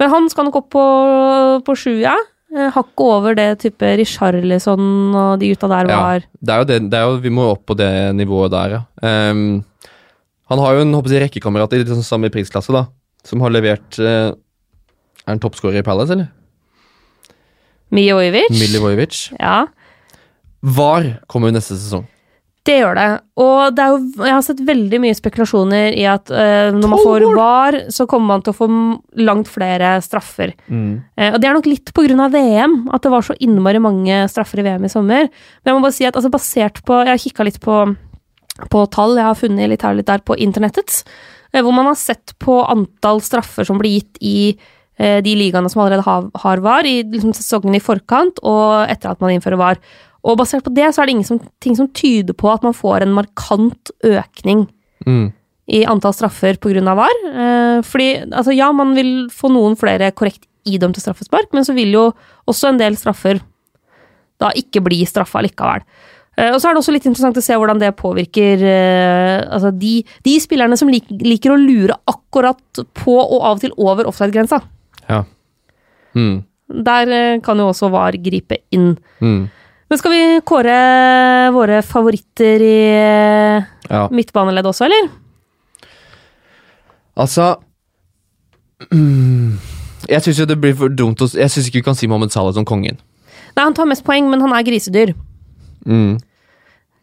Men 0.00 0.10
han 0.10 0.28
skal 0.28 0.44
nok 0.44 0.56
opp 0.56 0.70
på, 0.70 1.64
på 1.64 1.76
sju, 1.76 2.00
ja. 2.00 2.16
Eh, 2.54 2.70
Hakket 2.70 3.00
over 3.00 3.34
det 3.34 3.60
type 3.60 3.80
Richarlison 3.96 5.14
og 5.14 5.38
de 5.40 5.54
gutta 5.54 5.68
der 5.68 5.88
Ja. 5.88 6.18
Det 6.42 6.50
er 6.52 6.58
jo 6.58 6.64
det, 6.64 6.90
det 6.90 6.98
er 6.98 7.06
jo, 7.08 7.16
vi 7.18 7.30
må 7.30 7.50
opp 7.52 7.64
på 7.66 7.76
det 7.76 8.14
nivået 8.14 8.50
der, 8.50 8.70
ja. 8.70 8.80
Ehm, 9.02 9.64
han 10.50 10.58
har 10.62 10.74
jo 10.76 10.86
en 10.86 10.96
håper 10.98 11.14
jeg, 11.14 11.26
rekkekamerat 11.26 11.74
i 11.76 11.82
litt 11.82 11.92
sånn 11.92 12.06
samme 12.06 12.30
prisklasse, 12.34 12.72
da. 12.74 12.86
Som 13.26 13.44
har 13.44 13.52
levert 13.54 13.98
eh, 14.02 14.32
Er 14.34 15.30
han 15.30 15.38
toppskårer 15.42 15.78
i 15.82 15.86
Palace, 15.86 16.16
eller? 16.16 16.32
Mijovic. 17.92 18.50
Milivojevic. 18.50 19.28
Ja, 19.38 19.66
VAR 20.62 21.16
kommer 21.26 21.50
jo 21.50 21.58
neste 21.58 21.76
sesong. 21.76 22.06
det 22.62 22.76
gjør 22.78 22.94
det. 22.94 23.06
Og 23.42 23.74
det 23.74 23.86
jo, 23.90 23.96
jeg 24.22 24.30
har 24.36 24.44
sett 24.46 24.60
veldig 24.62 25.00
mye 25.02 25.16
spekulasjoner 25.18 25.96
i 25.98 26.04
at 26.06 26.30
uh, 26.30 26.70
når 26.70 26.92
man 26.92 27.00
får 27.02 27.24
VAR, 27.34 27.78
så 27.90 28.06
kommer 28.06 28.36
man 28.36 28.44
til 28.46 28.54
å 28.54 28.58
få 28.60 28.68
langt 29.18 29.50
flere 29.50 29.96
straffer. 30.04 30.52
Eh, 30.70 31.32
og 31.32 31.40
det 31.42 31.48
er 31.50 31.56
nok 31.58 31.66
litt 31.66 31.90
på 31.90 32.04
grunn 32.06 32.22
av 32.22 32.30
VM, 32.36 32.76
at 32.94 33.02
det 33.02 33.10
var 33.10 33.26
så 33.26 33.34
innmari 33.42 33.82
mange 33.82 34.20
straffer 34.30 34.62
i 34.62 34.66
VM 34.68 34.86
i 34.86 34.92
sommer. 34.92 35.26
Men 35.26 35.72
jeg 35.72 35.74
må 35.74 35.82
bare 35.82 35.96
si 35.98 36.06
at 36.06 36.14
altså, 36.14 36.30
basert 36.30 36.78
på 36.86 37.00
Jeg 37.02 37.10
har 37.10 37.24
kikka 37.24 37.48
litt 37.50 37.58
på, 37.64 37.80
på 38.70 38.84
tall 38.92 39.16
jeg 39.16 39.24
har 39.24 39.38
funnet 39.38 39.70
litt 39.72 39.82
her 39.82 39.94
og 39.94 40.00
litt 40.02 40.10
der 40.10 40.22
på 40.26 40.36
internettets, 40.36 41.02
eh, 41.52 41.62
hvor 41.62 41.72
man 41.72 41.88
har 41.88 41.98
sett 41.98 42.34
på 42.42 42.60
antall 42.68 43.22
straffer 43.24 43.64
som 43.64 43.80
blir 43.80 43.98
gitt 43.98 44.20
i 44.20 44.36
eh, 44.98 45.20
de 45.24 45.34
ligaene 45.38 45.70
som 45.72 45.82
allerede 45.84 46.04
har, 46.06 46.30
har 46.44 46.62
VAR, 46.64 46.86
i 46.86 47.02
liksom, 47.02 47.32
sesongen 47.36 47.74
i 47.78 47.82
forkant 47.82 48.42
og 48.42 48.90
etter 48.92 49.12
at 49.12 49.20
man 49.24 49.32
innfører 49.34 49.60
VAR. 49.60 49.80
Og 50.22 50.36
basert 50.38 50.62
på 50.62 50.74
det 50.76 50.92
så 50.94 51.02
er 51.02 51.08
det 51.08 51.16
ingenting 51.16 51.78
som 51.78 51.88
tyder 51.96 52.36
på 52.38 52.50
at 52.52 52.62
man 52.62 52.76
får 52.76 53.02
en 53.02 53.16
markant 53.16 53.90
økning 54.06 54.68
Mm. 55.02 55.32
i 55.66 55.80
antall 55.84 56.12
straffer 56.14 56.54
pga. 56.62 56.94
VAR. 56.94 57.16
Eh, 57.26 57.80
fordi, 57.82 58.30
altså 58.30 58.54
ja, 58.54 58.68
man 58.70 58.92
vil 58.94 59.28
få 59.34 59.48
noen 59.50 59.74
flere 59.74 60.12
korrekt 60.14 60.46
idømte 60.62 61.02
straffespark, 61.02 61.48
men 61.52 61.64
så 61.66 61.74
vil 61.74 61.90
jo 61.90 62.04
også 62.46 62.68
en 62.68 62.78
del 62.78 62.94
straffer 62.94 63.40
da 64.38 64.52
ikke 64.54 64.82
bli 64.84 65.00
straffa 65.06 65.42
likevel. 65.42 65.82
Eh, 66.38 66.48
og 66.54 66.60
så 66.62 66.68
er 66.70 66.74
det 66.74 66.80
også 66.80 66.94
litt 66.94 67.06
interessant 67.08 67.36
å 67.36 67.44
se 67.44 67.56
hvordan 67.60 67.80
det 67.82 67.90
påvirker 67.98 68.62
eh, 68.64 69.42
altså 69.52 69.72
de, 69.76 69.98
de 70.24 70.36
spillerne 70.40 70.78
som 70.80 70.88
lik, 70.88 71.10
liker 71.20 71.52
å 71.52 71.58
lure 71.60 71.98
akkurat 72.08 72.80
på 72.96 73.16
og 73.20 73.40
av 73.42 73.58
og 73.58 73.64
til 73.66 73.74
over 73.76 74.08
offside-grensa. 74.08 74.62
Ja. 75.10 75.22
Mm. 76.16 76.38
Der 76.88 77.12
eh, 77.12 77.40
kan 77.44 77.60
jo 77.60 77.66
også 77.68 77.90
VAR 77.92 78.16
gripe 78.24 78.62
inn. 78.72 78.94
Mm. 79.20 79.42
Men 79.92 80.00
skal 80.00 80.14
vi 80.14 80.22
kåre 80.48 80.78
våre 81.52 81.82
favoritter 81.84 82.62
i 82.64 82.76
Ja. 83.92 84.06
midtbaneledd 84.08 84.64
også, 84.70 84.86
eller? 84.88 85.10
Altså 87.20 87.50
Jeg 90.12 90.24
syns 90.24 90.38
jo 90.40 90.46
det 90.48 90.56
blir 90.62 90.72
for 90.78 90.88
dumt 90.96 91.20
å 91.20 91.28
Jeg 91.28 91.52
syns 91.52 91.68
ikke 91.68 91.82
vi 91.82 91.86
kan 91.90 91.98
si 91.98 92.08
Mohammed 92.08 92.32
Salah 92.32 92.54
som 92.56 92.64
kongen. 92.64 92.96
Nei, 93.52 93.66
han 93.66 93.76
tar 93.76 93.84
mest 93.90 94.04
poeng, 94.06 94.30
men 94.32 94.40
han 94.40 94.54
er 94.56 94.64
grisedyr. 94.64 95.12
Mm. 95.86 96.18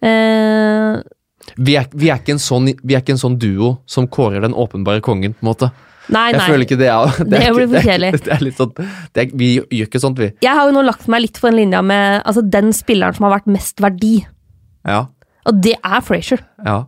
Eh, 0.02 1.02
Vi, 1.58 1.76
er, 1.76 1.88
vi, 1.92 2.10
er 2.14 2.22
en 2.32 2.40
sånn, 2.40 2.70
vi 2.84 2.96
er 2.96 3.02
ikke 3.02 3.16
en 3.18 3.22
sånn 3.22 3.38
duo 3.42 3.78
som 3.90 4.08
kårer 4.08 4.42
den 4.46 4.54
åpenbare 4.56 5.02
kongen, 5.04 5.34
på 5.36 5.44
en 5.44 5.50
måte. 5.50 5.72
nei, 6.10 6.30
Jeg 6.32 6.38
nei. 6.40 6.46
føler 6.48 6.66
ikke 6.66 6.78
det 6.80 6.88
er 6.94 7.18
Det, 7.20 7.26
Det 7.40 7.50
blir 7.56 7.68
for 7.74 7.88
kjedelig. 7.90 8.54
Sånn 8.56 9.34
Vi 9.42 9.50
gjør 9.58 9.88
ikke 9.90 10.00
sånt, 10.04 10.20
vi. 10.22 10.30
Jeg 10.46 10.56
har 10.56 10.70
jo 10.70 10.76
nå 10.78 10.84
lagt 10.86 11.08
meg 11.12 11.22
litt 11.26 11.40
på 11.42 11.50
den 11.50 11.58
linja 11.60 11.82
med 11.84 12.22
altså, 12.24 12.42
den 12.46 12.72
spilleren 12.74 13.18
som 13.18 13.28
har 13.28 13.36
vært 13.40 13.48
mest 13.52 13.82
verdi. 13.84 14.26
Ja. 14.88 15.08
Og 15.50 15.60
det 15.64 15.76
er 15.84 16.02
Frazier. 16.06 16.40
Ja. 16.66 16.84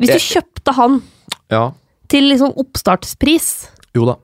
Hvis 0.00 0.08
du 0.14 0.16
Jeg- 0.16 0.28
kjøpte 0.42 0.72
han 0.78 1.02
Ja. 1.50 1.72
til 2.08 2.24
liksom 2.30 2.54
oppstartspris 2.56 3.68
Jo 3.94 4.06
da. 4.06 4.14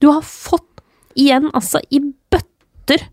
Du 0.00 0.10
har 0.10 0.20
fått 0.20 0.82
igjen 1.16 1.48
altså 1.54 1.80
i 1.90 2.00
bøtter 2.30 3.06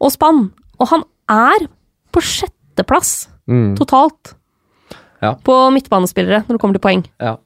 og 0.00 0.10
spann. 0.10 0.50
Og 0.80 0.88
han 0.88 1.02
er 1.28 1.66
på 2.12 2.22
sjetteplass 2.22 3.28
Mm. 3.46 3.76
totalt 3.78 4.32
Ja. 5.22 5.34
på 5.38 5.54
midtbanespillere 5.72 6.42
når 6.48 6.56
det 6.56 6.60
kommer 6.60 6.74
til 6.74 6.82
poeng. 6.82 7.04
Ja. 7.22 7.36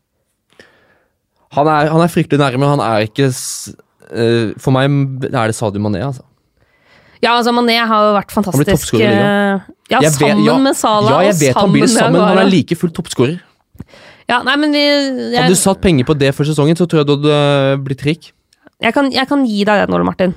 Han 1.53 1.67
er, 1.69 1.91
han 1.91 2.01
er 2.01 2.09
fryktelig 2.09 2.39
nærme, 2.41 2.69
han 2.71 2.81
er 2.81 3.05
ikke 3.09 3.27
eh, 3.29 4.53
For 4.59 4.71
meg 4.73 4.89
er 5.29 5.51
det 5.51 5.55
Sadio 5.59 5.83
Mané, 5.83 6.01
altså. 6.07 6.23
Ja, 7.21 7.35
altså 7.37 7.53
Mané 7.53 7.77
har 7.85 8.07
jo 8.09 8.15
vært 8.17 8.33
fantastisk. 8.33 8.95
Han 8.97 9.03
eh, 9.03 9.61
Ja, 9.91 9.99
Jeg 10.01 10.13
vet- 10.13 10.19
sammen 10.21 10.45
ja, 10.47 10.57
med 10.59 10.77
Salah. 10.79 11.11
Ja, 11.11 11.21
jeg 11.33 11.39
vet 11.41 11.55
han 11.59 11.73
blir 11.75 11.87
sammen, 11.91 12.13
men 12.21 12.29
han 12.29 12.39
er 12.47 12.51
like 12.51 12.77
fullt 12.79 12.95
toppskårer. 12.97 13.41
Ja, 14.31 14.43
nei, 14.47 14.55
men 14.57 14.71
vi, 14.73 14.85
Hadde 15.37 15.49
du 15.51 15.59
satt 15.59 15.81
penger 15.83 16.07
på 16.07 16.15
det 16.17 16.31
for 16.37 16.45
sesongen, 16.47 16.77
så 16.79 16.87
tror 16.87 17.03
jeg 17.03 17.07
du 17.11 17.17
hadde 17.19 17.35
eh, 17.75 17.77
blitt 17.83 18.05
rik. 18.07 18.31
jeg, 18.81 18.95
kan, 18.95 19.11
jeg 19.13 19.27
kan 19.29 19.45
gi 19.45 19.65
deg 19.67 19.85
den, 19.87 19.95
Ole 19.99 20.05
Martin. 20.07 20.35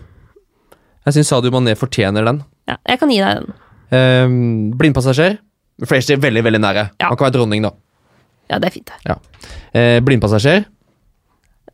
Jeg 1.05 1.13
syns 1.13 1.29
Sadio 1.29 1.51
Mané 1.53 1.75
fortjener 1.77 2.25
den. 2.25 2.43
Ja, 2.69 2.77
jeg 2.87 2.99
kan 3.01 3.11
gi 3.11 3.19
deg 3.19 3.41
den. 3.41 3.53
Um, 3.93 4.71
blindpassasjer. 4.79 5.37
er 5.83 6.21
veldig, 6.23 6.43
veldig 6.43 6.61
nære. 6.63 6.85
Ja. 7.01 7.09
Han 7.09 7.17
kan 7.17 7.27
være 7.27 7.35
dronning, 7.37 7.65
da. 7.65 7.73
Ja, 8.49 8.59
det 8.59 8.69
er 8.69 8.75
fint. 8.77 8.93
Ja. 9.07 9.17
Uh, 9.75 9.99
blindpassasjer. 10.05 10.63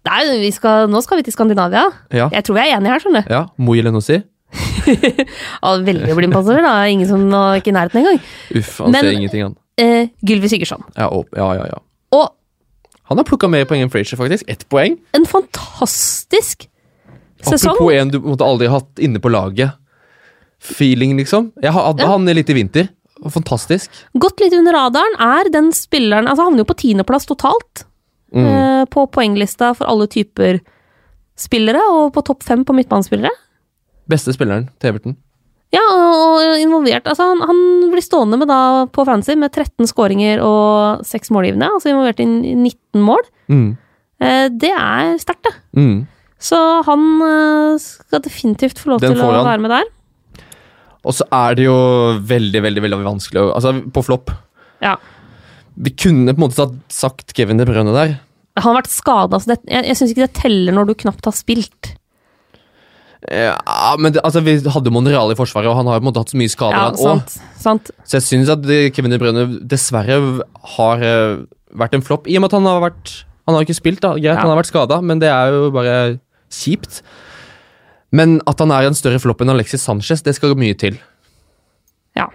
Nei, 0.10 0.20
vi 0.40 0.50
skal, 0.56 0.88
nå 0.90 1.02
skal 1.04 1.20
vi 1.20 1.26
til 1.28 1.36
Skandinavia. 1.36 1.86
Ja. 2.16 2.30
Jeg 2.34 2.46
tror 2.48 2.58
vi 2.58 2.64
er 2.64 2.78
enige 2.78 2.94
her, 2.94 3.04
skjønner 3.04 3.26
du. 3.28 3.34
ja. 3.34 3.42
Moi 3.60 3.82
Lenossi. 3.84 4.22
Ja, 4.90 5.76
veldig 5.90 6.16
blindpassasjer, 6.18 6.66
da. 6.66 6.74
Ingen 6.90 7.10
som 7.10 7.28
var 7.34 7.60
ikke 7.60 7.74
i 7.74 7.76
nærheten 7.76 8.02
engang. 8.02 8.22
Uff, 8.56 8.80
han 8.80 8.96
Men- 8.96 9.06
ser 9.06 9.18
ingenting, 9.18 9.44
han. 9.50 9.58
Eh, 9.80 10.10
Gylvi 10.26 10.50
Sigurdsson. 10.52 10.82
Ja, 10.98 11.08
ja, 11.38 11.54
ja, 11.56 11.66
ja. 11.72 11.80
Og 12.12 12.36
Han 13.10 13.18
har 13.18 13.26
plukka 13.26 13.48
mer 13.50 13.64
poeng 13.66 13.82
enn 13.82 13.90
Frazier, 13.90 14.20
faktisk. 14.20 14.44
Ett 14.48 14.68
poeng. 14.70 15.00
en 15.18 15.26
fantastisk 15.26 16.68
sesong. 17.42 17.72
Apropos 17.74 17.94
en 17.96 18.12
du 18.14 18.20
måtte 18.20 18.46
aldri 18.46 18.68
hatt 18.70 19.00
inne 19.02 19.18
på 19.20 19.32
laget. 19.34 19.72
Feeling, 20.60 21.16
liksom. 21.18 21.52
Jeg 21.64 21.72
hadde 21.74 22.02
Ja. 22.04 22.08
han 22.12 22.26
litt 22.26 22.50
i 22.50 22.54
vinter. 22.54 22.90
Fantastisk. 23.30 23.90
Gått 24.18 24.40
litt 24.40 24.54
under 24.54 24.74
radaren 24.74 25.16
er 25.20 25.50
den 25.52 25.72
spilleren 25.72 26.28
Altså, 26.28 26.46
havner 26.48 26.60
jo 26.64 26.66
på 26.66 26.76
tiendeplass 26.78 27.26
totalt 27.28 27.86
Mm. 28.34 28.46
eh, 28.46 28.86
på 28.86 29.08
poenglista 29.12 29.74
for 29.76 29.88
alle 29.88 30.06
typer 30.08 30.60
spillere, 31.36 31.80
og 31.90 32.14
på 32.14 32.24
topp 32.24 32.44
fem 32.44 32.64
på 32.64 32.76
midtbanespillere. 32.76 33.32
Beste 34.08 34.34
spilleren 34.36 34.70
til 34.80 34.92
Everton. 34.94 35.16
Ja, 35.72 35.82
og 35.82 36.58
involvert. 36.62 37.06
Altså, 37.06 37.26
han, 37.30 37.42
han 37.46 37.92
blir 37.92 38.02
stående 38.02 38.38
med 38.38 38.48
da 38.48 38.86
på 38.88 39.06
fancy 39.06 39.36
med 39.36 39.52
13 39.52 39.86
skåringer 39.88 40.42
og 40.42 41.04
6 41.06 41.30
målgivende. 41.30 41.70
Altså 41.74 41.90
involvert 41.92 42.20
i 42.20 42.26
19 42.26 43.02
mål. 43.06 43.22
Mm. 43.50 43.78
Eh, 44.22 44.48
det 44.50 44.72
er 44.74 45.18
sterkt, 45.22 45.44
det. 45.44 45.54
Mm. 45.78 46.08
Så 46.40 46.58
han 46.86 47.04
eh, 47.22 47.78
skal 47.82 48.22
definitivt 48.22 48.78
få 48.82 48.90
lov 48.96 49.02
Den 49.02 49.14
til 49.14 49.22
å 49.26 49.32
han. 49.32 49.46
være 49.46 49.62
med 49.62 49.72
der. 49.72 49.90
Og 51.08 51.16
så 51.16 51.26
er 51.32 51.56
det 51.56 51.66
jo 51.68 51.76
veldig, 52.28 52.62
veldig 52.66 52.82
veldig 52.84 52.98
vanskelig 53.06 53.42
å 53.46 53.52
Altså, 53.56 53.72
på 53.96 54.04
flopp. 54.04 54.34
Ja. 54.84 54.98
Vi 55.80 55.94
kunne 55.96 56.34
på 56.36 56.42
en 56.42 56.48
måte 56.50 56.66
sagt 56.92 57.32
Kevin 57.38 57.62
De 57.62 57.68
Bruyne 57.70 57.94
der. 57.96 58.18
Han 58.60 58.74
har 58.74 58.82
vært 58.82 58.92
skada, 58.92 59.40
så 59.40 59.54
det, 59.54 59.62
jeg, 59.70 59.86
jeg 59.88 59.96
syns 60.00 60.12
ikke 60.12 60.26
det 60.26 60.36
teller 60.42 60.76
når 60.76 60.90
du 60.90 60.98
knapt 61.06 61.30
har 61.30 61.36
spilt. 61.38 61.94
Ja, 63.30 63.96
men 64.00 64.14
det, 64.16 64.22
altså, 64.24 64.40
Vi 64.44 64.54
hadde 64.72 64.92
Monreal 64.96 65.34
i 65.34 65.38
forsvaret, 65.38 65.68
og 65.68 65.76
han 65.76 65.88
har 65.92 66.00
på 66.00 66.06
en 66.06 66.08
måte 66.10 66.22
hatt 66.24 66.32
så 66.32 66.40
mye 66.40 66.52
skader. 66.52 66.78
Ja, 66.80 67.00
sant, 67.00 67.34
sant. 67.60 67.92
Så 68.08 68.20
jeg 68.20 68.26
syns 68.28 68.52
at 68.54 68.64
eh, 68.72 68.88
Kevin 68.96 69.12
De 69.12 69.20
Bruyne 69.22 69.44
dessverre 69.70 70.20
har 70.76 71.04
eh, 71.04 71.42
vært 71.80 71.98
en 71.98 72.06
flopp, 72.06 72.30
i 72.32 72.38
og 72.40 72.44
med 72.46 72.52
at 72.52 72.58
han 72.60 72.70
har 72.70 72.84
vært 72.90 73.16
Han 73.50 73.58
har 73.58 73.66
ikke 73.66 73.76
spilt, 73.80 74.00
da. 74.06 74.14
Greit, 74.16 74.30
Ja. 74.30 74.38
han 74.44 74.52
har 74.54 74.60
vært 74.62 74.70
skada, 74.72 75.00
men 75.04 75.20
det 75.24 75.32
er 75.34 75.52
jo 75.56 75.72
bare 75.74 75.96
kjipt. 76.54 77.02
Men 78.16 78.40
at 78.50 78.62
han 78.62 78.74
er 78.74 78.88
en 78.90 78.98
større 78.98 79.20
flopp 79.22 79.44
enn 79.44 79.54
Alexis 79.54 79.84
Sanchez, 79.86 80.24
det 80.26 80.34
skal 80.38 80.56
mye 80.58 80.78
til. 80.78 80.98
Ja. 82.18 82.26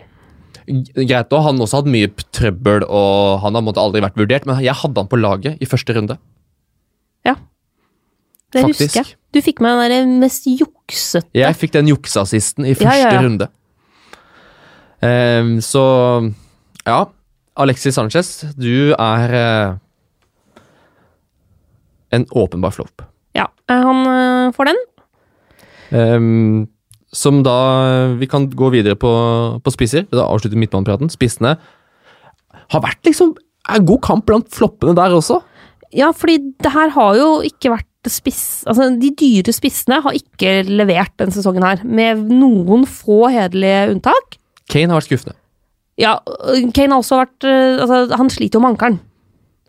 Greit, 0.64 1.32
og 1.34 1.42
han 1.44 1.60
også 1.60 1.82
hatt 1.82 1.90
mye 1.90 2.12
trøbbel, 2.32 2.86
og 2.86 3.42
han 3.42 3.58
har 3.58 3.64
måtte 3.66 3.82
aldri 3.82 4.04
vært 4.04 4.20
vurdert, 4.20 4.46
men 4.48 4.62
jeg 4.64 4.76
hadde 4.80 5.02
han 5.02 5.10
på 5.10 5.18
laget 5.20 5.60
i 5.60 5.68
første 5.68 5.96
runde. 5.96 6.16
Ja. 7.26 7.34
Det 8.54 8.62
Faktisk. 8.62 8.86
husker 8.86 9.02
jeg. 9.02 9.18
Du 9.34 9.40
fikk 9.42 9.60
meg 9.64 9.90
den 9.90 10.20
mest 10.22 10.44
juksete 10.46 11.26
Jeg 11.34 11.56
fikk 11.58 11.72
den 11.74 11.88
jukseassisten 11.90 12.68
i 12.68 12.76
første 12.78 13.00
Ja, 13.00 13.08
ja, 13.08 13.14
ja. 13.16 13.22
runde. 13.24 13.48
Um, 15.04 15.56
så 15.60 15.82
ja. 16.86 17.00
Alexis 17.58 17.94
Sanchez, 17.98 18.44
du 18.54 18.94
er 18.94 19.34
uh, 19.34 19.74
en 22.14 22.26
åpenbar 22.30 22.74
flopp. 22.74 23.02
Ja, 23.34 23.48
eh, 23.70 23.82
han 23.82 24.06
eh, 24.06 24.52
får 24.54 24.70
den. 24.70 24.80
Ehm, 25.92 26.66
som 27.14 27.42
da 27.46 28.14
Vi 28.18 28.26
kan 28.26 28.48
gå 28.50 28.70
videre 28.72 28.96
på, 28.98 29.10
på 29.62 29.72
spisser. 29.74 30.06
Da 30.10 30.26
avslutter 30.26 30.58
midtbanepraten. 30.58 31.10
Spissene 31.12 31.56
har 32.72 32.82
vært 32.82 33.04
liksom 33.06 33.34
en 33.74 33.86
god 33.86 34.00
kamp 34.04 34.26
blant 34.28 34.48
floppene 34.52 34.96
der 34.96 35.14
også. 35.14 35.40
Ja, 35.94 36.10
fordi 36.16 36.40
det 36.62 36.72
her 36.74 36.90
har 36.96 37.16
jo 37.18 37.28
ikke 37.46 37.70
vært 37.76 38.10
spiss... 38.10 38.64
Altså, 38.68 38.90
de 39.00 39.12
dyre 39.16 39.54
spissene 39.54 40.00
har 40.04 40.16
ikke 40.16 40.64
levert 40.66 41.14
denne 41.20 41.34
sesongen 41.34 41.64
her, 41.64 41.84
med 41.86 42.26
noen 42.28 42.84
få 42.88 43.28
hederlige 43.32 43.94
unntak. 43.94 44.38
Kane 44.70 44.90
har 44.90 45.00
vært 45.00 45.08
skuffende. 45.08 45.36
Ja, 46.00 46.16
Kane 46.74 46.90
har 46.96 46.98
også 47.04 47.20
vært 47.20 47.44
øh, 47.46 47.80
Altså, 47.84 47.98
han 48.18 48.30
sliter 48.32 48.58
jo 48.58 48.64
med 48.64 48.74
ankelen. 48.74 48.96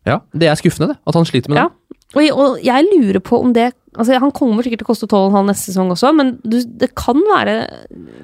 Ja, 0.06 0.20
Det 0.34 0.50
er 0.50 0.58
skuffende, 0.58 0.94
det. 0.94 0.98
At 1.06 1.18
han 1.18 1.28
sliter 1.30 1.52
med 1.52 1.60
det. 1.60 1.66
Ja. 1.68 2.02
Og, 2.16 2.40
og 2.40 2.60
jeg 2.66 2.88
lurer 2.90 3.22
på 3.22 3.40
om 3.42 3.54
det 3.54 3.72
Altså, 3.96 4.20
Han 4.20 4.32
kommer 4.36 4.66
sikkert 4.66 4.84
til 4.84 4.88
å 4.88 4.92
koste 4.92 5.10
12,5 5.10 5.50
neste 5.50 5.72
sesong 5.72 5.92
også, 5.96 6.14
men 6.16 6.36
du, 6.44 6.60
det 6.64 6.92
kan 6.98 7.20
være 7.32 7.58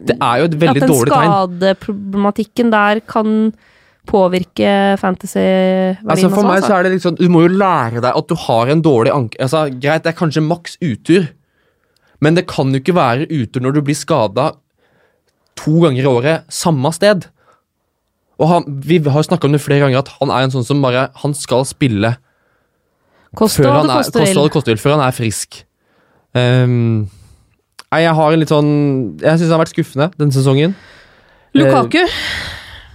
Det 0.08 0.18
er 0.18 0.42
jo 0.42 0.48
et 0.50 0.58
veldig 0.64 0.84
at 0.84 0.88
den 0.88 1.04
skadeproblematikken 1.10 2.74
der 2.74 3.04
kan 3.08 3.36
påvirke 4.10 4.72
fantasy-verdien 4.98 6.10
Altså 6.10 6.32
For 6.34 6.48
meg 6.48 6.62
altså. 6.62 6.72
så 6.72 6.78
er 6.80 6.88
det 6.88 6.94
liksom 6.96 7.20
Du 7.20 7.28
må 7.32 7.44
jo 7.46 7.52
lære 7.54 8.02
deg 8.02 8.18
at 8.18 8.32
du 8.32 8.36
har 8.48 8.72
en 8.74 8.82
dårlig 8.84 9.14
anke... 9.14 9.38
Altså, 9.44 9.68
Greit, 9.76 10.04
det 10.06 10.14
er 10.14 10.18
kanskje 10.18 10.44
maks 10.46 10.80
utur, 10.82 11.30
men 12.22 12.38
det 12.38 12.48
kan 12.50 12.74
jo 12.74 12.82
ikke 12.82 12.98
være 12.98 13.30
utur 13.30 13.64
når 13.64 13.78
du 13.78 13.84
blir 13.86 13.98
skada 13.98 14.52
to 15.60 15.78
ganger 15.84 16.02
i 16.02 16.10
året 16.10 16.52
samme 16.54 16.90
sted. 16.96 17.28
Og 18.42 18.50
han, 18.50 18.66
Vi 18.82 18.98
har 19.06 19.28
snakka 19.28 19.48
om 19.48 19.56
det 19.56 19.62
flere 19.62 19.86
ganger, 19.86 20.02
at 20.02 20.12
han 20.20 20.34
er 20.34 20.48
en 20.48 20.54
sånn 20.54 20.66
som 20.66 20.82
bare 20.82 21.10
Han 21.22 21.36
skal 21.38 21.66
spille 21.70 22.16
Det 23.32 23.38
er, 23.38 23.40
koster 23.40 23.64
koste 23.64 24.20
hva 24.20 24.26
vil. 24.28 24.44
det 24.44 24.52
koster 24.52 24.74
vil, 24.74 24.82
før 24.82 24.98
han 24.98 25.04
er 25.08 25.16
frisk. 25.16 25.62
Um, 26.36 27.10
nei, 27.92 28.02
jeg 28.04 28.16
har 28.16 28.32
en 28.32 28.40
litt 28.40 28.52
sånn 28.52 28.70
Jeg 29.20 29.40
syns 29.40 29.50
han 29.50 29.58
har 29.58 29.62
vært 29.66 29.74
skuffende 29.74 30.08
denne 30.20 30.36
sesongen. 30.36 30.76
Lukaku. 31.56 32.06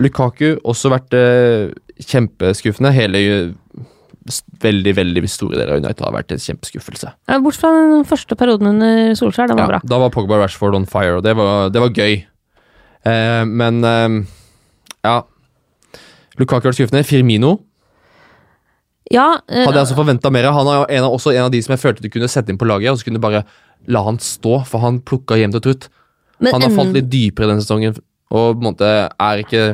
Lukaku 0.01 0.47
også 0.65 0.93
vært 0.93 1.17
eh, 1.17 1.73
kjempeskuffende. 2.05 2.93
Hele 2.97 3.21
eh, 3.25 3.51
veldig 4.65 4.95
veldig 4.97 5.29
store 5.31 5.57
deler 5.59 5.77
av 5.77 5.83
United 5.85 6.05
har 6.05 6.15
vært 6.17 6.33
en 6.35 6.41
kjempeskuffelse. 6.43 7.13
Ja, 7.29 7.39
Bortsett 7.45 7.65
fra 7.65 7.73
den 7.93 8.05
første 8.09 8.37
perioden 8.39 8.73
under 8.75 9.13
Solskjær, 9.17 9.49
den 9.53 9.61
var 9.61 9.69
Ja, 9.69 9.71
bra. 9.77 9.81
da 9.93 10.01
var 10.03 10.13
Pogba 10.15 10.41
Rashford 10.41 10.75
on 10.77 10.89
fire, 10.91 11.19
og 11.21 11.25
det 11.25 11.37
var, 11.39 11.69
det 11.73 11.81
var 11.85 11.93
gøy. 11.97 12.17
Eh, 13.07 13.45
men 13.47 13.85
eh, 13.85 14.17
ja 15.07 15.21
Lukaku 16.37 16.67
har 16.67 16.73
vært 16.73 16.81
skuffende. 16.81 17.05
Firmino 17.09 17.55
Ja, 19.15 19.27
uh, 19.39 19.61
hadde 19.63 19.77
jeg 19.77 19.85
altså 19.85 19.99
forventa 19.99 20.33
mer. 20.35 20.49
Han 20.55 20.71
er 20.73 20.85
en 20.99 21.07
av, 21.07 21.15
også 21.15 21.35
en 21.35 21.47
av 21.47 21.53
de 21.55 21.61
som 21.63 21.75
jeg 21.77 21.83
følte 21.83 22.05
du 22.05 22.11
kunne 22.13 22.31
sette 22.31 22.53
inn 22.53 22.61
på 22.61 22.69
laget, 22.69 22.91
og 22.93 22.99
så 22.99 23.07
kunne 23.07 23.21
du 23.21 23.25
bare 23.27 23.45
la 23.93 24.03
han 24.07 24.19
stå, 24.23 24.61
for 24.67 24.83
han 24.83 25.01
plukka 25.07 25.39
jevnt 25.39 25.59
og 25.61 25.67
trutt. 25.67 25.89
Han 26.43 26.65
har 26.65 26.73
falt 26.75 26.97
litt 26.97 27.11
dypere 27.13 27.51
denne 27.53 27.65
sesongen, 27.65 27.97
og 28.35 28.57
på 28.57 28.59
en 28.59 28.67
måte 28.67 28.89
er 29.09 29.43
ikke 29.45 29.67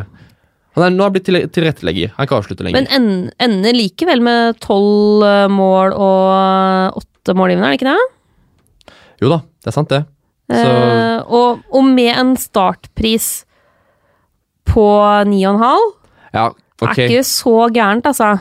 Han 0.73 0.87
er 0.87 0.93
nå 0.95 1.05
har 1.05 1.11
blitt 1.13 1.27
til, 1.29 1.37
tilrettelegger. 1.53 2.15
Han 2.17 2.29
kan 2.29 2.39
avslutte 2.41 2.65
lenger. 2.65 2.87
Men 2.89 3.33
ender 3.45 3.77
likevel 3.77 4.23
med 4.25 4.57
tolv 4.65 5.21
eh, 5.29 5.51
mål 5.53 5.93
og 5.93 7.03
åtte 7.03 7.35
målgivende, 7.37 7.69
er 7.69 7.75
det 7.75 7.81
ikke 7.83 7.93
det? 7.93 8.95
Jo 9.21 9.35
da, 9.35 9.43
det 9.61 9.69
er 9.69 9.77
sant, 9.77 9.93
det. 9.93 10.01
Så 10.49 10.63
Eh, 11.13 11.19
og, 11.33 11.63
og 11.73 11.85
med 11.87 12.13
en 12.13 12.33
startpris 12.41 13.45
på 14.69 14.87
9,5 15.29 15.85
ja, 16.33 16.49
okay. 16.81 16.89
er 16.89 17.05
ikke 17.07 17.27
så 17.27 17.57
gærent, 17.73 18.09
altså. 18.09 18.35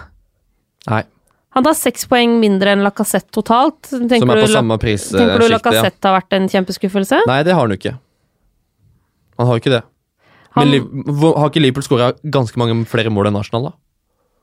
Nei, 0.89 1.03
Han 1.51 1.63
tar 1.67 1.75
seks 1.75 2.07
poeng 2.09 2.39
mindre 2.39 2.71
enn 2.73 2.81
Lacassette 2.85 3.29
totalt. 3.35 3.81
Tenker 3.91 4.23
som 4.23 4.29
er 4.31 4.39
på 4.41 4.47
du, 4.47 4.53
samme 4.53 4.77
tenker 4.81 5.43
du 5.43 5.47
Lacassette 5.51 5.99
ja. 5.99 6.09
Har 6.09 6.21
vært 6.21 6.37
en 6.37 6.47
kjempeskuffelse? 6.49 7.19
Nei, 7.27 7.41
det 7.43 7.53
har 7.53 7.61
han 7.67 7.75
jo 7.75 7.79
ikke. 7.81 7.97
Han 9.37 9.47
har 9.49 9.57
jo 9.57 9.63
ikke 9.63 9.75
det. 9.75 9.83
Han- 10.55 10.69
Men 10.71 11.03
har 11.37 11.49
ikke 11.49 11.61
Liverpool 11.61 11.83
skåra 11.83 12.11
ganske 12.23 12.57
mange 12.57 12.85
flere 12.87 13.09
mål 13.11 13.27
enn 13.27 13.37
Arsenal, 13.39 13.69
da? 13.69 13.71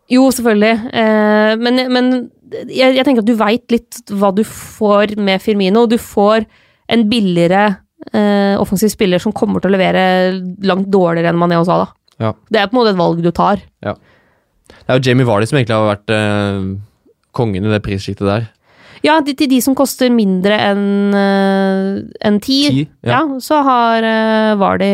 Jo, 0.09 0.31
selvfølgelig. 0.33 0.95
Eh, 0.95 1.57
men 1.57 1.93
men 1.93 2.31
jeg, 2.69 2.95
jeg 2.97 3.05
tenker 3.05 3.21
at 3.21 3.29
du 3.29 3.35
veit 3.37 3.71
litt 3.71 3.99
hva 4.09 4.31
du 4.35 4.43
får 4.45 5.17
med 5.21 5.41
Firmino. 5.43 5.87
Du 5.87 5.99
får 6.01 6.47
en 6.89 7.09
billigere 7.11 7.77
eh, 8.15 8.57
offensiv 8.57 8.89
spiller 8.89 9.21
som 9.21 9.33
kommer 9.33 9.61
til 9.61 9.69
å 9.71 9.77
levere 9.77 10.33
langt 10.65 10.89
dårligere 10.89 11.29
enn 11.29 11.41
Mané 11.41 11.59
og 11.61 11.67
Salah. 11.69 11.93
Ja. 12.19 12.33
Det 12.51 12.61
er 12.61 12.69
på 12.71 12.77
en 12.77 12.81
måte 12.81 12.95
et 12.95 13.01
valg 13.01 13.21
du 13.23 13.31
tar. 13.31 13.61
Det 14.69 14.93
er 14.93 15.01
jo 15.01 15.05
Jamie 15.09 15.29
Vardy 15.29 15.49
som 15.49 15.59
egentlig 15.59 15.77
har 15.77 15.91
vært 15.91 16.15
eh, 16.15 16.69
kongen 17.37 17.67
i 17.67 17.73
det 17.73 17.83
prissjiktet 17.85 18.29
der. 18.29 18.47
Ja, 19.05 19.19
de, 19.23 19.35
til 19.39 19.51
de 19.51 19.61
som 19.63 19.77
koster 19.79 20.11
mindre 20.11 20.57
enn 20.59 21.15
uh, 21.15 22.01
en 22.27 22.39
ti, 22.43 22.63
Ti, 22.67 22.87
ja. 23.07 23.21
ja. 23.21 23.21
så 23.43 23.61
har 23.63 24.03
uh, 24.03 24.57
Vardy 24.59 24.91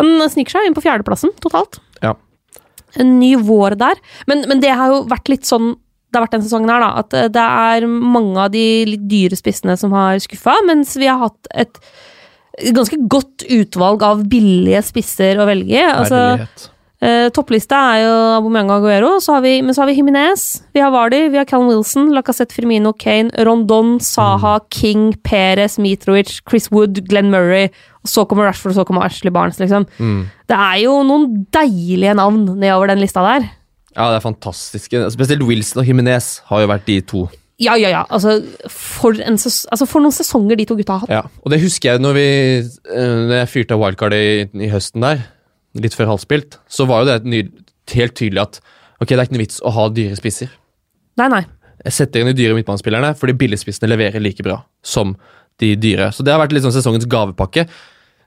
Han 0.00 0.24
sniker 0.26 0.56
seg 0.56 0.66
inn 0.66 0.74
på 0.74 0.82
fjerdeplassen 0.82 1.30
totalt. 1.42 1.78
Ja. 2.02 2.16
En 2.98 3.18
ny 3.20 3.36
vår 3.38 3.76
der. 3.78 4.00
Men, 4.26 4.42
men 4.50 4.62
det 4.64 4.72
har 4.74 4.90
jo 4.90 5.04
vært 5.10 5.30
litt 5.30 5.46
sånn 5.46 5.76
det 6.08 6.16
har 6.16 6.24
vært 6.24 6.38
denne 6.38 6.46
sesongen 6.46 6.70
her, 6.72 6.80
da. 6.80 7.02
At 7.02 7.14
eh, 7.16 7.26
det 7.32 7.42
er 7.44 7.86
mange 7.88 8.40
av 8.40 8.52
de 8.54 8.64
litt 8.88 9.02
dyre 9.10 9.36
spissene 9.36 9.74
som 9.76 9.92
har 9.92 10.16
skuffa, 10.24 10.54
mens 10.64 10.94
vi 10.96 11.04
har 11.04 11.20
hatt 11.20 11.50
et 11.52 11.80
ganske 12.74 12.96
godt 13.12 13.44
utvalg 13.44 14.02
av 14.06 14.24
billige 14.30 14.80
spisser 14.86 15.38
å 15.38 15.46
velge 15.50 15.76
i. 15.76 15.84
Altså. 15.84 16.22
Eh, 16.98 17.28
topplista 17.30 17.78
er 17.92 18.00
jo 18.02 18.14
Aubameyang 18.40 18.72
Aguero, 18.74 19.10
så 19.22 19.36
har 19.36 19.44
vi, 19.44 19.52
men 19.62 19.74
så 19.74 19.84
har 19.84 19.90
vi 19.90 20.00
Jimenez, 20.00 20.64
vi 20.74 20.82
har 20.82 20.90
Vardy, 20.90 21.28
vi 21.30 21.38
har 21.38 21.46
Callum 21.46 21.70
Wilson, 21.70 22.08
Lacassette 22.10 22.56
Firmino, 22.56 22.90
Kane, 22.98 23.30
Rondon, 23.46 24.00
Saha, 24.02 24.56
King, 24.74 25.12
Perez, 25.22 25.78
Mitrovic, 25.78 26.40
Chris 26.48 26.66
Wood, 26.74 27.04
Glenn 27.06 27.30
Murray, 27.30 27.70
og 28.02 28.10
så 28.10 28.26
kommer 28.26 28.48
Rashford, 28.48 28.74
og 28.74 28.80
så 28.80 28.86
kommer 28.88 29.06
Ashley 29.06 29.30
Barnes, 29.30 29.60
liksom. 29.62 29.86
Mm. 30.02 30.24
Det 30.50 30.58
er 30.58 30.82
jo 30.82 30.98
noen 31.06 31.30
deilige 31.54 32.18
navn 32.18 32.42
nedover 32.58 32.90
den 32.90 33.04
lista 33.04 33.22
der. 33.22 33.46
Ja, 33.94 34.10
det 34.10 34.18
er 34.18 34.26
fantastiske. 34.26 35.06
Spesielt 35.14 35.46
Wilson 35.46 35.84
og 35.84 35.86
Jimenez 35.86 36.40
har 36.50 36.64
jo 36.64 36.72
vært 36.72 36.86
de 36.90 36.98
to. 37.06 37.28
Ja, 37.62 37.74
ja, 37.78 37.90
ja. 37.90 38.04
Altså, 38.14 38.36
for, 38.70 39.18
en 39.22 39.38
ses 39.38 39.64
altså, 39.70 39.86
for 39.90 40.02
noen 40.02 40.14
sesonger 40.14 40.58
de 40.58 40.66
to 40.66 40.76
gutta 40.78 40.98
har 40.98 41.06
hatt. 41.06 41.14
Ja, 41.14 41.24
og 41.42 41.54
det 41.54 41.62
husker 41.62 41.94
jeg 41.94 42.02
når 42.02 42.14
vi 42.14 42.28
eh, 42.62 43.16
Når 43.26 43.34
jeg 43.40 43.50
fyrte 43.50 43.74
av 43.74 43.82
wildcard 43.82 44.14
i, 44.14 44.46
i 44.54 44.70
høsten 44.70 45.02
der, 45.02 45.24
litt 45.84 45.96
før 45.96 46.12
halvspilt, 46.14 46.58
så 46.68 46.86
var 46.88 47.04
jo 47.04 47.18
det 47.18 47.44
helt 47.94 48.16
tydelig 48.18 48.42
at 48.44 48.60
ok, 49.00 49.08
det 49.12 49.18
er 49.18 49.26
ikke 49.26 49.36
noe 49.36 49.44
vits 49.44 49.60
å 49.62 49.72
ha 49.74 49.86
dyre 49.94 50.18
spisser. 50.18 50.50
Nei, 51.18 51.28
nei. 51.32 51.42
Jeg 51.86 51.94
setter 51.94 52.20
inn 52.22 52.30
de 52.32 52.36
dyre 52.38 52.56
midtbanespillerne, 52.56 53.12
fordi 53.18 53.36
billigspissene 53.38 53.90
leverer 53.90 54.22
like 54.22 54.42
bra 54.42 54.60
som 54.82 55.14
de 55.62 55.72
dyre. 55.78 56.10
Så 56.14 56.24
det 56.26 56.34
har 56.34 56.40
vært 56.42 56.54
litt 56.56 56.64
sånn 56.66 56.74
sesongens 56.74 57.06
gavepakke. 57.10 57.66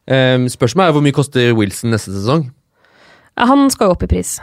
Um, 0.07 0.47
spørsmålet 0.51 0.89
er 0.91 0.95
hvor 0.95 1.03
mye 1.05 1.15
koster 1.15 1.51
Wilson 1.55 1.91
neste 1.93 2.13
sesong? 2.15 2.47
Han 3.39 3.67
skal 3.71 3.89
jo 3.89 3.95
opp 3.95 4.05
i 4.07 4.09
pris. 4.11 4.37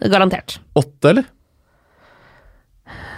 Garantert. 0.00 0.58
Åtte, 0.78 1.10
eller? 1.12 1.26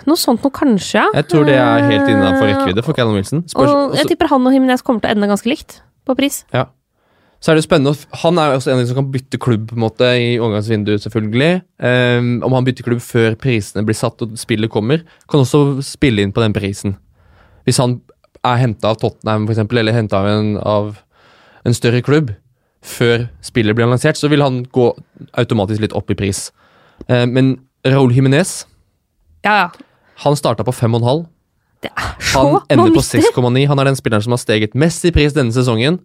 Noe 0.05 0.21
sånt 0.21 0.43
noe, 0.45 0.53
kanskje, 0.53 0.99
ja. 1.01 1.05
Jeg 1.17 1.29
tror 1.31 1.47
det 1.49 1.55
er 1.57 1.87
helt 1.89 2.11
innenfor 2.13 2.49
rekkevidde 2.51 2.83
for 2.85 2.97
Callum 2.97 3.17
Wilson. 3.17 3.45
Spørs, 3.49 3.71
Og 3.73 3.95
jeg 3.97 4.11
tipper 4.11 4.29
han 4.33 4.47
og 4.47 4.53
Jimenez 4.53 4.83
kommer 4.85 5.01
til 5.01 5.11
å 5.13 5.17
ende 5.17 5.31
ganske 5.31 5.49
likt 5.49 5.79
på 6.05 6.17
pris. 6.19 6.43
ja. 6.55 6.67
Så 7.45 7.53
er 7.53 7.59
det 7.59 7.65
spennende 7.67 7.93
Han 8.23 8.39
er 8.41 8.55
også 8.57 8.73
en 8.73 8.87
som 8.89 8.97
kan 8.97 9.11
bytte 9.13 9.37
klubb 9.43 9.67
på 9.69 9.77
en 9.77 9.83
måte 9.85 10.07
i 10.17 10.39
overgangsvinduet, 10.41 11.03
selvfølgelig. 11.05 11.51
Um, 11.77 12.31
om 12.47 12.55
han 12.57 12.65
bytter 12.65 12.87
klubb 12.87 13.03
før 13.05 13.35
prisene 13.37 13.85
blir 13.85 13.99
satt 13.99 14.23
og 14.25 14.39
spillet 14.41 14.73
kommer, 14.73 15.03
kan 15.29 15.43
også 15.45 15.83
spille 15.85 16.25
inn 16.25 16.33
på 16.33 16.41
den 16.41 16.55
prisen. 16.57 16.95
Hvis 17.69 17.81
han 17.83 17.99
er 18.45 18.57
henta 18.63 18.95
av 18.95 18.97
Tottenham, 19.03 19.45
for 19.47 19.53
eksempel, 19.55 19.83
eller 19.83 19.93
henta 19.97 20.23
av, 20.23 20.31
en- 20.33 20.57
av 20.61 20.97
en 21.69 21.77
større 21.77 22.01
klubb 22.05 22.33
før 22.85 23.27
spillet 23.45 23.77
blir 23.77 23.89
lansert, 23.89 24.17
så 24.21 24.29
vil 24.33 24.43
han 24.45 24.63
gå 24.73 24.89
automatisk 25.41 25.81
litt 25.85 25.95
opp 25.97 26.11
i 26.13 26.17
pris. 26.19 26.47
Um, 27.09 27.29
men 27.37 27.53
Raúl 27.85 28.13
Jiménez, 28.17 28.65
Ja, 29.45 29.55
ja. 29.67 29.69
han 30.25 30.37
starta 30.41 30.65
på 30.65 30.73
5,5. 30.73 31.27
Det 31.85 31.91
er 31.93 32.15
så 32.25 32.41
Han 32.41 32.61
ender 32.73 32.95
på 32.97 33.05
6,9. 33.05 33.67
Han 33.69 33.79
er 33.79 33.85
den 33.93 33.97
spilleren 34.01 34.25
som 34.25 34.33
har 34.33 34.41
steget 34.41 34.75
mest 34.75 35.05
i 35.05 35.13
pris 35.13 35.35
denne 35.37 35.53
sesongen. 35.53 36.01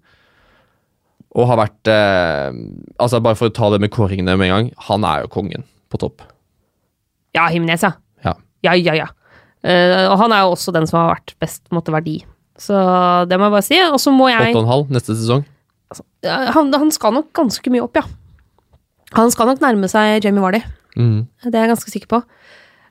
Og 1.38 1.45
har 1.45 1.60
vært 1.60 1.89
eh, 1.93 2.49
Altså 2.97 3.19
Bare 3.22 3.38
for 3.38 3.51
å 3.51 3.53
ta 3.53 3.68
det 3.73 3.81
med 3.84 3.91
kåringene 3.93 4.34
med 4.39 4.49
en 4.49 4.56
gang. 4.56 4.72
Han 4.89 5.06
er 5.06 5.23
jo 5.26 5.34
kongen 5.34 5.65
på 5.89 5.99
topp. 6.01 6.23
Ja, 7.38 7.47
Jimenez, 7.53 7.84
ja. 7.85 7.93
Ja. 8.26 8.34
Ja, 8.65 8.73
ja, 8.73 8.95
ja. 8.97 9.07
Eh, 9.61 10.06
og 10.07 10.18
han 10.22 10.34
er 10.34 10.45
jo 10.45 10.56
også 10.56 10.73
den 10.73 10.88
som 10.89 11.01
har 11.01 11.14
vært 11.15 11.35
best 11.41 11.64
måte, 11.76 11.93
verdi. 11.93 12.19
Så 12.60 12.76
det 13.30 13.38
må 13.39 13.47
jeg 13.47 13.56
bare 13.56 13.68
si. 13.68 13.80
Og 13.85 13.99
så 14.01 14.14
må 14.14 14.30
jeg 14.31 14.56
8,5 14.56 14.93
neste 14.95 15.15
sesong. 15.18 15.45
Ja, 16.26 16.51
han, 16.53 16.73
han 16.76 16.91
skal 16.93 17.15
nok 17.15 17.31
ganske 17.38 17.72
mye 17.73 17.85
opp, 17.85 17.97
ja. 17.97 18.06
Han 19.18 19.31
skal 19.34 19.49
nok 19.49 19.61
nærme 19.64 19.89
seg 19.89 20.26
Jamie 20.26 20.43
Vardy. 20.43 20.61
Mm. 20.99 21.23
Det 21.45 21.53
er 21.53 21.65
jeg 21.65 21.72
ganske 21.73 21.93
sikker 21.93 22.11
på. 22.11 22.19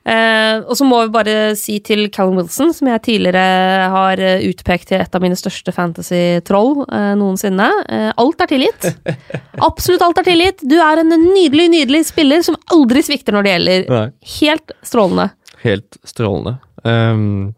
Eh, 0.08 0.62
og 0.64 0.76
så 0.78 0.86
må 0.88 1.02
vi 1.02 1.12
bare 1.12 1.34
si 1.58 1.76
til 1.84 2.06
Callum 2.14 2.38
Wilson, 2.40 2.70
som 2.72 2.88
jeg 2.88 3.02
tidligere 3.04 3.88
har 3.92 4.22
eh, 4.24 4.44
utpekt 4.48 4.88
til 4.88 5.02
et 5.02 5.16
av 5.16 5.24
mine 5.24 5.36
største 5.36 5.74
fantasy-troll 5.74 6.84
eh, 6.86 7.10
noensinne. 7.20 7.66
Eh, 7.92 8.08
alt 8.16 8.44
er 8.44 8.50
tilgitt. 8.50 8.88
Absolutt 9.68 10.04
alt 10.06 10.22
er 10.22 10.30
tilgitt. 10.30 10.64
Du 10.64 10.78
er 10.80 11.02
en 11.02 11.12
nydelig, 11.12 11.68
nydelig 11.74 12.06
spiller 12.08 12.44
som 12.46 12.56
aldri 12.72 13.04
svikter 13.04 13.36
når 13.36 13.44
det 13.44 13.54
gjelder. 13.54 13.84
Nei. 13.92 14.06
Helt 14.38 14.74
strålende. 14.86 15.28
Helt 15.64 16.00
strålende. 16.06 16.56
Um, 16.86 17.52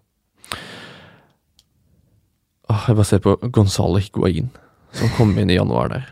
åh, 2.72 2.86
jeg 2.89 2.97
bare 2.97 3.09
ser 3.12 3.22
på 3.22 3.36
Gonzalo 3.52 4.01
Higuain, 4.01 4.48
som 4.97 5.12
kom 5.18 5.36
inn 5.39 5.52
i 5.52 5.59
januar 5.60 5.93
der. 5.93 6.09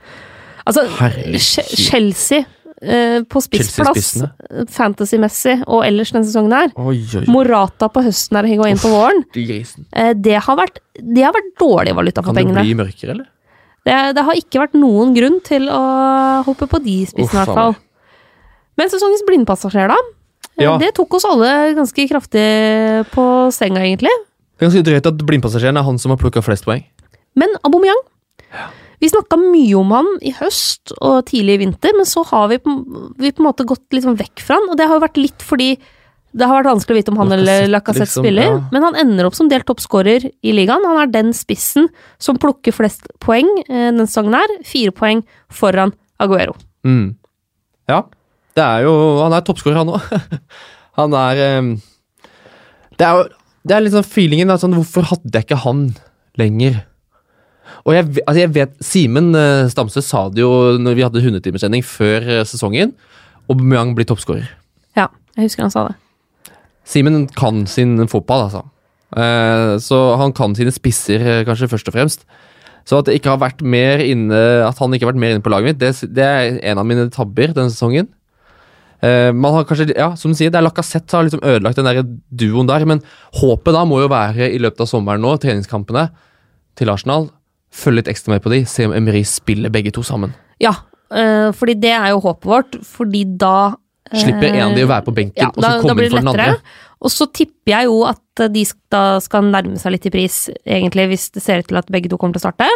Altså, 0.69 0.85
Herlig 0.99 1.41
Chelsea 1.41 2.45
eh, 2.83 3.23
på 3.29 3.43
spissplass 3.45 4.11
fantasy-messig 4.75 5.57
og 5.67 5.83
ellers 5.87 6.13
denne 6.15 6.29
sesongen 6.29 6.55
her. 6.55 6.71
Oi, 6.79 7.01
oi, 7.21 7.25
Morata 7.31 7.89
på 7.93 8.03
høsten 8.07 8.39
her 8.39 8.49
og 8.49 8.53
Higuain 8.53 8.81
på 8.81 8.93
våren. 8.93 9.25
Eh, 9.35 10.13
det, 10.15 10.37
har 10.45 10.59
vært, 10.61 10.81
det 10.99 11.27
har 11.27 11.35
vært 11.37 11.51
dårlig 11.61 11.97
valuta 11.99 12.25
for 12.25 12.37
Kan 12.37 12.53
det 12.55 12.63
bli 12.63 12.77
mørkere, 12.79 13.17
eller? 13.17 13.29
Det, 13.89 13.97
det 14.19 14.25
har 14.27 14.37
ikke 14.37 14.61
vært 14.67 14.77
noen 14.77 15.15
grunn 15.17 15.39
til 15.47 15.69
å 15.73 15.83
hoppe 16.47 16.69
på 16.69 16.81
de 16.85 17.01
spissene, 17.09 17.41
i 17.41 17.45
hvert 17.45 17.57
fall. 17.57 17.77
Men 18.79 18.91
sesongens 18.93 19.25
blindpassasjer, 19.27 19.91
da? 19.95 19.99
Eh, 20.59 20.65
Ja. 20.67 20.75
Det 20.79 20.91
tok 20.97 21.15
oss 21.15 21.25
alle 21.25 21.73
ganske 21.77 22.09
kraftig 22.11 22.43
på 23.15 23.25
senga, 23.55 23.81
egentlig. 23.87 24.11
Det 24.59 24.67
er 24.67 24.71
ganske 24.71 24.85
drøyt 24.91 25.07
at 25.07 25.21
blindpassasjeren 25.23 25.79
er 25.79 25.87
han 25.87 25.99
som 26.03 26.11
har 26.11 26.19
plukka 26.19 26.43
flest 26.43 26.67
poeng. 26.67 26.83
Men 27.39 27.55
Aubameyang 27.63 28.01
Vi 28.99 29.11
snakka 29.13 29.39
mye 29.41 29.77
om 29.79 29.93
han 29.95 30.09
i 30.27 30.33
høst 30.35 30.93
og 30.99 31.21
tidlig 31.29 31.59
i 31.59 31.63
vinter, 31.63 31.95
men 31.95 32.09
så 32.09 32.25
har 32.27 32.49
vi 32.51 32.59
på, 32.63 32.73
vi 33.21 33.31
på 33.31 33.43
en 33.45 33.47
måte 33.47 33.67
gått 33.69 33.87
litt 33.95 34.07
sånn 34.07 34.19
vekk 34.19 34.43
fra 34.43 34.59
han. 34.59 34.73
Og 34.73 34.79
det 34.81 34.89
har 34.89 34.99
jo 34.99 35.05
vært 35.05 35.21
litt 35.21 35.45
fordi 35.47 35.71
det 36.39 36.45
har 36.45 36.59
vært 36.59 36.69
vanskelig 36.69 36.95
å 36.95 36.99
vite 36.99 37.13
om 37.15 37.21
han 37.23 37.33
eller 37.33 37.71
Lacassette 37.71 38.05
liksom, 38.05 38.25
spiller. 38.27 38.51
ja. 38.51 38.59
Men 38.75 38.85
han 38.85 38.99
ender 39.01 39.29
opp 39.29 39.37
som 39.39 39.49
delt 39.49 39.65
toppskårer 39.69 40.27
i 40.29 40.53
ligaen. 40.53 40.85
Han 40.85 41.01
er 41.01 41.13
den 41.13 41.33
spissen 41.37 41.89
som 42.21 42.37
plukker 42.41 42.75
flest 42.77 43.09
poeng 43.25 43.49
eh, 43.65 43.89
denne 43.89 44.07
sesongen 44.07 44.37
her. 44.37 44.53
Fire 44.69 44.93
poeng 44.95 45.23
foran 45.49 45.95
Aguero. 46.21 46.57
Mm. 46.87 47.17
Ja. 47.89 48.03
Det 48.59 48.65
er 48.65 48.85
jo 48.89 48.93
Han 49.23 49.35
er 49.37 49.47
toppskårer, 49.47 49.79
han 49.79 49.95
òg. 49.95 50.37
han 50.99 51.15
er 51.15 51.43
eh, 51.45 51.73
Det 52.99 53.07
er 53.07 53.21
jo 53.21 53.25
Det 53.63 53.77
er 53.77 53.85
litt 53.85 53.95
sånn 53.95 54.07
feelingen 54.07 54.51
er 54.51 54.61
sånn, 54.61 54.77
Hvorfor 54.77 55.07
hadde 55.13 55.33
jeg 55.33 55.47
ikke 55.47 55.63
han 55.65 55.89
lenger? 56.39 56.83
Og 57.85 57.95
jeg, 57.97 58.09
altså 58.25 58.41
jeg 58.43 58.55
vet 58.55 58.75
Simen 58.85 59.31
eh, 59.37 59.69
Stamse 59.73 60.03
sa 60.05 60.27
det 60.33 60.43
jo 60.43 60.79
når 60.81 60.99
vi 60.99 61.05
hadde 61.07 61.23
100-timerssending 61.23 61.85
før 61.87 62.27
sesongen, 62.43 62.49
sesongen. 62.53 62.97
Aubameyang 63.49 63.95
blir 63.97 64.09
toppskårer. 64.09 64.49
Ja, 64.99 65.09
jeg 65.37 65.49
husker 65.49 65.65
han 65.65 65.73
sa 65.73 65.87
det. 65.89 65.97
Simen 66.89 67.27
kan 67.37 67.67
sin 67.69 67.97
fotball, 68.09 68.47
altså. 68.49 68.65
Eh, 69.17 69.79
så 69.81 69.99
han 70.21 70.35
kan 70.37 70.55
sine 70.57 70.73
spisser, 70.73 71.21
eh, 71.21 71.45
kanskje 71.49 71.69
først 71.69 71.89
og 71.89 71.97
fremst. 71.97 72.25
Så 72.89 72.99
at, 72.99 73.07
det 73.07 73.19
ikke 73.19 73.35
har 73.35 73.41
vært 73.41 73.61
mer 73.61 74.01
inne, 74.01 74.37
at 74.65 74.79
han 74.81 74.93
ikke 74.93 75.05
har 75.05 75.13
vært 75.13 75.21
mer 75.21 75.35
inne 75.35 75.45
på 75.45 75.53
laget 75.53 75.75
mitt, 75.75 75.81
det, 75.81 75.93
det 76.17 76.25
er 76.25 76.61
en 76.71 76.81
av 76.81 76.87
mine 76.89 77.11
tabber 77.13 77.53
denne 77.53 77.73
sesongen. 77.73 78.09
Uh, 78.99 79.31
man 79.31 79.55
har 79.55 79.67
kanskje, 79.69 79.93
ja, 79.95 80.09
som 80.19 80.33
du 80.33 80.35
sier, 80.35 80.51
det 80.51 80.59
er 80.59 80.65
Lacassette 80.65 81.07
som 81.07 81.21
har 81.21 81.29
liksom 81.29 81.45
ødelagt 81.47 81.79
den 81.79 81.87
der 81.87 82.01
duoen 82.35 82.67
der, 82.67 82.83
men 82.89 83.03
håpet 83.39 83.77
da 83.77 83.85
må 83.87 84.01
jo 84.03 84.09
være 84.11 84.49
i 84.51 84.59
løpet 84.59 84.83
av 84.83 84.89
sommeren 84.91 85.23
nå, 85.23 85.37
treningskampene 85.39 86.09
til 86.81 86.91
Arsenal, 86.91 87.29
følge 87.75 88.03
litt 88.03 88.13
ekstra 88.13 88.35
med 88.35 88.45
på 88.45 88.53
de, 88.53 88.63
se 88.69 88.87
om 88.89 88.95
Emery 88.97 89.25
spiller 89.29 89.73
begge 89.73 89.93
to 89.95 90.05
sammen. 90.07 90.35
Ja, 90.63 90.75
øh, 91.13 91.51
fordi 91.55 91.77
det 91.83 91.95
er 91.95 92.11
jo 92.15 92.23
håpet 92.25 92.51
vårt, 92.51 92.79
fordi 92.85 93.25
da 93.41 93.75
øh, 93.75 94.21
Slipper 94.23 94.51
en 94.51 94.71
av 94.71 94.77
de 94.77 94.85
å 94.87 94.91
være 94.91 95.07
på 95.07 95.17
benken, 95.17 95.43
ja, 95.43 95.51
og 95.53 95.65
så 95.65 95.73
kommer 95.85 96.07
inn 96.07 96.15
for 96.15 96.25
den 96.25 96.33
andre. 96.35 96.53
Og 96.99 97.13
så 97.15 97.29
tipper 97.31 97.75
jeg 97.77 97.87
jo 97.87 97.99
at 98.09 98.47
de 98.51 98.65
da 98.91 99.03
skal 99.23 99.51
nærme 99.53 99.79
seg 99.79 99.95
litt 99.95 100.09
i 100.09 100.15
pris, 100.15 100.39
egentlig, 100.67 101.11
hvis 101.13 101.29
det 101.35 101.45
ser 101.45 101.63
ut 101.63 101.69
til 101.71 101.79
at 101.79 101.91
begge 101.95 102.11
to 102.11 102.19
kommer 102.19 102.35
til 102.35 102.43
å 102.43 102.49
starte. 102.49 102.71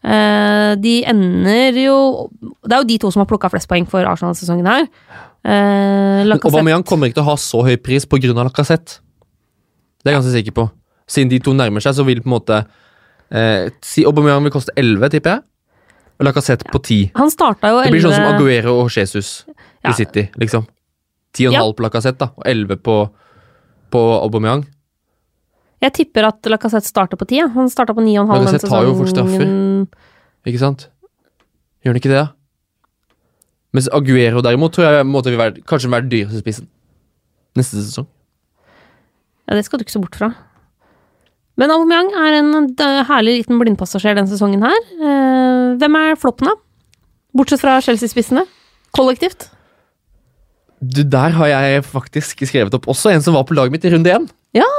Uh, 0.00 0.80
de 0.80 1.02
ender 1.04 1.76
jo 1.76 1.96
Det 2.64 2.72
er 2.72 2.78
jo 2.80 2.86
de 2.88 2.94
to 3.02 3.10
som 3.12 3.20
har 3.20 3.26
plukka 3.28 3.50
flest 3.52 3.68
poeng 3.68 3.84
for 3.84 4.06
Arsenal-sesongen 4.08 4.64
her. 4.64 4.86
Uh, 5.44 6.24
Aubameyang 6.38 6.86
kommer 6.88 7.10
ikke 7.10 7.18
til 7.18 7.26
å 7.26 7.32
ha 7.34 7.36
så 7.36 7.60
høy 7.66 7.76
pris 7.76 8.08
pga. 8.08 8.32
Lacassette. 8.32 9.02
Det 10.00 10.08
er 10.08 10.14
jeg 10.14 10.22
ganske 10.22 10.36
sikker 10.38 10.56
på. 10.56 10.64
Siden 11.10 11.32
de 11.32 11.42
to 11.44 11.52
nærmer 11.52 11.84
seg, 11.84 11.98
så 11.98 12.06
vil 12.08 12.22
på 12.24 12.30
en 12.30 12.36
måte 12.38 12.62
eh, 13.32 13.70
si 13.82 14.04
Aubameyang 14.04 14.42
vil 14.46 14.52
koste 14.54 14.72
11, 14.76 15.10
tipper 15.14 15.36
jeg. 15.36 15.42
Og 16.20 16.26
Lacassette 16.26 16.66
på 16.68 16.78
10. 16.84 17.12
Han 17.16 17.30
starta 17.32 17.70
jo 17.72 17.78
Det 17.82 17.92
blir 17.94 18.02
sånn 18.04 18.12
som 18.18 18.34
Aguero 18.34 18.74
og 18.82 18.90
Jesus 18.92 19.44
Ja. 19.84 19.90
i 19.90 19.92
City, 19.96 20.28
liksom. 20.36 20.66
10,5 21.32 21.52
Ja. 21.54 21.62
på 21.72 21.82
Lacassette, 21.86 22.18
da, 22.18 22.26
og 22.36 22.44
11 22.44 22.76
på, 22.84 23.10
på 23.90 24.00
Aubameyang. 24.22 24.66
Jeg 25.80 25.92
tipper 25.96 26.26
at 26.28 26.42
Lacassette 26.44 26.84
starter 26.86 27.16
på 27.16 27.24
10. 27.26 27.36
ja. 27.38 27.46
Han 27.48 27.70
starta 27.72 27.94
på 27.96 28.02
9,5 28.04 28.26
den 28.26 28.44
Lacazette 28.44 28.68
tar 28.68 28.84
jo 28.84 28.94
fort 28.98 29.08
straffer. 29.08 29.86
Ikke 30.46 30.58
sant? 30.60 30.88
Gjør 31.84 31.94
han 31.94 32.00
ikke 32.02 32.12
det, 32.12 32.20
da? 32.20 32.28
Mens 33.72 33.88
Aguero 33.94 34.42
derimot 34.42 34.72
tror 34.74 34.84
jeg 34.90 35.06
måtte 35.06 35.30
vi 35.30 35.38
være, 35.38 35.62
kanskje 35.64 35.88
være 35.92 36.02
den 36.08 36.10
dyreste 36.10 36.40
spissen 36.42 36.66
neste 37.56 37.80
sesong. 37.80 38.06
Ja, 39.48 39.54
det 39.56 39.64
skal 39.64 39.78
du 39.78 39.84
ikke 39.84 39.92
se 39.94 40.00
bort 40.02 40.14
fra. 40.18 40.28
Men 41.60 41.72
Aubameyang 41.74 42.10
er 42.16 42.38
en 42.38 42.52
herlig 43.10 43.40
liten 43.42 43.60
blindpassasjer 43.60 44.16
denne 44.16 44.30
sesongen 44.30 44.64
her. 44.64 44.78
Eh, 44.96 45.64
hvem 45.80 45.98
er 46.00 46.16
floppen, 46.20 46.48
da? 46.48 46.56
Bortsett 47.36 47.60
fra 47.60 47.76
Chelsea-spissene. 47.84 48.46
Kollektivt. 48.96 49.50
Du, 50.80 51.02
der 51.04 51.36
har 51.36 51.50
jeg 51.50 51.84
faktisk 51.84 52.46
skrevet 52.48 52.74
opp 52.76 52.88
også 52.88 53.12
en 53.12 53.20
som 53.22 53.36
var 53.36 53.44
på 53.44 53.56
laget 53.58 53.74
mitt 53.74 53.84
i 53.84 53.92
runde 53.92 54.14
én. 54.14 54.24
Ja. 54.56 54.70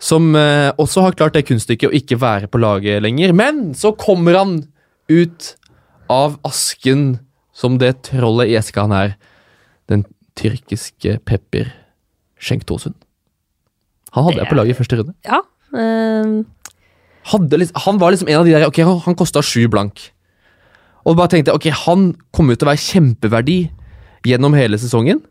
Som 0.00 0.32
eh, 0.38 0.72
også 0.80 1.04
har 1.04 1.18
klart 1.18 1.36
det 1.36 1.44
kunststykket 1.50 1.90
å 1.90 1.98
ikke 2.00 2.18
være 2.22 2.48
på 2.48 2.62
laget 2.62 3.04
lenger. 3.04 3.36
Men 3.36 3.60
så 3.76 3.92
kommer 3.92 4.40
han 4.40 4.56
ut 5.12 5.52
av 6.10 6.40
asken 6.48 7.20
som 7.52 7.76
det 7.78 7.98
trollet 8.08 8.48
i 8.48 8.56
eska 8.56 8.88
han 8.88 8.96
er. 8.96 9.16
Den 9.92 10.06
tyrkiske 10.40 11.18
Pepper 11.28 11.68
Schenk-Tosun. 12.40 12.96
Han 14.16 14.24
hadde 14.24 14.40
jeg 14.40 14.48
på 14.48 14.56
laget 14.56 14.74
i 14.74 14.80
første 14.80 14.98
runde. 15.02 15.18
Ja. 15.28 15.44
Eh, 15.72 16.42
Hadde 17.32 17.58
liksom, 17.60 17.78
han 17.84 17.98
var 18.02 18.10
liksom 18.10 18.28
en 18.28 18.40
av 18.40 18.44
de 18.48 18.52
der 18.56 18.66
Ok, 18.66 18.80
han, 18.82 19.14
kosta 19.18 19.42
sju 19.46 19.68
blank. 19.70 20.08
Og 21.06 21.16
bare 21.18 21.30
tenkte 21.32 21.54
ok, 21.54 21.68
han 21.86 22.08
kommer 22.34 22.54
ut 22.54 22.60
til 22.62 22.66
å 22.68 22.72
være 22.72 22.82
kjempeverdi 22.82 23.58
gjennom 24.26 24.54
hele 24.58 24.78
sesongen. 24.78 25.22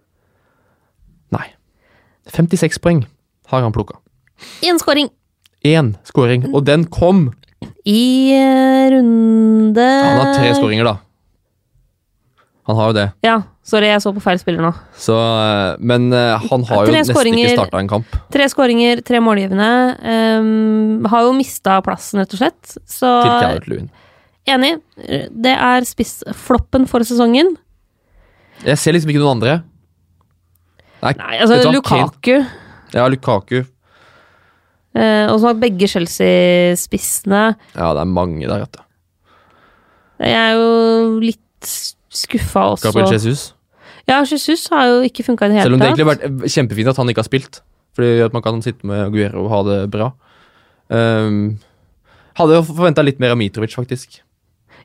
Nei. 1.31 1.47
56 2.31 2.79
poeng 2.83 3.03
har 3.51 3.63
han 3.65 3.75
plukka. 3.75 3.97
Én 4.63 4.79
scoring 4.79 5.09
Én 5.67 5.91
scoring, 6.07 6.47
og 6.55 6.63
den 6.65 6.87
kom. 6.89 7.27
i 7.85 8.31
eh, 8.33 8.87
runde 8.89 9.83
Han 9.85 10.17
har 10.21 10.31
tre 10.33 10.55
skåringer, 10.57 10.87
da. 10.87 10.95
Han 12.69 12.77
har 12.77 12.91
jo 12.91 12.95
det. 12.95 13.05
Ja, 13.25 13.37
sorry, 13.65 13.87
jeg 13.89 14.03
så 14.03 14.11
på 14.13 14.21
feil 14.21 14.37
spiller 14.41 14.61
nå. 14.63 14.69
Så, 14.93 15.15
eh, 15.17 15.79
men 15.81 16.11
eh, 16.13 16.45
han 16.51 16.65
har 16.69 16.85
jo 16.85 16.93
nesten 16.93 17.31
ikke 17.31 17.55
starta 17.55 17.81
en 17.81 17.89
kamp. 17.89 18.19
Tre 18.33 18.47
skåringer, 18.53 19.01
tre 19.07 19.21
målgivende. 19.23 19.71
Um, 20.05 21.09
har 21.09 21.25
jo 21.25 21.33
mista 21.37 21.79
plassen, 21.85 22.21
rett 22.21 22.37
og 22.37 22.43
slett. 22.43 22.75
Så 22.85 23.09
enig. 24.51 24.75
Det 25.31 25.55
er 25.57 25.89
spissfloppen 25.89 26.87
for 26.89 27.05
sesongen. 27.07 27.55
Jeg 28.61 28.77
ser 28.77 28.93
liksom 28.93 29.13
ikke 29.13 29.23
noen 29.23 29.39
andre. 29.39 29.57
Nei, 31.01 31.15
Nei, 31.17 31.35
altså. 31.41 31.71
Lukaku. 31.73 32.35
Ja, 32.93 33.07
Lukaku. 33.09 33.63
Uh, 34.91 35.31
og 35.31 35.37
så 35.39 35.47
har 35.47 35.55
begge 35.55 35.87
Chelsea-spissene 35.87 37.43
Ja, 37.77 37.93
det 37.95 38.01
er 38.01 38.09
mange 38.11 38.43
der, 38.43 38.65
vet 38.65 38.73
du. 38.75 38.81
Jeg 40.19 40.35
er 40.35 40.57
jo 40.59 41.21
litt 41.23 41.69
skuffa 42.11 42.67
også. 42.75 42.89
Gabriel 42.89 43.15
Jesus. 43.15 43.51
Ja, 44.09 44.21
Jesus 44.25 44.65
har 44.73 44.87
jo 44.89 45.01
ikke 45.07 45.23
funka 45.25 45.47
i 45.47 45.53
det 45.53 45.65
Selv 45.65 45.77
om 45.77 45.81
det 45.81 45.91
egentlig 45.91 46.07
har 46.07 46.15
vært 46.15 46.51
kjempefint 46.51 46.89
at 46.91 46.99
han 46.99 47.11
ikke 47.11 47.23
har 47.23 47.29
spilt. 47.29 47.61
Fordi 47.97 48.11
at 48.25 48.35
man 48.35 48.43
kan 48.43 48.61
sitte 48.63 48.87
med 48.87 49.05
Aguero 49.09 49.45
og 49.45 49.51
ha 49.51 49.61
det 49.67 49.79
bra. 49.93 50.11
Um, 50.91 51.59
hadde 52.39 52.61
forventa 52.67 53.03
litt 53.03 53.19
mer 53.21 53.35
av 53.35 53.39
Mitrovic, 53.39 53.75
faktisk. 53.75 54.21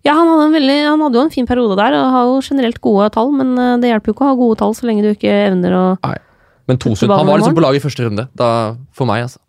Ja, 0.06 0.14
han 0.14 0.28
hadde, 0.28 0.48
en 0.48 0.54
veldig, 0.54 0.76
han 0.86 1.02
hadde 1.02 1.18
jo 1.18 1.24
en 1.26 1.34
fin 1.34 1.48
periode 1.48 1.76
der, 1.78 1.96
og 1.98 2.12
har 2.14 2.28
jo 2.28 2.42
generelt 2.44 2.78
gode 2.84 3.08
tall, 3.14 3.32
men 3.34 3.56
eh, 3.58 3.72
det 3.82 3.90
hjelper 3.90 4.10
jo 4.10 4.14
ikke 4.14 4.26
å 4.26 4.28
ha 4.28 4.36
gode 4.38 4.58
tall 4.60 4.74
så 4.76 4.86
lenge 4.86 5.02
du 5.02 5.08
ikke 5.10 5.32
evner 5.48 5.74
å 5.74 5.84
Men 6.70 6.78
Tosund 6.82 7.10
han 7.10 7.26
var 7.26 7.40
liksom 7.40 7.56
på 7.56 7.64
laget 7.64 7.80
i 7.80 7.86
første 7.86 8.06
runde. 8.06 8.26
Da, 8.38 8.50
for 8.94 9.08
meg, 9.08 9.24
altså. 9.26 9.40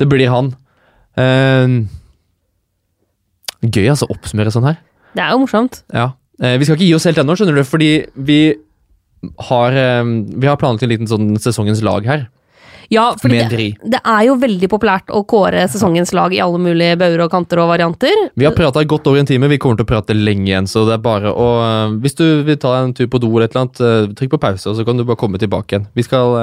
Det 0.00 0.08
blir 0.10 0.32
han. 0.32 0.50
Um, 1.16 1.76
gøy 3.62 3.92
altså 3.92 4.08
å 4.08 4.16
oppsummere 4.16 4.52
sånn 4.52 4.66
her. 4.66 4.80
Det 5.12 5.24
er 5.24 5.34
jo 5.36 5.42
morsomt. 5.44 5.82
Ja. 5.92 6.10
Eh, 6.42 6.58
vi 6.58 6.66
skal 6.66 6.76
ikke 6.76 6.88
gi 6.88 6.94
oss 6.96 7.06
helt 7.06 7.22
ennå, 7.22 7.36
skjønner 7.38 7.60
du, 7.60 7.64
fordi 7.66 7.90
vi 8.18 8.42
har, 9.48 9.72
eh, 9.78 10.04
vi 10.04 10.48
har 10.50 10.58
planlagt 10.58 10.82
en 10.82 10.90
liten 10.90 11.10
sånn 11.10 11.36
sesongens 11.38 11.82
lag 11.86 12.06
her. 12.08 12.28
Ja, 12.92 13.14
fordi 13.16 13.38
det, 13.48 13.66
det 13.88 14.00
er 14.04 14.24
jo 14.26 14.34
veldig 14.36 14.68
populært 14.68 15.08
å 15.08 15.22
kåre 15.24 15.62
sesongens 15.70 16.10
lag 16.12 16.34
i 16.34 16.42
alle 16.44 16.58
mulige 16.60 16.98
bauger 17.00 17.22
og 17.24 17.30
kanter 17.32 17.62
og 17.62 17.70
varianter. 17.70 18.26
Vi 18.36 18.44
har 18.44 18.52
prata 18.52 18.82
godt 18.84 19.06
over 19.08 19.22
en 19.22 19.28
time, 19.30 19.48
vi 19.48 19.56
kommer 19.62 19.78
til 19.78 19.86
å 19.86 19.92
prate 19.94 20.16
lenge 20.18 20.50
igjen. 20.50 20.68
Så 20.68 20.82
det 20.88 20.98
er 20.98 21.04
bare 21.04 21.32
å 21.32 21.46
eh, 21.62 21.94
Hvis 22.02 22.18
du 22.18 22.26
vil 22.44 22.58
ta 22.60 22.74
en 22.82 22.92
tur 22.92 23.08
på 23.08 23.22
do 23.22 23.30
eller 23.30 23.46
et 23.46 23.56
eller 23.56 23.68
annet, 23.68 24.18
trykk 24.18 24.34
på 24.34 24.42
pause, 24.42 24.66
og 24.68 24.76
så 24.76 24.84
kan 24.84 24.98
du 24.98 25.06
bare 25.06 25.20
komme 25.22 25.40
tilbake 25.40 25.78
igjen. 25.78 25.88
Vi 25.96 26.04
skal 26.04 26.36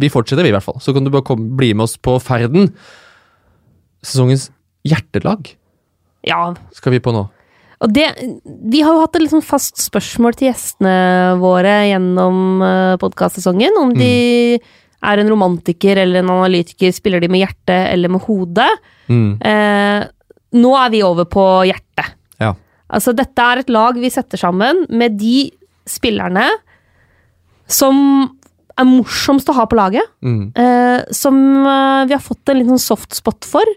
Vi 0.00 0.08
fortsetter, 0.08 0.46
vi, 0.46 0.54
i 0.54 0.56
hvert 0.56 0.64
fall. 0.64 0.80
Så 0.80 0.94
kan 0.94 1.04
du 1.04 1.12
bare 1.12 1.26
komme, 1.26 1.52
bli 1.58 1.74
med 1.74 1.84
oss 1.84 1.98
på 2.00 2.16
ferden. 2.22 2.72
Sesongens 4.02 4.48
hjertelag 4.88 5.52
Ja, 6.26 6.54
skal 6.72 6.96
vi 6.96 7.02
på 7.02 7.12
nå. 7.12 7.26
Og 7.82 7.90
det, 7.90 8.06
vi 8.44 8.82
har 8.84 8.94
jo 8.94 9.02
hatt 9.02 9.16
et 9.18 9.24
liksom 9.24 9.42
fast 9.42 9.80
spørsmål 9.82 10.36
til 10.38 10.50
gjestene 10.50 10.94
våre 11.40 11.80
gjennom 11.90 12.62
uh, 12.62 12.94
podkastsesongen. 13.02 13.74
Om 13.80 13.96
de 13.98 14.12
er 15.02 15.22
en 15.22 15.30
romantiker 15.32 15.98
eller 16.02 16.22
en 16.22 16.32
analytiker, 16.36 16.92
spiller 16.94 17.22
de 17.22 17.30
med 17.32 17.42
hjertet 17.42 17.88
eller 17.90 18.12
med 18.12 18.22
hodet. 18.26 18.70
Mm. 19.10 19.30
Eh, 19.42 20.04
nå 20.62 20.74
er 20.78 20.92
vi 20.92 21.00
over 21.06 21.26
på 21.30 21.46
hjertet. 21.68 22.12
Ja. 22.42 22.52
Altså, 22.92 23.14
dette 23.16 23.48
er 23.48 23.62
et 23.62 23.72
lag 23.72 23.98
vi 23.98 24.12
setter 24.12 24.40
sammen 24.40 24.84
med 24.92 25.18
de 25.20 25.48
spillerne 25.88 26.46
som 27.72 27.96
er 28.78 28.88
morsomst 28.88 29.50
å 29.50 29.56
ha 29.56 29.66
på 29.68 29.78
laget. 29.78 30.06
Mm. 30.24 30.52
eh, 30.56 31.00
som 31.14 31.36
eh, 31.66 32.04
vi 32.08 32.14
har 32.14 32.22
fått 32.22 32.48
en 32.48 32.60
liten 32.60 32.76
sånn 32.76 32.96
softspot 32.96 33.48
for. 33.48 33.74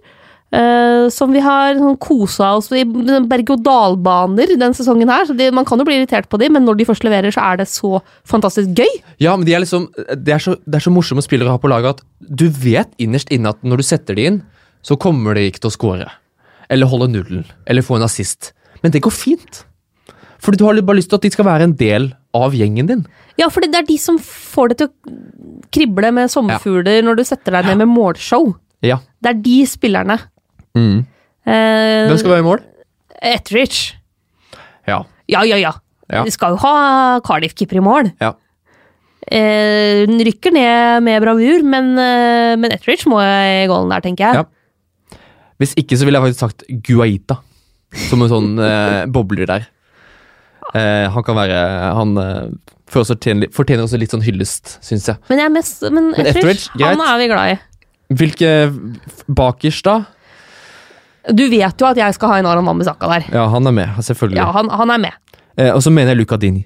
Eh, 0.54 1.08
som 1.14 1.34
vi 1.34 1.42
har 1.44 1.78
sånn 1.80 1.98
kosa 2.02 2.52
oss 2.60 2.72
i 2.76 2.84
berg-og-dal-baner 2.86 4.56
den 4.60 4.76
sesongen 4.78 5.12
her. 5.12 5.28
Så 5.30 5.36
de, 5.38 5.50
man 5.56 5.68
kan 5.68 5.82
jo 5.82 5.88
bli 5.88 6.00
irritert 6.00 6.30
på 6.30 6.40
dem, 6.42 6.56
men 6.58 6.68
når 6.68 6.80
de 6.80 6.90
først 6.90 7.06
leverer, 7.08 7.34
så 7.34 7.46
er 7.46 7.62
det 7.62 7.70
så 7.72 8.00
fantastisk 8.28 8.76
gøy. 8.78 9.00
Ja, 9.24 9.36
men 9.36 9.48
de 9.48 9.56
er 9.56 9.64
liksom, 9.64 9.90
det, 9.96 10.36
er 10.38 10.44
så, 10.44 10.58
det 10.66 10.80
er 10.80 10.86
så 10.88 10.94
morsomme 10.94 11.26
spillere 11.26 11.52
å 11.52 11.58
ha 11.58 11.62
på 11.62 11.72
laget 11.72 11.98
at 11.98 12.06
du 12.20 12.48
vet 12.50 12.92
innerst 13.02 13.32
inne 13.34 13.54
at 13.54 13.64
når 13.66 13.82
du 13.82 13.88
setter 13.88 14.18
de 14.18 14.30
inn, 14.32 14.42
så 14.86 15.00
kommer 15.02 15.38
de 15.38 15.48
ikke 15.50 15.64
til 15.64 15.72
å 15.72 15.78
score. 15.78 16.10
Eller 16.70 16.90
holde 16.90 17.10
nullen. 17.14 17.46
Eller 17.70 17.86
få 17.86 17.98
en 17.98 18.06
assist. 18.06 18.52
Men 18.84 18.94
det 18.94 19.02
går 19.06 19.14
fint. 19.14 19.64
Fordi 20.46 20.60
du 20.60 20.66
har 20.68 20.78
bare 20.86 21.00
lyst 21.00 21.10
til 21.10 21.18
at 21.18 21.26
de 21.26 21.32
skal 21.34 21.48
være 21.48 21.66
en 21.66 21.74
del 21.78 22.12
av 22.38 22.54
gjengen 22.54 22.90
din. 22.90 23.02
Ja, 23.40 23.48
fordi 23.52 23.72
det 23.72 23.82
er 23.82 23.88
de 23.88 23.98
som 24.02 24.20
får 24.22 24.72
det 24.72 24.78
til 24.82 24.90
å 24.92 25.16
krible 25.74 26.12
med 26.14 26.32
sommerfugler 26.32 27.02
når 27.06 27.20
du 27.20 27.24
setter 27.28 27.58
deg 27.58 27.72
ned 27.72 27.82
med 27.82 27.92
målshow. 27.96 28.52
Ja. 28.86 29.00
Det 29.24 29.32
er 29.32 29.42
de 29.42 29.58
spillerne. 29.70 30.20
Mm. 30.76 31.06
Eh, 31.46 32.06
Hvem 32.10 32.18
skal 32.22 32.34
være 32.36 32.44
i 32.44 32.48
mål? 32.48 32.64
Etterich. 33.26 33.94
Ja. 34.88 35.04
Ja, 35.32 35.44
ja, 35.48 35.58
ja. 35.58 35.72
Ja. 36.12 36.24
Vi 36.28 36.34
skal 36.36 36.54
jo 36.54 36.60
ha 36.62 37.20
Cardiff-keeper 37.26 37.80
i 37.82 37.86
mål. 37.86 38.12
ja. 38.22 38.34
Eh, 39.26 40.04
rykker 40.06 40.54
ned 40.54 41.02
med 41.02 41.24
bravur, 41.24 41.64
men, 41.66 41.88
eh, 41.98 42.54
men 42.62 42.70
Etterich 42.76 43.08
må 43.10 43.18
i 43.18 43.66
gålen 43.66 43.90
der, 43.90 44.04
tenker 44.06 44.22
jeg. 44.28 44.44
Ja. 44.44 45.18
Hvis 45.58 45.74
ikke 45.80 45.98
så 45.98 46.06
ville 46.06 46.20
jeg 46.20 46.28
faktisk 46.28 46.44
sagt 46.44 46.66
Guaita. 46.86 47.40
Som 48.10 48.22
en 48.22 48.30
sånn 48.30 48.60
eh, 48.60 49.06
bobler 49.10 49.48
der. 49.50 49.66
Eh, 50.76 51.06
han 51.10 51.24
kan 51.24 51.38
være 51.38 51.58
Han 51.96 52.18
eh, 52.20 52.50
fortjener, 52.92 53.50
fortjener 53.56 53.86
også 53.88 53.98
litt 54.02 54.14
sånn 54.14 54.26
hyllest, 54.26 54.76
syns 54.86 55.08
jeg. 55.10 55.18
Men 55.32 55.42
jeg 55.42 55.54
mest 55.56 55.86
Men, 55.90 56.12
Etheridge, 56.20 56.68
Etheridge, 56.76 56.86
han 56.86 57.02
er 57.06 57.18
vi 57.22 57.28
glad 57.32 57.54
i. 57.54 57.58
Hvilke 58.20 58.52
bakerst, 59.42 59.88
da? 59.88 60.04
Du 61.34 61.46
vet 61.50 61.82
jo 61.82 61.88
at 61.90 61.98
jeg 61.98 62.14
skal 62.14 62.30
ha 62.30 62.38
en 62.40 62.46
Aron 62.46 62.66
Wambisaka 62.70 63.08
der. 63.10 63.26
Ja, 63.34 63.48
han 63.50 63.66
er 63.68 63.72
med, 63.72 63.90
selvfølgelig. 64.06 64.38
Ja, 64.38 64.52
han, 64.54 64.70
han 64.70 64.90
er 64.94 64.98
med. 65.08 65.14
Eh, 65.58 65.72
og 65.74 65.82
så 65.82 65.90
mener 65.92 66.14
jeg 66.14 66.22
Luca 66.24 66.38
Dini. 66.38 66.66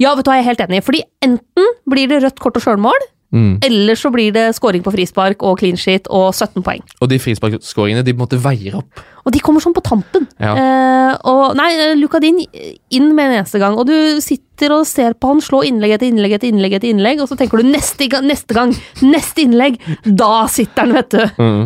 Ja, 0.00 0.14
vet 0.14 0.24
du 0.24 0.30
hva, 0.30 0.36
jeg 0.38 0.46
er 0.46 0.52
helt 0.54 0.60
enig. 0.68 0.84
Fordi 0.86 1.02
enten 1.26 1.72
blir 1.90 2.08
det 2.08 2.22
rødt 2.24 2.38
kort 2.40 2.56
og 2.60 2.62
sjølmål, 2.64 3.08
Mm. 3.30 3.60
eller 3.62 3.94
så 3.94 4.10
blir 4.10 4.32
det 4.34 4.56
scoring 4.56 4.82
på 4.82 4.90
frispark 4.90 5.44
og 5.46 5.60
clean 5.60 5.76
sheet 5.78 6.08
og 6.10 6.32
17 6.34 6.64
poeng. 6.66 6.80
Og 6.98 7.06
de 7.12 7.14
frisparkskåringene 7.22 8.02
de 8.02 8.10
måtte 8.18 8.34
en 8.34 8.42
veier 8.42 8.74
opp. 8.74 8.98
Og 9.22 9.30
de 9.30 9.38
kommer 9.38 9.62
sånn 9.62 9.76
på 9.76 9.84
tampen. 9.86 10.26
Ja. 10.42 10.56
Eh, 10.58 11.12
og 11.30 11.54
nei, 11.54 11.68
Luca 11.94 12.18
Din 12.18 12.40
inn 12.42 13.14
med 13.14 13.28
en 13.30 13.36
eneste 13.38 13.60
gang, 13.62 13.78
og 13.78 13.86
du 13.86 14.18
sitter 14.18 14.74
og 14.74 14.82
ser 14.90 15.14
på 15.14 15.30
han 15.30 15.38
slå 15.46 15.60
innlegg 15.62 15.94
etter 15.94 16.10
innlegg 16.10 16.34
etter 16.40 16.50
innlegg, 16.50 16.74
etter 16.80 16.90
innlegg, 16.90 17.22
og 17.22 17.30
så 17.30 17.38
tenker 17.38 17.62
du 17.62 17.70
neste, 17.70 18.10
neste 18.26 18.56
gang, 18.58 18.74
neste 19.06 19.46
innlegg, 19.46 19.78
da 20.10 20.48
sitter 20.50 20.88
han, 20.88 20.96
vet 20.98 21.14
du. 21.14 21.22
Mm. 21.38 21.62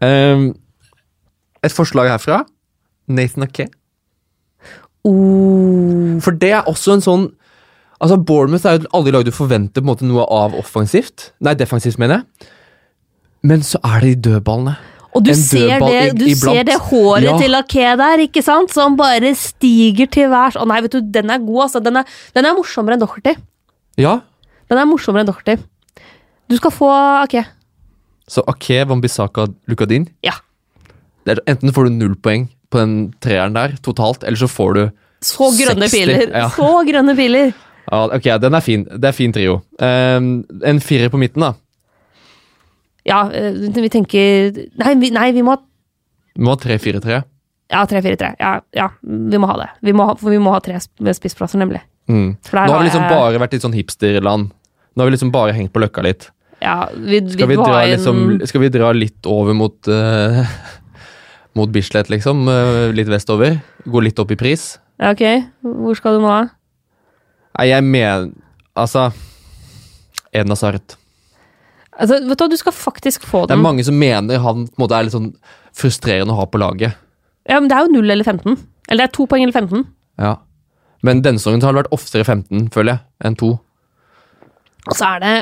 Ehm, 0.00 0.46
et 1.66 1.74
forslag 1.76 2.08
herfra. 2.10 2.42
Nathan 3.08 3.46
Ake. 3.46 3.68
Oh. 5.06 6.18
For 6.24 6.34
det 6.34 6.50
er 6.56 6.66
også 6.70 6.96
en 6.96 7.04
sånn 7.04 7.26
Altså 8.02 8.18
Bournemouth 8.28 8.66
er 8.68 8.74
jo 8.76 8.88
aldri 8.92 9.12
lag 9.14 9.22
du 9.24 9.30
forventer 9.32 9.80
på 9.80 9.86
en 9.86 9.88
måte 9.88 10.04
noe 10.04 10.26
av 10.28 10.52
offensivt. 10.58 11.30
Nei, 11.40 11.54
defensivt, 11.56 11.96
mener 11.96 12.18
jeg. 12.18 12.50
Men 13.48 13.62
så 13.64 13.80
er 13.80 14.02
det 14.04 14.10
de 14.10 14.32
dødballene. 14.34 14.74
Og 15.16 15.24
du, 15.24 15.30
ser 15.32 15.80
det, 15.80 16.02
du 16.18 16.26
ser 16.36 16.66
det 16.68 16.76
håret 16.90 17.24
Ja. 17.24 17.38
til 17.40 17.56
Ake 17.56 17.94
der, 17.96 18.20
ikke 18.26 18.42
sant? 18.44 18.68
Som 18.74 18.98
bare 19.00 19.30
stiger 19.32 20.10
til 20.12 20.28
værs. 20.28 20.58
Å 20.60 20.66
nei, 20.68 20.82
vet 20.84 20.92
du, 20.92 21.00
den 21.00 21.32
er 21.32 21.40
god, 21.40 21.62
altså. 21.70 21.80
Den 21.80 22.02
er, 22.02 22.04
den 22.36 22.44
er 22.44 22.58
morsommere 22.58 22.98
enn 22.98 23.04
Docherty. 23.06 23.32
Ja. 23.96 24.18
Den 24.68 24.82
er 24.82 24.90
morsommere 24.92 25.24
enn 25.24 25.30
Docherty. 25.32 25.56
Du 26.52 26.58
skal 26.60 26.74
få 26.76 26.92
Ake. 27.22 27.46
Så 28.28 28.44
Ake, 28.44 28.82
Wambisaka, 28.90 29.48
Lukadin. 29.72 30.10
Ja. 30.26 30.36
Enten 31.26 31.72
får 31.74 31.88
du 31.88 31.90
null 31.90 32.14
poeng 32.22 32.48
på 32.70 32.78
den 32.78 32.96
treeren 33.22 33.54
der 33.54 33.76
totalt, 33.82 34.22
eller 34.24 34.36
så 34.38 34.48
får 34.50 34.74
du 34.74 34.82
Så 35.26 35.50
grønne 35.58 35.88
60, 35.88 35.90
piler. 35.96 36.30
ja. 36.34 36.48
Så 36.54 36.70
grønne 36.86 37.14
piler. 37.18 37.52
ja, 37.90 38.02
Ok, 38.14 38.22
den 38.42 38.54
er 38.54 38.60
fin. 38.60 38.84
Det 38.84 39.04
er 39.10 39.12
fin 39.16 39.32
trio. 39.32 39.60
Um, 39.80 40.44
en 40.64 40.80
firer 40.80 41.08
på 41.10 41.18
midten, 41.18 41.40
da. 41.42 41.54
Ja, 43.06 43.30
eh, 43.30 43.52
vi 43.70 43.88
tenker 43.88 44.56
Nei, 44.82 44.94
vi, 44.98 45.10
nei, 45.14 45.28
vi 45.32 45.42
må 45.46 45.54
ha 45.54 45.60
Vi 46.36 46.42
må 46.42 46.50
ha 46.52 46.56
3-4-3. 46.60 47.20
Ja, 47.70 47.84
3-4-3. 47.86 48.32
Ja, 48.38 48.60
ja, 48.76 48.88
vi 49.02 49.38
må 49.38 49.46
ha 49.50 49.56
det. 49.58 49.68
Vi 49.82 49.92
må 49.96 50.04
ha, 50.06 50.14
for 50.20 50.30
vi 50.30 50.38
må 50.42 50.52
ha 50.54 50.58
tre 50.60 50.76
spissplasser, 50.78 51.58
nemlig. 51.58 51.80
Mm. 52.10 52.36
Nå 52.52 52.66
har 52.70 52.78
vi 52.82 52.86
liksom 52.90 53.06
bare 53.08 53.40
vært 53.42 53.56
litt 53.56 53.64
sånn 53.64 53.74
hipsterland. 53.74 54.50
Nå 54.52 55.02
har 55.02 55.08
vi 55.08 55.14
liksom 55.16 55.32
bare 55.34 55.54
hengt 55.56 55.72
på 55.74 55.80
løkka 55.82 56.04
litt. 56.06 56.28
ja, 56.62 56.88
vi, 56.94 57.22
Skal 57.30 57.48
vi, 57.48 57.56
dra, 57.56 57.80
en- 57.82 57.90
liksom, 57.94 58.46
skal 58.46 58.60
vi 58.60 58.68
dra 58.68 58.92
litt 58.92 59.26
over 59.26 59.54
mot 59.54 59.88
uh, 59.88 60.44
Mot 61.56 61.70
Bislett, 61.72 62.10
liksom? 62.12 62.44
eh, 62.52 62.90
litt 62.96 63.08
vestover? 63.08 63.58
Gå 63.88 64.02
litt 64.04 64.18
opp 64.20 64.32
i 64.34 64.38
pris? 64.38 64.74
Ja, 65.00 65.12
ok. 65.14 65.22
Hvor 65.64 65.96
skal 65.98 66.18
du 66.18 66.24
nå, 66.24 66.28
da? 66.28 66.48
Nei, 67.56 67.68
jeg 67.70 67.84
mener 67.88 68.30
Altså 68.76 69.06
Eden 70.36 70.52
Hazard. 70.52 70.96
Altså, 71.96 72.18
vet 72.28 72.36
du 72.36 72.42
hva, 72.44 72.48
du 72.52 72.56
skal 72.60 72.74
faktisk 72.76 73.24
få 73.24 73.46
den. 73.46 73.54
Det 73.54 73.56
er 73.56 73.64
mange 73.64 73.84
som 73.86 73.96
mener 73.96 74.42
han 74.44 74.66
på 74.68 74.76
en 74.76 74.82
måte 74.84 74.98
er 74.98 75.06
litt 75.06 75.14
sånn 75.16 75.30
frustrerende 75.76 76.34
å 76.34 76.40
ha 76.42 76.44
på 76.52 76.60
laget. 76.60 76.92
Ja, 77.48 77.56
men 77.56 77.70
det 77.72 77.78
er 77.78 77.86
jo 77.86 77.94
0 78.02 78.12
eller 78.12 78.26
15. 78.26 78.58
Eller 78.90 79.06
det 79.06 79.08
er 79.08 79.14
2 79.16 79.26
poeng 79.30 79.46
eller 79.46 79.56
15. 79.56 79.86
Ja. 80.20 80.34
Men 81.06 81.22
denne 81.24 81.40
sesongen 81.40 81.64
har 81.64 81.72
det 81.72 81.84
vært 81.86 81.94
oftere 81.96 82.26
15, 82.26 82.68
føler 82.74 82.96
jeg, 82.98 83.04
enn 83.24 83.38
2. 83.40 83.48
Og 84.90 84.96
så 84.96 85.14
er 85.16 85.22
det 85.24 85.34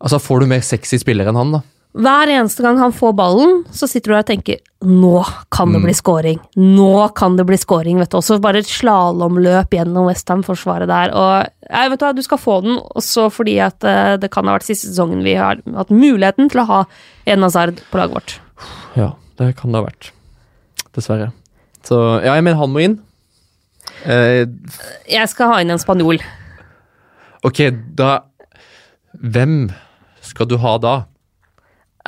Altså, 0.00 0.16
får 0.16 0.40
du 0.40 0.46
mer 0.48 0.62
sexy 0.64 0.96
spillere 0.96 1.28
enn 1.28 1.36
han, 1.36 1.50
da? 1.52 1.58
Hver 1.92 2.30
eneste 2.30 2.62
gang 2.62 2.78
han 2.78 2.92
får 2.94 3.12
ballen, 3.18 3.64
så 3.74 3.88
sitter 3.90 4.12
du 4.12 4.14
der 4.14 4.22
og 4.22 4.28
tenker 4.28 4.60
Nå 4.86 5.24
kan 5.52 5.68
Mm. 5.68 5.72
det 5.74 5.80
bli 5.82 5.92
scoring. 5.92 6.38
Nå 6.56 7.08
kan 7.14 7.36
det 7.36 7.44
bli 7.46 7.56
scoring, 7.58 7.98
vet 7.98 8.08
du. 8.10 8.16
Og 8.16 8.22
så 8.24 8.38
bare 8.40 8.58
et 8.62 8.66
slalåmløp 8.70 9.68
gjennom 9.76 10.06
Westham-forsvaret 10.08 10.86
der. 10.88 11.10
Og 11.12 11.50
jeg 11.68 11.90
vet 11.90 11.98
du 12.00 12.04
hva, 12.06 12.14
du 12.16 12.22
skal 12.22 12.38
få 12.38 12.62
den 12.64 12.78
også 12.96 13.26
fordi 13.30 13.58
at 13.60 13.84
eh, 13.84 14.16
det 14.16 14.30
kan 14.32 14.46
ha 14.48 14.54
vært 14.56 14.64
siste 14.70 14.88
sesongen 14.88 15.22
vi 15.22 15.34
har 15.36 15.60
hatt 15.76 15.90
muligheten 15.92 16.48
til 16.48 16.60
å 16.62 16.66
ha 16.70 16.80
en 17.26 17.42
Hazard 17.42 17.82
på 17.90 17.98
laget 18.00 18.14
vårt. 18.16 18.38
Ja, 18.96 19.10
det 19.36 19.50
kan 19.58 19.72
det 19.72 19.82
ha 19.82 19.86
vært. 19.90 20.10
Dessverre. 20.96 21.32
Så 21.84 22.00
ja, 22.24 22.34
jeg 22.38 22.44
mener 22.44 22.56
han 22.62 22.72
må 22.72 22.80
inn. 22.86 22.98
Eh, 24.06 24.46
Jeg 25.10 25.28
skal 25.28 25.52
ha 25.52 25.60
inn 25.60 25.70
en 25.70 25.78
spanjol. 25.82 26.22
ok, 27.44 27.70
da 27.94 28.20
Hvem 29.20 29.72
skal 30.22 30.46
du 30.46 30.56
ha 30.62 30.78
da? 30.78 31.04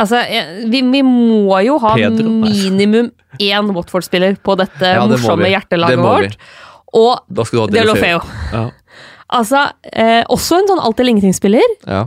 Altså, 0.00 0.22
vi, 0.72 0.80
vi 0.88 1.02
må 1.04 1.58
jo 1.66 1.76
ha 1.82 1.94
Pedro, 1.98 2.30
minimum 2.42 3.10
én 3.42 3.72
Watford-spiller 3.76 4.38
på 4.44 4.56
dette 4.60 4.92
Ja, 4.96 5.02
det 5.06 5.18
morsomme 5.20 5.50
hjertelaget 5.52 6.00
Det 6.00 6.06
vårt. 6.06 6.36
Og 6.92 7.68
Delofeo. 7.72 8.20
Ja. 8.52 8.62
Altså, 9.32 9.64
eh, 9.92 10.22
også 10.32 10.58
en 10.60 10.68
sånn 10.68 10.82
alt 10.84 11.00
eller 11.00 11.14
ingenting-spiller, 11.14 11.76
ja. 11.88 12.02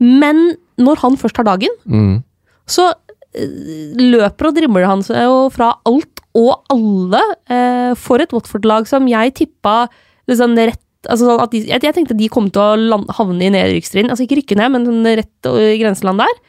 men 0.00 0.54
når 0.80 1.02
han 1.02 1.18
først 1.20 1.36
har 1.36 1.44
dagen, 1.44 1.74
Mm. 1.84 2.22
så 2.68 2.86
eh, 3.34 3.50
løper 4.00 4.48
og 4.48 4.56
dribler 4.56 4.86
han 4.88 5.02
seg 5.04 5.26
jo 5.26 5.50
fra 5.52 5.74
alt 5.84 6.22
og 6.36 6.62
alle 6.72 7.20
eh, 7.50 7.92
for 7.98 8.22
et 8.22 8.32
Watford-lag 8.32 8.88
som 8.88 9.08
jeg 9.10 9.34
tippa 9.34 9.88
liksom 10.30 10.56
rett 10.56 10.80
altså 11.08 11.26
sånn 11.26 11.50
de, 11.52 11.62
jeg, 11.64 11.80
jeg 11.82 11.94
tenkte 11.96 12.16
de 12.16 12.28
kom 12.28 12.50
til 12.52 12.60
å 12.60 12.76
land, 12.76 13.08
havne 13.16 13.46
i 13.46 13.52
nedrykkstrinn. 13.52 14.10
Altså 14.12 14.26
ikke 14.26 14.40
rykke 14.42 14.56
ned, 14.60 14.72
men 14.74 14.88
sånn 14.88 15.06
rett 15.20 15.48
i 15.48 15.78
grenseland 15.80 16.20
der. 16.20 16.40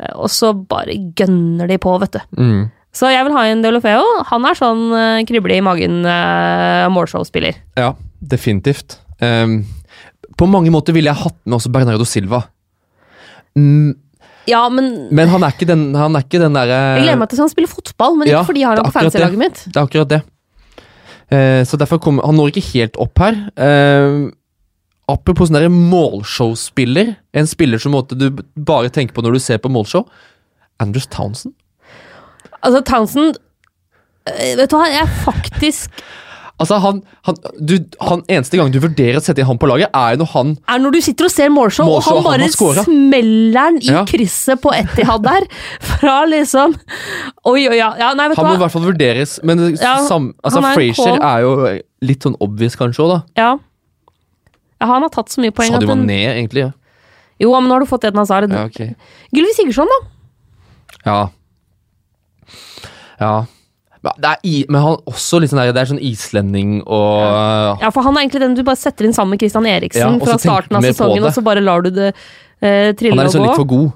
Eh, 0.00 0.12
Og 0.16 0.30
så 0.32 0.52
bare 0.54 0.96
gønner 1.16 1.68
de 1.70 1.78
på, 1.78 1.92
vet 2.02 2.16
du. 2.16 2.20
Mm. 2.40 2.64
Så 2.94 3.10
jeg 3.10 3.24
vil 3.26 3.34
ha 3.34 3.44
en 3.50 3.62
Deolofeo. 3.64 4.02
Han 4.30 4.44
er 4.46 4.54
sånn 4.58 4.84
eh, 4.94 5.24
krible 5.26 5.56
i 5.56 5.62
magen 5.64 6.04
uh, 6.06 6.86
målshow-spiller. 6.94 7.56
ja, 7.76 7.92
definitivt. 8.22 9.00
Um, 9.20 9.64
på 10.38 10.46
mange 10.50 10.70
måter 10.74 10.94
ville 10.94 11.10
jeg 11.10 11.22
hatt 11.22 11.36
med 11.44 11.56
også 11.58 11.70
Bernardo 11.74 12.04
Silva. 12.08 12.42
Mm, 13.58 13.94
Ja, 14.46 14.68
men 14.68 15.08
men 15.14 15.28
han 15.32 15.42
er 15.46 15.54
ikke 15.54 15.66
den, 15.70 15.94
han 15.96 16.16
er 16.18 16.24
ikke 16.26 16.40
den 16.42 16.52
derre 16.52 16.78
jeg 16.98 17.04
gleder 17.06 17.20
meg 17.22 17.30
til 17.30 17.38
han 17.40 17.48
spiller 17.52 17.70
fotball, 17.70 18.16
men 18.18 18.28
ja, 18.28 18.40
ikke 18.42 18.50
fordi 18.50 18.60
jeg 18.60 18.68
har 18.68 18.76
ham 18.76 18.84
han 18.84 18.92
på 18.92 18.98
fancy-laget 18.98 19.40
mitt. 19.40 19.60
Det 19.70 19.76
er 19.78 19.86
akkurat 19.86 20.10
det. 20.10 20.20
Uh, 21.32 21.62
så 21.64 21.78
derfor 21.80 21.98
kommer 22.04 22.26
Han 22.28 22.36
når 22.36 22.50
ikke 22.52 22.66
helt 22.74 22.98
opp 23.00 23.18
her. 23.24 23.38
Eh, 23.56 24.18
apropos 25.10 25.50
sånn 25.50 25.68
målshow-spiller, 25.90 27.14
en 27.36 27.48
spiller 27.50 27.82
som 27.82 27.96
du 28.14 28.30
bare 28.56 28.92
tenker 28.92 29.16
på 29.16 29.24
når 29.24 29.36
du 29.36 29.44
ser 29.44 29.60
på 29.62 29.72
målshow. 29.72 30.06
Andrews 30.82 31.06
Townsend. 31.12 31.54
Altså, 32.64 32.80
Townsend 32.82 33.36
eh, 34.26 34.54
Vet 34.58 34.72
du 34.72 34.78
hva, 34.78 34.88
jeg 34.90 35.04
er 35.04 35.16
faktisk 35.24 36.04
Altså, 36.62 36.76
han, 36.78 37.00
han, 37.26 37.38
du, 37.58 37.74
han 37.98 38.20
Eneste 38.30 38.58
gang 38.60 38.70
du 38.70 38.78
vurderer 38.82 39.18
å 39.18 39.22
sette 39.24 39.42
inn 39.42 39.48
han 39.48 39.58
på 39.58 39.66
laget, 39.66 39.90
er 39.90 40.18
når 40.20 40.28
han 40.36 40.52
er 40.70 40.82
når 40.84 40.94
du 40.94 41.00
sitter 41.02 41.26
og 41.26 41.32
ser 41.34 41.50
målshow, 41.50 41.88
og 41.88 41.96
Målshow, 41.96 42.20
han 42.22 42.44
han 42.44 42.44
bare 42.46 42.84
smeller 42.86 43.72
den 43.74 43.80
i 43.82 43.90
Ja. 43.90 44.04
krysset 44.06 44.62
på 44.62 44.70
Etihad 44.74 45.26
der. 45.26 45.48
Fra 45.90 46.20
liksom 46.30 46.76
Oi, 47.50 47.66
oi, 47.66 47.74
ja. 47.80 47.90
ja 47.98 48.12
nei, 48.14 48.28
vet 48.30 48.38
han 48.38 48.46
Han 48.46 48.52
må 48.52 48.60
i 48.60 48.62
hvert 48.62 48.74
fall 48.76 48.86
vurderes, 48.86 49.36
men 49.42 49.64
Ja, 49.74 49.96
sam, 50.06 50.30
altså, 50.42 50.62
han 50.62 50.70
er 50.70 50.78
Frazier 50.78 51.18
er 51.18 51.42
jo 51.42 51.54
litt 52.06 52.26
sånn 52.26 52.38
obvious, 52.44 52.78
kanskje 52.78 53.02
òg, 53.02 53.16
da. 53.16 53.20
Ja. 53.40 53.50
Ja, 54.84 54.90
han 54.92 55.04
har 55.06 55.12
tatt 55.14 55.32
så 55.32 55.40
mye 55.40 55.54
poeng 55.56 55.70
Sa 55.72 55.78
du 55.80 55.86
at 55.88 55.96
den- 55.96 56.10
egentlig? 56.12 56.66
Ja. 56.68 56.72
Jo, 57.40 57.54
men 57.56 57.70
nå 57.70 57.78
har 57.78 57.80
du 57.80 57.88
fått 57.88 58.04
Eden 58.04 58.20
Hazard. 58.20 58.52
Ja, 58.52 58.66
ok. 58.68 58.94
Gylvi 59.32 59.54
Sigurdsson, 59.56 59.88
da? 59.88 59.98
Ja. 61.08 61.18
Ja. 63.20 63.34
Det 64.04 64.28
er, 64.28 64.36
i, 64.44 64.66
men 64.68 64.82
han 64.84 64.98
også 65.08 65.38
litt 65.40 65.48
sånn 65.48 65.62
der, 65.62 65.70
det 65.72 65.80
er 65.80 65.88
sånn 65.94 66.02
islending 66.04 66.82
og 66.84 67.80
Ja, 67.80 67.88
for 67.94 68.04
han 68.04 68.18
er 68.18 68.26
egentlig 68.26 68.42
den 68.42 68.56
du 68.58 68.60
bare 68.66 68.76
setter 68.76 69.06
inn 69.08 69.14
sammen 69.16 69.32
med 69.32 69.40
Christian 69.40 69.64
Eriksen 69.64 70.02
Ja, 70.02 70.10
fra 70.20 70.36
starten 70.36 70.76
av 70.76 70.84
sesongen, 70.84 71.24
og 71.24 71.32
så 71.32 71.40
bare 71.46 71.62
lar 71.64 71.80
du 71.86 71.88
det 71.94 72.10
eh, 72.60 72.92
trille 72.98 73.16
Han 73.16 73.22
er 73.24 73.30
og 73.30 73.32
liksom 73.32 73.46
litt 73.46 73.56
for 73.56 73.70
god. 73.70 73.94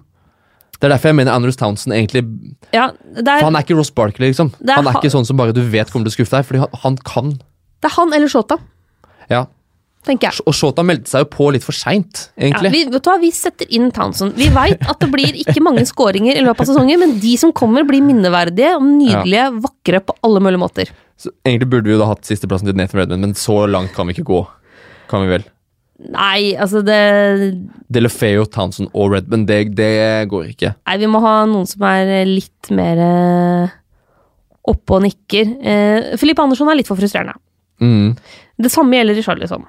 Det 0.78 0.86
er 0.88 0.94
derfor 0.94 1.10
jeg 1.10 1.18
mener 1.18 1.34
Andrews 1.36 1.60
Townsend 1.60 1.92
egentlig 1.92 2.24
Ja, 2.72 2.86
er, 2.88 3.22
For 3.26 3.50
han 3.50 3.60
er 3.60 3.66
ikke 3.66 3.76
Ross 3.76 3.90
Barkley, 3.92 4.30
liksom. 4.32 4.54
Er 4.64 4.78
Han 4.78 4.88
er 4.88 4.96
ikke 4.96 5.12
sånn 5.12 5.28
som 5.28 5.36
bare 5.36 5.52
du 5.52 5.60
vet 5.60 5.92
kommer 5.92 6.08
til 6.08 6.14
å 6.14 6.16
skuffe 6.16 6.38
deg, 6.38 6.48
fordi 6.48 6.64
han, 6.64 6.80
han 6.86 6.96
kan. 7.04 7.30
det 7.36 7.90
er 7.92 7.96
han 7.98 8.14
eller 8.16 8.32
Shota, 8.32 8.56
Ja. 9.28 9.44
Tenker 10.06 10.30
jeg. 10.30 10.44
Og 10.48 10.54
Shota 10.56 10.84
meldte 10.86 11.10
seg 11.10 11.24
jo 11.24 11.30
på 11.32 11.48
litt 11.54 11.66
for 11.66 11.76
seint, 11.76 12.28
Ja, 12.38 12.60
vi, 12.72 12.84
vi 12.88 13.30
setter 13.34 13.68
inn 13.74 13.90
Townsend. 13.94 14.36
Vi 14.38 14.48
veit 14.54 14.82
at 14.88 15.02
det 15.02 15.10
blir 15.12 15.36
ikke 15.42 15.62
mange 15.64 15.84
skåringer 15.88 16.38
i 16.38 16.44
løpet 16.44 16.64
av 16.64 16.70
sesongen, 16.72 17.02
men 17.02 17.18
de 17.22 17.34
som 17.40 17.52
kommer, 17.56 17.86
blir 17.88 18.04
minneverdige 18.04 18.76
og 18.78 18.86
nydelige, 18.86 19.50
vakre 19.64 20.02
på 20.04 20.16
alle 20.26 20.42
mulige 20.44 20.62
måter. 20.62 20.94
Så 21.18 21.32
egentlig 21.42 21.70
burde 21.72 21.90
vi 21.90 21.96
jo 21.96 22.00
da 22.00 22.12
hatt 22.12 22.26
sisteplassen 22.28 22.70
til 22.70 22.78
Nathan 22.78 23.02
Redman, 23.02 23.26
men 23.26 23.38
så 23.38 23.64
langt 23.70 23.94
kan 23.96 24.08
vi 24.08 24.14
ikke 24.16 24.28
gå. 24.30 24.42
Kan 25.10 25.24
vi 25.24 25.32
vel? 25.32 25.46
Nei, 25.98 26.54
altså 26.54 26.78
det 26.86 26.98
Delefeo, 27.90 28.44
Townsend 28.46 28.92
og 28.94 29.16
Redman, 29.16 29.48
det, 29.48 29.64
det 29.78 30.28
går 30.30 30.52
ikke. 30.52 30.76
Nei, 30.86 30.98
vi 31.02 31.08
må 31.10 31.18
ha 31.24 31.40
noen 31.50 31.66
som 31.66 31.82
er 31.88 32.28
litt 32.28 32.70
mer 32.70 33.02
eh, 33.02 33.72
oppe 34.70 34.98
og 34.98 35.02
nikker. 35.08 35.56
Eh, 35.58 36.12
Filip 36.20 36.38
Andersson 36.44 36.70
er 36.70 36.78
litt 36.78 36.90
for 36.90 37.00
frustrerende. 37.00 37.34
Mm. 37.82 38.14
Det 38.62 38.70
samme 38.70 38.94
gjelder 38.98 39.18
i 39.18 39.26
Charlison. 39.26 39.66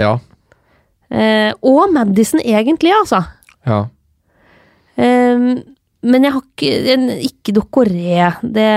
Ja. 0.00 0.18
Eh, 1.08 1.52
og 1.64 1.92
Madison, 1.94 2.40
egentlig, 2.44 2.92
altså. 2.92 3.22
Ja. 3.66 3.84
Eh, 4.98 5.44
men 6.08 6.24
jeg 6.24 6.32
har 6.34 6.42
ikke 6.42 6.96
Ikke 7.26 7.54
Docoré. 7.56 8.28
Det 8.42 8.68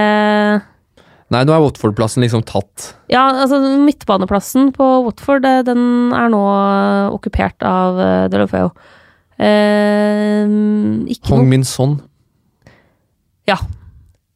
Nei, 1.32 1.46
nå 1.48 1.54
er 1.56 1.62
Watford-plassen 1.64 2.26
liksom 2.26 2.42
tatt. 2.44 2.90
Ja, 3.08 3.30
altså 3.46 3.62
midtbaneplassen 3.86 4.74
på 4.76 4.88
Watford, 5.06 5.46
eh, 5.48 5.62
den 5.64 6.12
er 6.12 6.28
nå 6.34 6.42
okkupert 7.16 7.64
av 7.64 8.02
Delofeo. 8.34 8.74
Eh, 9.40 10.44
ikke 11.16 11.32
Hong 11.32 11.48
Min 11.48 11.64
Son. 11.64 11.96
Ja. 13.48 13.56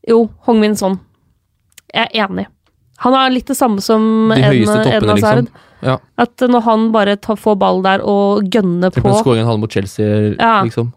Jo, 0.07 0.29
Hong 0.47 0.61
Min 0.63 0.77
Son. 0.79 0.99
Jeg 1.93 2.07
er 2.13 2.29
enig. 2.29 2.47
Han 3.03 3.13
er 3.13 3.29
litt 3.33 3.45
det 3.47 3.57
samme 3.57 3.81
som 3.83 4.29
De 4.33 4.41
høyeste 4.41 4.83
toppene, 4.85 5.15
Hazard. 5.17 5.37
liksom. 5.45 5.61
Ja. 5.83 5.97
At 6.17 6.37
når 6.37 6.61
han 6.63 6.91
bare 6.93 7.15
tar, 7.17 7.35
får 7.35 7.57
ball 7.59 7.81
der 7.83 7.99
og 8.01 8.43
gønner 8.49 8.89
på, 8.95 9.03
Skåringen 9.19 9.45
han 9.45 9.59
mot 9.59 9.71
Chelsea, 9.71 10.35
Ja. 10.39 10.63
liksom. 10.63 10.93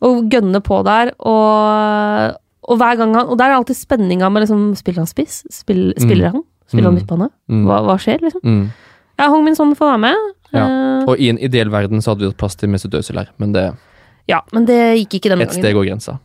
og 0.00 0.30
gønner 0.30 0.60
på 0.64 0.82
der, 0.84 1.10
og, 1.20 2.36
og 2.70 2.78
hver 2.78 2.96
gang 2.96 3.14
han 3.14 3.26
Og 3.28 3.36
der 3.38 3.50
er 3.50 3.56
alltid 3.58 3.76
spenninga 3.76 4.30
med 4.32 4.42
liksom 4.46 4.74
Spiller 4.78 5.02
han 5.02 5.10
spiss? 5.10 5.42
Spill, 5.50 5.92
spiller 5.98 6.30
han? 6.30 6.42
Spiller 6.70 6.86
han 6.90 6.94
Mm. 6.94 7.00
midtbane? 7.02 7.28
Mm. 7.50 7.64
Hva, 7.66 7.80
hva 7.84 7.96
skjer, 7.98 8.20
liksom? 8.22 8.40
Mm. 8.44 8.70
Ja, 9.18 9.26
Hong 9.28 9.44
Min 9.44 9.56
Son 9.56 9.74
får 9.74 9.90
være 9.90 9.98
med. 9.98 10.14
Ja. 10.54 10.64
Eh, 10.66 11.04
Og 11.08 11.18
i 11.18 11.28
en 11.28 11.38
ideell 11.38 11.68
verden 11.68 11.98
så 12.00 12.12
hadde 12.14 12.20
vi 12.20 12.26
hatt 12.30 12.36
plass 12.38 12.54
til 12.56 12.68
Mesut 12.70 12.92
Özil 12.94 13.18
her, 13.18 13.28
men 13.38 13.52
det 13.52 13.72
ja, 14.28 14.40
men 14.52 14.64
det 14.64 14.76
gikk 15.00 15.18
ikke 15.18 15.30
denne 15.32 15.42
gangen 15.44 15.50
gangen. 15.50 15.62
steg 15.64 15.74
over 15.76 15.86
grensa. 15.88 16.18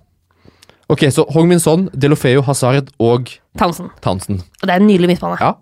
Ok, 0.89 1.07
så 1.09 1.25
Hong 1.33 1.47
Min 1.49 1.59
Son, 1.59 1.87
Delofeo, 1.93 2.43
Hazard 2.45 2.91
og 3.01 3.31
Townsend. 3.57 3.89
Townsend. 4.05 4.43
Og 4.61 4.67
det 4.67 4.75
er 4.75 4.83
en 4.83 4.87
nydelig 4.87 5.15
midtbane. 5.15 5.37
Ja. 5.41 5.53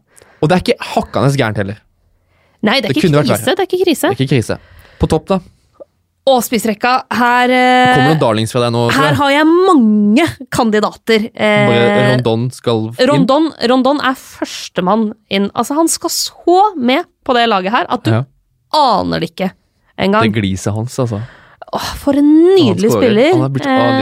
Og 0.44 0.50
det 0.50 0.58
er 0.58 0.64
ikke 0.66 0.88
hakkende 0.94 1.32
gærent 1.40 1.58
heller. 1.62 1.80
Nei, 2.64 2.80
det 2.84 2.91
er 2.91 2.94
Det 2.94 3.02
krise. 3.04 3.56
Det 3.56 3.60
er 3.60 3.68
ikke 3.68 3.84
krise. 3.86 4.10
Det 4.10 4.16
er 4.18 4.24
ikke 4.26 4.32
krise. 4.36 4.58
På 5.00 5.08
topp, 5.12 5.28
da. 5.32 5.40
Og 6.32 6.40
spissrekka. 6.45 6.91
Her, 7.12 7.52
Kommer 7.52 8.00
eh, 8.00 8.06
noen 8.08 8.20
darlings 8.22 8.54
fra 8.56 8.62
deg 8.64 8.72
nå? 8.72 8.84
her 8.95 9.16
har 9.20 9.32
jeg 9.34 9.48
mange 9.50 10.28
kandidater. 10.56 11.26
Eh, 11.36 12.14
Rondon 12.14 12.45
skal 12.56 12.86
inn. 12.94 13.10
Rondon, 13.12 13.50
Rondon 13.72 14.00
er 14.08 14.16
førstemann 14.16 15.10
inn. 15.28 15.50
Altså, 15.52 15.76
han 15.76 15.91
skal 15.91 16.14
så 16.16 16.60
med 16.80 17.04
på 17.28 17.36
det 17.36 17.44
laget 17.52 17.76
her 17.76 17.88
at 17.91 18.04
du 18.08 18.12
Ja. 18.12 18.22
aner 18.74 19.20
det 19.20 19.32
ikke 19.34 19.52
engang. 20.00 20.24
Det 20.24 20.40
gliset 20.40 20.74
hans, 20.74 20.95
altså. 21.00 21.20
Åh, 21.74 21.91
for 21.98 22.14
en 22.20 22.28
nydelig 22.56 22.91
spiller. 22.94 23.34
Er 23.34 23.50
blitt- 23.50 23.68
ah, 23.68 24.02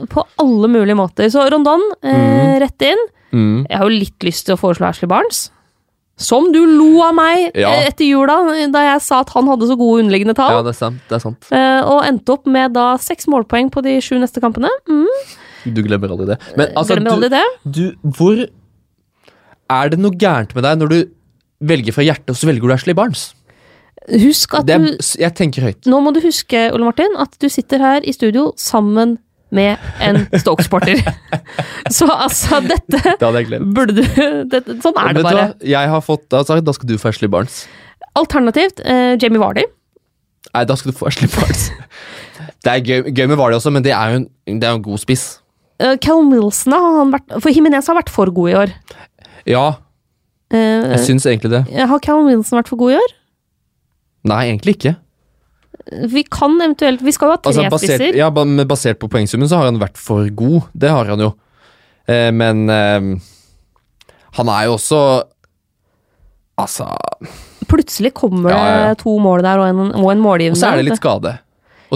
eh, 0.00 0.04
på 0.06 0.22
alle 0.38 0.68
mulige 0.70 0.94
måter. 0.98 1.26
Så 1.32 1.42
Rondon, 1.50 1.80
eh, 2.02 2.58
rett 2.62 2.82
inn. 2.86 3.00
Mm. 3.32 3.66
Jeg 3.68 3.78
har 3.78 3.88
jo 3.88 3.96
litt 3.98 4.18
lyst 4.26 4.46
til 4.46 4.54
å 4.56 4.60
foreslå 4.60 4.86
Ashley 4.88 5.08
Barnes. 5.10 5.50
Som 6.20 6.50
du 6.52 6.58
lo 6.66 7.00
av 7.02 7.14
meg 7.16 7.50
Ja. 7.56 7.70
eh, 7.72 7.86
etter 7.88 8.04
jula, 8.04 8.36
da 8.70 8.80
jeg 8.92 9.00
sa 9.02 9.20
at 9.20 9.30
han 9.30 9.46
hadde 9.46 9.62
så 9.66 9.76
gode 9.78 10.02
underliggende 10.04 10.34
tall. 10.36 10.50
Ja, 10.52 10.62
det 10.62 10.74
er 10.74 10.78
sant. 10.78 11.00
Det 11.08 11.16
er 11.16 11.20
sant. 11.24 11.46
eh, 11.50 11.80
og 11.82 12.02
endte 12.04 12.28
opp 12.34 12.46
med 12.46 12.74
da 12.74 12.96
seks 12.98 13.26
målpoeng 13.26 13.70
på 13.72 13.82
de 13.82 13.98
sju 14.00 14.18
neste 14.20 14.38
kampene. 14.40 14.68
Mm, 14.88 15.06
Du 15.74 15.82
glemmer 15.82 16.08
aldri 16.10 16.26
det. 16.26 16.38
Men 16.56 16.68
altså, 16.76 16.96
glemmer 16.96 17.10
du, 17.20 17.26
aldri 17.26 17.30
det. 17.30 17.44
du 17.70 17.96
Hvor 18.10 18.48
Er 19.70 19.88
det 19.88 19.98
noe 20.00 20.10
gærent 20.10 20.54
med 20.54 20.64
deg 20.64 20.78
når 20.78 20.88
du 20.88 21.10
velger 21.62 21.92
fra 21.94 22.02
hjertet, 22.02 22.30
og 22.30 22.36
så 22.36 22.46
velger 22.48 22.66
du 22.66 22.72
Ashley 22.74 22.94
Barnes? 22.94 23.34
Husk 24.10 24.54
at 24.58 24.70
er, 24.70 24.82
du 24.82 25.00
jeg 25.20 25.34
tenker 25.38 25.66
høyt. 25.68 25.88
Nå 25.90 26.00
må 26.02 26.12
du 26.14 26.20
huske, 26.24 26.68
Ole 26.74 26.86
Martin, 26.88 27.12
at 27.20 27.36
du 27.40 27.48
sitter 27.52 27.82
her 27.82 28.06
i 28.06 28.14
studio 28.16 28.50
sammen 28.58 29.18
med 29.54 29.78
en 30.02 30.22
Stoke-sporter. 30.38 31.00
Så 31.96 32.06
altså, 32.06 32.60
dette 32.62 33.00
Det 33.00 33.18
hadde 33.18 33.42
jeg 33.42 33.48
glemt. 33.50 33.74
burde 33.74 33.96
du 33.98 34.02
dette, 34.50 34.76
Sånn 34.82 34.98
er 35.02 35.16
det 35.16 35.24
bare. 35.26 35.44
hva? 35.50 35.68
Jeg 35.72 35.92
har 35.94 36.04
fått 36.06 36.36
altså, 36.38 36.60
da 36.62 36.74
skal 36.76 36.90
du 36.90 36.96
få 37.02 37.10
Ashley 37.10 37.30
Barnes. 37.30 37.64
Alternativt 38.18 38.82
eh, 38.84 39.16
Jamie 39.20 39.42
Vardy. 39.42 39.66
Nei, 40.54 40.64
da 40.66 40.76
skal 40.78 40.92
du 40.92 40.98
få 40.98 41.10
Ashley 41.10 41.30
Barnes. 41.34 41.68
Det 42.64 42.72
er 42.72 42.80
gøy, 42.84 43.10
gøy 43.16 43.26
med 43.30 43.38
Vardy 43.40 43.56
også, 43.56 43.70
men 43.72 43.84
det 43.84 43.92
er 43.96 44.10
jo 44.12 44.16
en, 44.20 44.24
det 44.60 44.66
er 44.68 44.74
en 44.76 44.82
god 44.84 45.00
spiss. 45.00 45.38
Uh, 45.80 45.94
Callum 46.00 46.28
Wilson 46.32 46.74
har 46.76 46.96
han 46.98 47.12
vært 47.14 47.38
For 47.40 47.52
Jimenez 47.52 47.88
har 47.88 47.96
vært 47.96 48.12
for 48.12 48.28
god 48.36 48.50
i 48.50 48.56
år. 48.66 48.74
Ja, 49.48 49.64
Uh, 50.50 50.82
jeg 50.90 51.04
syns 51.06 51.26
egentlig 51.30 51.52
det. 51.52 51.60
har 51.70 52.00
Cal 52.02 52.24
Wilson 52.26 52.58
vært 52.58 52.70
for 52.72 52.80
god 52.80 52.96
i 52.96 52.98
år? 52.98 53.12
Nei, 54.28 54.42
egentlig 54.50 54.76
ikke. 54.76 54.94
Vi 56.12 56.22
kan 56.28 56.58
eventuelt 56.60 57.00
Vi 57.02 57.12
skal 57.14 57.30
jo 57.30 57.34
ha 57.34 57.40
tre 57.40 57.50
Altså, 57.50 57.64
basert, 57.72 57.96
spisser. 57.96 58.16
ja, 58.18 58.28
men 58.34 58.60
basert 58.68 58.98
på 59.00 59.08
poengsummen 59.10 59.48
så 59.48 59.60
har 59.60 59.70
han 59.70 59.80
vært 59.80 59.98
for 59.98 60.28
god. 60.28 60.68
Det 60.76 60.90
har 60.92 61.08
han 61.08 61.22
jo. 61.24 61.30
Eh, 62.10 62.28
men 62.36 62.66
eh, 62.70 63.06
han 64.38 64.52
er 64.52 64.68
jo 64.68 64.76
også 64.76 65.00
Altså 66.60 66.88
Plutselig 67.70 68.12
kommer 68.18 68.50
det 68.50 68.56
ja, 68.58 68.88
ja. 68.90 68.94
to 68.98 69.14
mål 69.22 69.44
der 69.46 69.60
og 69.62 69.68
en, 69.70 69.92
og 69.94 70.08
en 70.10 70.20
målgivende. 70.20 70.58
Og 70.58 70.60
så 70.60 70.72
er 70.72 70.80
det 70.80 70.88
litt 70.90 71.00
skade. 71.00 71.38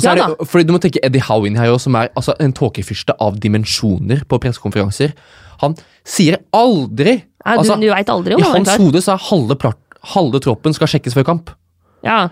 Ja 0.02 0.14
det, 0.14 0.46
fordi 0.50 0.66
Du 0.66 0.72
må 0.74 0.80
tenke 0.82 1.02
Eddie 1.06 1.22
Howe 1.22 1.46
inn 1.46 1.58
her 1.58 1.70
også, 1.70 1.88
som 1.88 1.98
er 1.98 2.10
altså, 2.18 2.34
en 2.42 2.54
tåkefyrste 2.54 3.14
av 3.22 3.36
dimensjoner 3.42 4.24
på 4.30 4.38
pressekonferanser. 4.42 5.14
Han 5.62 5.76
sier 6.06 6.40
aldri 6.54 7.20
Nei, 7.20 7.56
altså, 7.58 7.76
du, 7.78 7.88
vet 7.90 8.10
aldri 8.10 8.36
om 8.36 8.42
I 8.42 8.48
hans 8.56 8.72
hode 8.80 9.02
så 9.04 9.14
er 9.14 9.26
halve, 9.28 9.74
halve 10.14 10.40
troppen 10.42 10.74
skal 10.74 10.90
sjekkes 10.90 11.14
før 11.18 11.26
kamp. 11.28 11.52
Ja. 12.04 12.28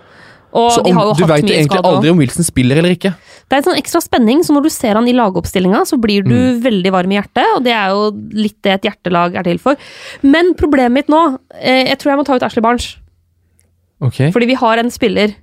Og 0.53 0.67
Så 0.75 0.83
om, 0.85 0.97
du 1.17 1.23
veit 1.25 1.47
egentlig 1.49 1.79
aldri 1.81 2.11
om 2.13 2.19
Wilson 2.21 2.45
spiller 2.45 2.77
eller 2.77 2.93
ikke. 2.93 3.09
Det 3.49 3.55
er 3.55 3.61
en 3.63 3.65
sånn 3.71 3.79
ekstra 3.79 3.99
spenning, 4.05 4.43
så 4.45 4.53
når 4.53 4.67
du 4.67 4.69
ser 4.69 4.93
han 4.99 5.07
i 5.09 5.13
lagoppstillinga, 5.17 5.79
så 5.89 5.97
blir 5.97 6.21
du 6.27 6.33
Mm. 6.35 6.59
veldig 6.61 6.91
varm 6.93 7.11
i 7.11 7.17
hjertet, 7.17 7.47
og 7.55 7.63
det 7.65 7.73
er 7.73 7.89
jo 7.89 8.11
litt 8.37 8.61
det 8.61 8.73
et 8.75 8.85
hjertelag 8.91 9.35
er 9.35 9.43
til 9.43 9.57
for. 9.57 9.75
Men 10.21 10.53
problemet 10.53 10.91
mitt 10.93 11.07
nå 11.09 11.39
eh, 11.59 11.89
Jeg 11.89 11.97
tror 11.97 12.11
jeg 12.13 12.17
må 12.21 12.25
ta 12.25 12.35
ut 12.37 12.43
Ashley 12.45 12.61
Barnes. 12.61 12.97
Okay. 13.99 14.31
Fordi 14.31 14.45
vi 14.45 14.53
har 14.59 14.77
en 14.77 14.91
spiller 14.91 15.33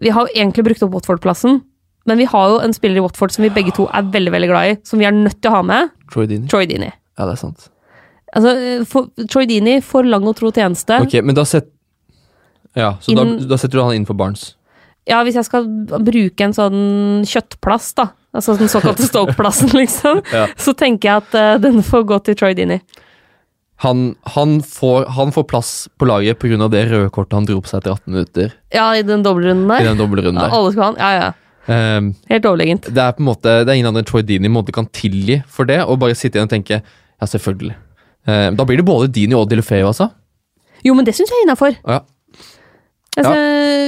Vi 0.00 0.10
har 0.10 0.26
egentlig 0.34 0.64
brukt 0.64 0.82
opp 0.82 0.94
Watford-plassen, 0.96 1.60
men 2.06 2.18
vi 2.18 2.24
har 2.24 2.48
jo 2.48 2.58
en 2.58 2.72
spiller 2.72 2.96
i 2.98 3.04
Watford 3.04 3.30
som 3.30 3.44
vi 3.44 3.50
begge 3.54 3.74
to 3.76 3.86
er 3.92 4.02
veldig 4.02 4.32
veldig 4.34 4.48
glad 4.50 4.70
i, 4.72 4.76
som 4.88 4.98
vi 4.98 5.04
er 5.06 5.12
nødt 5.14 5.38
til 5.40 5.52
å 5.52 5.60
ha 5.60 5.62
med. 5.62 5.90
Troy 6.10 6.26
Dini. 6.26 6.48
Troy 6.48 6.66
Dini. 6.66 6.90
Ja, 7.18 7.26
det 7.28 7.36
er 7.36 7.42
sant. 7.44 7.68
Altså, 8.34 8.56
eh, 8.56 8.84
for, 8.88 9.06
Troy 9.28 9.46
Dini 9.46 9.76
får 9.80 10.08
lang 10.10 10.26
og 10.26 10.34
tro 10.40 10.50
tjeneste. 10.50 10.98
Ok, 11.04 11.20
men 11.22 11.36
da 11.36 11.44
set... 11.46 11.68
Ja, 12.78 12.94
så 13.04 13.14
da, 13.16 13.24
da 13.50 13.58
setter 13.60 13.78
du 13.78 13.84
han 13.84 13.94
inn 13.98 14.06
for 14.08 14.16
Barnes. 14.18 14.54
Ja, 15.08 15.18
hvis 15.26 15.34
jeg 15.34 15.44
skal 15.48 15.64
bruke 16.06 16.44
en 16.46 16.54
sånn 16.54 17.24
kjøttplass, 17.26 17.88
da, 17.98 18.04
altså 18.32 18.54
den 18.60 18.70
såkalte 18.70 19.02
Stoke-plassen, 19.08 19.72
liksom, 19.82 20.20
Ja. 20.32 20.46
så 20.56 20.74
tenker 20.78 21.08
jeg 21.08 21.24
at 21.24 21.34
uh, 21.34 21.56
den 21.62 21.82
får 21.82 22.04
gå 22.08 22.18
til 22.28 22.38
Troy 22.38 22.54
Dini. 22.54 22.78
Han, 23.82 24.12
han, 24.36 24.60
får, 24.62 25.08
han 25.16 25.32
får 25.34 25.44
plass 25.50 25.70
på 25.98 26.06
laget 26.06 26.38
pga. 26.38 26.68
det 26.70 26.84
røde 26.92 27.10
kortet 27.10 27.34
han 27.34 27.48
dro 27.48 27.58
på 27.60 27.66
seg 27.72 27.80
etter 27.82 27.96
18 27.96 28.12
minutter. 28.14 28.52
Ja, 28.70 28.92
i 28.94 29.02
den 29.02 29.24
dobbeltrunden 29.26 29.66
I 29.66 29.80
der. 29.82 29.88
den 29.90 29.98
dobbeltrunden 29.98 30.38
Ja, 30.44 30.52
alle 30.54 30.70
skal 30.70 30.84
ha 30.84 30.90
den. 30.92 31.00
Ja, 31.02 31.12
ja. 31.18 31.32
Um, 31.98 32.12
Helt 32.30 32.46
overlegent. 32.46 32.86
det 32.90 32.98
er 32.98 33.12
på 33.14 33.22
en 33.22 33.28
måte 33.28 33.50
Det 33.62 33.70
er 33.70 33.76
ingen 33.78 33.86
andre 33.92 34.02
Troy 34.02 34.24
Dini 34.26 34.48
måte 34.50 34.72
kan 34.74 34.88
tilgi 34.90 35.36
for 35.46 35.62
det, 35.68 35.76
og 35.86 36.00
bare 36.02 36.14
sitte 36.18 36.34
igjen 36.38 36.48
og 36.48 36.54
tenke 36.54 36.78
ja, 36.82 37.26
selvfølgelig. 37.26 37.74
Um, 38.26 38.56
da 38.58 38.66
blir 38.66 38.78
det 38.78 38.86
både 38.86 39.10
Dini 39.14 39.34
og 39.38 39.48
Delefeo, 39.50 39.90
altså. 39.90 40.08
Jo, 40.86 40.94
men 40.98 41.06
det 41.06 41.14
syns 41.18 41.30
jeg 41.30 41.42
er 41.42 41.46
innafor. 41.48 41.76
Ja. 41.86 42.00
Altså, 43.12 43.32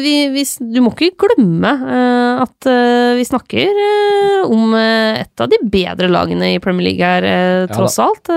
vi, 0.05 0.15
vi, 0.35 0.43
du 0.75 0.81
må 0.85 0.91
ikke 0.93 1.15
glemme 1.25 1.71
uh, 1.81 2.43
at 2.45 2.67
uh, 2.69 3.15
vi 3.17 3.25
snakker 3.25 3.71
uh, 3.73 4.51
om 4.53 4.75
et 4.77 5.41
av 5.41 5.49
de 5.49 5.59
bedre 5.73 6.11
lagene 6.13 6.51
i 6.53 6.59
Premier 6.61 6.91
League 6.91 7.01
her, 7.01 7.65
tross 7.73 7.97
Ja 7.99 8.11
alt. 8.11 8.29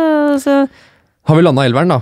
så 0.43 0.55
Har 1.27 1.35
vi 1.35 1.43
landa 1.43 1.65
elveren, 1.67 1.91
da? 1.91 1.99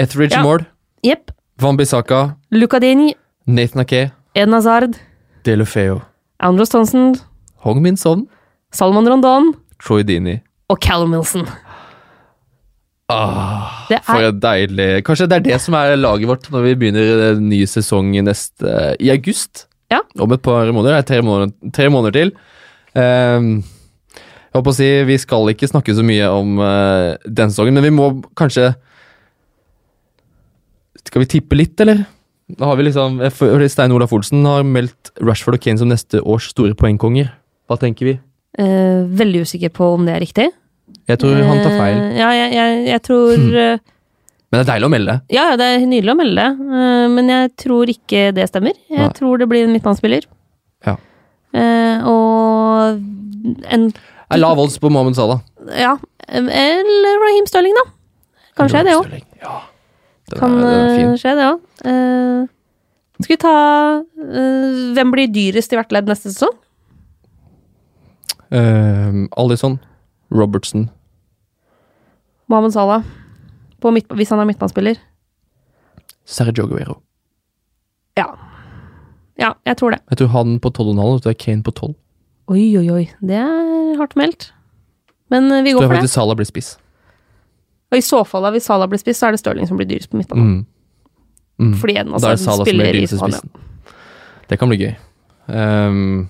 Etheridge 0.00 0.34
Ja. 0.34 0.42
mål. 0.42 0.64
Yep. 1.06 1.30
Van 1.62 1.76
Bissaka, 1.78 2.34
Lucadini. 2.50 3.14
Nathan 3.46 3.80
Ake, 3.84 4.10
Eden 4.34 4.52
Hazard, 4.54 4.98
Delofeo. 5.44 6.00
Andros 6.40 6.70
Thonsen. 6.74 7.14
Hong 7.62 7.82
Min 7.82 7.96
Son, 7.96 8.26
Salman 8.72 9.06
Rondon 9.08 9.52
Troy 9.78 10.02
Dini. 10.02 10.40
og 10.68 10.78
Callum 10.80 11.12
Wilson. 11.12 11.46
Ah, 13.10 13.86
Det 13.88 13.98
for 14.06 14.22
er 14.22 14.28
et 14.28 14.38
deilig 14.42 14.88
Kanskje 15.06 15.26
det 15.30 15.38
er 15.40 15.44
det 15.48 15.56
som 15.64 15.74
er 15.78 15.96
laget 15.98 16.30
vårt 16.30 16.46
når 16.52 16.68
vi 16.68 16.76
begynner 16.78 17.24
en 17.30 17.48
ny 17.50 17.64
sesong 17.68 18.12
neste 18.22 18.74
i 19.02 19.10
august. 19.12 19.66
Ja. 19.90 20.00
Om 20.22 20.36
et 20.36 20.42
par 20.44 20.70
måneder. 20.70 21.00
Det 21.00 21.02
er 21.02 21.08
tre 21.08 21.22
måneder, 21.26 21.72
tre 21.74 21.88
måneder 21.90 22.14
til. 22.14 22.32
Um, 22.94 23.50
jeg 24.50 24.58
håper 24.58 24.72
å 24.72 24.74
si 24.74 24.88
Vi 25.06 25.16
skal 25.22 25.52
ikke 25.52 25.68
snakke 25.70 25.94
så 25.94 26.02
mye 26.02 26.30
om 26.34 26.56
uh, 26.58 27.18
den 27.26 27.52
sesongen, 27.52 27.76
men 27.78 27.86
vi 27.86 27.92
må 27.94 28.08
kanskje 28.38 28.72
Skal 31.04 31.22
vi 31.22 31.30
tippe 31.36 31.58
litt, 31.58 31.78
eller? 31.82 32.04
Da 32.58 32.66
har 32.66 32.78
vi 32.78 32.88
liksom 32.88 33.20
Stein 33.70 33.94
Olaf 33.94 34.12
Olsen 34.14 34.42
har 34.46 34.66
meldt 34.66 35.12
Rashford 35.22 35.58
og 35.58 35.62
Kane 35.62 35.78
som 35.78 35.90
neste 35.90 36.18
års 36.22 36.50
store 36.50 36.74
poengkonger. 36.78 37.30
Hva 37.70 37.78
tenker 37.78 38.08
vi? 38.08 38.16
Uh, 38.58 39.06
veldig 39.18 39.44
usikker 39.46 39.70
på 39.74 39.92
om 39.94 40.06
det 40.06 40.16
er 40.16 40.22
riktig. 40.24 40.48
Jeg 41.10 41.20
tror 41.22 41.40
han 41.42 41.62
tar 41.64 41.74
feil. 41.74 41.96
Eh, 41.98 42.18
ja, 42.20 42.28
jeg, 42.36 42.52
jeg, 42.54 42.82
jeg 42.86 43.02
tror 43.06 43.32
eh, 43.36 43.80
Men 44.50 44.58
det 44.58 44.60
er 44.62 44.68
deilig 44.72 44.88
å 44.88 44.92
melde. 44.92 45.16
Ja, 45.32 45.46
ja, 45.52 45.56
det 45.58 45.66
er 45.66 45.86
nydelig 45.86 46.12
å 46.14 46.18
melde, 46.18 46.44
det 46.58 47.08
men 47.14 47.30
jeg 47.30 47.50
tror 47.60 47.90
ikke 47.92 48.28
det 48.34 48.48
stemmer. 48.50 48.76
Jeg 48.90 49.02
Nei. 49.02 49.14
tror 49.16 49.42
det 49.42 49.48
blir 49.50 49.66
en 49.66 49.74
midtbanespiller. 49.74 50.26
Ja. 50.86 50.96
Eh, 51.54 52.06
og 52.06 53.00
en 53.70 53.90
Jeg 53.90 54.42
lav 54.42 54.60
odds 54.62 54.78
på 54.78 54.90
Mohammed 54.92 55.18
Salah. 55.18 55.42
Ja, 55.74 55.96
eller 56.28 57.20
Raheem 57.24 57.46
Stirling, 57.50 57.74
da. 57.78 57.86
Kan 58.58 58.70
skje 58.70 58.84
det 58.86 58.96
òg. 58.98 59.12
Ja. 59.40 59.58
Kan 60.36 60.58
er, 60.62 60.98
eh, 61.00 61.14
skje 61.18 61.34
det 61.38 61.46
òg. 61.48 61.60
skal 63.20 63.34
vi 63.34 63.40
ta 63.40 63.54
eh, 63.98 64.94
Hvem 64.94 65.10
blir 65.14 65.30
dyrest 65.32 65.72
i 65.72 65.78
hvert 65.78 65.92
ledd 65.92 66.10
neste 66.10 66.30
sesong? 66.30 66.54
Uh, 68.50 69.28
Alison, 69.38 69.76
Robertson, 70.30 70.88
Mohammed 72.48 72.72
Salah. 72.72 73.02
På 73.80 73.90
midt, 73.94 74.10
hvis 74.12 74.28
han 74.28 74.38
er 74.42 74.44
midtbanespiller. 74.44 74.98
Sergio 76.28 76.66
Aguero. 76.66 76.98
Ja. 78.18 78.26
Ja, 79.40 79.52
jeg 79.66 79.76
tror 79.80 79.94
det. 79.94 80.00
Jeg 80.10 80.18
tror 80.18 80.26
han 80.34 80.58
på 80.60 80.68
12,5, 80.68 81.00
og 81.00 81.22
så 81.22 81.30
er 81.30 81.38
Kane 81.40 81.62
på 81.64 81.70
12. 81.72 81.94
Oi, 82.50 82.64
oi, 82.76 82.90
oi. 82.90 83.04
Det 83.24 83.38
er 83.40 83.96
hardt 83.96 84.16
meldt. 84.20 84.50
Men 85.30 85.46
eh, 85.52 85.62
vi 85.64 85.72
går 85.72 85.80
for 85.80 85.86
det. 85.86 85.88
for 85.88 85.94
det. 85.94 86.00
faktisk 86.02 86.14
Salah 86.14 86.36
blir 86.36 86.48
spiss. 86.50 86.74
Og 87.90 87.98
i 87.98 88.04
så 88.04 88.20
fall, 88.26 88.44
da, 88.44 88.50
hvis 88.54 88.66
Salah 88.68 88.90
blir 88.90 89.00
spiss, 89.00 89.18
så 89.22 89.30
er 89.30 89.36
det 89.36 89.40
Stirling 89.40 89.70
som 89.70 89.78
blir 89.80 89.88
dyrest 89.88 90.10
på 90.10 90.18
midtbanen. 90.20 90.60
Mm. 90.60 90.66
Mm. 91.70 91.74
Fordi 91.80 91.96
en 92.00 92.12
Da 92.12 92.16
er 92.16 92.20
det 92.20 92.48
altså, 92.48 92.64
spiller 92.64 92.94
i 93.00 93.06
Spania. 93.06 93.38
spissen. 93.38 93.50
Det 94.50 94.58
kan 94.58 94.68
bli 94.68 94.78
gøy. 94.80 94.92
Ehm, 95.48 96.28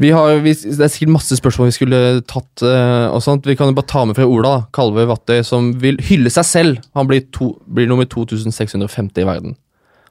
vi 0.00 0.10
har, 0.10 0.40
vi, 0.42 0.52
det 0.54 0.82
er 0.82 0.90
sikkert 0.90 1.12
masse 1.14 1.36
spørsmål 1.38 1.68
vi 1.68 1.74
skulle 1.76 1.98
tatt. 2.26 2.64
eh, 2.66 3.06
og 3.14 3.20
sånt. 3.22 3.46
Vi 3.46 3.54
kan 3.58 3.70
jo 3.70 3.76
bare 3.76 3.86
ta 3.90 4.02
med 4.08 4.16
fra 4.18 4.26
Ola. 4.26 4.54
Kalve 4.74 5.04
Vattøy, 5.06 5.42
som 5.46 5.70
vil 5.82 6.00
hylle 6.08 6.32
seg 6.34 6.48
selv. 6.48 6.80
Han 6.98 7.06
blir, 7.10 7.22
to, 7.34 7.52
blir 7.70 7.86
nummer 7.90 8.08
2650 8.10 9.22
i 9.22 9.28
verden. 9.28 9.54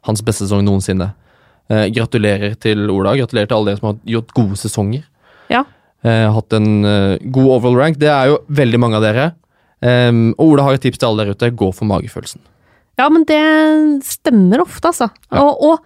Hans 0.08 0.24
beste 0.24 0.46
sesong 0.48 0.64
noensinne. 0.68 1.10
Eh, 1.72 1.90
gratulerer 1.96 2.56
til 2.64 2.86
Ola. 2.92 3.16
Gratulerer 3.20 3.52
til 3.52 3.60
alle 3.60 3.74
dere 3.74 3.82
som 3.82 3.92
har 3.92 4.00
gjort 4.16 4.34
gode 4.40 4.60
sesonger. 4.64 5.04
Ja. 5.52 5.66
Eh, 6.04 6.28
hatt 6.32 6.56
en 6.56 6.72
eh, 6.88 7.20
god 7.36 7.52
overall 7.58 7.80
rank. 7.84 8.00
Det 8.00 8.12
er 8.12 8.32
jo 8.32 8.42
veldig 8.48 8.80
mange 8.80 9.00
av 9.00 9.08
dere. 9.10 9.32
Og 9.84 10.46
Ola 10.48 10.64
har 10.64 10.78
et 10.78 10.84
tips 10.86 11.02
til 11.02 11.10
alle 11.10 11.26
der 11.26 11.36
ute. 11.36 11.52
Gå 11.60 11.68
for 11.76 11.84
magefølelsen. 11.90 12.40
Ja, 13.02 13.10
men 13.12 13.26
det 13.28 13.40
stemmer 14.08 14.62
ofte, 14.64 14.94
altså. 14.94 15.10
Ja. 15.28 15.42
Og, 15.44 15.60
og 15.60 15.82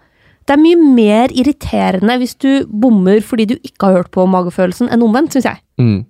det 0.47 0.55
er 0.55 0.61
mye 0.61 0.79
mer 0.79 1.33
irriterende 1.35 2.17
hvis 2.21 2.37
du 2.39 2.51
bommer 2.67 3.19
fordi 3.25 3.49
du 3.51 3.55
ikke 3.57 3.89
har 3.89 4.01
hørt 4.01 4.11
på 4.15 4.25
magefølelsen, 4.31 4.89
enn 4.93 5.03
omvendt, 5.03 5.35
syns 5.35 5.49
jeg. 5.49 5.59
Mm. 5.81 6.05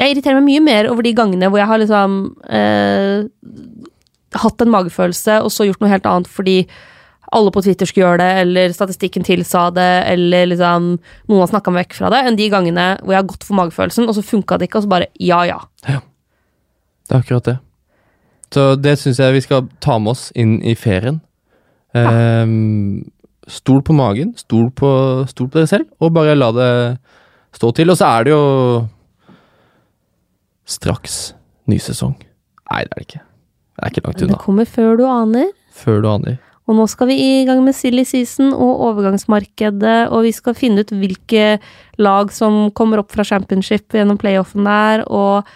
Jeg 0.00 0.14
irriterer 0.14 0.40
meg 0.40 0.48
mye 0.48 0.64
mer 0.64 0.88
over 0.90 1.06
de 1.06 1.12
gangene 1.14 1.50
hvor 1.52 1.60
jeg 1.60 1.70
har 1.70 1.82
liksom 1.82 2.16
eh, 2.50 3.28
hatt 4.42 4.64
en 4.64 4.72
magefølelse, 4.72 5.38
og 5.44 5.52
så 5.52 5.68
gjort 5.68 5.82
noe 5.84 5.92
helt 5.92 6.08
annet 6.08 6.30
fordi 6.30 6.56
alle 7.32 7.52
på 7.54 7.62
Twitter 7.64 7.88
skulle 7.88 8.04
gjøre 8.04 8.20
det, 8.20 8.32
eller 8.42 8.74
statistikken 8.76 9.24
tilsa 9.24 9.68
det, 9.72 9.90
eller 10.10 10.50
liksom 10.50 10.88
noen 11.30 11.40
har 11.40 11.52
snakka 11.54 11.72
meg 11.72 11.86
vekk 11.86 11.96
fra 12.00 12.10
det, 12.12 12.22
enn 12.28 12.36
de 12.36 12.48
gangene 12.52 12.86
hvor 13.00 13.14
jeg 13.14 13.22
har 13.22 13.30
gått 13.30 13.46
for 13.46 13.56
magefølelsen, 13.60 14.08
og 14.08 14.18
så 14.18 14.24
funka 14.26 14.58
det 14.60 14.68
ikke, 14.68 14.82
og 14.82 14.86
så 14.86 14.92
bare 14.92 15.08
ja, 15.16 15.40
ja. 15.48 15.60
Det 15.86 17.14
er 17.16 17.22
akkurat 17.22 17.48
det. 17.48 17.56
Så 18.52 18.66
det 18.76 18.98
syns 19.00 19.20
jeg 19.22 19.36
vi 19.38 19.44
skal 19.46 19.68
ta 19.80 19.96
med 20.02 20.12
oss 20.12 20.28
inn 20.36 20.58
i 20.60 20.74
ferien. 20.76 21.22
Ehm, 21.96 23.04
stol 23.52 23.82
på 23.84 23.96
magen, 23.96 24.32
stol 24.40 24.70
på, 24.76 24.90
stol 25.30 25.50
på 25.50 25.60
dere 25.60 25.70
selv, 25.70 25.90
og 26.00 26.14
bare 26.16 26.36
la 26.38 26.50
det 26.56 26.70
stå 27.56 27.72
til. 27.76 27.92
Og 27.92 27.98
så 28.00 28.08
er 28.08 28.28
det 28.28 28.32
jo 28.32 28.44
straks 30.68 31.18
ny 31.70 31.78
sesong. 31.82 32.16
Nei, 32.70 32.84
det 32.86 32.94
er 32.94 32.96
det 32.96 33.08
ikke. 33.08 33.26
Det 33.72 33.84
er 33.84 33.92
ikke 33.92 34.06
langt 34.06 34.24
Det 34.32 34.40
kommer 34.40 34.68
før 34.68 34.96
du 35.00 35.04
aner. 35.08 35.52
Før 35.72 36.00
du 36.00 36.08
aner. 36.12 36.40
Og 36.70 36.78
nå 36.78 36.86
skal 36.86 37.10
vi 37.10 37.16
i 37.18 37.44
gang 37.44 37.60
med 37.64 37.74
silly 37.74 38.04
season 38.06 38.52
og 38.54 38.84
overgangsmarkedet, 38.88 39.96
og 40.14 40.22
vi 40.28 40.32
skal 40.32 40.54
finne 40.56 40.84
ut 40.84 40.92
hvilke 40.94 41.58
lag 41.98 42.30
som 42.32 42.68
kommer 42.76 43.02
opp 43.02 43.10
fra 43.12 43.26
championship 43.26 43.92
gjennom 43.92 44.20
playoffen 44.20 44.68
der, 44.68 45.02
og 45.10 45.48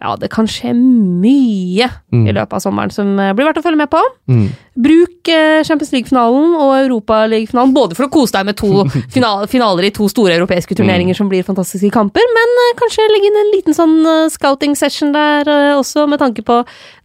ja, 0.00 0.16
det 0.18 0.28
kan 0.32 0.46
skje 0.50 0.72
mye 0.74 1.86
Mm. 2.14 2.28
i 2.28 2.32
løpet 2.34 2.54
av 2.54 2.60
sommeren 2.62 2.92
som 2.94 3.08
eh, 3.18 3.32
blir 3.34 3.46
verdt 3.48 3.58
å 3.58 3.62
følge 3.64 3.78
med 3.80 3.90
på. 3.90 3.98
Mm. 4.30 4.44
Bruk 4.84 5.28
eh, 5.32 5.62
Champions 5.66 5.90
League-finalen 5.94 6.52
og 6.58 6.72
Europaliga-finalen 6.78 7.72
både 7.74 7.96
for 7.98 8.06
å 8.06 8.12
kose 8.14 8.34
deg 8.36 8.46
med 8.46 8.56
to 8.58 8.84
finaler 9.54 9.88
i 9.88 9.90
to 9.94 10.06
store 10.10 10.36
europeiske 10.36 10.76
turneringer 10.78 11.18
som 11.18 11.30
blir 11.30 11.42
fantastiske 11.46 11.90
kamper, 11.94 12.22
men 12.36 12.54
eh, 12.66 12.74
kanskje 12.78 13.08
legge 13.10 13.30
inn 13.30 13.40
en 13.40 13.52
liten 13.54 13.76
sånn 13.76 13.96
eh, 14.06 14.28
scouting 14.34 14.76
session 14.78 15.14
der 15.14 15.50
også, 15.78 16.06
med 16.10 16.22
tanke 16.22 16.44
på 16.46 16.60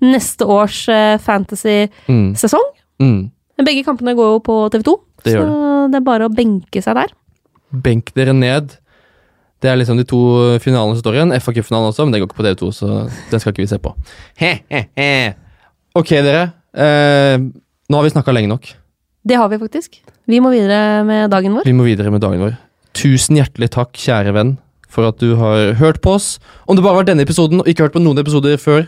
neste 0.05 0.45
års 0.49 0.83
eh, 0.93 1.17
fantasy-sesong. 1.25 2.67
Mm. 2.99 3.09
Mm. 3.09 3.65
Begge 3.65 3.83
kampene 3.87 4.13
går 4.17 4.35
jo 4.37 4.43
på 4.45 4.59
TV2, 4.73 4.97
Det 5.25 5.33
så 5.35 5.41
så 5.43 5.87
det 5.91 5.97
er 5.99 6.05
bare 6.05 6.27
å 6.29 6.31
benke 6.33 6.81
seg 6.83 6.95
der. 6.95 7.11
Benk 7.73 8.13
dere 8.15 8.33
ned. 8.33 8.75
Det 9.59 9.67
er 9.71 9.79
liksom 9.79 9.97
de 9.99 10.05
to 10.07 10.19
finalene 10.63 10.95
som 10.95 11.03
står 11.03 11.17
igjen. 11.17 11.33
FA 11.43 11.53
Cup-finalen 11.55 11.91
også, 11.91 12.05
men 12.07 12.15
det 12.15 12.21
går 12.21 12.29
ikke 12.29 12.39
på 12.39 12.45
TV2, 12.47 12.69
så 12.77 12.91
den 13.31 13.41
skal 13.41 13.51
ikke 13.51 13.65
vi 13.65 13.71
se 13.71 13.79
på. 13.83 13.91
He, 14.39 14.53
he, 14.71 14.85
he. 14.95 15.09
Ok, 15.99 16.13
dere. 16.23 16.45
Eh, 16.71 17.35
nå 17.89 17.99
har 17.99 18.05
vi 18.05 18.13
snakka 18.13 18.35
lenge 18.35 18.51
nok. 18.51 18.69
Det 19.27 19.35
har 19.35 19.49
vi 19.51 19.59
faktisk. 19.59 19.99
Vi 20.29 20.39
må 20.39 20.53
videre 20.53 21.03
med 21.03 21.27
dagen 21.33 21.57
vår. 21.57 21.67
Vi 21.67 21.75
må 21.75 21.89
videre 21.89 22.13
med 22.13 22.23
dagen 22.23 22.39
vår. 22.45 22.55
Tusen 22.95 23.37
hjertelig 23.39 23.71
takk, 23.75 23.91
kjære 23.99 24.31
venn, 24.37 24.55
for 24.89 25.09
at 25.09 25.19
du 25.19 25.33
har 25.39 25.73
hørt 25.81 25.99
på 26.05 26.15
oss. 26.15 26.37
Om 26.69 26.79
det 26.79 26.85
bare 26.85 27.01
var 27.01 27.09
denne 27.09 27.25
episoden 27.27 27.59
og 27.59 27.67
ikke 27.67 27.87
hørt 27.87 27.97
på 27.97 28.03
noen 28.03 28.21
episoder 28.21 28.55
før, 28.61 28.87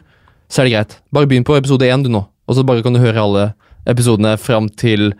så 0.52 0.61
er 0.61 0.69
det 0.69 0.76
greit. 0.76 0.95
Bare 1.11 1.27
begynn 1.27 1.48
på 1.48 1.57
episode 1.60 1.88
én, 1.88 2.03
du 2.06 2.11
nå. 2.11 2.23
Og 2.48 2.57
så 2.57 2.64
bare 2.68 2.84
kan 2.85 2.95
du 2.95 3.02
høre 3.03 3.22
alle 3.22 3.45
episodene 3.89 4.38
fram 4.39 4.69
til 4.80 5.11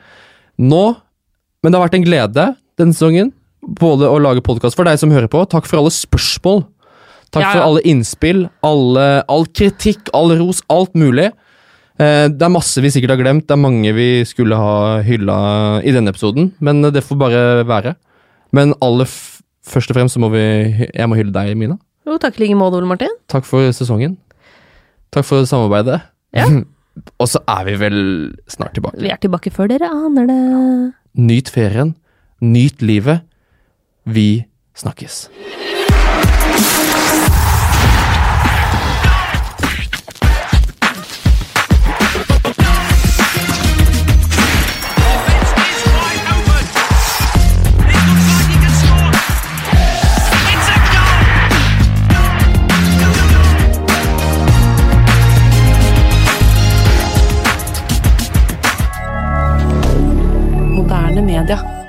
nå. 0.62 0.84
Men 1.62 1.72
det 1.72 1.78
har 1.78 1.88
vært 1.88 2.00
en 2.00 2.08
glede 2.08 2.48
denne 2.80 2.96
sesongen. 2.96 3.34
Både 3.62 4.10
å 4.10 4.18
lage 4.22 4.42
podkast 4.46 4.78
for 4.78 4.88
deg 4.90 4.98
som 5.00 5.12
hører 5.14 5.30
på. 5.32 5.44
Takk 5.50 5.68
for 5.70 5.82
alle 5.82 5.94
spørsmål. 5.94 6.64
Takk 7.32 7.46
Ja, 7.46 7.52
for 7.54 7.64
alle 7.64 7.82
innspill, 7.88 8.50
alle, 8.66 9.24
all 9.32 9.46
kritikk, 9.48 10.10
all 10.14 10.34
ros, 10.36 10.60
alt 10.68 10.94
mulig. 11.00 11.30
Eh, 12.02 12.28
det 12.28 12.44
er 12.44 12.52
masse 12.52 12.82
vi 12.84 12.92
sikkert 12.92 13.16
har 13.16 13.22
glemt. 13.22 13.46
Det 13.48 13.56
er 13.56 13.62
mange 13.62 13.94
vi 13.96 14.10
skulle 14.28 14.58
ha 14.58 15.00
hylla 15.06 15.38
i 15.86 15.94
denne 15.96 16.12
episoden, 16.12 16.52
men 16.60 16.82
det 16.82 17.06
får 17.06 17.22
bare 17.22 17.44
være. 17.70 17.96
Men 18.52 18.74
aller 18.84 19.08
først 19.08 19.94
og 19.94 19.96
fremst 19.96 20.18
så 20.18 20.20
må 20.20 20.32
vi 20.34 20.42
Jeg 20.92 21.08
må 21.08 21.16
hylle 21.16 21.32
deg, 21.32 21.56
Mina. 21.56 21.78
Jo, 22.08 22.18
takk 22.18 22.40
i 22.40 22.48
like 22.48 22.58
måte, 22.58 22.82
Ole 22.82 22.90
Martin. 22.90 23.14
Takk 23.32 23.46
for 23.48 23.72
sesongen. 23.72 24.18
Takk 25.14 25.28
for 25.28 25.46
samarbeidet. 25.48 26.02
Ja. 26.36 26.50
og 27.22 27.28
så 27.30 27.40
er 27.48 27.64
vi 27.70 27.78
vel 27.80 28.00
snart 28.52 28.74
tilbake. 28.76 29.00
Vi 29.00 29.12
er 29.14 29.22
tilbake 29.22 29.54
før 29.54 29.70
dere 29.72 29.88
aner 29.88 30.28
det. 30.28 30.40
Nyt 31.22 31.52
ferien. 31.54 31.96
Nyt 32.42 32.82
livet. 32.82 33.22
Vi 34.06 34.46
snakkes. 34.74 35.30
It's 61.44 61.81